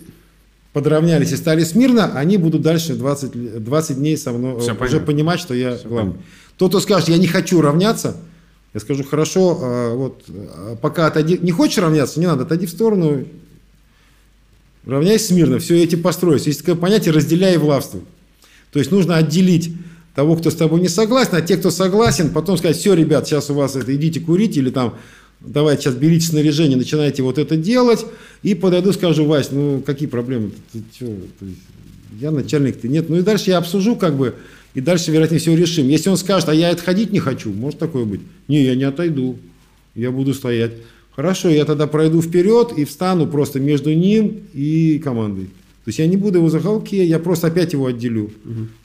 подравнялись 0.74 1.32
и 1.32 1.36
стали 1.36 1.64
смирно, 1.64 2.18
они 2.18 2.38
будут 2.38 2.64
дальше 2.64 2.96
20, 2.96 3.36
л- 3.36 3.60
20 3.60 3.98
дней 3.98 4.18
со 4.18 4.32
мной 4.32 4.54
Всё 4.60 4.72
э, 4.72 4.74
уже 4.74 4.76
понятно. 4.80 5.00
понимать, 5.06 5.40
что 5.40 5.54
я 5.54 5.78
Всё 5.78 5.88
главный. 5.88 6.12
понятно. 6.14 6.28
Тот, 6.58 6.70
кто 6.72 6.80
скажет, 6.80 7.10
я 7.10 7.18
не 7.20 7.28
хочу 7.28 7.62
равняться, 7.62 8.18
я 8.74 8.80
скажу, 8.80 9.04
хорошо, 9.04 9.60
э, 9.62 9.94
вот, 9.96 10.24
э, 10.28 10.76
пока 10.82 11.06
отойди, 11.06 11.38
не 11.40 11.52
хочешь 11.52 11.78
равняться, 11.78 12.20
не 12.20 12.26
надо, 12.26 12.42
отойди 12.44 12.66
в 12.66 12.72
сторону, 12.72 13.26
равняйся 14.88 15.28
смирно, 15.28 15.60
все 15.60 15.84
эти 15.84 15.96
построить. 15.96 16.48
Есть 16.48 16.62
такое 16.62 16.76
понятие 16.76 17.14
«разделяй 17.14 17.54
и 17.54 17.58
властвуй». 17.58 18.02
То 18.72 18.80
есть 18.80 18.90
нужно 18.92 19.18
отделить 19.18 19.76
того, 20.16 20.36
кто 20.36 20.50
с 20.50 20.56
тобой 20.56 20.82
не 20.82 20.90
согласен, 20.90 21.36
а 21.36 21.42
те, 21.42 21.58
кто 21.58 21.70
согласен, 21.70 22.32
потом 22.32 22.58
сказать, 22.58 22.78
все, 22.78 22.96
ребят, 22.96 23.28
сейчас 23.28 23.52
у 23.52 23.54
вас 23.54 23.76
это, 23.76 23.96
идите 23.96 24.20
курить, 24.20 24.58
или 24.58 24.72
там, 24.72 24.96
давайте 25.42 25.84
сейчас 25.84 25.96
берите 25.96 26.28
снаряжение, 26.28 26.78
начинайте 26.78 27.24
вот 27.24 27.38
это 27.38 27.56
делать, 27.58 28.06
и 28.44 28.56
подойду, 28.56 28.92
скажу, 28.94 29.26
Вась, 29.26 29.52
ну, 29.52 29.82
какие 29.86 30.08
проблемы? 30.08 30.52
Ты, 30.72 30.84
чё? 30.98 31.08
То 31.40 31.46
есть, 31.46 31.60
я 32.20 32.32
начальник, 32.32 32.80
ты 32.80 32.88
нет. 32.88 33.10
Ну, 33.10 33.18
и 33.18 33.22
дальше 33.22 33.50
я 33.50 33.58
обсужу, 33.58 33.96
как 33.96 34.16
бы, 34.16 34.36
и 34.74 34.82
дальше, 34.82 35.12
вероятнее 35.12 35.40
всего, 35.40 35.56
решим. 35.56 35.88
Если 35.88 36.10
он 36.10 36.18
скажет, 36.18 36.50
а 36.50 36.54
я 36.54 36.70
отходить 36.70 37.12
не 37.12 37.20
хочу, 37.20 37.52
может 37.52 37.80
такое 37.80 38.06
быть? 38.06 38.22
Не, 38.48 38.64
я 38.64 38.76
не 38.76 38.84
отойду, 38.84 39.38
я 39.96 40.12
буду 40.12 40.34
стоять. 40.34 40.72
Хорошо, 41.16 41.50
я 41.50 41.66
тогда 41.66 41.88
пройду 41.88 42.22
вперед 42.22 42.74
и 42.78 42.86
встану 42.86 43.28
просто 43.28 43.60
между 43.60 43.94
ним 43.94 44.42
и 44.54 45.00
командой. 45.04 45.50
То 45.84 45.90
есть 45.90 45.98
я 45.98 46.06
не 46.06 46.16
буду 46.16 46.38
его 46.38 46.50
за 46.50 46.60
халки, 46.60 46.94
я 46.94 47.18
просто 47.18 47.48
опять 47.48 47.74
его 47.74 47.88
отделю. 47.88 48.30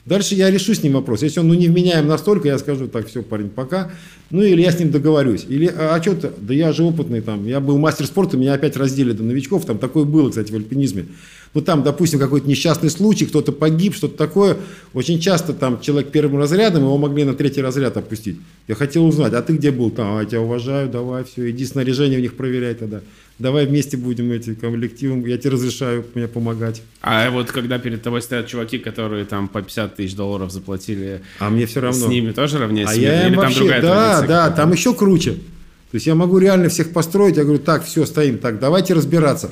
Дальше 0.05 0.33
я 0.33 0.49
решу 0.49 0.73
с 0.73 0.81
ним 0.81 0.93
вопрос. 0.93 1.21
Если 1.21 1.39
он 1.39 1.47
ну, 1.47 1.53
не 1.53 1.67
вменяем 1.67 2.07
настолько, 2.07 2.47
я 2.47 2.57
скажу, 2.57 2.87
так, 2.87 3.07
все, 3.07 3.21
парень, 3.21 3.49
пока. 3.49 3.91
Ну, 4.31 4.41
или 4.41 4.61
я 4.61 4.71
с 4.71 4.79
ним 4.79 4.89
договорюсь. 4.89 5.45
Или, 5.47 5.67
а, 5.67 5.93
а 5.93 6.01
что 6.01 6.15
ты? 6.15 6.31
Да 6.39 6.55
я 6.55 6.73
же 6.73 6.83
опытный 6.83 7.21
там. 7.21 7.45
Я 7.45 7.59
был 7.59 7.77
мастер 7.77 8.07
спорта, 8.07 8.35
меня 8.35 8.53
опять 8.53 8.75
раздели 8.77 9.11
до 9.11 9.21
новичков. 9.21 9.65
Там 9.65 9.77
такое 9.77 10.05
было, 10.05 10.29
кстати, 10.29 10.51
в 10.51 10.55
альпинизме. 10.55 11.05
Ну, 11.53 11.61
там, 11.61 11.83
допустим, 11.83 12.19
какой-то 12.19 12.49
несчастный 12.49 12.89
случай, 12.89 13.25
кто-то 13.25 13.51
погиб, 13.51 13.95
что-то 13.95 14.17
такое. 14.17 14.57
Очень 14.93 15.19
часто 15.19 15.53
там 15.53 15.79
человек 15.81 16.09
первым 16.09 16.39
разрядом, 16.39 16.83
его 16.83 16.97
могли 16.97 17.23
на 17.25 17.35
третий 17.35 17.61
разряд 17.61 17.95
опустить. 17.95 18.37
Я 18.67 18.73
хотел 18.73 19.05
узнать, 19.05 19.33
а 19.33 19.41
ты 19.43 19.53
где 19.53 19.71
был? 19.71 19.91
Там, 19.91 20.17
а, 20.17 20.19
я 20.21 20.25
тебя 20.25 20.41
уважаю, 20.41 20.89
давай, 20.89 21.23
все, 21.23 21.49
иди 21.51 21.65
снаряжение 21.65 22.17
у 22.17 22.21
них 22.21 22.35
проверяй 22.35 22.73
тогда. 22.73 23.01
Давай 23.39 23.67
вместе 23.67 23.97
будем 23.97 24.31
эти 24.31 24.55
коллективом, 24.55 25.23
я 25.25 25.37
тебе 25.37 25.51
разрешаю 25.51 26.03
мне 26.15 26.27
помогать. 26.27 26.81
А 27.01 27.29
вот 27.29 27.51
когда 27.51 27.77
перед 27.77 28.01
тобой 28.01 28.23
стоят 28.23 28.47
чуваки, 28.47 28.79
которые 28.79 29.25
там 29.25 29.47
по 29.47 29.61
50 29.61 29.95
тысяч 29.95 30.15
долларов 30.15 30.51
заплатили, 30.51 31.21
А 31.39 31.51
мне 31.51 31.67
все 31.67 31.81
равно. 31.81 32.07
с 32.07 32.09
ними 32.09 32.31
тоже 32.31 32.57
равняйся? 32.57 32.91
А 32.91 32.95
я 32.95 33.27
Или 33.27 33.35
там 33.35 33.43
вообще, 33.43 33.59
другая 33.59 33.81
да, 33.81 34.21
да, 34.23 34.49
там 34.49 34.71
еще 34.71 34.95
круче. 34.95 35.33
То 35.33 35.95
есть 35.95 36.07
я 36.07 36.15
могу 36.15 36.39
реально 36.39 36.69
всех 36.69 36.91
построить, 36.91 37.37
я 37.37 37.43
говорю, 37.43 37.59
так, 37.59 37.85
все, 37.85 38.07
стоим, 38.07 38.39
так, 38.39 38.59
давайте 38.59 38.95
разбираться. 38.95 39.51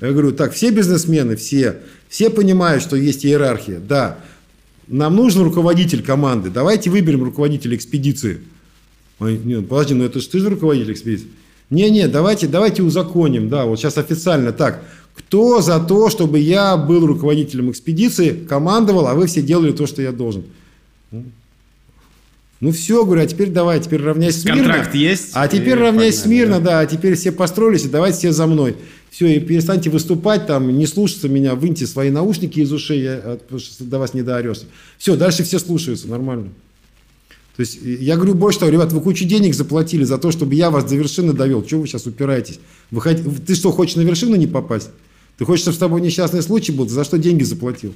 Я 0.00 0.12
говорю, 0.12 0.32
так, 0.32 0.52
все 0.52 0.70
бизнесмены, 0.70 1.36
все, 1.36 1.78
все 2.08 2.28
понимают, 2.28 2.82
что 2.82 2.94
есть 2.94 3.24
иерархия, 3.24 3.80
да, 3.80 4.18
нам 4.86 5.16
нужен 5.16 5.42
руководитель 5.42 6.02
команды, 6.02 6.50
давайте 6.50 6.90
выберем 6.90 7.24
руководителя 7.24 7.74
экспедиции. 7.74 8.40
Ой, 9.18 9.40
нет, 9.42 9.66
подожди, 9.66 9.94
ну 9.94 10.04
это 10.04 10.20
же 10.20 10.28
ты 10.28 10.38
же 10.38 10.50
руководитель 10.50 10.92
экспедиции. 10.92 11.28
Не-не, 11.70 12.08
давайте, 12.08 12.46
давайте 12.46 12.82
узаконим, 12.82 13.48
да, 13.48 13.66
вот 13.66 13.78
сейчас 13.78 13.98
официально 13.98 14.52
так. 14.52 14.82
Кто 15.14 15.60
за 15.60 15.80
то, 15.80 16.08
чтобы 16.10 16.38
я 16.38 16.76
был 16.76 17.06
руководителем 17.06 17.70
экспедиции, 17.70 18.30
командовал, 18.30 19.06
а 19.08 19.14
вы 19.14 19.26
все 19.26 19.42
делали 19.42 19.72
то, 19.72 19.86
что 19.86 20.00
я 20.00 20.12
должен? 20.12 20.44
Ну 22.60 22.72
все, 22.72 23.04
говорю, 23.04 23.22
а 23.22 23.26
теперь 23.26 23.50
давай, 23.50 23.80
теперь 23.80 24.02
равняйся 24.02 24.40
смирно. 24.40 24.62
Контракт 24.64 24.94
есть, 24.94 25.30
А 25.34 25.46
теперь 25.46 25.74
равняйся 25.74 26.22
погнали, 26.22 26.38
смирно, 26.38 26.58
да. 26.58 26.64
да. 26.64 26.80
а 26.80 26.86
теперь 26.86 27.14
все 27.14 27.30
построились, 27.30 27.84
и 27.84 27.88
давайте 27.88 28.18
все 28.18 28.32
за 28.32 28.46
мной. 28.46 28.76
Все, 29.10 29.36
и 29.36 29.40
перестаньте 29.40 29.90
выступать 29.90 30.46
там, 30.46 30.76
не 30.76 30.86
слушаться 30.86 31.28
меня, 31.28 31.54
выньте 31.54 31.86
свои 31.86 32.10
наушники 32.10 32.58
из 32.58 32.72
ушей, 32.72 33.02
я, 33.02 33.20
а, 33.22 33.36
потому 33.36 33.60
что 33.60 33.84
до 33.84 34.00
вас 34.00 34.12
не 34.12 34.22
доорешься. 34.22 34.66
Все, 34.98 35.16
дальше 35.16 35.44
все 35.44 35.60
слушаются, 35.60 36.08
нормально. 36.08 36.48
То 37.58 37.62
есть 37.62 37.80
и 37.82 37.92
я 37.94 38.14
говорю 38.14 38.34
больше 38.36 38.60
того, 38.60 38.70
ребят, 38.70 38.92
вы 38.92 39.00
кучу 39.00 39.24
денег 39.24 39.52
заплатили 39.52 40.04
за 40.04 40.16
то, 40.16 40.30
чтобы 40.30 40.54
я 40.54 40.70
вас 40.70 40.84
до 40.84 40.94
вершины 40.94 41.32
довел. 41.32 41.64
Чего 41.64 41.80
вы 41.80 41.88
сейчас 41.88 42.06
упираетесь? 42.06 42.60
Вы 42.92 43.00
хот- 43.00 43.40
Ты 43.44 43.56
что, 43.56 43.72
хочешь 43.72 43.96
на 43.96 44.02
вершину 44.02 44.36
не 44.36 44.46
попасть? 44.46 44.90
Ты 45.38 45.44
хочешь, 45.44 45.62
чтобы 45.62 45.74
с 45.74 45.78
тобой 45.78 46.00
несчастный 46.00 46.40
случай 46.40 46.70
был? 46.70 46.86
Ты 46.86 46.92
за 46.92 47.02
что 47.02 47.18
деньги 47.18 47.42
заплатил? 47.42 47.94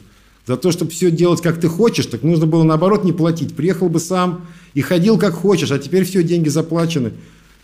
За 0.48 0.56
то, 0.56 0.72
чтобы 0.72 0.90
все 0.90 1.12
делать, 1.12 1.40
как 1.42 1.60
ты 1.60 1.68
хочешь, 1.68 2.06
так 2.06 2.24
нужно 2.24 2.46
было 2.46 2.64
наоборот 2.64 3.04
не 3.04 3.12
платить. 3.12 3.54
Приехал 3.54 3.88
бы 3.88 4.00
сам 4.00 4.46
и 4.74 4.80
ходил 4.80 5.16
как 5.16 5.34
хочешь, 5.34 5.70
а 5.70 5.78
теперь 5.78 6.02
все, 6.02 6.24
деньги 6.24 6.48
заплачены. 6.48 7.12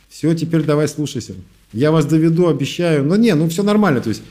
Все, 0.09 0.33
теперь 0.35 0.63
давай 0.63 0.87
слушайся. 0.87 1.35
Я 1.73 1.91
вас 1.91 2.07
доведу, 2.07 2.47
обещаю. 2.47 3.03
Но 3.03 3.17
не, 3.17 3.35
ну 3.35 3.49
все 3.49 3.65
нормально. 3.65 4.03
То 4.03 4.11
есть, 4.11 4.23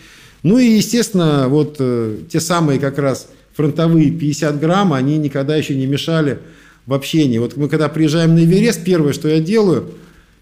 ну 0.42 0.58
и, 0.58 0.78
естественно, 0.78 1.50
вот 1.50 1.76
э, 1.80 2.20
те 2.30 2.40
самые 2.40 2.80
как 2.80 2.98
раз 2.98 3.28
фронтовые 3.56 4.12
50 4.12 4.58
грамм, 4.58 4.94
они 4.94 5.18
никогда 5.18 5.58
еще 5.58 5.76
не 5.76 5.86
мешали 5.86 6.40
в 6.88 6.94
общении. 6.94 7.38
Вот 7.38 7.56
мы 7.58 7.70
когда 7.70 7.90
приезжаем 7.90 8.34
на 8.34 8.44
Эверест, 8.44 8.84
первое, 8.84 9.14
что 9.14 9.28
я 9.28 9.40
делаю, 9.40 9.92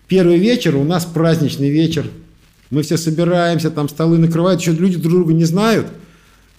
первый 0.07 0.37
вечер, 0.37 0.77
у 0.77 0.83
нас 0.83 1.03
праздничный 1.03 1.69
вечер. 1.69 2.05
Мы 2.69 2.83
все 2.83 2.97
собираемся, 2.97 3.69
там 3.71 3.89
столы 3.89 4.17
накрывают, 4.17 4.61
еще 4.61 4.71
люди 4.71 4.97
друг 4.97 5.13
друга 5.13 5.33
не 5.33 5.43
знают. 5.43 5.87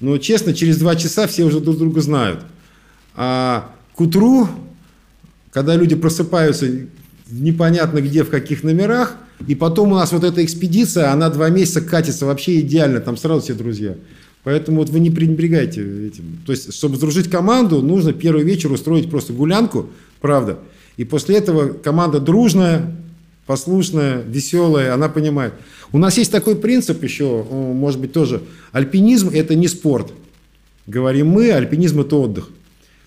Но, 0.00 0.18
честно, 0.18 0.52
через 0.52 0.76
два 0.78 0.94
часа 0.96 1.26
все 1.26 1.44
уже 1.44 1.60
друг 1.60 1.78
друга 1.78 2.00
знают. 2.00 2.40
А 3.14 3.72
к 3.94 4.00
утру, 4.00 4.48
когда 5.52 5.74
люди 5.74 5.94
просыпаются 5.94 6.68
непонятно 7.30 8.00
где, 8.00 8.24
в 8.24 8.30
каких 8.30 8.62
номерах, 8.62 9.16
и 9.46 9.54
потом 9.54 9.92
у 9.92 9.94
нас 9.94 10.12
вот 10.12 10.24
эта 10.24 10.44
экспедиция, 10.44 11.12
она 11.12 11.30
два 11.30 11.48
месяца 11.48 11.80
катится 11.80 12.26
вообще 12.26 12.60
идеально, 12.60 13.00
там 13.00 13.16
сразу 13.16 13.42
все 13.42 13.54
друзья. 13.54 13.96
Поэтому 14.46 14.78
вот 14.78 14.90
вы 14.90 15.00
не 15.00 15.10
пренебрегайте 15.10 15.80
этим. 16.06 16.38
То 16.46 16.52
есть, 16.52 16.72
чтобы 16.72 16.94
сдружить 16.94 17.28
команду, 17.28 17.82
нужно 17.82 18.12
первый 18.12 18.44
вечер 18.44 18.70
устроить 18.70 19.10
просто 19.10 19.32
гулянку, 19.32 19.90
правда. 20.20 20.60
И 20.96 21.02
после 21.02 21.38
этого 21.38 21.70
команда 21.70 22.20
дружная, 22.20 22.94
послушная, 23.46 24.22
веселая, 24.22 24.94
она 24.94 25.08
понимает. 25.08 25.54
У 25.90 25.98
нас 25.98 26.16
есть 26.16 26.30
такой 26.30 26.54
принцип 26.54 27.02
еще, 27.02 27.42
может 27.50 28.00
быть, 28.00 28.12
тоже. 28.12 28.40
Альпинизм– 28.70 29.30
это 29.34 29.56
не 29.56 29.66
спорт. 29.66 30.12
Говорим 30.86 31.26
мы, 31.26 31.50
альпинизм– 31.50 32.00
это 32.02 32.14
отдых. 32.14 32.44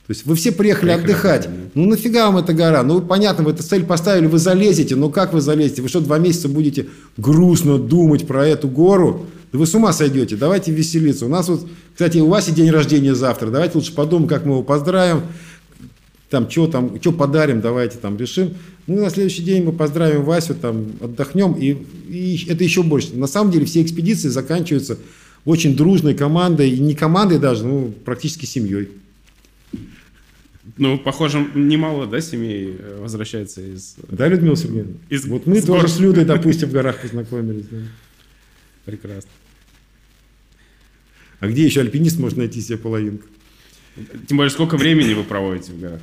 То 0.07 0.11
есть 0.11 0.25
вы 0.25 0.35
все 0.35 0.51
приехали, 0.51 0.87
Приехали 0.87 1.11
отдыхать. 1.11 1.45
отдыхать, 1.45 1.71
Ну 1.73 1.85
нафига 1.85 2.25
вам 2.25 2.43
эта 2.43 2.51
гора? 2.51 2.83
Ну 2.83 2.99
понятно, 2.99 3.45
вы 3.45 3.51
эту 3.51 3.63
цель 3.63 3.85
поставили, 3.85 4.25
вы 4.25 4.39
залезете. 4.39 4.97
Но 4.97 5.09
как 5.09 5.31
вы 5.31 5.39
залезете? 5.39 5.83
Вы 5.83 5.87
что, 5.87 6.01
два 6.01 6.17
месяца 6.19 6.49
будете 6.49 6.87
грустно 7.15 7.77
думать 7.77 8.27
про 8.27 8.45
эту 8.45 8.67
гору? 8.67 9.27
Да 9.51 9.57
вы 9.59 9.65
с 9.65 9.73
ума 9.73 9.93
сойдете. 9.93 10.35
Давайте 10.35 10.71
веселиться. 10.71 11.25
У 11.25 11.29
нас 11.29 11.47
вот, 11.49 11.67
кстати, 11.93 12.17
у 12.19 12.27
Васи 12.27 12.51
день 12.51 12.69
рождения 12.69 13.15
завтра. 13.15 13.49
Давайте 13.49 13.77
лучше 13.77 13.93
подумаем, 13.93 14.27
как 14.27 14.45
мы 14.45 14.53
его 14.53 14.63
поздравим. 14.63 15.23
Там, 16.29 16.49
что 16.49 16.67
там, 16.67 17.01
что 17.01 17.11
подарим, 17.11 17.59
давайте 17.59 17.97
там 17.97 18.15
решим. 18.17 18.53
Ну, 18.85 19.01
на 19.01 19.09
следующий 19.09 19.41
день 19.41 19.63
мы 19.63 19.71
поздравим 19.71 20.23
Васю, 20.23 20.53
там, 20.53 20.91
отдохнем, 21.01 21.53
и, 21.53 21.77
и 22.07 22.45
это 22.47 22.63
еще 22.63 22.83
больше. 22.83 23.15
На 23.15 23.25
самом 23.25 23.51
деле 23.51 23.65
все 23.65 23.81
экспедиции 23.81 24.29
заканчиваются 24.29 24.97
очень 25.45 25.75
дружной 25.75 26.13
командой, 26.13 26.69
и 26.69 26.79
не 26.79 26.93
командой 26.93 27.39
даже, 27.39 27.65
ну, 27.65 27.93
практически 28.05 28.45
семьей. 28.45 28.89
Ну, 30.77 30.99
похоже, 30.99 31.47
немало, 31.55 32.05
да, 32.05 32.21
семей 32.21 32.75
э, 32.77 32.99
возвращается 33.01 33.61
из... 33.61 33.95
Да, 34.09 34.27
Людмила 34.27 34.55
Сергеевна? 34.55 34.93
Из- 35.09 35.25
вот 35.25 35.45
мы 35.45 35.61
тоже 35.61 35.87
с 35.87 35.99
Людой, 35.99 36.25
допустим, 36.25 36.69
в 36.69 36.71
горах 36.71 37.01
познакомились. 37.01 37.65
да. 37.71 37.77
Прекрасно. 38.85 39.29
А 41.39 41.47
где 41.47 41.63
еще 41.65 41.81
альпинист 41.81 42.19
может 42.19 42.37
найти 42.37 42.61
себе 42.61 42.77
половинку? 42.77 43.25
Тем 44.27 44.37
более, 44.37 44.51
сколько 44.51 44.77
времени 44.77 45.13
вы 45.13 45.23
проводите 45.23 45.71
в 45.71 45.79
горах? 45.79 45.99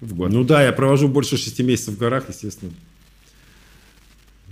В 0.00 0.14
год. 0.14 0.30
Ну 0.32 0.44
да, 0.44 0.62
я 0.62 0.72
провожу 0.72 1.08
больше 1.08 1.36
6 1.36 1.60
месяцев 1.62 1.94
в 1.94 1.98
горах, 1.98 2.24
естественно. 2.28 2.72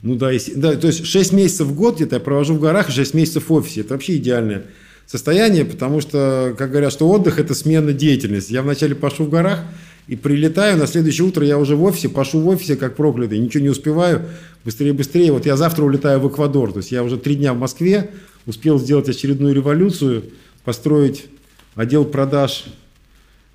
Ну 0.02 0.16
да, 0.16 0.30
если- 0.30 0.54
да, 0.54 0.74
то 0.76 0.86
есть 0.86 1.06
6 1.06 1.32
месяцев 1.32 1.66
в 1.68 1.74
год 1.74 1.96
где-то 1.96 2.16
я 2.16 2.20
провожу 2.20 2.54
в 2.54 2.60
горах 2.60 2.88
и 2.88 2.92
6 2.92 3.14
месяцев 3.14 3.48
в 3.48 3.52
офисе. 3.52 3.80
Это 3.80 3.94
вообще 3.94 4.16
идеальное 4.16 4.64
состояние, 5.06 5.64
потому 5.64 6.00
что, 6.00 6.54
как 6.58 6.70
говорят, 6.70 6.92
что 6.92 7.08
отдых– 7.08 7.38
это 7.40 7.54
смена 7.54 7.92
деятельности. 7.92 8.52
Я 8.52 8.62
вначале 8.62 8.94
пошел 8.94 9.26
в 9.26 9.30
горах, 9.30 9.64
И 10.06 10.16
прилетаю, 10.16 10.76
на 10.76 10.86
следующее 10.86 11.26
утро 11.26 11.46
я 11.46 11.56
уже 11.56 11.76
в 11.76 11.82
офисе, 11.82 12.10
пашу 12.10 12.38
в 12.40 12.48
офисе 12.48 12.76
как 12.76 12.94
проклятый, 12.94 13.38
ничего 13.38 13.62
не 13.62 13.70
успеваю, 13.70 14.26
быстрее, 14.62 14.92
быстрее. 14.92 15.32
Вот 15.32 15.46
я 15.46 15.56
завтра 15.56 15.82
улетаю 15.82 16.20
в 16.20 16.28
Эквадор, 16.28 16.72
то 16.72 16.80
есть 16.80 16.92
я 16.92 17.02
уже 17.02 17.16
три 17.16 17.36
дня 17.36 17.54
в 17.54 17.58
Москве, 17.58 18.10
успел 18.46 18.78
сделать 18.78 19.08
очередную 19.08 19.54
революцию, 19.54 20.24
построить 20.64 21.26
отдел 21.74 22.04
продаж. 22.04 22.64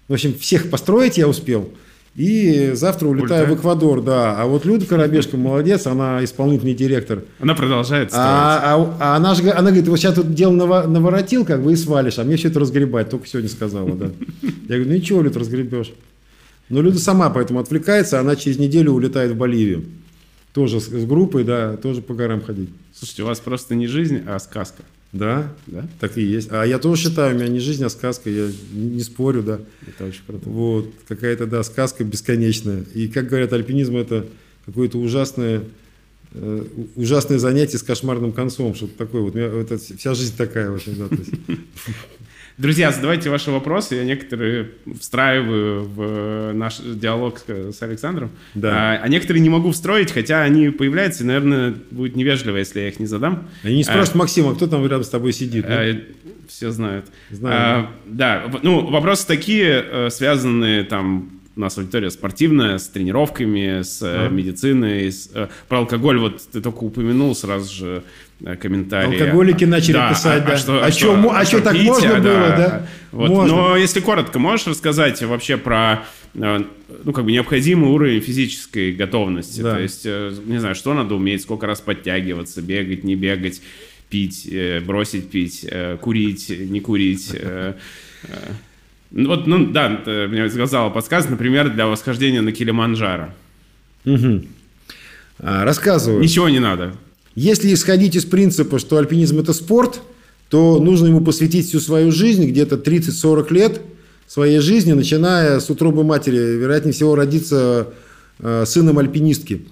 В 0.07 0.13
общем, 0.13 0.33
всех 0.37 0.69
построить 0.69 1.17
я 1.17 1.27
успел. 1.27 1.69
И 2.15 2.71
завтра 2.73 3.07
улетаю 3.07 3.43
Улетает. 3.43 3.49
в 3.49 3.61
Эквадор, 3.61 4.01
да. 4.01 4.35
А 4.41 4.45
вот 4.45 4.65
Люда 4.65 4.85
Коробешка 4.85 5.37
молодец, 5.37 5.85
она 5.85 6.23
исполнительный 6.23 6.73
директор. 6.73 7.23
Она 7.39 7.53
продолжает 7.53 8.09
строить. 8.09 8.25
А, 8.27 8.75
а- 8.75 8.97
а 8.99 9.15
она 9.15 9.35
же, 9.35 9.49
она 9.51 9.69
говорит, 9.69 9.87
вот 9.87 9.97
сейчас 9.99 10.15
тут 10.15 10.33
дело 10.33 10.51
наво- 10.53 10.87
наворотил, 10.87 11.45
как 11.45 11.63
бы 11.63 11.71
и 11.71 11.75
свалишь, 11.75 12.17
а 12.17 12.23
мне 12.23 12.35
все 12.35 12.47
это 12.49 12.59
разгребать, 12.59 13.09
только 13.11 13.27
сегодня 13.27 13.49
сказала, 13.49 13.91
да. 13.95 14.09
Я 14.41 14.49
говорю, 14.77 14.87
ну 14.87 14.93
ничего, 14.95 15.21
Люд, 15.21 15.37
разгребешь. 15.37 15.93
Но 16.67 16.81
Люда 16.81 16.99
сама 16.99 17.29
поэтому 17.29 17.59
отвлекается, 17.59 18.19
она 18.19 18.35
через 18.35 18.57
неделю 18.57 18.91
улетает 18.93 19.31
в 19.31 19.35
Боливию. 19.37 19.85
Тоже 20.53 20.79
с, 20.79 20.85
с 20.87 21.05
группой, 21.05 21.43
да, 21.43 21.77
тоже 21.77 22.01
по 22.01 22.13
горам 22.13 22.41
ходить. 22.41 22.69
Слушайте, 22.93 23.23
у 23.23 23.25
вас 23.27 23.39
просто 23.39 23.75
не 23.75 23.87
жизнь, 23.87 24.21
а 24.25 24.39
сказка. 24.39 24.83
Да, 25.11 25.51
Да? 25.65 25.87
так 25.99 26.17
и 26.17 26.21
есть. 26.21 26.49
А 26.51 26.63
я 26.63 26.77
тоже 26.77 27.03
считаю, 27.03 27.35
у 27.35 27.39
меня 27.39 27.47
не 27.47 27.59
жизнь, 27.59 27.83
а 27.83 27.89
сказка, 27.89 28.29
я 28.29 28.47
не, 28.71 28.89
не 28.89 29.01
спорю, 29.01 29.41
да. 29.41 29.59
Это 29.87 30.05
очень 30.05 30.21
круто. 30.25 30.47
Вот, 30.47 30.91
какая-то, 31.07 31.47
да, 31.47 31.63
сказка 31.63 32.03
бесконечная. 32.03 32.83
И, 32.93 33.07
как 33.07 33.27
говорят, 33.27 33.51
альпинизм– 33.53 33.97
это 33.97 34.27
какое-то 34.67 34.99
ужасное, 34.99 35.63
э, 36.33 36.65
ужасное 36.95 37.39
занятие 37.39 37.79
с 37.79 37.83
кошмарным 37.83 38.33
концом. 38.33 38.75
Что-то 38.75 38.97
такое. 38.99 39.23
Вот 39.23 39.33
у 39.33 39.37
меня 39.37 39.47
это 39.47 39.79
вся 39.79 40.13
жизнь 40.13 40.37
такая, 40.37 40.69
в 40.69 40.75
общем, 40.75 40.95
да. 40.97 41.55
Друзья, 42.59 42.91
задавайте 42.91 43.29
ваши 43.29 43.51
вопросы, 43.51 43.95
я 43.95 44.03
некоторые 44.03 44.71
встраиваю 44.99 45.85
в 45.85 46.01
э, 46.01 46.51
наш 46.51 46.79
диалог 46.79 47.39
с 47.47 47.81
Александром, 47.81 48.31
Да. 48.53 48.95
а, 48.95 48.99
а 49.01 49.07
некоторые 49.07 49.41
не 49.41 49.47
могу 49.49 49.71
встроить, 49.71 50.11
хотя 50.11 50.41
они 50.43 50.69
появляются, 50.69 51.23
и, 51.23 51.25
наверное, 51.25 51.73
будет 51.89 52.17
невежливо, 52.17 52.57
если 52.57 52.81
я 52.81 52.89
их 52.89 52.99
не 52.99 53.05
задам. 53.05 53.47
Они 53.63 53.75
не 53.77 53.85
Максим, 54.13 54.49
а 54.49 54.55
кто 54.55 54.67
там 54.67 54.83
рядом 54.83 55.05
с 55.05 55.09
тобой 55.09 55.31
сидит? 55.31 55.63
ну? 55.69 55.73
Э, 55.73 56.01
Все 56.49 56.71
знают. 56.71 57.05
Знаю. 57.31 57.55
А, 57.55 57.91
да, 58.05 58.51
ну, 58.61 58.85
вопросы 58.87 59.25
такие, 59.25 59.81
э, 59.81 60.09
связанные 60.09 60.83
там, 60.83 61.39
у 61.55 61.61
нас 61.61 61.77
аудитория 61.77 62.09
спортивная, 62.09 62.77
с 62.77 62.89
тренировками, 62.89 63.83
с 63.83 64.01
Ага. 64.03 64.27
медициной, 64.33 65.09
с, 65.09 65.29
э, 65.33 65.47
про 65.69 65.77
алкоголь, 65.77 66.19
вот 66.19 66.41
ты 66.51 66.59
только 66.59 66.79
упомянул 66.83 67.33
сразу 67.35 67.73
же 67.73 68.03
комментарии. 68.61 69.19
Алкоголики 69.19 69.65
начали 69.65 69.93
Да, 69.93 70.09
писать, 70.09 70.45
да. 70.45 70.57
что, 70.57 70.83
А 70.83 70.91
чё, 70.91 71.15
мо- 71.15 71.33
а 71.37 71.45
чё, 71.45 71.59
так 71.61 71.73
пить, 71.73 71.87
можно 71.87 72.17
а, 72.17 72.19
было, 72.21 72.47
да? 72.57 72.87
Вот. 73.11 73.29
Можно. 73.29 73.55
Но 73.55 73.77
если 73.77 73.99
коротко, 73.99 74.39
можешь 74.39 74.67
рассказать 74.67 75.21
вообще 75.23 75.57
про 75.57 76.03
э, 76.35 76.63
ну, 77.03 77.11
как 77.11 77.25
бы 77.25 77.31
необходимый 77.31 77.89
уровень 77.89 78.21
физической 78.21 78.91
готовности? 78.93 79.61
Да. 79.61 79.75
То 79.75 79.81
есть, 79.81 80.03
э, 80.05 80.33
не 80.45 80.59
знаю, 80.59 80.75
что 80.75 80.93
надо 80.93 81.15
уметь, 81.15 81.41
сколько 81.41 81.67
раз 81.67 81.81
подтягиваться, 81.81 82.61
бегать, 82.61 83.03
не 83.03 83.15
бегать, 83.15 83.61
пить, 84.09 84.47
э, 84.51 84.79
бросить 84.79 85.29
пить, 85.29 85.65
э, 85.69 85.97
курить, 85.99 86.49
не 86.49 86.79
курить. 86.79 87.31
э, 87.33 87.73
э. 88.23 88.27
Вот, 89.11 89.47
ну 89.47 89.65
да, 89.65 90.01
мне 90.05 90.49
сказала 90.49 90.89
подсказка, 90.91 91.31
например, 91.31 91.69
для 91.71 91.87
восхождения 91.87 92.41
на 92.41 92.51
Килиманджаро. 92.51 93.29
А, 95.39 95.63
рассказываю. 95.65 96.21
Ничего 96.21 96.49
не 96.49 96.59
надо. 96.59 96.93
Если 97.35 97.73
исходить 97.73 98.15
из 98.15 98.25
принципа, 98.25 98.79
что 98.79 98.97
альпинизм– 98.97 99.39
это 99.39 99.53
спорт, 99.53 100.01
то 100.49 100.79
нужно 100.79 101.07
ему 101.07 101.21
посвятить 101.21 101.67
всю 101.67 101.79
свою 101.79 102.11
жизнь, 102.11 102.45
где-то 102.47 102.75
30-40 102.75 103.53
лет 103.53 103.81
своей 104.27 104.59
жизни, 104.59 104.93
начиная 104.93 105.59
с 105.59 105.69
утробы 105.69 106.03
матери, 106.03 106.37
вероятнее 106.37 106.93
всего, 106.93 107.15
родиться 107.15 107.89
э, 108.39 108.63
сыном 108.65 108.97
альпинистки. 108.99 109.67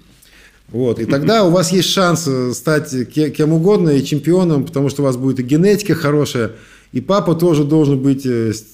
Вот. 0.68 0.98
И 0.98 1.06
тогда 1.06 1.44
у 1.44 1.50
вас 1.50 1.72
есть 1.72 1.88
шанс 1.88 2.28
стать 2.52 2.90
ке- 3.10 3.30
кем 3.30 3.52
угодно 3.52 3.90
и 3.90 4.04
чемпионом, 4.04 4.66
потому 4.66 4.90
что 4.90 5.02
у 5.02 5.04
вас 5.04 5.16
будет 5.16 5.40
и 5.40 5.42
генетика 5.42 5.94
хорошая, 5.94 6.52
и 6.92 7.00
папа 7.00 7.34
тоже 7.34 7.64
должен 7.64 7.98
быть 7.98 8.24
э, 8.24 8.52
ст- 8.52 8.64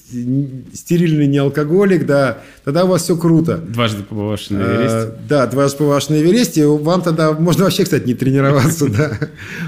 стерильный 0.73 1.27
не 1.27 1.37
алкоголик, 1.37 2.05
да, 2.05 2.39
тогда 2.63 2.85
у 2.85 2.87
вас 2.87 3.03
все 3.03 3.15
круто. 3.17 3.57
Дважды 3.57 4.03
побывавший 4.03 4.57
на 4.57 4.61
Эвересте. 4.63 4.97
Э, 4.97 5.11
Да, 5.29 5.47
дважды 5.47 5.77
побывавший 5.79 6.15
на 6.17 6.21
Эвересте. 6.21 6.65
Вам 6.65 7.01
тогда 7.01 7.33
можно 7.33 7.63
вообще, 7.65 7.83
кстати, 7.83 8.07
не 8.07 8.13
тренироваться, 8.13 8.87
да. 8.97 9.17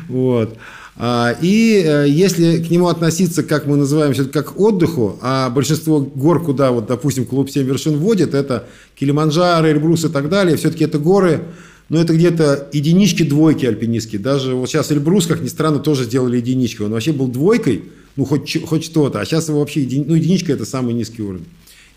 Вот. 0.08 0.56
А, 1.00 1.36
И 1.42 1.84
э, 1.86 2.06
если 2.10 2.58
к 2.64 2.70
нему 2.72 2.88
относиться, 2.88 3.44
как 3.44 3.68
мы 3.68 3.76
называем, 3.78 4.14
всё-таки 4.14 4.34
как 4.34 4.54
к 4.56 4.60
отдыху, 4.60 5.20
а 5.22 5.50
большинство 5.50 6.00
гор, 6.00 6.44
куда, 6.44 6.72
вот, 6.72 6.88
допустим, 6.88 7.26
клуб 7.26 7.50
7 7.50 7.64
вершин 7.68 7.98
вводит, 7.98 8.34
это 8.34 8.66
Килиманджаро, 9.00 9.68
Эльбрус 9.70 10.06
и 10.06 10.10
так 10.10 10.30
далее, 10.30 10.58
все-таки 10.58 10.86
это 10.86 10.98
горы, 10.98 11.42
но 11.90 12.02
это 12.02 12.14
где-то 12.14 12.68
единички, 12.74 13.24
двойки 13.24 13.66
альпинистские. 13.66 14.20
Даже 14.22 14.56
вот 14.56 14.70
сейчас 14.70 14.92
Эльбрус, 14.92 15.28
как 15.28 15.42
ни 15.42 15.48
странно, 15.48 15.80
тоже 15.80 16.04
сделали 16.06 16.38
единичку. 16.38 16.86
Он 16.86 16.92
вообще 16.92 17.12
был 17.14 17.28
двойкой, 17.28 17.84
ну, 18.18 18.26
хоть, 18.26 18.66
хоть 18.66 18.84
что-то, 18.84 19.22
а 19.22 19.26
сейчас 19.26 19.48
его 19.48 19.60
вообще, 19.60 19.84
еди- 19.84 20.04
ну, 20.06 20.16
единичка– 20.16 20.52
это 20.54 20.66
самый 20.66 20.94
низкий 20.94 21.22
уровень. 21.22 21.46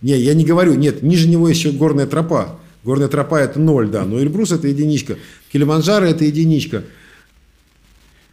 Не, 0.02 0.16
я 0.18 0.34
не 0.34 0.44
говорю, 0.44 0.74
нет, 0.74 1.02
ниже 1.02 1.28
него 1.28 1.48
еще 1.48 1.72
горная 1.72 2.06
тропа. 2.06 2.58
Горная 2.84 3.08
тропа 3.08 3.40
это 3.40 3.58
ноль, 3.58 3.88
да, 3.88 4.04
но 4.04 4.20
Эльбрус 4.20 4.52
это 4.52 4.68
единичка. 4.68 5.16
Килиманджаро 5.52 6.06
это 6.06 6.24
единичка. 6.24 6.84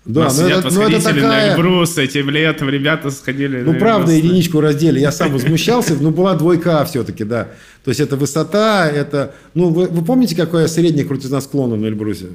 Да, 0.05 0.25
но 0.25 0.29
сидят 0.29 0.65
это, 0.65 0.73
но 0.73 0.83
это 0.83 0.95
восходители 0.95 1.21
на 1.21 1.29
такая... 1.29 1.51
Эльбрус, 1.51 1.97
этим 1.97 2.29
летом 2.29 2.69
ребята 2.69 3.11
сходили 3.11 3.61
Ну, 3.61 3.73
правда, 3.73 4.13
единичку 4.13 4.61
раздели. 4.61 4.99
Я 4.99 5.11
сам 5.11 5.33
возмущался, 5.33 5.95
но 5.95 6.11
была 6.11 6.35
двойка 6.35 6.85
все-таки, 6.85 7.25
да. 7.25 7.49
То 7.83 7.91
есть 7.91 7.99
это 7.99 8.15
высота, 8.15 8.89
это... 8.89 9.33
Ну, 9.53 9.69
вы, 9.69 9.87
вы 9.87 10.05
помните, 10.05 10.35
какая 10.35 10.67
средняя 10.67 11.05
крутизна 11.05 11.41
склона 11.41 11.75
на 11.75 11.85
Эльбрусе? 11.87 12.27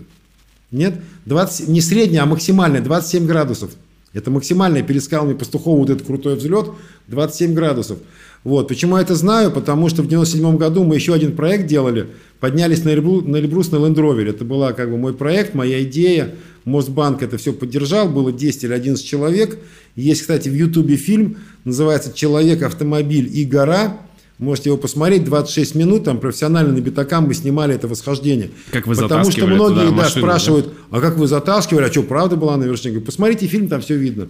Нет? 0.70 0.94
20, 1.24 1.68
не 1.68 1.80
средняя, 1.80 2.24
а 2.24 2.26
максимальная, 2.26 2.82
27 2.82 3.26
градусов. 3.26 3.70
Это 4.12 4.30
максимальная 4.30 4.82
перед 4.82 5.02
скалами 5.02 5.34
Пастухова 5.34 5.78
вот 5.78 5.90
этот 5.90 6.06
крутой 6.06 6.36
взлет, 6.36 6.70
27 7.08 7.54
градусов. 7.54 7.98
Вот. 8.44 8.68
Почему 8.68 8.96
я 8.96 9.02
это 9.02 9.14
знаю? 9.14 9.52
Потому 9.52 9.88
что 9.88 10.02
в 10.02 10.08
97 10.08 10.56
году 10.56 10.84
мы 10.84 10.96
еще 10.96 11.14
один 11.14 11.34
проект 11.36 11.66
делали, 11.66 12.08
поднялись 12.40 12.84
на 12.84 12.90
Эльбрус 12.90 13.24
на, 13.24 13.36
Эльбрус 13.36 13.70
на 13.70 13.76
Rover. 13.76 14.28
Это 14.28 14.44
была 14.44 14.72
как 14.72 14.90
бы 14.90 14.98
мой 14.98 15.14
проект, 15.14 15.54
моя 15.54 15.82
идея. 15.84 16.34
Мосбанк 16.64 17.22
это 17.22 17.38
все 17.38 17.52
поддержал, 17.52 18.08
было 18.08 18.32
10 18.32 18.64
или 18.64 18.72
11 18.72 19.04
человек. 19.04 19.58
Есть, 19.96 20.20
кстати, 20.22 20.48
в 20.48 20.54
Ютубе 20.54 20.96
фильм, 20.96 21.38
называется 21.64 22.12
«Человек, 22.12 22.62
автомобиль 22.62 23.28
и 23.32 23.44
гора». 23.44 23.98
Можете 24.38 24.70
его 24.70 24.78
посмотреть, 24.78 25.24
26 25.24 25.74
минут, 25.74 26.04
там 26.04 26.18
профессионально 26.18 26.72
на 26.72 26.80
битакам 26.80 27.26
мы 27.26 27.34
снимали 27.34 27.74
это 27.74 27.86
восхождение. 27.86 28.50
Как 28.70 28.86
вы 28.86 28.96
Потому 28.96 29.30
что 29.30 29.46
многие 29.46 29.86
туда 29.86 29.90
да, 29.90 29.96
машину, 29.96 30.26
спрашивают, 30.26 30.74
а 30.90 31.00
как 31.00 31.16
вы 31.16 31.26
затаскивали, 31.28 31.84
а 31.84 31.92
что, 31.92 32.02
правда 32.02 32.36
была 32.36 32.56
на 32.56 32.64
вершине? 32.64 32.94
Говорю, 32.94 33.06
посмотрите 33.06 33.46
фильм, 33.46 33.68
там 33.68 33.80
все 33.82 33.96
видно. 33.96 34.28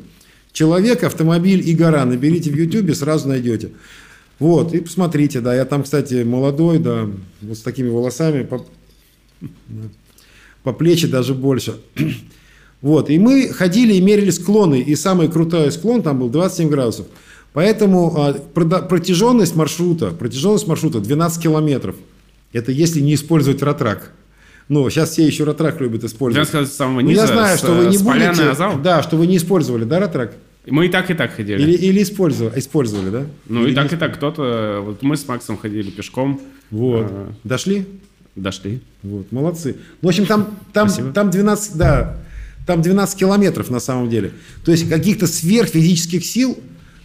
Человек, 0.53 1.03
автомобиль 1.05 1.67
и 1.67 1.75
гора. 1.75 2.05
Наберите 2.05 2.51
в 2.51 2.57
Ютубе, 2.57 2.95
сразу 2.95 3.29
найдете. 3.29 3.71
Вот, 4.39 4.75
и 4.75 4.81
посмотрите, 4.81 5.41
да, 5.41 5.55
я 5.55 5.65
там, 5.65 5.85
кстати, 5.85 6.25
молодой, 6.25 6.79
да, 6.79 7.09
вот 7.41 7.57
с 7.57 7.61
такими 7.61 7.89
волосами, 7.89 8.43
по, 8.43 8.67
да, 9.41 9.89
по 10.63 10.73
плечи 10.73 11.07
даже 11.07 11.33
больше. 11.33 11.77
Вот, 12.81 13.09
и 13.11 13.19
мы 13.21 13.51
ходили 13.51 13.95
и 13.95 14.01
мерили 14.01 14.31
склоны, 14.31 14.81
и 14.81 14.97
самый 14.97 15.29
крутой 15.29 15.71
склон 15.71 16.03
там 16.03 16.19
был 16.19 16.29
27 16.29 16.69
градусов. 16.69 17.07
Поэтому 17.53 18.15
а, 18.17 18.33
протяженность 18.35 19.55
маршрута, 19.55 20.11
протяженность 20.11 20.67
маршрута 20.67 21.01
12 21.01 21.43
километров. 21.43 21.97
Это 22.53 22.73
если 22.73 23.01
не 23.01 23.15
использовать 23.15 23.63
ратрак. 23.63 24.13
Ну, 24.69 24.89
сейчас 24.89 25.11
все 25.11 25.27
еще 25.27 25.45
ратрак 25.45 25.81
любят 25.81 26.05
использовать. 26.05 26.51
12 26.51 26.73
с 26.73 26.77
самого 26.77 27.01
Ну, 27.01 27.09
низа, 27.09 27.23
я 27.23 27.27
знаю, 27.27 27.57
с, 27.57 27.61
что 27.61 27.73
вы 27.73 27.85
э, 27.85 27.89
не 27.89 27.99
будете... 27.99 28.81
Да, 28.83 29.03
что 29.03 29.17
вы 29.17 29.27
не 29.27 29.37
использовали, 29.37 29.85
да, 29.85 29.99
ратрак? 30.01 30.33
Мы 30.67 30.87
и 30.87 30.89
так, 30.89 31.11
и 31.11 31.15
так 31.15 31.35
ходили. 31.35 31.61
Или, 31.61 31.73
или 31.73 32.03
использовали, 32.03 32.59
использовали, 32.59 33.11
да? 33.11 33.27
Ну 33.49 33.65
Или 33.65 33.73
и 33.73 33.75
так, 33.75 33.91
не- 33.91 33.97
и 33.97 34.01
так. 34.01 34.15
Кто-то... 34.15 34.81
Вот 34.85 35.03
мы 35.03 35.17
с 35.17 35.27
Максом 35.27 35.59
ходили 35.59 35.91
пешком. 35.91 36.41
Вот. 36.71 37.07
а, 37.11 37.33
Дошли? 37.43 37.85
Дошли. 38.37 38.81
Вот, 39.03 39.31
молодцы. 39.33 39.77
Ну, 40.01 40.07
в 40.07 40.11
общем, 40.11 40.25
там, 40.27 40.57
там, 40.73 40.89
Спасибо. 40.89 41.13
там 41.13 41.31
12, 41.31 41.77
да, 41.77 42.17
там 42.67 42.81
12 42.81 43.19
километров 43.19 43.71
на 43.71 43.81
самом 43.81 44.09
деле. 44.09 44.33
То 44.65 44.71
есть 44.71 44.89
каких-то 44.89 45.27
сверхфизических 45.27 46.25
сил 46.25 46.57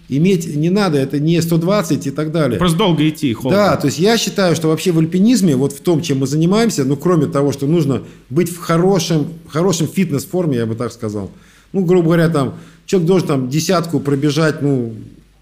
иметь 0.10 0.56
не 0.56 0.70
надо, 0.70 0.98
это 0.98 1.20
не 1.20 1.42
120 1.42 2.08
и 2.08 2.12
так 2.12 2.32
далее. 2.32 2.58
Просто 2.58 2.78
долго 2.78 3.08
идти, 3.08 3.34
холодно. 3.34 3.58
Да, 3.58 3.76
то 3.76 3.88
есть 3.88 4.00
я 4.00 4.18
считаю, 4.18 4.56
что 4.56 4.70
вообще 4.70 4.92
в 4.92 5.00
альпинизме, 5.00 5.56
вот 5.56 5.74
в 5.74 5.82
том, 5.82 6.02
чем 6.02 6.20
мы 6.20 6.28
занимаемся, 6.28 6.86
ну, 6.86 6.96
кроме 6.96 7.28
того, 7.28 7.52
что 7.52 7.68
нужно 7.68 8.04
быть 8.30 8.50
в 8.50 8.58
хорошем, 8.60 9.28
хорошем 9.48 9.88
фитнес-форме, 9.88 10.58
я 10.58 10.66
бы 10.66 10.76
так 10.76 10.92
сказал. 10.92 11.32
Ну, 11.74 11.84
грубо 11.84 12.06
говоря, 12.06 12.30
там, 12.30 12.56
человек 12.86 13.08
должен 13.08 13.28
там 13.28 13.50
десятку 13.50 14.00
пробежать, 14.00 14.62
ну, 14.62 14.94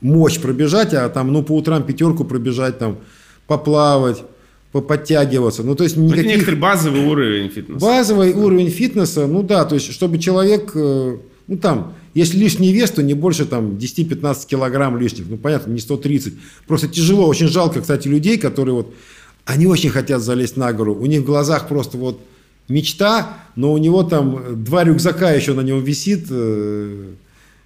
мощь 0.01 0.39
пробежать, 0.39 0.93
а 0.93 1.09
там, 1.09 1.31
ну, 1.31 1.43
по 1.43 1.53
утрам 1.53 1.83
пятерку 1.83 2.23
пробежать, 2.23 2.79
там, 2.79 2.97
поплавать, 3.47 4.23
подтягиваться. 4.71 5.63
Ну, 5.63 5.75
то 5.75 5.83
есть 5.83 5.95
Это 5.95 6.03
никаких... 6.03 6.25
некоторый 6.25 6.55
базовый 6.55 7.05
уровень 7.05 7.49
фитнеса. 7.49 7.79
Базовый 7.79 8.33
уровень 8.33 8.69
фитнеса, 8.69 9.27
ну 9.27 9.43
да, 9.43 9.65
то 9.65 9.75
есть, 9.75 9.91
чтобы 9.91 10.17
человек, 10.17 10.71
э, 10.75 11.17
ну 11.47 11.57
там, 11.57 11.93
если 12.15 12.37
лишний 12.37 12.71
вес, 12.71 12.89
то 12.89 13.03
не 13.03 13.13
больше 13.13 13.45
там 13.45 13.73
10-15 13.73 14.47
килограмм 14.47 14.97
лишних. 14.97 15.27
Ну, 15.29 15.37
понятно, 15.37 15.71
не 15.71 15.79
130. 15.79 16.33
Просто 16.65 16.87
тяжело, 16.87 17.27
очень 17.27 17.47
жалко, 17.47 17.81
кстати, 17.81 18.07
людей, 18.07 18.37
которые 18.37 18.73
вот, 18.73 18.93
они 19.45 19.67
очень 19.67 19.89
хотят 19.89 20.21
залезть 20.21 20.57
на 20.57 20.73
гору. 20.73 20.95
У 20.95 21.05
них 21.05 21.21
в 21.21 21.25
глазах 21.25 21.67
просто 21.67 21.97
вот 21.97 22.19
мечта, 22.67 23.37
но 23.55 23.71
у 23.73 23.77
него 23.77 24.01
там 24.03 24.63
два 24.63 24.83
рюкзака 24.83 25.31
еще 25.31 25.53
на 25.53 25.61
нем 25.61 25.83
висит, 25.83 26.25
э, 26.31 27.11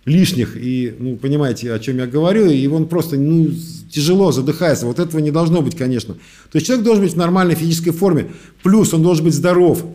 лишних. 0.05 0.57
И, 0.57 0.93
ну, 0.97 1.15
понимаете, 1.17 1.71
о 1.71 1.79
чем 1.79 1.97
я 1.97 2.07
говорю. 2.07 2.47
И 2.47 2.67
он 2.67 2.87
просто, 2.87 3.17
ну, 3.17 3.49
тяжело, 3.89 4.31
задыхается. 4.31 4.85
Вот 4.85 4.99
этого 4.99 5.21
не 5.21 5.31
должно 5.31 5.61
быть, 5.61 5.77
конечно. 5.77 6.15
То 6.15 6.55
есть 6.55 6.67
человек 6.67 6.85
должен 6.85 7.03
быть 7.03 7.13
в 7.13 7.17
нормальной 7.17 7.55
физической 7.55 7.91
форме. 7.91 8.31
Плюс 8.63 8.93
он 8.93 9.03
должен 9.03 9.25
быть 9.25 9.33
здоров. 9.33 9.85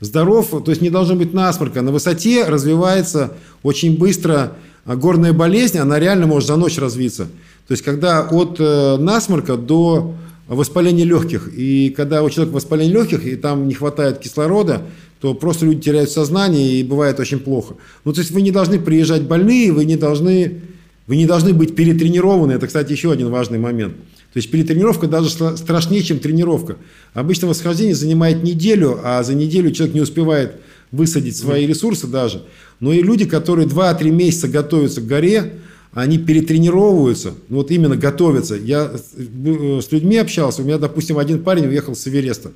Здоров, 0.00 0.50
то 0.64 0.70
есть 0.70 0.80
не 0.80 0.90
должно 0.90 1.16
быть 1.16 1.34
насморка. 1.34 1.82
На 1.82 1.90
высоте 1.90 2.44
развивается 2.44 3.32
очень 3.62 3.98
быстро 3.98 4.52
а, 4.84 4.96
горная 4.96 5.32
болезнь, 5.32 5.78
она 5.78 5.98
реально 5.98 6.26
может 6.26 6.48
за 6.48 6.56
ночь 6.56 6.78
развиться. 6.78 7.24
То 7.66 7.72
есть 7.72 7.82
когда 7.82 8.22
от 8.22 8.56
э, 8.60 8.96
насморка 8.96 9.56
до 9.56 10.14
воспаления 10.48 11.04
легких. 11.04 11.50
И 11.54 11.90
когда 11.90 12.22
у 12.22 12.30
человека 12.30 12.54
воспаление 12.54 12.94
легких, 12.94 13.26
и 13.26 13.36
там 13.36 13.68
не 13.68 13.74
хватает 13.74 14.18
кислорода, 14.18 14.82
то 15.20 15.34
просто 15.34 15.66
люди 15.66 15.82
теряют 15.82 16.10
сознание, 16.10 16.80
и 16.80 16.82
бывает 16.82 17.20
очень 17.20 17.38
плохо. 17.38 17.74
Ну, 18.04 18.12
то 18.12 18.20
есть 18.20 18.30
вы 18.30 18.40
не 18.40 18.50
должны 18.50 18.78
приезжать 18.78 19.22
больные, 19.22 19.72
вы 19.72 19.84
не 19.84 19.96
должны, 19.96 20.60
вы 21.06 21.16
не 21.16 21.26
должны 21.26 21.52
быть 21.52 21.74
перетренированы. 21.74 22.52
Это, 22.52 22.66
кстати, 22.66 22.92
еще 22.92 23.12
один 23.12 23.30
важный 23.30 23.58
момент. 23.58 23.94
То 24.38 24.40
есть 24.40 24.52
перетренировка 24.52 25.08
даже 25.08 25.30
страшнее, 25.30 26.00
чем 26.04 26.20
тренировка. 26.20 26.76
Обычно 27.12 27.48
восхождение 27.48 27.96
занимает 27.96 28.44
неделю, 28.44 29.00
а 29.02 29.20
за 29.24 29.34
неделю 29.34 29.72
человек 29.72 29.96
не 29.96 30.00
успевает 30.00 30.60
высадить 30.92 31.36
свои 31.36 31.66
ресурсы 31.66 32.06
даже. 32.06 32.44
Но 32.78 32.92
и 32.92 33.02
люди, 33.02 33.24
которые 33.24 33.66
2-3 33.66 34.10
месяца 34.12 34.46
готовятся 34.46 35.00
к 35.00 35.08
горе, 35.08 35.54
они 35.92 36.18
перетренировываются, 36.18 37.34
вот 37.48 37.72
именно 37.72 37.96
готовятся. 37.96 38.54
Я 38.54 38.92
с 38.96 39.90
людьми 39.90 40.18
общался, 40.18 40.62
у 40.62 40.64
меня, 40.64 40.78
допустим, 40.78 41.18
один 41.18 41.42
парень 41.42 41.66
уехал 41.66 41.96
с 41.96 42.06
Эвереста. 42.06 42.52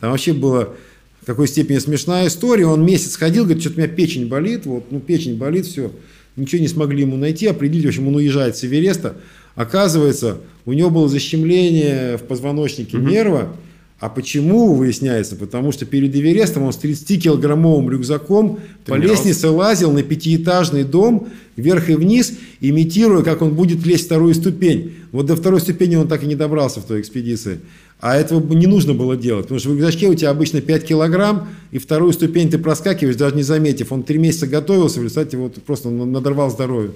Там 0.00 0.10
вообще 0.10 0.34
была 0.34 0.68
в 1.22 1.24
какой 1.24 1.48
степени 1.48 1.78
смешная 1.78 2.26
история. 2.26 2.66
Он 2.66 2.84
месяц 2.84 3.16
ходил, 3.16 3.44
говорит, 3.44 3.62
что-то 3.62 3.80
у 3.80 3.84
меня 3.84 3.90
печень 3.90 4.28
болит, 4.28 4.66
вот, 4.66 4.84
ну, 4.90 5.00
печень 5.00 5.38
болит, 5.38 5.64
все. 5.64 5.92
Ничего 6.36 6.60
не 6.60 6.68
смогли 6.68 7.00
ему 7.00 7.16
найти, 7.16 7.46
определить, 7.46 7.86
в 7.86 7.88
общем, 7.88 8.08
он 8.08 8.16
уезжает 8.16 8.54
с 8.54 8.64
Эвереста. 8.64 9.16
Оказывается, 9.54 10.38
у 10.64 10.72
него 10.72 10.90
было 10.90 11.08
защемление 11.08 12.16
в 12.16 12.22
позвоночнике 12.22 12.98
угу. 12.98 13.08
нерва. 13.08 13.52
А 13.98 14.08
почему, 14.08 14.74
выясняется? 14.74 15.36
Потому 15.36 15.70
что 15.70 15.86
перед 15.86 16.12
Эверестом 16.16 16.64
он 16.64 16.72
с 16.72 16.76
30-килограммовым 16.76 17.88
рюкзаком 17.88 18.58
Ты 18.84 18.90
по 18.90 18.96
лестнице 18.96 19.48
лазил 19.48 19.92
на 19.92 20.02
пятиэтажный 20.02 20.82
дом 20.82 21.28
вверх 21.54 21.88
и 21.88 21.94
вниз, 21.94 22.32
имитируя, 22.60 23.22
как 23.22 23.42
он 23.42 23.54
будет 23.54 23.86
лезть 23.86 24.06
вторую 24.06 24.34
ступень. 24.34 24.94
Вот 25.12 25.26
до 25.26 25.36
второй 25.36 25.60
ступени 25.60 25.94
он 25.94 26.08
так 26.08 26.24
и 26.24 26.26
не 26.26 26.34
добрался 26.34 26.80
в 26.80 26.84
той 26.84 27.00
экспедиции. 27.00 27.60
А 28.00 28.16
этого 28.16 28.42
не 28.52 28.66
нужно 28.66 28.92
было 28.92 29.16
делать, 29.16 29.44
потому 29.44 29.60
что 29.60 29.68
в 29.68 29.74
рюкзачке 29.74 30.08
у 30.08 30.14
тебя 30.14 30.30
обычно 30.30 30.60
5 30.60 30.84
килограмм, 30.84 31.46
и 31.70 31.78
вторую 31.78 32.12
ступень 32.12 32.50
ты 32.50 32.58
проскакиваешь, 32.58 33.14
даже 33.14 33.36
не 33.36 33.44
заметив. 33.44 33.92
Он 33.92 34.02
три 34.02 34.18
месяца 34.18 34.48
готовился, 34.48 34.98
в 34.98 35.04
результате 35.04 35.36
вот 35.36 35.62
просто 35.62 35.90
надорвал 35.90 36.50
здоровье. 36.50 36.90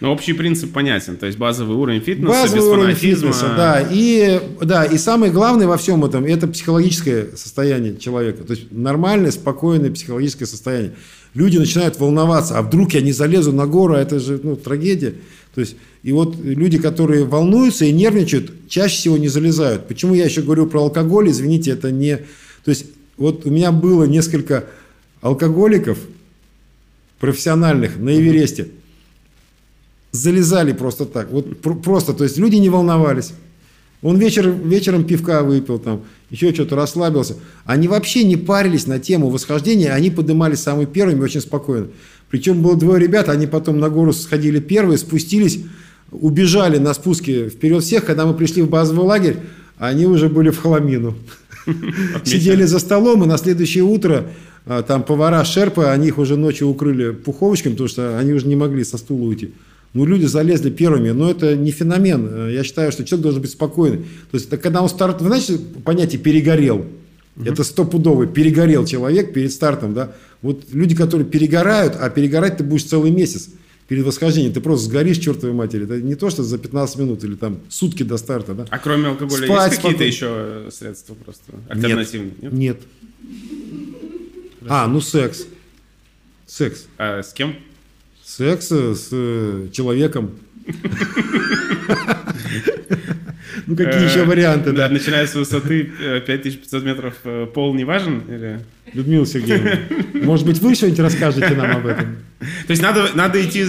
Но 0.00 0.12
общий 0.12 0.32
принцип 0.32 0.72
понятен, 0.72 1.16
то 1.16 1.26
есть 1.26 1.38
базовый 1.38 1.76
уровень 1.76 2.00
фитнеса, 2.00 2.30
базовый 2.30 2.60
без 2.60 2.66
уровень 2.66 2.94
фитнеса, 2.94 3.54
да. 3.56 3.88
И, 3.90 4.40
да, 4.60 4.84
и 4.84 4.98
самое 4.98 5.32
главное 5.32 5.66
во 5.66 5.76
всем 5.76 6.04
этом– 6.04 6.24
это 6.26 6.48
психологическое 6.48 7.28
состояние 7.36 7.96
человека. 7.96 8.42
То 8.44 8.54
есть 8.54 8.72
нормальное, 8.72 9.30
спокойное 9.30 9.90
психологическое 9.90 10.46
состояние. 10.46 10.92
Люди 11.34 11.58
начинают 11.58 11.98
волноваться, 11.98 12.58
а 12.58 12.62
вдруг 12.62 12.94
я 12.94 13.00
не 13.00 13.12
залезу 13.12 13.52
на 13.52 13.66
гору, 13.66 13.94
а 13.94 14.00
это 14.00 14.20
же 14.20 14.40
ну, 14.42 14.56
трагедия. 14.56 15.14
То 15.54 15.60
есть, 15.60 15.76
и 16.02 16.12
вот 16.12 16.36
люди, 16.42 16.78
которые 16.78 17.24
волнуются 17.24 17.84
и 17.84 17.92
нервничают, 17.92 18.52
чаще 18.68 18.96
всего 18.96 19.16
не 19.16 19.28
залезают. 19.28 19.86
Почему 19.86 20.14
я 20.14 20.24
еще 20.24 20.42
говорю 20.42 20.66
про 20.66 20.82
алкоголь? 20.82 21.30
Извините, 21.30 21.70
это 21.70 21.90
не... 21.90 22.16
То 22.64 22.70
есть, 22.70 22.86
вот 23.16 23.46
у 23.46 23.50
меня 23.50 23.70
было 23.72 24.04
несколько 24.04 24.64
алкоголиков 25.20 25.98
профессиональных 27.20 27.96
на 27.98 28.16
Эвересте. 28.16 28.68
Залезали 30.14 30.72
просто 30.72 31.06
так. 31.06 31.32
Вот 31.32 31.60
просто, 31.60 32.14
то 32.14 32.22
есть 32.22 32.38
люди 32.38 32.54
не 32.54 32.68
волновались. 32.68 33.32
Он 34.00 34.16
вечер, 34.16 34.48
вечером 34.48 35.02
пивка 35.02 35.42
выпил, 35.42 35.80
там, 35.80 36.02
еще 36.30 36.54
что-то 36.54 36.76
расслабился. 36.76 37.34
Они 37.64 37.88
вообще 37.88 38.22
не 38.22 38.36
парились 38.36 38.86
на 38.86 39.00
тему 39.00 39.28
восхождения, 39.28 39.92
они 39.92 40.10
поднимались 40.10 40.60
самыми 40.60 40.84
первыми 40.84 41.20
очень 41.20 41.40
спокойно. 41.40 41.88
Причем 42.30 42.62
было 42.62 42.76
двое 42.76 43.02
ребят, 43.02 43.28
они 43.28 43.48
потом 43.48 43.80
на 43.80 43.90
гору 43.90 44.12
сходили 44.12 44.60
первые, 44.60 44.98
спустились, 44.98 45.62
убежали 46.12 46.78
на 46.78 46.94
спуске 46.94 47.48
вперед 47.48 47.82
всех. 47.82 48.04
Когда 48.04 48.24
мы 48.24 48.34
пришли 48.34 48.62
в 48.62 48.68
базовый 48.68 49.04
лагерь, 49.04 49.38
они 49.78 50.06
уже 50.06 50.28
были 50.28 50.50
в 50.50 50.60
хламину. 50.60 51.16
Сидели 52.22 52.62
за 52.62 52.78
столом, 52.78 53.24
и 53.24 53.26
на 53.26 53.36
следующее 53.36 53.82
утро 53.82 54.28
а, 54.64 54.84
там 54.84 55.02
повара 55.02 55.44
шерпы, 55.44 55.86
они 55.86 56.06
их 56.06 56.18
уже 56.18 56.36
ночью 56.36 56.68
укрыли 56.68 57.10
пуховочками, 57.10 57.72
потому 57.72 57.88
что 57.88 58.16
они 58.16 58.32
уже 58.32 58.46
не 58.46 58.54
могли 58.54 58.84
со 58.84 58.96
стула 58.96 59.24
уйти. 59.24 59.52
Ну, 59.94 60.04
люди 60.04 60.26
залезли 60.26 60.70
первыми, 60.70 61.10
но 61.10 61.30
это 61.30 61.56
не 61.56 61.70
феномен. 61.70 62.50
Я 62.50 62.64
считаю, 62.64 62.90
что 62.92 63.04
человек 63.04 63.22
должен 63.22 63.40
быть 63.40 63.52
спокойный. 63.52 63.98
То 63.98 64.34
есть, 64.34 64.48
это 64.48 64.58
когда 64.58 64.82
он 64.82 64.88
старт... 64.88 65.22
Вы 65.22 65.28
знаете 65.28 65.58
понятие 65.84 66.20
«перегорел»? 66.20 66.84
Угу. 67.36 67.46
Это 67.46 67.64
стопудовый. 67.64 68.26
Перегорел 68.26 68.84
человек 68.86 69.32
перед 69.32 69.52
стартом, 69.52 69.94
да? 69.94 70.12
Вот 70.42 70.64
люди, 70.72 70.94
которые 70.94 71.26
перегорают, 71.26 71.96
а 71.98 72.10
перегорать 72.10 72.58
ты 72.58 72.64
будешь 72.64 72.84
целый 72.84 73.10
месяц 73.10 73.50
перед 73.88 74.04
восхождением. 74.04 74.52
Ты 74.52 74.60
просто 74.60 74.86
сгоришь, 74.86 75.18
чертовой 75.18 75.54
матери. 75.54 75.84
Это 75.84 76.00
не 76.00 76.14
то, 76.16 76.30
что 76.30 76.42
за 76.42 76.58
15 76.58 76.98
минут 76.98 77.24
или 77.24 77.34
там 77.34 77.60
сутки 77.68 78.02
до 78.02 78.16
старта, 78.16 78.54
да? 78.54 78.66
А 78.70 78.78
кроме 78.78 79.08
алкоголя 79.08 79.46
Спать, 79.46 79.72
есть 79.72 79.82
какие-то 79.82 80.04
еще 80.04 80.68
средства 80.70 81.14
просто 81.14 81.52
альтернативные? 81.68 82.32
Нет. 82.42 82.52
Нет. 82.52 82.78
А, 84.68 84.86
ну 84.86 85.00
секс. 85.00 85.46
Секс. 86.46 86.86
А 86.98 87.22
с 87.22 87.32
кем? 87.32 87.56
Секс 88.36 88.66
с 88.66 89.08
э, 89.12 89.68
человеком. 89.70 90.32
Ну, 93.66 93.76
какие 93.76 94.10
еще 94.10 94.24
варианты, 94.24 94.72
да? 94.72 94.88
Начиная 94.88 95.26
с 95.28 95.34
высоты 95.34 95.92
5500 96.26 96.82
э, 96.82 96.84
метров, 96.84 97.14
э, 97.22 97.46
пол 97.54 97.74
не 97.74 97.84
важен? 97.84 98.22
Людмила 98.92 99.24
Сергеевна, 99.24 99.78
может 100.14 100.46
быть, 100.46 100.58
вы 100.58 100.74
что-нибудь 100.74 100.98
расскажете 100.98 101.54
нам 101.54 101.76
об 101.76 101.86
этом? 101.86 102.16
То 102.66 102.70
есть 102.70 102.82
надо, 102.82 103.10
надо 103.14 103.40
идти... 103.40 103.66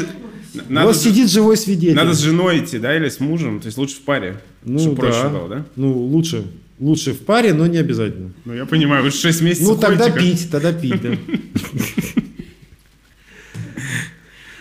Надо, 0.68 0.88
вот 0.88 0.98
сидит 0.98 1.30
живой 1.30 1.58
свидетель. 1.58 1.96
Надо 1.96 2.14
с 2.14 2.20
женой 2.20 2.60
идти, 2.60 2.80
да, 2.80 2.96
или 2.96 3.10
с 3.10 3.20
мужем? 3.20 3.60
То 3.60 3.68
есть 3.68 3.78
лучше 3.78 3.98
в 3.98 4.02
паре, 4.02 4.38
ну, 4.64 4.80
чтобы 4.80 4.96
да. 4.96 5.02
проще 5.02 5.30
было, 5.30 5.48
да? 5.48 5.66
Ну, 5.76 5.94
лучше. 5.96 6.44
Лучше 6.80 7.14
в 7.14 7.20
паре, 7.20 7.54
но 7.54 7.68
не 7.68 7.78
обязательно. 7.78 8.32
Ну, 8.46 8.54
я 8.54 8.66
понимаю, 8.66 9.04
вы 9.04 9.12
6 9.12 9.42
месяцев 9.42 9.68
Ну, 9.68 9.78
тогда 9.78 10.10
пить, 10.10 10.50
тогда 10.50 10.74
пить, 10.74 11.02
да. 11.02 11.10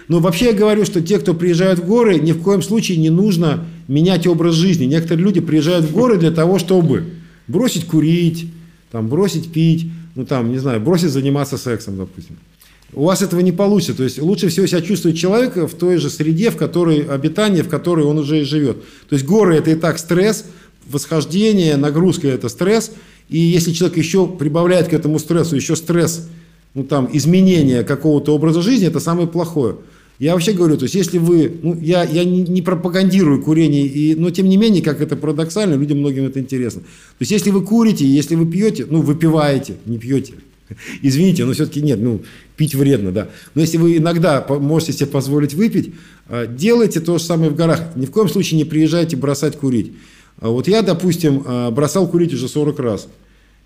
Но 0.09 0.20
вообще 0.20 0.47
я 0.47 0.52
говорю, 0.52 0.85
что 0.85 1.01
те, 1.01 1.18
кто 1.18 1.35
приезжают 1.35 1.81
в 1.81 1.86
горы, 1.86 2.18
ни 2.18 2.32
в 2.32 2.43
коем 2.43 2.62
случае 2.62 2.98
не 2.98 3.10
нужно 3.10 3.64
менять 3.89 4.26
образ 4.26 4.55
жизни. 4.55 4.85
Некоторые 4.85 5.24
люди 5.24 5.40
приезжают 5.40 5.86
в 5.86 5.93
горы 5.93 6.18
для 6.18 6.31
того, 6.31 6.59
чтобы 6.59 7.05
бросить 7.48 7.86
курить, 7.86 8.47
там, 8.90 9.09
бросить 9.09 9.52
пить, 9.52 9.86
ну 10.14 10.24
там, 10.24 10.52
не 10.52 10.59
знаю, 10.59 10.81
бросить 10.81 11.10
заниматься 11.10 11.56
сексом, 11.56 11.97
допустим. 11.97 12.36
У 12.93 13.05
вас 13.05 13.22
этого 13.22 13.40
не 13.40 13.51
получится. 13.51 13.94
То 13.94 14.05
есть 14.05 14.20
лучше 14.20 14.48
всего 14.48 14.66
себя 14.66 14.81
чувствует 14.81 15.16
человек 15.16 15.56
в 15.56 15.74
той 15.74 15.97
же 15.97 16.10
среде, 16.10 16.51
в 16.51 16.56
которой 16.56 17.01
обитание, 17.01 17.62
в 17.62 17.68
которой 17.68 18.05
он 18.05 18.18
уже 18.18 18.43
и 18.43 18.44
живет. 18.44 18.82
То 19.09 19.14
есть 19.14 19.24
горы 19.24 19.56
это 19.56 19.70
и 19.70 19.74
так 19.74 19.98
стресс, 19.98 20.44
восхождение, 20.86 21.76
нагрузка 21.76 22.28
это 22.28 22.48
стресс. 22.48 22.93
И 23.28 23.39
если 23.39 23.72
человек 23.72 23.97
еще 23.97 24.28
прибавляет 24.28 24.89
к 24.89 24.93
этому 24.93 25.18
стрессу 25.18 25.56
еще 25.56 25.76
стресс, 25.76 26.28
ну 26.74 26.85
там, 26.85 27.09
изменение 27.12 27.82
какого-то 27.82 28.35
образа 28.35 28.62
жизни, 28.62 28.86
это 28.86 29.01
самое 29.01 29.26
плохое. 29.26 29.76
Я 30.19 30.35
вообще 30.35 30.53
говорю, 30.53 30.77
то 30.77 30.85
есть 30.85 30.95
если 30.95 31.19
вы, 31.19 31.53
ну, 31.62 31.77
я, 31.81 32.05
я 32.05 32.24
не, 32.24 32.62
пропагандирую 32.62 33.43
курение, 33.43 33.86
и, 33.86 34.15
но 34.15 34.31
тем 34.31 34.49
не 34.49 34.57
менее, 34.57 34.81
как 34.81 35.01
это 35.01 35.16
парадоксально, 35.16 35.74
людям 35.74 35.99
многим 35.99 36.27
это 36.27 36.39
интересно. 36.39 36.82
То 36.82 37.20
есть 37.20 37.32
если 37.32 37.51
вы 37.51 37.62
курите, 37.62 38.07
если 38.07 38.36
вы 38.36 38.47
пьете, 38.47 38.86
ну, 38.89 39.03
выпиваете, 39.03 39.74
не 39.86 39.99
пьете, 39.99 40.35
извините, 41.03 41.45
но 41.45 41.53
все-таки 41.53 41.82
нет, 41.82 42.01
ну, 42.01 42.23
пить 42.57 42.77
вредно, 42.77 43.11
да. 43.11 43.28
Но 43.55 43.61
если 43.61 43.77
вы 43.77 43.97
иногда 43.97 44.47
можете 44.49 44.93
себе 44.93 45.07
позволить 45.07 45.55
выпить, 45.55 45.95
а, 46.28 46.47
делайте 46.47 47.01
то 47.01 47.19
же 47.19 47.24
самое 47.24 47.51
в 47.51 47.57
горах. 47.57 47.97
Ни 47.97 48.07
в 48.07 48.12
коем 48.12 48.28
случае 48.28 48.59
не 48.59 48.65
приезжайте 48.65 49.16
бросать 49.16 49.57
курить. 49.57 49.93
А 50.39 50.49
вот 50.49 50.69
я, 50.69 50.82
допустим, 50.82 51.43
а, 51.45 51.70
бросал 51.73 52.09
курить 52.09 52.32
уже 52.32 52.49
40 52.49 52.78
раз. 52.78 53.09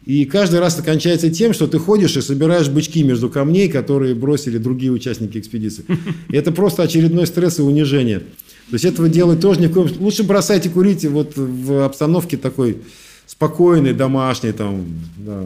И 0.04 0.24
каждый 0.24 0.60
раз 0.60 0.74
это 0.74 0.84
кончается 0.84 1.30
тем, 1.30 1.52
что 1.52 1.66
ты 1.66 1.78
ходишь 1.78 2.16
и 2.16 2.22
собираешь 2.22 2.68
бычки 2.68 3.02
между 3.02 3.28
камней, 3.28 3.68
которые 3.68 4.14
бросили 4.14 4.56
другие 4.58 4.90
участники 4.90 5.38
экспедиции. 5.38 5.84
Это 6.30 6.50
просто 6.50 6.82
очередной 6.82 7.26
стресс 7.26 7.58
и 7.58 7.62
унижение. 7.62 8.20
То 8.20 8.74
есть 8.74 8.84
этого 8.84 9.08
делать 9.08 9.40
тоже 9.40 9.60
ни 9.60 9.66
в 9.66 9.72
коем 9.72 9.88
случае. 9.88 10.04
Лучше 10.04 10.22
бросайте 10.24 10.70
курить 10.70 11.04
вот 11.04 11.36
в 11.36 11.84
обстановке 11.84 12.36
такой 12.36 12.78
спокойной, 13.26 13.94
домашней. 13.94 14.52
Там, 14.52 14.86
да. 15.16 15.44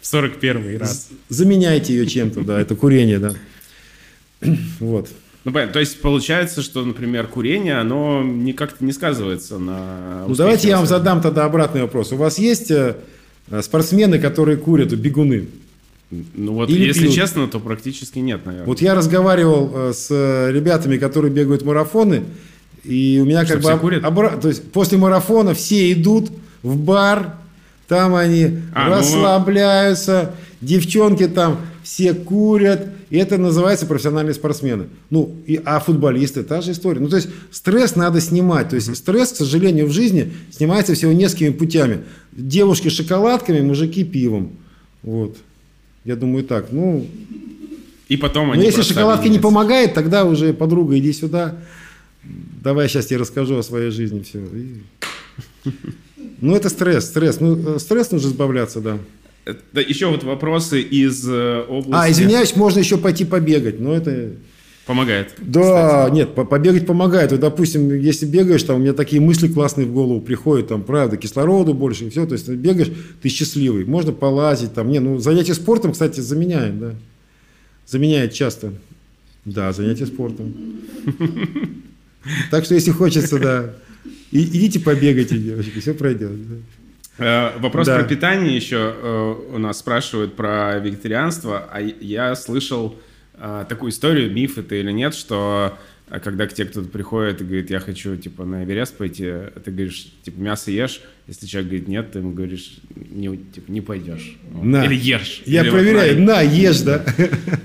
В 0.00 0.06
41 0.06 0.78
раз. 0.78 1.08
Заменяйте 1.28 1.94
ее 1.94 2.06
чем-то, 2.06 2.42
да, 2.42 2.60
это 2.60 2.74
курение, 2.74 3.18
да. 3.18 3.34
Вот. 4.80 5.08
Ну, 5.44 5.52
понятно. 5.52 5.74
То 5.74 5.80
есть 5.80 6.00
получается, 6.00 6.62
что, 6.62 6.84
например, 6.84 7.26
курение, 7.26 7.76
оно 7.76 8.22
никак 8.22 8.80
не 8.80 8.92
сказывается 8.92 9.58
на 9.58 10.24
Ну, 10.26 10.34
давайте 10.34 10.68
я 10.68 10.78
вам 10.78 10.86
задам 10.86 11.20
тогда 11.20 11.44
обратный 11.44 11.82
вопрос. 11.82 12.12
У 12.12 12.16
вас 12.16 12.38
есть 12.38 12.70
э, 12.70 12.96
спортсмены, 13.62 14.18
которые 14.18 14.56
курят, 14.56 14.92
бегуны? 14.92 15.46
Ну 16.10 16.52
вот, 16.52 16.70
Или 16.70 16.84
если 16.86 17.02
пьют. 17.02 17.14
честно, 17.14 17.48
то 17.48 17.58
практически 17.58 18.18
нет, 18.20 18.44
наверное. 18.46 18.66
Вот 18.66 18.80
я 18.80 18.94
разговаривал 18.94 19.70
э, 19.74 19.92
с 19.94 20.08
э, 20.10 20.52
ребятами, 20.52 20.96
которые 20.96 21.32
бегают 21.32 21.64
марафоны, 21.64 22.22
и 22.84 23.18
у 23.20 23.24
меня 23.24 23.44
Что, 23.44 23.54
как 23.54 23.62
бы... 23.62 23.78
курят? 23.78 24.04
обра- 24.04 24.40
То 24.40 24.48
есть 24.48 24.70
после 24.70 24.96
марафона 24.98 25.54
все 25.54 25.90
идут 25.92 26.30
в 26.62 26.76
бар, 26.76 27.34
там 27.88 28.14
они 28.14 28.58
А, 28.74 28.88
ну, 28.88 28.96
расслабляются, 28.96 30.34
девчонки 30.60 31.26
там 31.26 31.60
все 31.82 32.14
курят, 32.14 32.88
и 33.14 33.16
это 33.16 33.38
называется 33.38 33.86
профессиональные 33.86 34.34
спортсмены. 34.34 34.88
Ну, 35.08 35.36
и, 35.46 35.60
а 35.64 35.78
футболисты 35.78 36.42
та 36.42 36.60
же 36.60 36.72
история. 36.72 36.98
Ну, 36.98 37.08
то 37.08 37.14
есть 37.14 37.28
стресс 37.52 37.94
надо 37.94 38.20
снимать. 38.20 38.70
То 38.70 38.74
есть 38.74 38.92
стресс, 38.96 39.30
к 39.30 39.36
сожалению, 39.36 39.86
в 39.86 39.92
жизни 39.92 40.32
снимается 40.50 40.94
всего 40.94 41.12
несколькими 41.12 41.50
путями. 41.50 42.02
Девушки 42.32 42.88
шоколадками, 42.88 43.60
мужики 43.60 44.02
пивом. 44.02 44.56
Вот. 45.04 45.36
Я 46.04 46.16
думаю 46.16 46.42
так. 46.42 46.72
Ну, 46.72 47.06
И 48.08 48.16
потом 48.16 48.48
но 48.48 48.54
они 48.54 48.64
если 48.64 48.78
просто 48.78 48.94
шоколадка 48.94 49.28
не 49.28 49.38
помогает, 49.38 49.94
тогда 49.94 50.24
уже 50.24 50.52
подруга, 50.52 50.98
иди 50.98 51.12
сюда. 51.12 51.56
Давай 52.64 52.88
сейчас 52.88 53.06
тебе 53.06 53.20
расскажу 53.20 53.58
о 53.58 53.62
своей 53.62 53.92
жизни. 53.92 54.24
Все. 54.24 54.42
Ну, 56.40 56.56
это 56.56 56.68
стресс, 56.68 57.06
стресс. 57.06 57.38
Ну, 57.38 57.76
э, 57.76 57.78
стресс 57.78 58.10
нужно 58.10 58.26
избавляться, 58.26 58.80
да. 58.80 58.98
Да, 59.72 59.80
еще 59.80 60.06
вот 60.06 60.24
вопросы 60.24 60.80
из 60.80 61.28
э, 61.28 61.64
области. 61.68 61.92
А, 61.92 62.10
извиняюсь, 62.10 62.56
можно 62.56 62.78
еще 62.78 62.96
пойти 62.96 63.24
побегать. 63.24 63.78
Но 63.78 63.94
это... 63.94 64.32
Помогает. 64.86 65.34
Да, 65.38 66.10
нет, 66.10 66.34
по- 66.34 66.44
побегать 66.44 66.86
помогает. 66.86 67.30
Вот, 67.30 67.40
допустим, 67.40 67.94
если 67.94 68.26
бегаешь, 68.26 68.62
там 68.62 68.76
у 68.76 68.78
меня 68.78 68.92
такие 68.92 69.20
мысли 69.20 69.48
классные 69.48 69.86
в 69.86 69.92
голову 69.92 70.20
приходят, 70.20 70.68
там, 70.68 70.82
правда, 70.82 71.16
кислороду 71.16 71.72
больше, 71.72 72.06
и 72.06 72.10
все. 72.10 72.26
То 72.26 72.34
есть 72.34 72.48
бегаешь, 72.48 72.90
ты 73.22 73.28
счастливый. 73.30 73.84
Можно 73.86 74.12
полазить, 74.12 74.74
там, 74.74 74.90
не, 74.90 74.98
ну, 74.98 75.18
занятие 75.18 75.54
спортом, 75.54 75.92
кстати, 75.92 76.20
заменяет, 76.20 76.78
да. 76.78 76.94
Заменяет 77.86 78.32
часто. 78.34 78.72
Да, 79.44 79.72
занятие 79.72 80.06
спортом. 80.06 80.54
Так 82.50 82.64
что, 82.64 82.74
если 82.74 82.90
хочется, 82.90 83.38
да, 83.38 83.74
идите 84.32 84.80
побегайте, 84.80 85.36
девочки, 85.36 85.80
все 85.80 85.92
пройдет. 85.92 86.30
Э, 87.18 87.56
Вопрос 87.58 87.86
Да. 87.86 87.96
про 87.98 88.04
питание 88.04 88.54
еще 88.56 88.92
э, 88.96 89.34
у 89.54 89.58
нас 89.58 89.78
спрашивают 89.78 90.34
про 90.34 90.78
вегетарианство, 90.78 91.68
а 91.72 91.80
я 91.80 92.34
слышал 92.34 92.96
э, 93.38 93.64
такую 93.68 93.90
историю, 93.92 94.32
миф 94.32 94.58
это 94.58 94.74
или 94.74 94.90
нет, 94.90 95.14
что 95.14 95.76
когда 96.22 96.46
к 96.46 96.52
тебе 96.52 96.66
кто-то 96.68 96.88
приходит 96.88 97.40
и 97.40 97.44
говорит, 97.44 97.70
я 97.70 97.78
хочу 97.80 98.14
типа 98.16 98.44
на 98.44 98.64
Эверест 98.64 98.96
пойти, 98.96 99.24
ты 99.64 99.70
говоришь, 99.70 100.06
типа 100.22 100.38
мясо 100.38 100.70
ешь, 100.70 101.00
если 101.26 101.46
человек 101.46 101.70
говорит 101.70 101.88
нет, 101.88 102.12
ты 102.12 102.18
ему 102.18 102.32
говоришь, 102.32 102.74
не, 102.94 103.36
типа, 103.38 103.70
не 103.72 103.80
пойдешь. 103.80 104.36
Вот. 104.50 104.64
На. 104.64 104.84
Или 104.84 104.94
ешь. 104.96 105.42
Я 105.46 105.62
Или 105.62 105.70
вот 105.70 105.76
проверяю, 105.78 106.20
на- 106.20 106.26
на, 106.36 106.40
ешь, 106.42 106.80
да. 106.80 107.02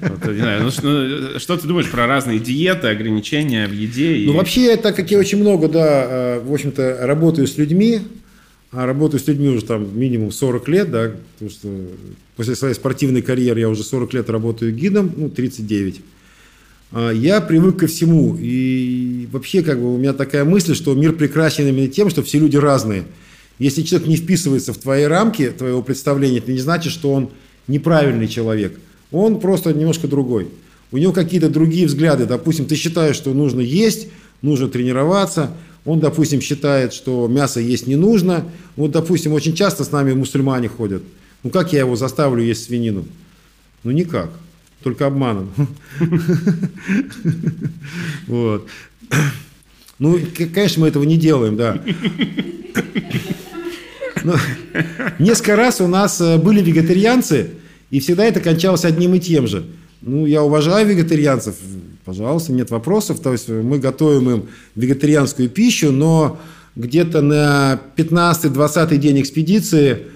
вот, 0.02 0.26
не 0.32 0.40
знаю, 0.40 0.64
ну, 0.64 0.72
что, 0.72 1.38
что 1.40 1.58
ты 1.58 1.68
думаешь 1.68 1.90
про 1.92 2.08
разные 2.08 2.40
диеты, 2.40 2.88
ограничения 2.88 3.68
в 3.68 3.74
еде? 3.74 4.16
и- 4.16 4.26
Ну, 4.28 4.34
вообще, 4.34 4.78
так 4.78 4.96
как 4.96 5.12
я 5.12 5.18
очень 5.20 5.40
много, 5.40 5.68
да, 5.68 6.40
в 6.40 6.54
общем-то, 6.54 7.00
работаю 7.02 7.46
с 7.46 7.58
людьми, 7.58 8.00
а 8.72 8.86
работаю 8.86 9.20
с 9.20 9.28
людьми 9.28 9.50
уже 9.50 9.66
там 9.66 9.98
минимум 9.98 10.32
40 10.32 10.68
лет, 10.68 10.92
да, 10.92 11.12
потому 11.34 11.52
что 11.52 11.68
после 12.36 12.56
своей 12.56 12.76
спортивной 12.76 13.22
карьеры 13.22 13.60
я 13.62 13.70
уже 13.70 13.84
40 13.84 14.14
лет 14.14 14.30
работаю 14.30 14.74
гидом, 14.74 15.12
ну, 15.16 15.30
39. 15.30 16.02
А, 16.92 17.12
Я 17.12 17.42
привык 17.42 17.78
ко 17.78 17.88
всему, 17.88 18.38
и 18.40 19.28
вообще, 19.32 19.64
как 19.64 19.80
бы, 19.80 19.94
у 19.94 19.98
меня 19.98 20.14
такая 20.14 20.46
мысль, 20.46 20.76
что 20.76 20.94
мир 20.94 21.14
прекрасен 21.14 21.68
именно 21.68 21.88
тем, 21.88 22.10
что 22.10 22.22
все 22.22 22.40
люди 22.40 22.58
разные. 22.58 23.06
Если 23.58 23.82
человек 23.82 24.08
не 24.08 24.16
вписывается 24.16 24.72
в 24.72 24.78
твои 24.78 25.04
рамки, 25.04 25.50
твоего 25.50 25.82
представления, 25.82 26.38
это 26.38 26.52
не 26.52 26.60
значит, 26.60 26.94
что 26.94 27.12
он 27.12 27.30
неправильный 27.68 28.28
человек. 28.28 28.80
Он 29.12 29.40
просто 29.40 29.74
немножко 29.74 30.08
другой. 30.08 30.48
У 30.92 30.98
него 30.98 31.12
какие-то 31.12 31.50
другие 31.50 31.86
взгляды. 31.88 32.26
Допустим, 32.26 32.66
ты 32.66 32.76
считаешь, 32.76 33.16
что 33.16 33.34
нужно 33.34 33.60
есть, 33.60 34.08
нужно 34.42 34.70
тренироваться. 34.70 35.52
Он, 35.86 36.00
допустим, 36.00 36.42
считает, 36.42 36.94
что 36.94 37.28
мясо 37.28 37.60
есть 37.60 37.88
не 37.88 37.96
нужно. 37.96 38.46
Вот, 38.76 38.92
допустим, 38.92 39.34
очень 39.34 39.56
часто 39.56 39.84
с 39.84 39.92
нами 39.92 40.14
мусульмане 40.14 40.70
ходят. 40.70 41.04
Ну, 41.44 41.50
как 41.50 41.74
я 41.74 41.80
его 41.80 41.96
заставлю 41.96 42.44
есть 42.44 42.66
свинину? 42.66 43.06
Ну, 43.84 43.92
никак. 43.92 44.30
Только 44.84 45.08
обманом. 45.08 45.52
Вот. 48.28 48.68
Ну, 49.98 50.20
конечно, 50.54 50.82
мы 50.82 50.88
этого 50.88 51.04
не 51.04 51.18
делаем, 51.18 51.58
да. 51.58 51.82
Ну, 54.24 54.36
Несколько 55.20 55.58
раз 55.58 55.82
у 55.82 55.88
нас 55.88 56.22
э, 56.22 56.38
были 56.38 56.62
вегетарианцы, 56.62 57.52
и 57.92 58.00
всегда 58.00 58.24
это 58.26 58.40
кончалось 58.40 58.86
одним 58.86 59.14
и 59.16 59.20
тем 59.20 59.48
же. 59.48 59.66
Ну, 60.02 60.26
я 60.26 60.44
уважаю 60.44 60.88
вегетарианцев, 60.88 61.56
пожалуйста, 62.10 62.54
нет 62.54 62.72
вопросов. 62.72 63.20
То 63.20 63.32
есть 63.34 63.50
мы 63.50 63.78
готовим 63.78 64.30
им 64.32 64.44
вегетарианскую 64.76 65.48
пищу, 65.48 65.92
но 65.92 66.40
где-то 66.76 67.22
на 67.22 67.80
15-20 67.98 68.98
день 68.98 69.22
экспедиции 69.22 70.08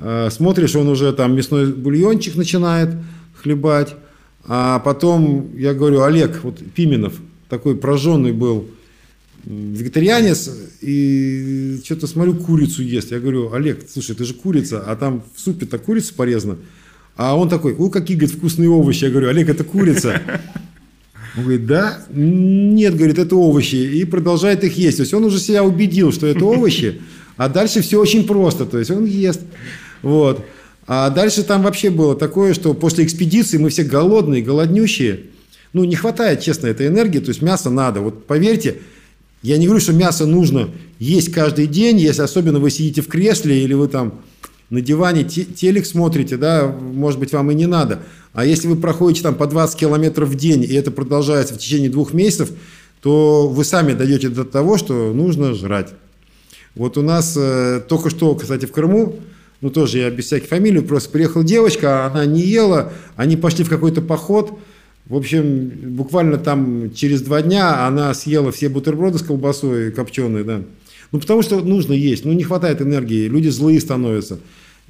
э, 0.00 0.28
смотришь, 0.32 0.74
он 0.74 0.88
уже 0.88 1.12
там 1.12 1.36
мясной 1.36 1.72
бульончик 1.72 2.34
начинает 2.34 2.90
хлебать. 3.40 3.94
А 4.44 4.80
потом 4.80 5.56
я 5.56 5.72
говорю, 5.72 6.02
Олег, 6.02 6.40
вот 6.42 6.58
Пименов, 6.74 7.14
такой 7.48 7.76
прожженный 7.76 8.32
был, 8.32 8.66
вегетарианец, 9.44 10.50
и 10.80 11.80
что-то 11.84 12.08
смотрю, 12.08 12.34
курицу 12.34 12.82
ест. 12.82 13.12
Я 13.12 13.20
говорю, 13.20 13.52
Олег, 13.52 13.86
слушай, 13.88 14.16
это 14.16 14.24
же 14.24 14.34
курица, 14.34 14.82
а 14.84 14.96
там 14.96 15.22
в 15.36 15.40
супе-то 15.40 15.78
курица 15.78 16.12
порезана. 16.12 16.58
А 17.16 17.36
он 17.36 17.48
такой, 17.48 17.74
о, 17.76 17.88
какие, 17.88 18.16
говорит, 18.16 18.36
вкусные 18.36 18.68
овощи. 18.68 19.04
Я 19.04 19.10
говорю, 19.10 19.28
Олег, 19.28 19.48
это 19.48 19.62
курица. 19.62 20.20
Он 21.36 21.42
говорит, 21.42 21.66
да? 21.66 21.98
Нет, 22.10 22.96
говорит, 22.96 23.18
это 23.18 23.36
овощи. 23.36 23.76
И 23.76 24.04
продолжает 24.04 24.64
их 24.64 24.76
есть. 24.76 24.96
То 24.96 25.02
есть 25.02 25.12
он 25.12 25.24
уже 25.24 25.38
себя 25.38 25.62
убедил, 25.62 26.12
что 26.12 26.26
это 26.26 26.44
овощи, 26.44 27.00
а 27.36 27.48
дальше 27.48 27.82
все 27.82 28.00
очень 28.00 28.26
просто. 28.26 28.64
То 28.64 28.78
есть 28.78 28.90
он 28.90 29.04
ест. 29.04 29.40
Вот. 30.02 30.44
А 30.86 31.10
дальше 31.10 31.42
там 31.42 31.62
вообще 31.62 31.90
было 31.90 32.16
такое, 32.16 32.54
что 32.54 32.72
после 32.72 33.04
экспедиции 33.04 33.58
мы 33.58 33.70
все 33.70 33.82
голодные, 33.82 34.42
голоднющие. 34.42 35.20
Ну, 35.72 35.84
не 35.84 35.96
хватает, 35.96 36.40
честно, 36.40 36.68
этой 36.68 36.86
энергии. 36.86 37.18
То 37.18 37.28
есть 37.28 37.42
мясо 37.42 37.68
надо. 37.70 38.00
Вот 38.00 38.26
поверьте, 38.26 38.78
я 39.42 39.58
не 39.58 39.66
говорю, 39.66 39.82
что 39.82 39.92
мясо 39.92 40.26
нужно 40.26 40.70
есть 40.98 41.32
каждый 41.32 41.66
день, 41.66 41.98
если 41.98 42.22
особенно 42.22 42.60
вы 42.60 42.70
сидите 42.70 43.02
в 43.02 43.08
кресле 43.08 43.62
или 43.62 43.74
вы 43.74 43.88
там 43.88 44.20
на 44.70 44.80
диване 44.80 45.24
те- 45.24 45.44
телек 45.44 45.86
смотрите, 45.86 46.36
да, 46.36 46.66
может 46.66 47.20
быть, 47.20 47.32
вам 47.32 47.50
и 47.50 47.54
не 47.54 47.66
надо. 47.66 48.00
А 48.32 48.44
если 48.44 48.68
вы 48.68 48.76
проходите 48.76 49.22
там 49.22 49.34
по 49.34 49.46
20 49.46 49.78
километров 49.78 50.28
в 50.28 50.34
день, 50.34 50.62
и 50.64 50.74
это 50.74 50.90
продолжается 50.90 51.54
в 51.54 51.58
течение 51.58 51.88
двух 51.88 52.12
месяцев, 52.12 52.50
то 53.00 53.48
вы 53.48 53.64
сами 53.64 53.92
дойдете 53.92 54.28
до 54.28 54.44
того, 54.44 54.78
что 54.78 55.12
нужно 55.12 55.54
жрать. 55.54 55.94
Вот 56.74 56.98
у 56.98 57.02
нас 57.02 57.34
э, 57.38 57.80
только 57.88 58.10
что, 58.10 58.34
кстати, 58.34 58.66
в 58.66 58.72
Крыму, 58.72 59.16
ну 59.60 59.70
тоже 59.70 59.98
я 59.98 60.10
без 60.10 60.26
всяких 60.26 60.48
фамилий, 60.48 60.80
просто 60.80 61.10
приехала 61.10 61.42
девочка, 61.42 62.04
она 62.04 62.26
не 62.26 62.42
ела, 62.42 62.92
они 63.16 63.36
пошли 63.36 63.64
в 63.64 63.70
какой-то 63.70 64.02
поход, 64.02 64.58
в 65.06 65.14
общем, 65.14 65.70
буквально 65.94 66.36
там 66.36 66.92
через 66.92 67.22
два 67.22 67.40
дня 67.40 67.86
она 67.86 68.12
съела 68.12 68.50
все 68.50 68.68
бутерброды 68.68 69.18
с 69.18 69.22
колбасой 69.22 69.92
копченой, 69.92 70.42
да. 70.42 70.62
Ну, 71.16 71.20
потому 71.20 71.42
что 71.42 71.60
нужно 71.60 71.94
есть, 71.94 72.24
ну, 72.26 72.32
не 72.32 72.44
хватает 72.44 72.82
энергии, 72.82 73.26
люди 73.28 73.48
злые 73.48 73.80
становятся. 73.80 74.38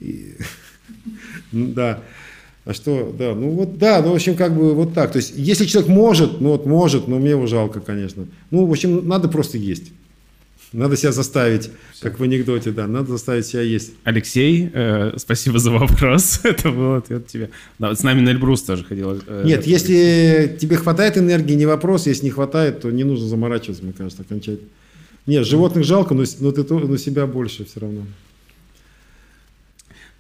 И- 0.01 0.35
Ну, 1.53 1.69
Да. 1.75 2.03
А 2.65 2.75
что, 2.75 3.15
да, 3.17 3.33
ну 3.37 3.51
вот, 3.51 3.79
да, 3.79 4.03
ну, 4.03 4.11
в 4.11 4.15
общем, 4.17 4.35
как 4.35 4.53
бы 4.57 4.75
вот 4.75 4.93
так. 4.93 5.13
То 5.13 5.19
есть, 5.19 5.35
если 5.37 5.67
человек 5.67 5.89
может, 5.89 6.41
ну, 6.41 6.49
вот 6.49 6.67
может, 6.67 7.07
но 7.07 7.19
мне 7.21 7.31
его 7.31 7.47
жалко, 7.47 7.79
конечно. 7.79 8.27
Ну, 8.51 8.67
в 8.67 8.71
общем, 8.73 9.07
надо 9.07 9.29
просто 9.29 9.57
есть. 9.57 9.93
Надо 10.73 10.97
себя 10.97 11.13
заставить, 11.13 11.71
как 12.01 12.19
в 12.19 12.23
анекдоте, 12.25 12.73
да, 12.73 12.89
надо 12.89 13.13
заставить 13.13 13.47
себя 13.47 13.63
есть. 13.63 13.93
Алексей, 14.03 14.69
э, 14.75 15.13
спасибо 15.17 15.61
за 15.61 15.71
вопрос. 15.71 16.41
Это 16.43 16.73
было 16.73 16.97
ответ 16.97 17.29
тебе. 17.29 17.51
Да, 17.79 17.91
вот 17.91 18.01
с 18.01 18.03
нами 18.03 18.21
на 18.21 18.31
Эльбрус 18.31 18.63
тоже 18.63 18.83
ходил. 18.83 19.13
э, 19.13 19.43
Нет, 19.47 19.59
Алексей. 19.65 19.71
если 19.73 20.57
тебе 20.61 20.77
хватает 20.77 21.17
энергии, 21.19 21.55
не 21.55 21.67
вопрос. 21.67 22.09
Если 22.09 22.25
не 22.25 22.31
хватает, 22.33 22.81
то 22.81 22.91
не 22.91 23.05
нужно 23.05 23.29
заморачиваться, 23.29 23.85
мне 23.85 23.93
кажется, 23.93 24.23
окончательно. 24.23 24.69
Нет, 25.27 25.47
животных 25.47 25.85
жалко, 25.85 26.15
но, 26.15 26.25
но 26.41 26.53
ты 26.53 26.63
но 26.63 26.97
себя 26.97 27.27
больше 27.27 27.65
все 27.65 27.81
равно. 27.81 28.03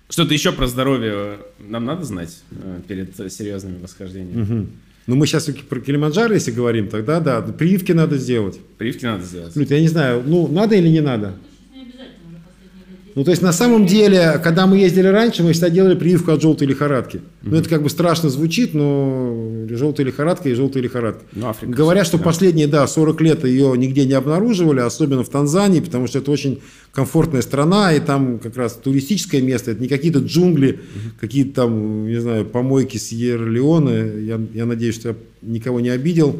Что-то 0.09 0.35
еще 0.35 0.53
про 0.53 0.67
здоровье 0.67 1.39
нам 1.59 1.85
надо 1.85 2.05
знать 2.05 2.43
э, 2.53 2.81
перед 2.87 3.19
э, 3.19 3.29
серьезными 3.29 3.81
восхождениями? 3.83 4.43
Мгм. 4.43 4.71
Ну, 5.07 5.15
мы 5.15 5.27
сейчас 5.27 5.49
про 5.69 5.81
Килиманджаро, 5.81 6.35
если 6.35 6.51
говорим, 6.51 6.89
тогда 6.89 7.21
да, 7.21 7.41
прививки 7.41 7.93
надо 7.93 8.17
сделать. 8.17 8.59
Прививки 8.79 9.05
надо 9.05 9.25
сделать. 9.25 9.55
Люд, 9.55 9.71
я 9.71 9.81
не 9.81 9.89
знаю, 9.89 10.23
ну, 10.27 10.49
надо 10.49 10.75
или 10.75 10.89
не 10.89 11.01
надо? 11.01 11.35
Не 11.73 11.83
обязательно 11.83 12.29
уже 12.29 12.39
последние 12.45 12.87
лет 12.91 13.01
Ну, 13.17 13.25
то 13.25 13.31
есть, 13.31 13.41
на 13.41 13.53
самом 13.53 13.87
деле, 13.87 14.39
когда 14.45 14.67
мы 14.67 14.77
ездили 14.77 15.07
раньше, 15.07 15.43
мы 15.43 15.53
всегда 15.53 15.71
делали 15.71 15.95
прививку 15.95 16.33
от 16.33 16.43
желтой 16.43 16.67
лихорадки. 16.67 17.23
Ну, 17.41 17.57
это 17.57 17.67
как 17.67 17.83
бы 17.83 17.89
страшно 17.89 18.29
звучит, 18.29 18.75
но 18.75 19.65
желтая 19.71 20.07
лихорадка 20.07 20.51
и 20.51 20.55
желтая 20.55 20.83
лихорадка. 20.83 21.23
Ну, 21.33 21.49
Африка 21.49 21.73
Говорят, 21.73 22.07
что 22.07 22.19
да. 22.19 22.25
последние, 22.25 22.67
да, 22.67 22.87
40 22.87 23.21
лет 23.23 23.45
ее 23.45 23.73
нигде 23.75 24.05
не 24.05 24.13
обнаруживали, 24.13 24.81
особенно 24.81 25.25
в 25.25 25.31
Танзании, 25.31 25.81
потому 25.81 26.09
что 26.09 26.19
это 26.19 26.31
очень 26.31 26.61
комфортная 26.93 27.41
страна, 27.41 27.95
и 27.95 28.01
там 28.01 28.39
как 28.39 28.55
раз 28.59 28.75
туристическое 28.75 29.41
место, 29.41 29.71
это 29.71 29.81
не 29.81 29.89
какие-то 29.89 30.19
джунгли, 30.19 30.81
какие-то 31.19 31.63
там, 31.63 32.07
не 32.07 32.21
знаю, 32.21 32.45
помойки 32.45 32.99
Сьерра-Леоне. 32.99 34.27
Я, 34.27 34.39
я 34.53 34.67
надеюсь, 34.67 34.97
что 34.97 35.09
я 35.09 35.17
никого 35.41 35.81
не 35.81 35.89
обидел. 35.89 36.39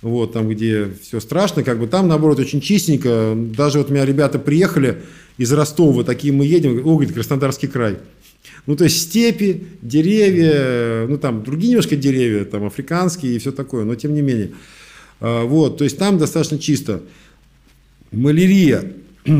Вот, 0.00 0.32
там, 0.32 0.48
где 0.48 0.88
все 1.02 1.18
страшно, 1.18 1.64
как 1.64 1.80
бы 1.80 1.88
там, 1.88 2.06
наоборот, 2.06 2.38
очень 2.38 2.60
чистенько. 2.60 3.34
Даже 3.36 3.78
вот 3.78 3.90
у 3.90 3.92
меня 3.92 4.04
ребята 4.04 4.38
приехали 4.38 5.02
из 5.38 5.52
Ростова, 5.52 6.04
такие 6.04 6.32
мы 6.32 6.46
едем, 6.46 6.78
о, 6.86 6.94
говорит, 6.94 7.14
Краснодарский 7.14 7.68
край. 7.68 7.98
Ну, 8.66 8.76
то 8.76 8.84
есть 8.84 9.00
степи, 9.02 9.64
деревья, 9.82 11.06
ну, 11.08 11.18
там 11.18 11.42
другие 11.42 11.70
немножко 11.70 11.96
деревья, 11.96 12.44
там 12.44 12.64
африканские 12.64 13.34
и 13.34 13.38
все 13.38 13.50
такое, 13.50 13.84
но 13.84 13.94
тем 13.94 14.14
не 14.14 14.22
менее. 14.22 14.52
А, 15.20 15.44
Вот, 15.44 15.78
то 15.78 15.84
есть 15.84 15.98
там 15.98 16.18
достаточно 16.18 16.58
чисто. 16.58 17.02
Малярия 18.12 18.92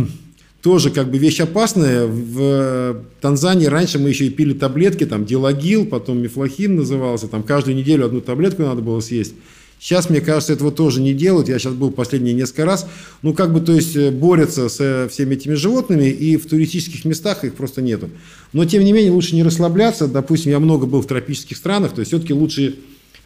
тоже 0.62 0.90
как 0.90 1.10
бы 1.10 1.18
вещь 1.18 1.40
опасная. 1.40 2.06
В 2.06 3.04
Танзании 3.20 3.66
раньше 3.66 3.98
мы 3.98 4.08
еще 4.08 4.26
и 4.26 4.30
пили 4.30 4.54
таблетки, 4.54 5.06
там 5.06 5.24
дилагил, 5.24 5.86
потом 5.86 6.18
мифлохин 6.18 6.76
назывался, 6.76 7.28
там 7.28 7.42
каждую 7.44 7.76
неделю 7.76 8.06
одну 8.06 8.20
таблетку 8.20 8.62
надо 8.62 8.82
было 8.82 9.00
съесть. 9.00 9.34
Сейчас, 9.80 10.10
мне 10.10 10.20
кажется, 10.20 10.52
этого 10.52 10.72
тоже 10.72 11.00
не 11.00 11.14
делают. 11.14 11.48
Я 11.48 11.58
сейчас 11.58 11.74
был 11.74 11.90
последние 11.90 12.34
несколько 12.34 12.64
раз. 12.64 12.86
Ну, 13.22 13.32
как 13.32 13.52
бы, 13.52 13.60
то 13.60 13.72
есть, 13.72 13.94
э, 13.94 14.10
борются 14.10 14.68
со 14.68 15.08
всеми 15.10 15.34
этими 15.34 15.54
животными, 15.54 16.08
и 16.08 16.36
в 16.36 16.46
туристических 16.46 17.04
местах 17.04 17.44
их 17.44 17.54
просто 17.54 17.80
нету. 17.80 18.10
Но, 18.52 18.64
тем 18.64 18.84
не 18.84 18.92
менее, 18.92 19.12
лучше 19.12 19.36
не 19.36 19.44
расслабляться. 19.44 20.08
Допустим, 20.08 20.50
я 20.50 20.58
много 20.58 20.86
был 20.86 21.00
в 21.00 21.06
тропических 21.06 21.56
странах, 21.56 21.94
то 21.94 22.00
есть, 22.00 22.10
все-таки 22.10 22.32
лучше 22.32 22.74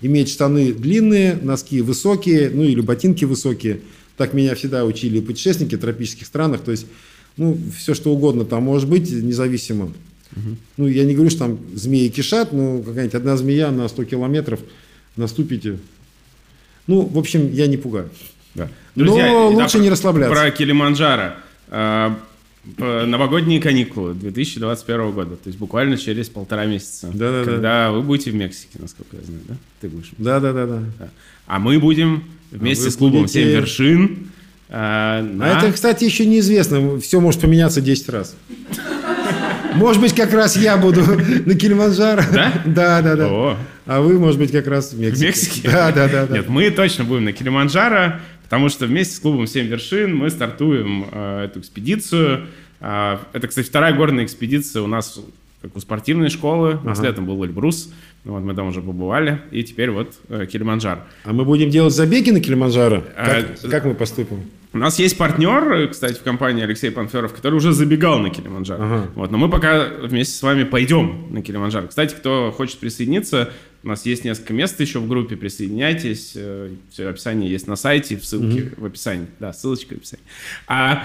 иметь 0.02 0.28
штаны 0.28 0.72
длинные, 0.72 1.38
носки 1.40 1.80
высокие, 1.80 2.50
ну, 2.50 2.64
или 2.64 2.80
ботинки 2.80 3.24
высокие. 3.24 3.80
Так 4.16 4.34
меня 4.34 4.54
всегда 4.54 4.84
учили 4.84 5.20
путешественники 5.20 5.76
в 5.76 5.80
тропических 5.80 6.26
странах. 6.26 6.60
То 6.60 6.70
есть, 6.70 6.86
ну, 7.36 7.56
все 7.78 7.94
что 7.94 8.12
угодно 8.12 8.44
там 8.44 8.64
может 8.64 8.88
быть, 8.88 9.10
независимо. 9.10 9.92
Ну, 10.76 10.86
я 10.86 11.04
не 11.04 11.14
говорю, 11.14 11.30
что 11.30 11.40
там 11.40 11.58
змеи 11.74 12.08
кишат, 12.08 12.52
но 12.52 12.82
какая-нибудь 12.82 13.14
одна 13.14 13.36
змея 13.36 13.70
на 13.70 13.88
100 13.88 14.04
километров 14.04 14.60
наступите. 15.16 15.78
Ну, 16.92 17.00
в 17.06 17.18
общем, 17.18 17.50
я 17.52 17.66
не 17.68 17.78
пугаю. 17.78 18.10
Да. 18.54 18.68
Но 18.96 19.50
и 19.50 19.54
лучше 19.54 19.78
не 19.78 19.88
расслабляться. 19.88 20.34
Про 20.38 20.50
Килиманджаро. 20.50 21.32
А, 21.70 22.14
Новогодние 22.78 23.60
каникулы 23.60 24.12
2021 24.14 25.10
года, 25.12 25.30
то 25.36 25.46
есть 25.48 25.58
буквально 25.58 25.96
через 25.96 26.28
полтора 26.28 26.66
месяца. 26.66 27.08
Да-да-да. 27.12 27.50
Когда 27.50 27.90
вы 27.90 28.02
будете 28.02 28.30
в 28.30 28.34
Мексике, 28.34 28.78
насколько 28.78 29.16
я 29.16 29.22
знаю, 29.24 29.40
да? 29.48 29.54
Ты 29.80 29.88
будешь. 29.88 30.10
Да, 30.18 30.38
да, 30.38 30.52
да, 30.52 30.66
да. 30.66 30.82
Да. 30.98 31.08
А 31.46 31.58
мы 31.58 31.78
будем 31.80 32.24
вместе 32.50 32.84
вы 32.84 32.90
с 32.90 32.96
клубом 32.96 33.22
будете- 33.22 33.40
7 33.42 33.48
вершин. 33.48 34.28
а, 34.68 35.18
А 35.18 35.22
на- 35.22 35.58
это, 35.58 35.72
кстати, 35.72 36.04
еще 36.04 36.26
неизвестно. 36.26 37.00
Все 37.00 37.20
может 37.20 37.40
поменяться 37.40 37.80
10 37.80 38.08
раз. 38.10 38.36
Может 39.74 40.00
быть, 40.02 40.14
как 40.14 40.32
раз 40.32 40.56
я 40.56 40.76
буду 40.76 41.02
на 41.46 41.54
Килиманджаро. 41.54 42.22
Да? 42.32 42.52
Да, 42.64 43.02
да, 43.02 43.16
да. 43.16 43.26
О. 43.28 43.56
А 43.86 44.00
вы, 44.00 44.18
может 44.18 44.38
быть, 44.38 44.52
как 44.52 44.66
раз 44.66 44.92
в 44.92 44.96
В 44.96 45.00
Мексике. 45.00 45.26
Мексике? 45.26 45.68
Да, 45.70 45.92
да, 45.92 46.08
да. 46.08 46.26
да. 46.26 46.36
Нет, 46.36 46.48
мы 46.48 46.70
точно 46.70 47.04
будем 47.04 47.24
на 47.24 47.32
Килиманджаро, 47.32 48.20
потому 48.44 48.68
что 48.68 48.86
вместе 48.86 49.16
с 49.16 49.20
клубом 49.20 49.46
«Семь 49.46 49.66
вершин» 49.66 50.14
мы 50.14 50.30
стартуем 50.30 51.06
э, 51.10 51.44
эту 51.46 51.60
экспедицию. 51.60 52.46
А, 52.80 53.20
это, 53.32 53.48
кстати, 53.48 53.66
вторая 53.66 53.94
горная 53.94 54.24
экспедиция 54.24 54.82
у 54.82 54.86
нас 54.86 55.18
как 55.62 55.76
у 55.76 55.80
спортивной 55.80 56.28
школы. 56.28 56.78
У 56.82 56.86
нас 56.86 56.98
Ага. 56.98 57.08
летом 57.08 57.26
был 57.26 57.44
Эльбрус, 57.44 57.92
вот 58.24 58.40
мы 58.42 58.54
там 58.54 58.68
уже 58.68 58.80
побывали, 58.80 59.42
и 59.50 59.64
теперь 59.64 59.90
вот 59.90 60.14
э, 60.28 60.46
Килиманджаро. 60.46 61.00
А 61.24 61.32
мы 61.32 61.44
будем 61.44 61.70
делать 61.70 61.92
забеги 61.92 62.30
на 62.30 62.40
Килиманджаро? 62.40 63.02
А, 63.16 63.42
Как, 63.42 63.70
как 63.70 63.84
мы 63.84 63.94
поступим? 63.94 64.44
У 64.74 64.78
нас 64.78 64.98
есть 64.98 65.18
партнер, 65.18 65.72
э, 65.72 65.88
кстати, 65.88 66.14
в 66.14 66.22
компании 66.22 66.62
Алексей 66.62 66.90
Панферов, 66.90 67.34
который 67.34 67.56
уже 67.56 67.72
забегал 67.72 68.20
на 68.20 68.30
Килиманджаро. 68.30 68.82
Ага. 68.82 69.10
Вот, 69.16 69.30
но 69.30 69.38
мы 69.38 69.50
пока 69.50 69.86
вместе 70.02 70.34
с 70.34 70.42
вами 70.42 70.64
пойдем 70.64 71.26
на 71.30 71.42
Килиманджаро. 71.42 71.88
Кстати, 71.88 72.14
кто 72.14 72.52
хочет 72.56 72.78
присоединиться, 72.78 73.50
у 73.82 73.88
нас 73.88 74.06
есть 74.06 74.24
несколько 74.24 74.52
мест 74.52 74.80
еще 74.80 75.00
в 75.00 75.08
группе, 75.08 75.36
присоединяйтесь. 75.36 76.36
Все 76.90 77.08
описание 77.08 77.50
есть 77.50 77.66
на 77.66 77.74
сайте, 77.74 78.16
в 78.16 78.24
ссылке 78.24 78.72
в 78.76 78.84
описании. 78.84 79.26
Да, 79.40 79.52
ссылочка 79.52 79.94
в 79.94 79.96
описании. 79.98 80.24
А 80.68 81.04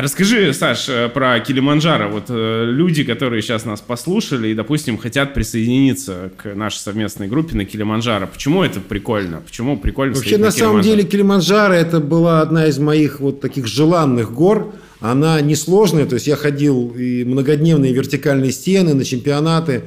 расскажи, 0.00 0.54
Саш, 0.54 0.88
э, 0.88 1.10
про 1.10 1.38
Килиманджаро. 1.40 2.08
Вот 2.08 2.24
э, 2.30 2.64
люди, 2.66 3.04
которые 3.04 3.42
сейчас 3.42 3.66
нас 3.66 3.82
послушали 3.82 4.48
и, 4.48 4.54
допустим, 4.54 4.96
хотят 4.96 5.34
присоединиться 5.34 6.30
к 6.42 6.54
нашей 6.54 6.78
совместной 6.78 7.28
группе 7.28 7.54
на 7.54 7.66
Килиманджаро. 7.66 8.26
Почему 8.26 8.62
это 8.62 8.80
прикольно? 8.80 9.42
Почему 9.46 9.76
прикольно 9.76 10.14
Вообще, 10.14 10.36
стоять 10.36 10.44
на 10.46 10.50
самом 10.50 10.80
деле, 10.80 11.04
Килиманджаро 11.04 11.74
это 11.74 12.00
была 12.00 12.40
одна 12.40 12.66
из 12.66 12.78
моих 12.78 13.20
вот 13.20 13.42
таких 13.42 13.66
желанных 13.66 14.32
гор. 14.32 14.72
Она 15.00 15.38
несложная, 15.42 16.06
то 16.06 16.14
есть 16.14 16.26
я 16.26 16.36
ходил 16.36 16.94
и 16.96 17.24
многодневные 17.24 17.92
вертикальные 17.92 18.52
стены 18.52 18.94
на 18.94 19.04
чемпионаты. 19.04 19.82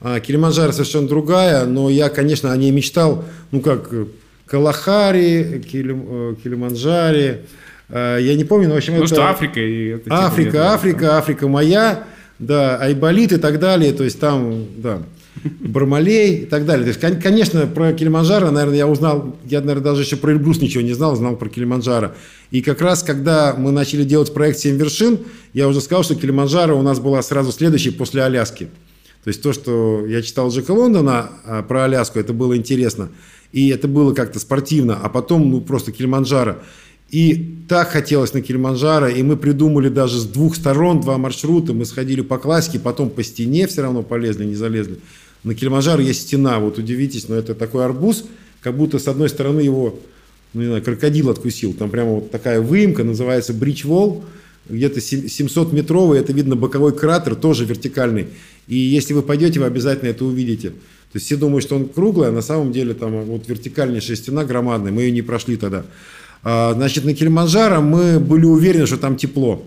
А 0.00 0.20
Килиманджаро 0.20 0.70
совершенно 0.70 1.08
другая, 1.08 1.66
но 1.66 1.90
я, 1.90 2.10
конечно, 2.10 2.52
о 2.52 2.56
ней 2.56 2.70
мечтал, 2.70 3.24
ну 3.50 3.60
как 3.60 3.88
э, 3.90 4.06
Калахари, 4.46 5.64
Килим, 5.68 6.36
Килиманджаре. 6.36 7.42
Э, 7.42 7.67
Я 7.90 8.34
не 8.34 8.44
помню, 8.44 8.68
но 8.68 8.74
в 8.74 8.78
общем 8.78 8.94
Ну 8.94 9.04
это... 9.04 9.14
что, 9.14 9.28
Африка 9.28 9.60
и... 9.60 9.88
это 9.88 10.04
типа 10.04 10.14
где-то, 10.14 10.26
Африка, 10.26 10.52
да. 10.52 10.74
Африка, 10.74 11.18
Африка 11.18 11.48
моя, 11.48 12.04
да, 12.38 12.76
Айболит 12.76 13.32
и 13.32 13.38
так 13.38 13.58
далее, 13.58 13.92
то 13.92 14.04
есть 14.04 14.20
там, 14.20 14.66
да, 14.76 15.02
Бармалей 15.60 16.42
и 16.42 16.46
так 16.46 16.66
далее. 16.66 16.84
То 16.84 16.88
есть, 16.88 17.00
кон- 17.00 17.20
конечно, 17.20 17.66
про 17.66 17.92
Килиманджаро, 17.92 18.50
наверное, 18.50 18.78
я 18.78 18.86
узнал, 18.86 19.36
я, 19.44 19.60
наверное, 19.60 19.84
даже 19.84 20.02
еще 20.02 20.16
про 20.16 20.32
Эльбрус 20.32 20.60
ничего 20.60 20.82
не 20.82 20.92
знал, 20.92 21.16
знал 21.16 21.36
про 21.36 21.48
Килиманджаро. 21.48 22.12
И 22.50 22.60
как 22.60 22.80
раз, 22.80 23.02
когда 23.02 23.54
мы 23.56 23.70
начали 23.70 24.04
делать 24.04 24.32
проект 24.32 24.58
«Семь 24.58 24.76
вершин», 24.76 25.18
я 25.52 25.68
уже 25.68 25.80
сказал, 25.80 26.02
что 26.02 26.14
Килиманджаро 26.14 26.74
у 26.78 26.82
нас 26.82 26.98
была 26.98 27.22
сразу 27.22 27.52
следующей 27.52 27.90
после 27.90 28.22
Аляски. 28.22 28.68
То 29.24 29.28
есть 29.28 29.42
то, 29.42 29.52
что 29.52 30.06
я 30.06 30.22
читал 30.22 30.50
Джека 30.50 30.70
Лондона 30.70 31.30
а, 31.44 31.62
про 31.62 31.84
Аляску, 31.84 32.18
это 32.18 32.32
было 32.32 32.56
интересно. 32.56 33.10
И 33.52 33.68
это 33.68 33.88
было 33.88 34.14
как-то 34.14 34.38
спортивно. 34.38 34.98
А 35.02 35.08
потом, 35.08 35.50
ну, 35.50 35.60
просто 35.60 35.92
Килиманджаро. 35.92 36.56
И 37.10 37.56
так 37.68 37.88
хотелось 37.88 38.34
на 38.34 38.42
Килиманджаро, 38.42 39.08
и 39.08 39.22
мы 39.22 39.36
придумали 39.36 39.88
даже 39.88 40.18
с 40.18 40.24
двух 40.24 40.56
сторон 40.56 41.00
два 41.00 41.16
маршрута. 41.16 41.72
Мы 41.72 41.86
сходили 41.86 42.20
по 42.20 42.38
классике, 42.38 42.78
потом 42.78 43.08
по 43.08 43.22
стене 43.22 43.66
все 43.66 43.82
равно 43.82 44.02
полезли, 44.02 44.44
не 44.44 44.54
залезли. 44.54 44.98
На 45.42 45.54
Килиманджаро 45.54 46.02
есть 46.02 46.22
стена, 46.22 46.58
вот 46.58 46.78
удивитесь, 46.78 47.28
но 47.28 47.36
это 47.36 47.54
такой 47.54 47.84
арбуз, 47.84 48.24
как 48.60 48.76
будто 48.76 48.98
с 48.98 49.08
одной 49.08 49.28
стороны 49.28 49.60
его, 49.60 49.98
ну, 50.52 50.60
не 50.60 50.66
знаю, 50.66 50.82
крокодил 50.82 51.30
откусил. 51.30 51.72
Там 51.72 51.90
прямо 51.90 52.16
вот 52.16 52.30
такая 52.30 52.60
выемка, 52.60 53.04
называется 53.04 53.54
Бридж 53.54 53.86
Волл, 53.86 54.24
где-то 54.68 55.00
700-метровый, 55.00 56.18
это 56.18 56.34
видно 56.34 56.56
боковой 56.56 56.94
кратер, 56.94 57.36
тоже 57.36 57.64
вертикальный. 57.64 58.26
И 58.66 58.76
если 58.76 59.14
вы 59.14 59.22
пойдете, 59.22 59.60
вы 59.60 59.66
обязательно 59.66 60.10
это 60.10 60.26
увидите. 60.26 60.70
То 60.70 61.16
есть 61.16 61.24
все 61.24 61.36
думают, 61.36 61.64
что 61.64 61.76
он 61.76 61.88
круглый, 61.88 62.28
а 62.28 62.32
на 62.32 62.42
самом 62.42 62.70
деле 62.70 62.92
там 62.92 63.22
вот 63.22 63.48
вертикальнейшая 63.48 64.16
стена 64.16 64.44
громадная, 64.44 64.92
мы 64.92 65.02
ее 65.02 65.10
не 65.10 65.22
прошли 65.22 65.56
тогда. 65.56 65.86
А, 66.42 66.74
Значит, 66.74 67.04
на 67.04 67.14
Килиманджаро 67.14 67.80
мы 67.80 68.18
были 68.18 68.44
уверены, 68.44 68.86
что 68.86 68.96
там 68.96 69.16
тепло. 69.16 69.64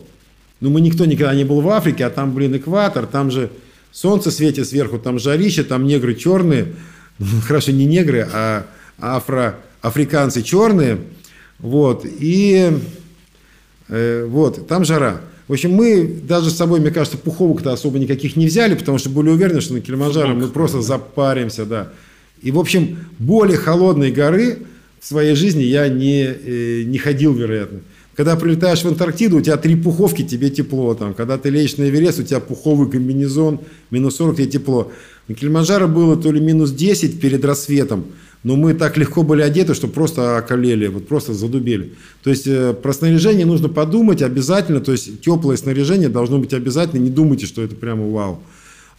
Но 0.59 0.69
мы 0.69 0.81
никто 0.81 1.05
никогда 1.05 1.33
не 1.33 1.43
был 1.43 1.61
в 1.61 1.69
Африке, 1.69 2.05
а 2.05 2.09
там, 2.09 2.33
блин, 2.33 2.55
экватор, 2.55 3.07
там 3.07 3.31
же 3.31 3.49
солнце 3.91 4.31
светит 4.31 4.67
сверху, 4.67 4.99
там 4.99 5.19
жарище, 5.19 5.63
там 5.63 5.85
негры 5.85 6.15
черные. 6.15 6.73
Хорошо, 7.47 7.71
не 7.71 7.85
негры, 7.85 8.27
а 8.31 8.65
афро, 8.99 9.57
африканцы 9.81 10.43
черные. 10.43 10.99
Вот, 11.59 12.05
и 12.05 12.71
э, 13.89 14.25
вот, 14.27 14.67
там 14.67 14.85
жара. 14.85 15.21
В 15.47 15.53
общем, 15.53 15.73
мы 15.73 16.21
даже 16.23 16.49
с 16.49 16.55
собой, 16.55 16.79
мне 16.79 16.91
кажется, 16.91 17.17
пуховок-то 17.17 17.73
особо 17.73 17.99
никаких 17.99 18.35
не 18.35 18.47
взяли, 18.47 18.73
потому 18.75 18.97
что 18.97 19.09
были 19.09 19.29
уверены, 19.29 19.61
что 19.61 19.73
на 19.73 19.81
Килиманджаро 19.81 20.29
мы 20.29 20.47
просто 20.47 20.81
запаримся, 20.81 21.65
да. 21.65 21.89
И, 22.41 22.51
в 22.51 22.59
общем, 22.59 22.99
более 23.19 23.57
холодной 23.57 24.11
горы 24.11 24.59
в 25.01 25.05
своей 25.07 25.35
жизни 25.35 25.63
я 25.63 25.89
не, 25.89 26.23
э, 26.23 26.83
не 26.83 26.99
ходил, 26.99 27.33
вероятно. 27.33 27.79
Когда 28.15 28.35
прилетаешь 28.35 28.83
в 28.83 28.87
Антарктиду, 28.87 29.37
у 29.37 29.41
тебя 29.41 29.57
три 29.57 29.75
пуховки, 29.75 30.21
тебе 30.21 30.51
тепло. 30.51 30.93
Там. 30.93 31.15
Когда 31.15 31.39
ты 31.39 31.49
лечишь 31.49 31.77
на 31.77 31.89
Эверест, 31.89 32.19
у 32.19 32.23
тебя 32.23 32.39
пуховый 32.39 32.87
комбинезон, 32.89 33.61
минус 33.89 34.17
40, 34.17 34.37
тебе 34.37 34.45
тепло. 34.47 34.91
На 35.27 35.33
Килиманджаро 35.33 35.87
было 35.87 36.15
то 36.15 36.31
ли 36.31 36.39
минус 36.39 36.71
10 36.71 37.19
перед 37.19 37.43
рассветом, 37.43 38.05
но 38.43 38.55
мы 38.55 38.75
так 38.75 38.95
легко 38.97 39.23
были 39.23 39.41
одеты, 39.41 39.73
что 39.73 39.87
просто 39.87 40.37
околели, 40.37 40.85
вот 40.85 41.07
просто 41.07 41.33
задубели. 41.33 41.93
То 42.21 42.29
есть 42.29 42.45
э, 42.45 42.73
про 42.73 42.93
снаряжение 42.93 43.45
нужно 43.45 43.69
подумать 43.69 44.21
обязательно, 44.21 44.81
то 44.81 44.91
есть 44.91 45.21
теплое 45.21 45.57
снаряжение 45.57 46.09
должно 46.09 46.37
быть 46.37 46.53
обязательно, 46.53 46.99
не 47.01 47.09
думайте, 47.09 47.47
что 47.47 47.63
это 47.63 47.75
прямо 47.75 48.07
вау. 48.07 48.43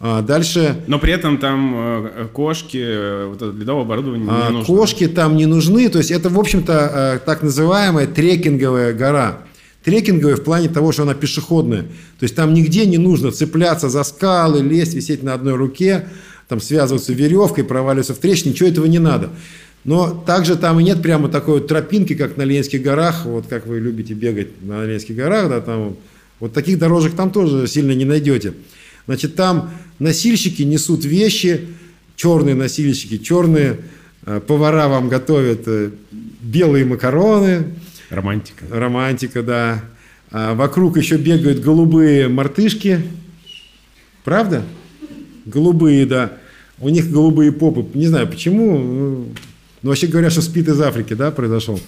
А 0.05 0.21
дальше 0.21 0.83
Но 0.89 0.99
при 0.99 1.13
этом 1.13 1.39
там 1.39 1.75
э, 1.77 2.27
кошки, 2.33 2.77
э, 2.77 3.27
вот 3.29 3.37
это 3.37 3.57
ледовое 3.57 3.85
оборудование 3.85 4.27
не 4.27 4.33
а, 4.33 4.51
нужно. 4.51 4.75
кошки 4.75 5.07
там 5.07 5.37
не 5.37 5.47
нужны, 5.47 5.89
то 5.89 5.99
есть 5.99 6.11
это, 6.11 6.29
в 6.29 6.41
общем-то, 6.41 6.73
э, 6.93 7.19
так 7.25 7.43
называемая 7.43 8.09
трекинговая 8.09 8.95
гора. 8.95 9.39
трекинговая 9.85 10.35
в 10.35 10.43
плане 10.43 10.69
того, 10.69 10.91
что 10.91 11.05
она 11.05 11.15
пешеходная. 11.15 11.83
То 11.83 12.23
есть 12.23 12.35
там 12.35 12.53
нигде 12.53 12.85
не 12.85 12.99
нужно 12.99 13.31
цепляться 13.31 13.89
за 13.89 14.03
скалы, 14.03 14.61
лезть, 14.61 14.95
висеть 14.95 15.23
на 15.23 15.35
одной 15.35 15.55
руке, 15.55 16.09
там 16.49 16.61
связываться 16.61 17.13
веревкой, 17.13 17.63
проваливаться 17.63 18.15
в 18.15 18.19
трещину, 18.19 18.55
ничего 18.55 18.69
этого 18.69 18.87
не 18.87 18.99
надо. 18.99 19.31
Но 19.85 20.21
также 20.27 20.57
там 20.57 20.81
и 20.81 20.83
нет 20.83 21.01
прямо 21.01 21.29
такой 21.29 21.61
вот 21.61 21.69
тропинки, 21.69 22.17
как 22.17 22.37
на 22.37 22.43
Ленинских 22.43 22.83
горах, 22.83 23.25
вот 23.25 23.47
как 23.49 23.69
вы 23.69 23.79
любите 23.79 24.15
бегать 24.15 24.49
на 24.63 24.85
Ленинских 24.85 25.15
горах, 25.15 25.49
да, 25.49 25.61
там 25.61 25.97
вот 26.41 26.53
таких 26.53 26.81
дорожек 26.81 27.15
там 27.15 27.31
тоже 27.31 27.69
сильно 27.69 27.93
не 27.93 28.05
найдете. 28.05 28.55
Значит, 29.07 29.35
там 29.35 29.71
носильщики 29.99 30.63
несут 30.63 31.05
вещи, 31.05 31.69
черные 32.17 32.55
носильщики, 32.55 33.19
черные, 33.19 33.81
э, 34.27 34.41
повара 34.47 34.89
вам 34.89 35.09
готовят 35.09 35.63
э, 35.67 35.91
белые 36.41 36.85
макароны. 36.85 37.67
Романтика. 38.11 38.65
Романтика, 38.71 39.43
да. 39.43 39.85
А 40.31 40.55
вокруг 40.55 40.97
еще 40.97 41.17
бегают 41.17 41.61
голубые 41.61 42.29
мартышки. 42.29 43.03
Правда? 44.25 44.65
Голубые, 45.45 46.07
да. 46.07 46.33
У 46.79 46.89
них 46.89 47.11
голубые 47.11 47.53
попы. 47.53 47.87
Не 47.95 48.07
знаю 48.07 48.29
почему. 48.29 48.79
Ну, 48.79 49.29
но 49.83 49.91
вообще 49.91 50.07
говорят, 50.07 50.33
что 50.33 50.43
спит 50.43 50.69
из 50.69 50.81
Африки, 50.81 51.15
да, 51.15 51.31
произошел. 51.31 51.81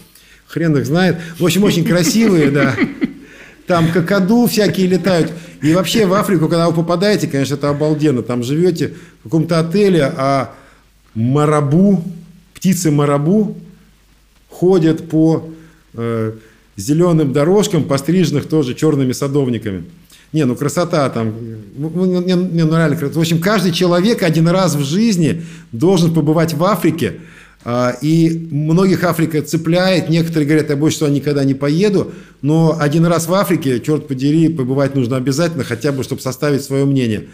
Хрен 0.47 0.77
их 0.77 0.87
знает. 0.87 1.17
В 1.39 1.45
общем, 1.45 1.65
очень 1.65 1.85
красивые, 1.85 2.51
да. 2.51 2.77
Там 3.67 3.91
какаду 3.93 4.47
всякие 4.47 4.87
летают. 4.87 5.33
И 5.63 5.73
вообще 5.73 6.07
в 6.07 6.13
Африку, 6.13 6.49
когда 6.49 6.69
вы 6.69 6.75
попадаете, 6.75 7.27
конечно, 7.27 7.55
это 7.55 7.71
обалденно. 7.71 8.23
Там 8.23 8.43
живете 8.43 8.95
в 9.21 9.25
каком-то 9.25 9.59
отеле, 9.59 10.05
а 10.17 10.55
марабу, 11.15 12.05
птицы 12.55 12.91
марабу 12.91 13.57
ходят 14.51 15.09
по 15.09 15.49
э, 15.95 16.33
зеленым 16.77 17.33
дорожкам, 17.33 17.85
постриженных 17.85 18.47
тоже 18.47 18.75
черными 18.75 19.13
садовниками. 19.13 19.85
Не, 20.33 20.45
ну 20.45 20.57
красота 20.57 21.09
там, 21.11 21.33
ну, 21.77 21.93
ну 21.95 22.23
не, 22.23 22.33
не, 22.33 22.65
ну 22.65 22.77
реально 22.77 22.97
красота. 22.97 23.19
В 23.19 23.23
общем, 23.23 23.41
каждый 23.41 23.73
человек 23.73 24.23
один 24.23 24.49
раз 24.49 24.75
в 24.75 24.85
жизни 24.85 25.43
должен 25.71 26.13
побывать 26.13 26.55
в 26.55 26.65
Африке, 26.65 27.21
и 28.03 28.49
многих 28.51 29.05
Африка 29.05 29.41
цепляет, 29.41 30.11
некоторые 30.11 30.47
говорят, 30.47 30.69
я 30.69 30.77
больше 30.77 30.99
туда 30.99 31.11
никогда 31.11 31.45
не 31.45 31.55
поеду, 31.55 32.13
но 32.43 32.77
один 32.79 33.07
раз 33.07 33.27
в 33.27 33.33
Африке, 33.33 33.81
черт 33.81 34.07
подери, 34.07 34.51
побывать 34.51 34.95
нужно 34.95 35.17
обязательно, 35.17 35.65
хотя 35.65 35.93
бы, 35.93 36.03
чтобы 36.03 36.21
составить 36.21 36.63
свое 36.63 36.85
мнение. 36.85 37.29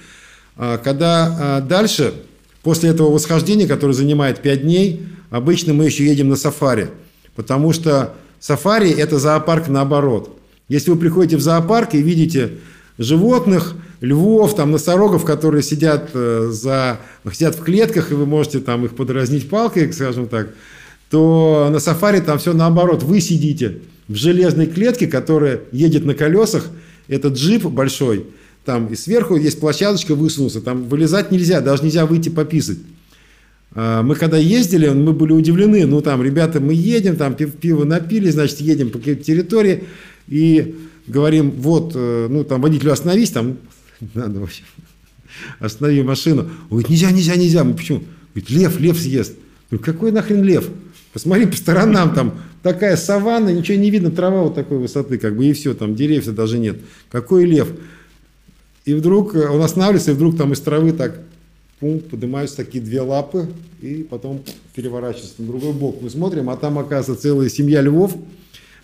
А, 0.56 0.78
когда 0.78 1.36
а, 1.38 1.60
дальше, 1.60 2.14
после 2.62 2.90
этого 2.90 3.10
восхождения, 3.10 3.66
которое 3.66 3.92
занимает 3.92 4.40
5 4.40 4.62
дней, 4.62 5.06
обычно 5.30 5.74
мы 5.74 5.86
еще 5.86 6.04
едем 6.04 6.28
на 6.28 6.36
сафари, 6.36 6.90
потому 7.34 7.72
что 7.72 8.14
сафари– 8.38 8.90
это 8.96 9.18
зоопарк 9.18 9.66
наоборот. 9.66 10.38
Если 10.68 10.92
вы 10.92 10.96
приходите 10.96 11.36
в 11.36 11.40
зоопарк 11.40 11.94
и 11.94 12.02
видите 12.02 12.52
животных, 12.98 13.74
львов, 14.00 14.54
там, 14.56 14.70
носорогов, 14.70 15.24
которые 15.24 15.62
сидят, 15.62 16.10
э, 16.14 16.48
за, 16.50 17.00
сидят 17.32 17.56
в 17.56 17.62
клетках, 17.62 18.10
и 18.10 18.14
вы 18.14 18.26
можете 18.26 18.60
там 18.60 18.84
их 18.84 18.94
подразнить 18.94 19.48
палкой, 19.48 19.92
скажем 19.92 20.26
так, 20.26 20.48
то 21.10 21.68
на 21.70 21.80
сафари 21.80 22.20
там 22.20 22.38
все 22.38 22.52
наоборот. 22.52 23.02
Вы 23.02 23.20
сидите 23.20 23.80
в 24.08 24.14
железной 24.14 24.66
клетке, 24.66 25.06
которая 25.06 25.60
едет 25.72 26.04
на 26.04 26.14
колесах, 26.14 26.66
этот 27.08 27.34
джип 27.34 27.64
большой, 27.66 28.26
там 28.64 28.86
и 28.86 28.94
сверху 28.94 29.36
есть 29.36 29.58
площадочка 29.60 30.14
высунулся, 30.14 30.60
там 30.60 30.84
вылезать 30.84 31.30
нельзя, 31.30 31.60
даже 31.60 31.82
нельзя 31.82 32.06
выйти 32.06 32.28
пописать. 32.28 32.78
А, 33.72 34.02
мы 34.02 34.14
когда 34.14 34.36
ездили, 34.36 34.88
мы 34.88 35.12
были 35.12 35.32
удивлены, 35.32 35.86
ну 35.86 36.00
там, 36.00 36.22
ребята, 36.22 36.60
мы 36.60 36.72
едем, 36.74 37.16
там 37.16 37.34
пиво 37.34 37.84
напили, 37.84 38.30
значит, 38.30 38.60
едем 38.60 38.90
по 38.90 38.98
территории, 38.98 39.84
и 40.28 40.76
говорим, 41.06 41.50
вот, 41.50 41.92
э, 41.94 42.28
ну, 42.30 42.44
там, 42.44 42.60
водителю 42.60 42.92
остановись, 42.92 43.30
там, 43.30 43.56
надо 44.14 44.40
вообще, 44.40 44.62
останови 45.58 46.02
машину. 46.02 46.42
Он 46.42 46.68
говорит, 46.68 46.88
нельзя, 46.88 47.10
нельзя, 47.10 47.36
нельзя. 47.36 47.64
Мы 47.64 47.74
почему? 47.74 48.02
Говорит, 48.34 48.50
лев, 48.50 48.80
лев 48.80 48.98
съест. 48.98 49.34
Говорю, 49.70 49.84
какой 49.84 50.12
нахрен 50.12 50.42
лев? 50.42 50.68
Посмотри 51.12 51.46
по 51.46 51.56
сторонам, 51.56 52.14
там 52.14 52.34
такая 52.62 52.96
саванна, 52.96 53.50
ничего 53.50 53.78
не 53.78 53.90
видно, 53.90 54.10
трава 54.10 54.42
вот 54.42 54.54
такой 54.54 54.78
высоты, 54.78 55.18
как 55.18 55.36
бы 55.36 55.46
и 55.46 55.52
все, 55.52 55.74
там 55.74 55.96
деревьев 55.96 56.32
даже 56.34 56.58
нет. 56.58 56.78
Какой 57.10 57.44
лев? 57.44 57.68
И 58.84 58.94
вдруг 58.94 59.34
э, 59.34 59.48
он 59.48 59.60
останавливается, 59.60 60.12
и 60.12 60.14
вдруг 60.14 60.36
там 60.36 60.52
из 60.52 60.60
травы 60.60 60.92
так 60.92 61.20
пум, 61.80 61.98
поднимаются 61.98 62.56
такие 62.56 62.82
две 62.82 63.00
лапы, 63.00 63.48
и 63.82 64.06
потом 64.08 64.42
переворачиваются 64.74 65.42
на 65.42 65.48
другой 65.48 65.72
бок. 65.72 66.00
Мы 66.00 66.10
смотрим, 66.10 66.48
а 66.48 66.56
там, 66.56 66.78
оказывается, 66.78 67.20
целая 67.20 67.48
семья 67.48 67.80
львов, 67.80 68.16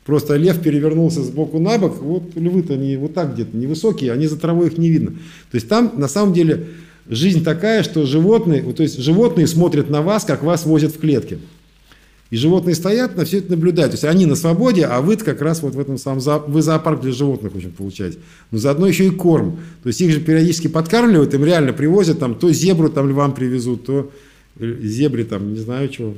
Просто 0.06 0.36
лев 0.36 0.62
перевернулся 0.62 1.20
с 1.20 1.30
боку 1.30 1.58
на 1.58 1.78
бок, 1.78 2.00
вот 2.00 2.36
львы-то 2.36 2.74
они 2.74 2.96
вот 2.96 3.12
так 3.12 3.34
где-то 3.34 3.56
невысокие, 3.56 4.12
они 4.12 4.28
за 4.28 4.36
травой 4.36 4.68
их 4.68 4.78
не 4.78 4.88
видно. 4.88 5.10
То 5.50 5.56
есть 5.56 5.68
там 5.68 5.92
на 5.96 6.06
самом 6.06 6.32
деле 6.32 6.68
жизнь 7.08 7.42
такая, 7.42 7.82
что 7.82 8.06
животные, 8.06 8.62
то 8.72 8.84
есть 8.84 9.00
животные 9.00 9.48
смотрят 9.48 9.90
на 9.90 10.02
вас, 10.02 10.24
как 10.24 10.44
вас 10.44 10.64
возят 10.64 10.94
в 10.94 11.00
клетке. 11.00 11.38
И 12.30 12.36
животные 12.36 12.76
стоят, 12.76 13.16
на 13.16 13.24
все 13.24 13.38
это 13.38 13.52
наблюдают. 13.52 13.92
То 13.92 13.94
есть 13.94 14.04
они 14.04 14.26
на 14.26 14.36
свободе, 14.36 14.84
а 14.84 15.00
вы 15.00 15.16
как 15.16 15.42
раз 15.42 15.62
вот 15.62 15.74
в 15.74 15.80
этом 15.80 15.98
самом 15.98 16.20
вы 16.48 16.62
зоопарк 16.62 17.00
для 17.00 17.12
животных 17.12 17.54
очень 17.54 17.70
получаете. 17.70 18.18
Но 18.50 18.58
заодно 18.58 18.86
еще 18.86 19.06
и 19.06 19.10
корм. 19.10 19.58
То 19.82 19.88
есть 19.88 20.00
их 20.00 20.12
же 20.12 20.20
периодически 20.20 20.68
подкармливают, 20.68 21.34
им 21.34 21.44
реально 21.44 21.72
привозят 21.72 22.20
там 22.20 22.36
то 22.36 22.52
зебру 22.52 22.90
там 22.90 23.08
львам 23.08 23.32
привезут, 23.32 23.86
то 23.86 24.10
э, 24.58 24.76
зебре 24.82 25.24
там 25.24 25.52
не 25.52 25.60
знаю 25.60 25.88
чего. 25.88 26.14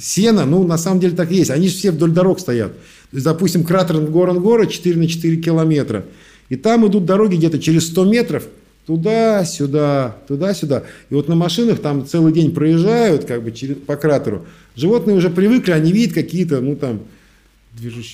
Сено, 0.00 0.46
ну 0.46 0.64
на 0.64 0.78
самом 0.78 1.00
деле 1.00 1.14
так 1.16 1.30
и 1.30 1.36
есть. 1.36 1.50
Они 1.50 1.68
же 1.68 1.74
все 1.74 1.90
вдоль 1.90 2.12
дорог 2.12 2.38
стоят 2.40 2.72
допустим, 3.20 3.64
кратер 3.64 3.98
Горангора 4.00 4.66
4 4.66 4.96
на 4.96 5.06
4 5.06 5.36
километра. 5.36 6.04
И 6.48 6.56
там 6.56 6.86
идут 6.86 7.04
дороги 7.04 7.36
где-то 7.36 7.58
через 7.58 7.86
100 7.88 8.04
метров, 8.06 8.44
туда-сюда, 8.86 10.16
туда-сюда. 10.28 10.84
И 11.10 11.14
вот 11.14 11.28
на 11.28 11.34
машинах 11.34 11.80
там 11.80 12.06
целый 12.06 12.32
день 12.32 12.52
проезжают 12.52 13.24
как 13.24 13.42
бы 13.42 13.52
через, 13.52 13.76
по 13.76 13.96
кратеру. 13.96 14.46
Животные 14.76 15.16
уже 15.16 15.30
привыкли, 15.30 15.72
они 15.72 15.92
видят 15.92 16.14
какие-то, 16.14 16.60
ну 16.60 16.76
там, 16.76 17.00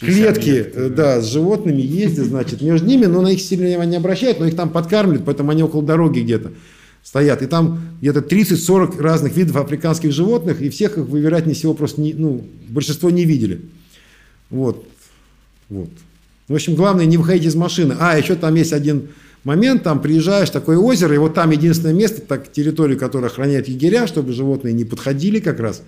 клетки, 0.01 0.51
объекты, 0.51 0.89
да. 0.89 1.17
да, 1.17 1.21
с 1.21 1.33
животными 1.33 1.81
ездят, 1.81 2.27
значит, 2.27 2.63
между 2.63 2.87
ними, 2.87 3.07
но 3.07 3.23
на 3.23 3.29
их 3.29 3.41
сильно 3.41 3.85
не 3.85 3.97
обращают, 3.97 4.39
но 4.41 4.47
их 4.47 4.57
там 4.57 4.71
подкармливают, 4.71 5.25
поэтому 5.25 5.51
они 5.51 5.63
около 5.63 5.83
дороги 5.83 6.21
где-то 6.21 6.53
стоят. 7.03 7.43
И 7.43 7.47
там 7.47 7.81
где-то 8.01 8.21
30-40 8.21 9.01
разных 9.01 9.37
видов 9.37 9.57
африканских 9.57 10.13
животных, 10.13 10.61
и 10.63 10.69
всех 10.69 10.99
их 10.99 11.07
вероятнее 11.09 11.55
всего, 11.55 11.75
просто 11.75 12.01
не, 12.01 12.15
ну, 12.15 12.47
большинство 12.69 13.11
не 13.11 13.25
видели. 13.25 13.63
Вот. 14.51 14.87
Вот. 15.69 15.91
В 16.49 16.55
общем, 16.55 16.75
главное 16.75 17.05
не 17.05 17.19
выходить 17.19 17.45
из 17.45 17.55
машины. 17.55 17.97
А, 17.99 18.17
еще 18.17 18.35
там 18.35 18.55
есть 18.55 18.73
один 18.73 19.09
момент, 19.45 19.83
там 19.83 20.01
приезжаешь, 20.01 20.51
такое 20.51 20.79
озеро, 20.79 21.15
и 21.15 21.19
вот 21.19 21.35
там 21.35 21.51
единственное 21.51 21.95
место, 21.95 22.21
так, 22.23 22.51
территорию, 22.51 22.99
которое 22.99 23.27
охраняет 23.27 23.69
егеря, 23.69 24.07
чтобы 24.07 24.33
животные 24.33 24.75
не 24.75 24.85
подходили 24.85 25.41
как 25.41 25.61
раз 25.61 25.83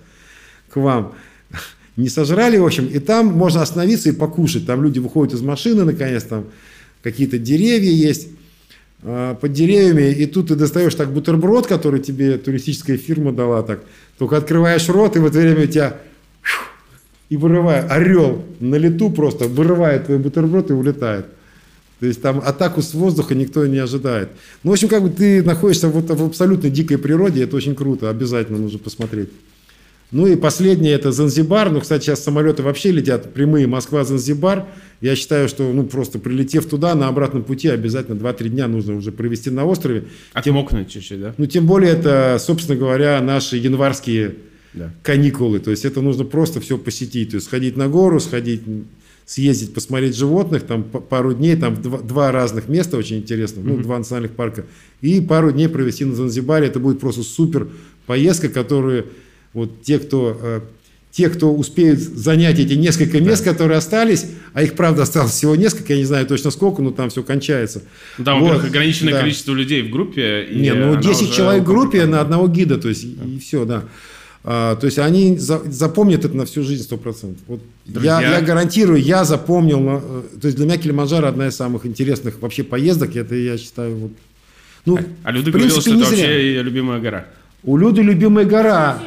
к 0.69 0.77
вам, 0.77 1.15
не 1.97 2.09
сожрали, 2.09 2.59
в 2.59 2.65
общем, 2.65 2.87
и 2.87 2.99
там 2.99 3.27
можно 3.27 3.63
остановиться 3.63 4.11
и 4.11 4.13
покушать. 4.13 4.67
Там 4.67 4.83
люди 4.83 4.99
выходят 4.99 5.35
из 5.35 5.41
машины, 5.41 5.85
наконец, 5.85 6.25
там 6.25 6.47
какие-то 7.03 7.39
деревья 7.39 7.91
есть 7.91 8.29
а, 9.03 9.35
под 9.35 9.53
деревьями, 9.53 10.13
и 10.13 10.27
тут 10.27 10.49
ты 10.49 10.57
достаешь 10.57 10.95
так 10.95 11.11
бутерброд, 11.13 11.67
который 11.67 12.01
тебе 12.01 12.37
туристическая 12.37 12.99
фирма 12.99 13.33
дала, 13.33 13.63
так, 13.63 13.83
только 14.19 14.37
открываешь 14.37 14.89
рот, 14.91 15.17
и 15.17 15.21
в 15.21 15.27
это 15.27 15.39
время 15.39 15.65
у 15.65 15.67
тебя 15.67 15.97
и 17.31 17.37
вырывает, 17.37 17.91
орел 17.91 18.45
на 18.59 18.75
лету 18.75 19.11
просто 19.11 19.47
вырывает 19.47 20.07
твой 20.07 20.19
бутерброд 20.19 20.71
и 20.71 20.75
улетает. 20.75 21.27
То 22.01 22.07
есть 22.07 22.21
там 22.21 22.43
атаку 22.45 22.83
с 22.83 22.93
воздуха 22.93 23.35
никто 23.35 23.65
не 23.67 23.79
ожидает. 23.79 24.31
Ну, 24.65 24.71
в 24.71 24.75
общем, 24.75 24.89
как 24.89 25.03
бы 25.03 25.11
ты 25.11 25.43
находишься 25.43 25.89
вот 25.89 26.11
в 26.11 26.25
абсолютно 26.25 26.71
дикой 26.71 26.99
природе, 26.99 27.45
это 27.45 27.57
очень 27.57 27.75
круто, 27.75 28.11
обязательно 28.11 28.59
нужно 28.59 28.79
посмотреть. 28.79 29.31
Ну 30.11 30.27
и 30.27 30.35
последнее 30.35 30.95
это 30.95 31.13
Занзибар. 31.13 31.71
Ну, 31.71 31.81
кстати, 31.81 32.03
сейчас 32.03 32.25
самолеты 32.25 32.65
вообще 32.65 32.91
летят 32.91 33.33
прямые 33.33 33.69
Москва-Занзибар. 33.69 34.67
Я 35.01 35.15
считаю, 35.15 35.49
что 35.49 35.73
ну, 35.73 35.85
просто 35.85 36.19
прилетев 36.19 36.67
туда, 36.67 36.97
на 36.97 37.07
обратном 37.07 37.45
пути 37.45 37.69
обязательно 37.69 38.17
2-3 38.17 38.49
дня 38.49 38.67
нужно 38.67 38.97
уже 38.97 39.13
провести 39.13 39.51
на 39.51 39.65
острове. 39.65 40.07
Отмокнуть 40.33 40.91
чуть-чуть, 40.91 41.21
да? 41.21 41.35
Ну, 41.39 41.47
тем 41.47 41.67
более 41.67 41.93
это, 41.93 42.39
собственно 42.41 42.77
говоря, 42.77 43.21
наши 43.21 43.57
январские 43.57 44.35
да. 44.73 44.93
каникулы. 45.03 45.59
То 45.59 45.71
есть 45.71 45.85
это 45.85 46.01
нужно 46.01 46.25
просто 46.25 46.61
все 46.61 46.79
посетить. 46.79 47.31
То 47.31 47.37
есть 47.37 47.47
сходить 47.47 47.77
на 47.77 47.89
гору, 47.89 48.21
сходить, 48.21 48.63
съездить, 49.27 49.75
посмотреть 49.75 50.17
животных, 50.17 50.65
там 50.65 50.83
пару 50.83 51.35
дней, 51.35 51.57
там 51.57 51.81
два, 51.81 51.99
два 51.99 52.33
разных 52.33 52.69
места 52.69 52.97
очень 52.97 53.19
интересно, 53.19 53.63
ну, 53.65 53.79
два 53.79 53.99
национальных 53.99 54.33
парка, 54.33 54.67
и 55.03 55.21
пару 55.21 55.53
дней 55.53 55.69
провести 55.69 56.05
на 56.05 56.15
Занзибаре. 56.15 56.67
Это 56.67 56.81
будет 56.81 56.99
просто 56.99 57.23
супер 57.23 57.69
поездка, 58.07 58.49
которую 58.49 59.07
вот 59.53 59.83
те, 59.83 59.99
кто 59.99 60.37
э, 60.41 60.61
те, 61.13 61.29
кто 61.29 61.53
успеют 61.53 61.99
занять 61.99 62.59
эти 62.59 62.75
несколько 62.75 63.21
мест, 63.21 63.45
да. 63.45 63.53
которые 63.53 63.79
остались, 63.79 64.27
а 64.53 64.63
их, 64.63 64.75
правда, 64.75 65.03
осталось 65.03 65.33
всего 65.33 65.57
несколько, 65.57 65.93
я 65.93 65.99
не 65.99 66.05
знаю 66.05 66.27
точно 66.27 66.51
сколько, 66.51 66.83
но 66.83 66.93
там 66.93 67.11
все 67.11 67.23
кончается. 67.23 67.83
Да, 68.19 68.35
вот. 68.35 68.43
во-первых, 68.43 68.67
ограниченное 68.67 69.15
да. 69.15 69.21
количество 69.21 69.53
людей 69.53 69.83
в 69.83 69.91
группе. 69.91 70.47
Не, 70.53 70.73
ну 70.73 71.01
10 71.01 71.33
человек 71.33 71.65
в 71.65 71.67
группе 71.67 72.07
на 72.07 72.21
одного 72.21 72.47
гида, 72.47 72.79
то 72.79 72.89
есть 72.89 73.17
да. 73.17 73.25
и 73.29 73.39
все, 73.39 73.65
да. 73.65 73.85
А, 74.43 74.75
то 74.77 74.87
есть 74.87 74.99
они 74.99 75.37
за- 75.37 75.63
запомнят 75.71 76.25
это 76.25 76.35
на 76.35 76.47
всю 76.47 76.63
жизнь 76.63 76.83
100%. 76.89 77.37
Вот 77.47 77.61
Друзья. 77.87 78.21
я, 78.21 78.37
я 78.37 78.41
гарантирую, 78.41 79.01
я 79.03 79.25
запомнил. 79.25 79.81
э, 80.03 80.23
То 80.41 80.47
есть 80.47 80.57
для 80.57 80.67
меня 80.67 80.79
Килиманджаро 80.79 81.29
одна 81.29 81.49
из 81.49 81.57
самых 81.57 81.85
интересных 81.85 82.41
вообще 82.41 82.63
поездок. 82.65 83.15
Это 83.17 83.35
я 83.35 83.59
считаю 83.59 83.97
вот. 83.97 84.13
Ну, 84.87 84.99
А 85.25 85.31
Люда 85.31 85.51
в 85.51 85.53
говорила, 85.53 85.79
что 85.81 85.91
это 85.91 85.99
зря. 85.99 86.07
вообще 86.09 86.47
ее 86.49 86.63
любимая 86.63 87.01
гора. 87.01 87.27
У 87.65 87.77
Люды 87.77 88.01
любимая 88.03 88.47
гора. 88.47 88.99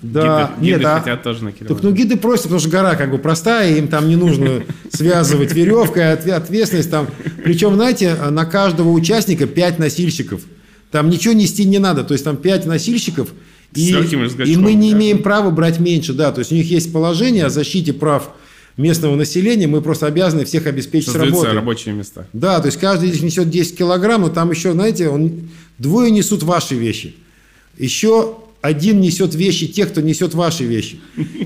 Да, 0.00 0.52
гиды 0.60 0.64
нет, 0.66 0.78
гиды 0.78 0.88
а- 0.90 0.98
хотят 1.00 1.22
тоже 1.24 1.42
на 1.44 1.50
Так 1.52 1.82
ну 1.82 1.90
гиды 1.92 2.16
просят, 2.16 2.44
потому 2.44 2.60
что 2.60 2.68
гора 2.70 2.94
как 2.94 3.10
бы 3.10 3.18
простая, 3.18 3.76
им 3.78 3.88
там 3.88 4.08
не 4.08 4.14
нужно 4.14 4.62
связывать 4.92 5.52
веревкой, 5.54 6.12
отве- 6.12 6.34
ответственность 6.34 6.90
там. 6.90 7.08
Причем, 7.42 7.74
знаете, 7.74 8.14
на 8.30 8.44
каждого 8.44 8.90
участника 8.90 9.46
5 9.48 9.78
носильщиков. 9.80 10.42
Там 10.90 11.10
ничего 11.10 11.34
нести 11.34 11.64
не 11.64 11.78
надо, 11.78 12.04
то 12.04 12.12
есть 12.12 12.24
там 12.24 12.36
5 12.36 12.66
носильщиков. 12.66 13.32
И, 13.74 13.90
и 13.90 14.56
мы 14.56 14.72
не 14.72 14.92
да. 14.92 14.96
имеем 14.96 15.22
права 15.22 15.50
брать 15.50 15.78
меньше, 15.78 16.14
да. 16.14 16.32
То 16.32 16.38
есть 16.38 16.52
у 16.52 16.54
них 16.54 16.70
есть 16.70 16.92
положение 16.92 17.44
о 17.44 17.50
защите 17.50 17.92
прав 17.92 18.30
местного 18.78 19.16
населения, 19.16 19.66
мы 19.66 19.82
просто 19.82 20.06
обязаны 20.06 20.44
всех 20.44 20.66
обеспечить 20.66 21.08
Создаются 21.08 21.40
работой. 21.40 21.56
рабочие 21.56 21.94
места. 21.94 22.26
Да, 22.32 22.60
то 22.60 22.66
есть 22.66 22.78
каждый 22.78 23.10
из 23.10 23.14
них 23.14 23.24
несет 23.24 23.50
10 23.50 23.76
килограмм, 23.76 24.22
но 24.22 24.28
там 24.28 24.50
еще, 24.50 24.72
знаете, 24.72 25.08
он, 25.08 25.50
двое 25.78 26.10
несут 26.10 26.44
ваши 26.44 26.76
вещи. 26.76 27.16
Еще 27.76 28.36
один 28.60 29.00
несет 29.00 29.34
вещи 29.34 29.66
тех, 29.66 29.90
кто 29.90 30.00
несет 30.00 30.34
ваши 30.34 30.64
вещи. 30.64 31.00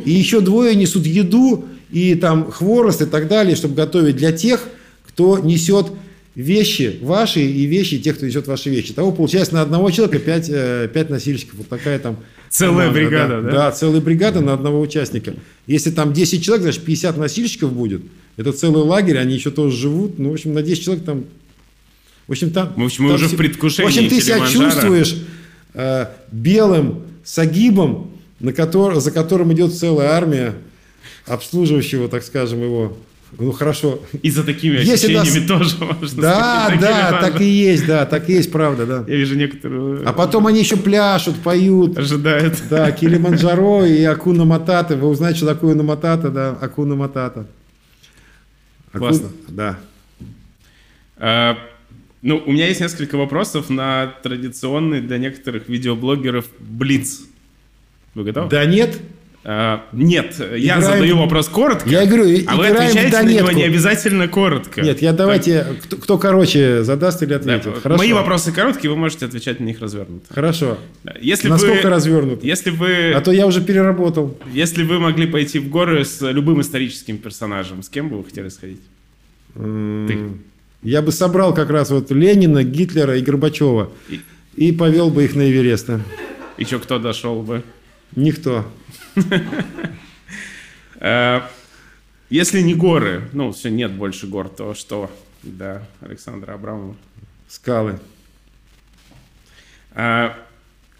И 0.04 0.10
еще 0.10 0.40
двое 0.40 0.74
несут 0.74 1.06
еду 1.06 1.64
и 1.90 2.14
там 2.14 2.50
хворост 2.50 3.02
и 3.02 3.06
так 3.06 3.28
далее, 3.28 3.56
чтобы 3.56 3.74
готовить 3.74 4.16
для 4.16 4.32
тех, 4.32 4.62
кто 5.06 5.38
несет 5.38 5.86
вещи 6.34 6.98
ваши 7.02 7.40
и 7.40 7.66
вещи 7.66 7.98
тех, 7.98 8.16
кто 8.16 8.26
несет 8.26 8.46
ваши 8.46 8.70
вещи. 8.70 8.92
Того 8.92 9.12
получается 9.12 9.54
на 9.54 9.62
одного 9.62 9.90
человека 9.90 10.18
5, 10.18 10.92
пять 10.92 11.10
носильщиков. 11.10 11.56
Вот 11.58 11.68
такая 11.68 11.98
там 11.98 12.16
Целая 12.52 12.88
команда, 12.88 13.00
бригада, 13.00 13.42
да? 13.42 13.50
Да, 13.50 13.72
целая 13.72 14.00
бригада 14.02 14.40
на 14.42 14.52
одного 14.52 14.80
участника. 14.80 15.34
Если 15.66 15.90
там 15.90 16.12
10 16.12 16.44
человек, 16.44 16.62
значит 16.62 16.84
50 16.84 17.16
носильщиков 17.16 17.72
будет. 17.72 18.02
Это 18.36 18.52
целый 18.52 18.82
лагерь, 18.82 19.18
они 19.18 19.34
еще 19.34 19.50
тоже 19.50 19.74
живут. 19.76 20.18
Ну, 20.18 20.30
в 20.30 20.32
общем, 20.34 20.52
на 20.52 20.62
10 20.62 20.84
человек 20.84 21.04
там... 21.04 21.24
В 22.26 22.32
общем, 22.32 22.50
там... 22.50 22.74
В 22.76 22.84
общем, 22.84 23.04
мы 23.04 23.10
там 23.10 23.16
уже 23.16 23.28
в 23.28 23.36
предвкушении 23.36 23.88
В 23.88 23.88
общем, 23.88 24.08
ты 24.08 24.20
себя 24.20 24.46
чувствуешь 24.46 25.16
э, 25.72 26.06
белым 26.30 27.04
сагибом, 27.24 28.10
на 28.38 28.50
котор- 28.50 29.00
за 29.00 29.10
которым 29.12 29.52
идет 29.54 29.74
целая 29.74 30.10
армия 30.10 30.54
обслуживающего, 31.26 32.08
так 32.08 32.22
скажем, 32.22 32.62
его. 32.62 32.98
Ну, 33.38 33.50
хорошо. 33.52 34.00
И 34.22 34.30
за 34.30 34.44
такими 34.44 34.76
Если 34.76 35.12
нас- 35.12 35.22
ощущениями 35.22 35.46
тоже 35.48 35.76
можно 35.80 36.22
Да, 36.22 36.64
сказать, 36.66 36.80
да, 36.80 36.86
Килиманджаро. 36.88 37.20
так 37.20 37.40
и 37.40 37.44
есть, 37.44 37.86
да, 37.86 38.04
так 38.06 38.28
и 38.28 38.32
есть, 38.34 38.52
правда, 38.52 38.86
да. 38.86 39.04
Я 39.08 39.16
вижу 39.16 39.36
некоторые 39.36 40.02
А 40.04 40.12
потом 40.12 40.46
они 40.46 40.60
еще 40.60 40.76
пляшут, 40.76 41.36
поют. 41.36 41.96
ожидают. 41.98 42.62
Да, 42.68 42.90
Килиманджаро 42.92 43.84
и 43.86 44.02
Акуна 44.04 44.44
Матата. 44.44 44.96
Вы 44.96 45.08
узнаете, 45.08 45.38
что 45.38 45.46
такое 45.46 45.70
Акуна 45.72 45.82
Матата, 45.82 46.28
да, 46.30 46.50
Акуна 46.60 46.94
Матата. 46.94 47.46
Акун- 48.92 48.98
Классно. 48.98 49.28
Да. 49.48 49.78
А, 51.16 51.56
Ну, 52.24 52.40
у 52.46 52.52
меня 52.52 52.68
есть 52.68 52.80
несколько 52.80 53.16
вопросов 53.16 53.68
на 53.68 54.06
традиционный 54.22 55.00
для 55.00 55.18
некоторых 55.18 55.68
видеоблогеров 55.68 56.44
Блиц. 56.60 57.22
Вы 58.14 58.22
готовы? 58.22 58.48
Да 58.48 58.64
нет? 58.64 59.00
А, 59.44 59.86
нет, 59.92 60.36
я 60.38 60.76
Играем- 60.78 60.82
задаю 60.82 61.16
вопрос 61.16 61.48
коротко, 61.48 61.88
Я 61.88 62.06
говорю, 62.06 62.26
а 62.46 62.54
вы 62.56 62.68
отвечаете 62.68 63.22
на 63.22 63.28
него 63.28 63.50
не 63.50 63.64
обязательно 63.64 64.28
коротко. 64.28 64.82
Нет, 64.82 65.02
я 65.02 65.12
давайте, 65.12 65.66
кто, 65.82 65.96
кто 65.96 66.16
короче 66.18 66.84
задаст 66.84 67.22
или 67.24 67.30
Да, 67.30 67.36
ответит. 67.56 67.78
Хорошо. 67.82 67.98
Мои 67.98 68.12
вопросы 68.12 68.52
короткие, 68.52 68.90
вы 68.90 68.96
можете 68.96 69.26
отвечать 69.26 69.58
на 69.58 69.64
них 69.64 69.80
развернуто. 69.80 70.32
Хорошо. 70.32 70.78
Да, 71.02 71.14
Если 71.20 71.48
Насколько 71.48 71.82
вы, 71.88 71.90
развернут? 71.90 72.44
если 72.44 72.70
вы, 72.70 73.12
А 73.14 73.20
то 73.20 73.32
я 73.32 73.48
уже 73.48 73.60
переработал. 73.62 74.38
если 74.52 74.84
вы 74.84 75.00
могли 75.00 75.26
пойти 75.26 75.58
в 75.58 75.68
горы 75.70 76.04
с 76.04 76.20
любым 76.20 76.60
историческим 76.60 77.18
персонажем, 77.18 77.82
с 77.82 77.88
кем 77.88 78.10
бы 78.10 78.18
вы 78.18 78.24
хотели 78.24 78.48
сходить? 78.48 78.80
М, 79.56 80.40
Я 80.84 81.00
бы 81.02 81.10
собрал 81.12 81.52
как 81.54 81.70
раз 81.70 81.90
вот 81.90 82.10
Ленина, 82.10 82.62
Гитлера 82.64 83.16
и 83.16 83.22
Горбачева. 83.22 83.90
И- 84.08 84.20
И 84.56 84.72
повел 84.72 85.10
бы 85.10 85.24
их 85.24 85.34
на 85.34 85.50
Эверест. 85.50 85.88
И 86.58 86.64
что, 86.64 86.78
кто 86.78 86.98
дошел 86.98 87.42
бы? 87.42 87.62
Никто. 88.16 88.66
Э, 91.00 91.40
Если 92.30 92.60
не 92.62 92.74
горы, 92.74 93.28
ну, 93.32 93.52
все, 93.52 93.70
нет 93.70 93.92
больше 93.92 94.26
гор, 94.26 94.48
то 94.48 94.74
что? 94.74 95.10
Да, 95.42 95.82
Александра 96.00 96.54
Абрамова. 96.54 96.96
Скалы. 97.48 97.98
А, 99.94 100.34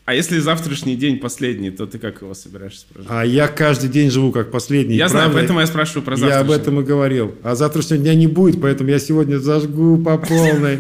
а 0.05 0.14
если 0.14 0.39
завтрашний 0.40 0.97
день 0.97 1.18
последний, 1.18 1.70
то 1.70 1.86
ты 1.86 1.98
как 1.98 2.20
его 2.20 2.34
собираешься 2.34 2.84
прожить? 2.93 3.10
А 3.10 3.24
я 3.24 3.48
каждый 3.48 3.89
день 3.89 4.10
живу 4.10 4.32
как 4.32 4.51
последний. 4.51 4.97
я 4.97 5.09
знаю, 5.09 5.26
правда? 5.26 5.39
поэтому 5.39 5.60
я 5.60 5.66
спрашиваю 5.66 6.02
про 6.02 6.14
Я 6.14 6.18
завтрашний. 6.20 6.55
об 6.55 6.60
этом 6.60 6.80
и 6.80 6.84
говорил. 6.84 7.34
А 7.43 7.55
завтрашнего 7.55 7.98
дня 8.02 8.14
не 8.14 8.26
будет, 8.26 8.60
поэтому 8.60 8.90
я 8.90 8.98
сегодня 8.98 9.39
зажгу 9.39 9.97
по 10.02 10.18
полной. 10.18 10.78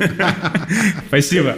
Спасибо. 1.08 1.56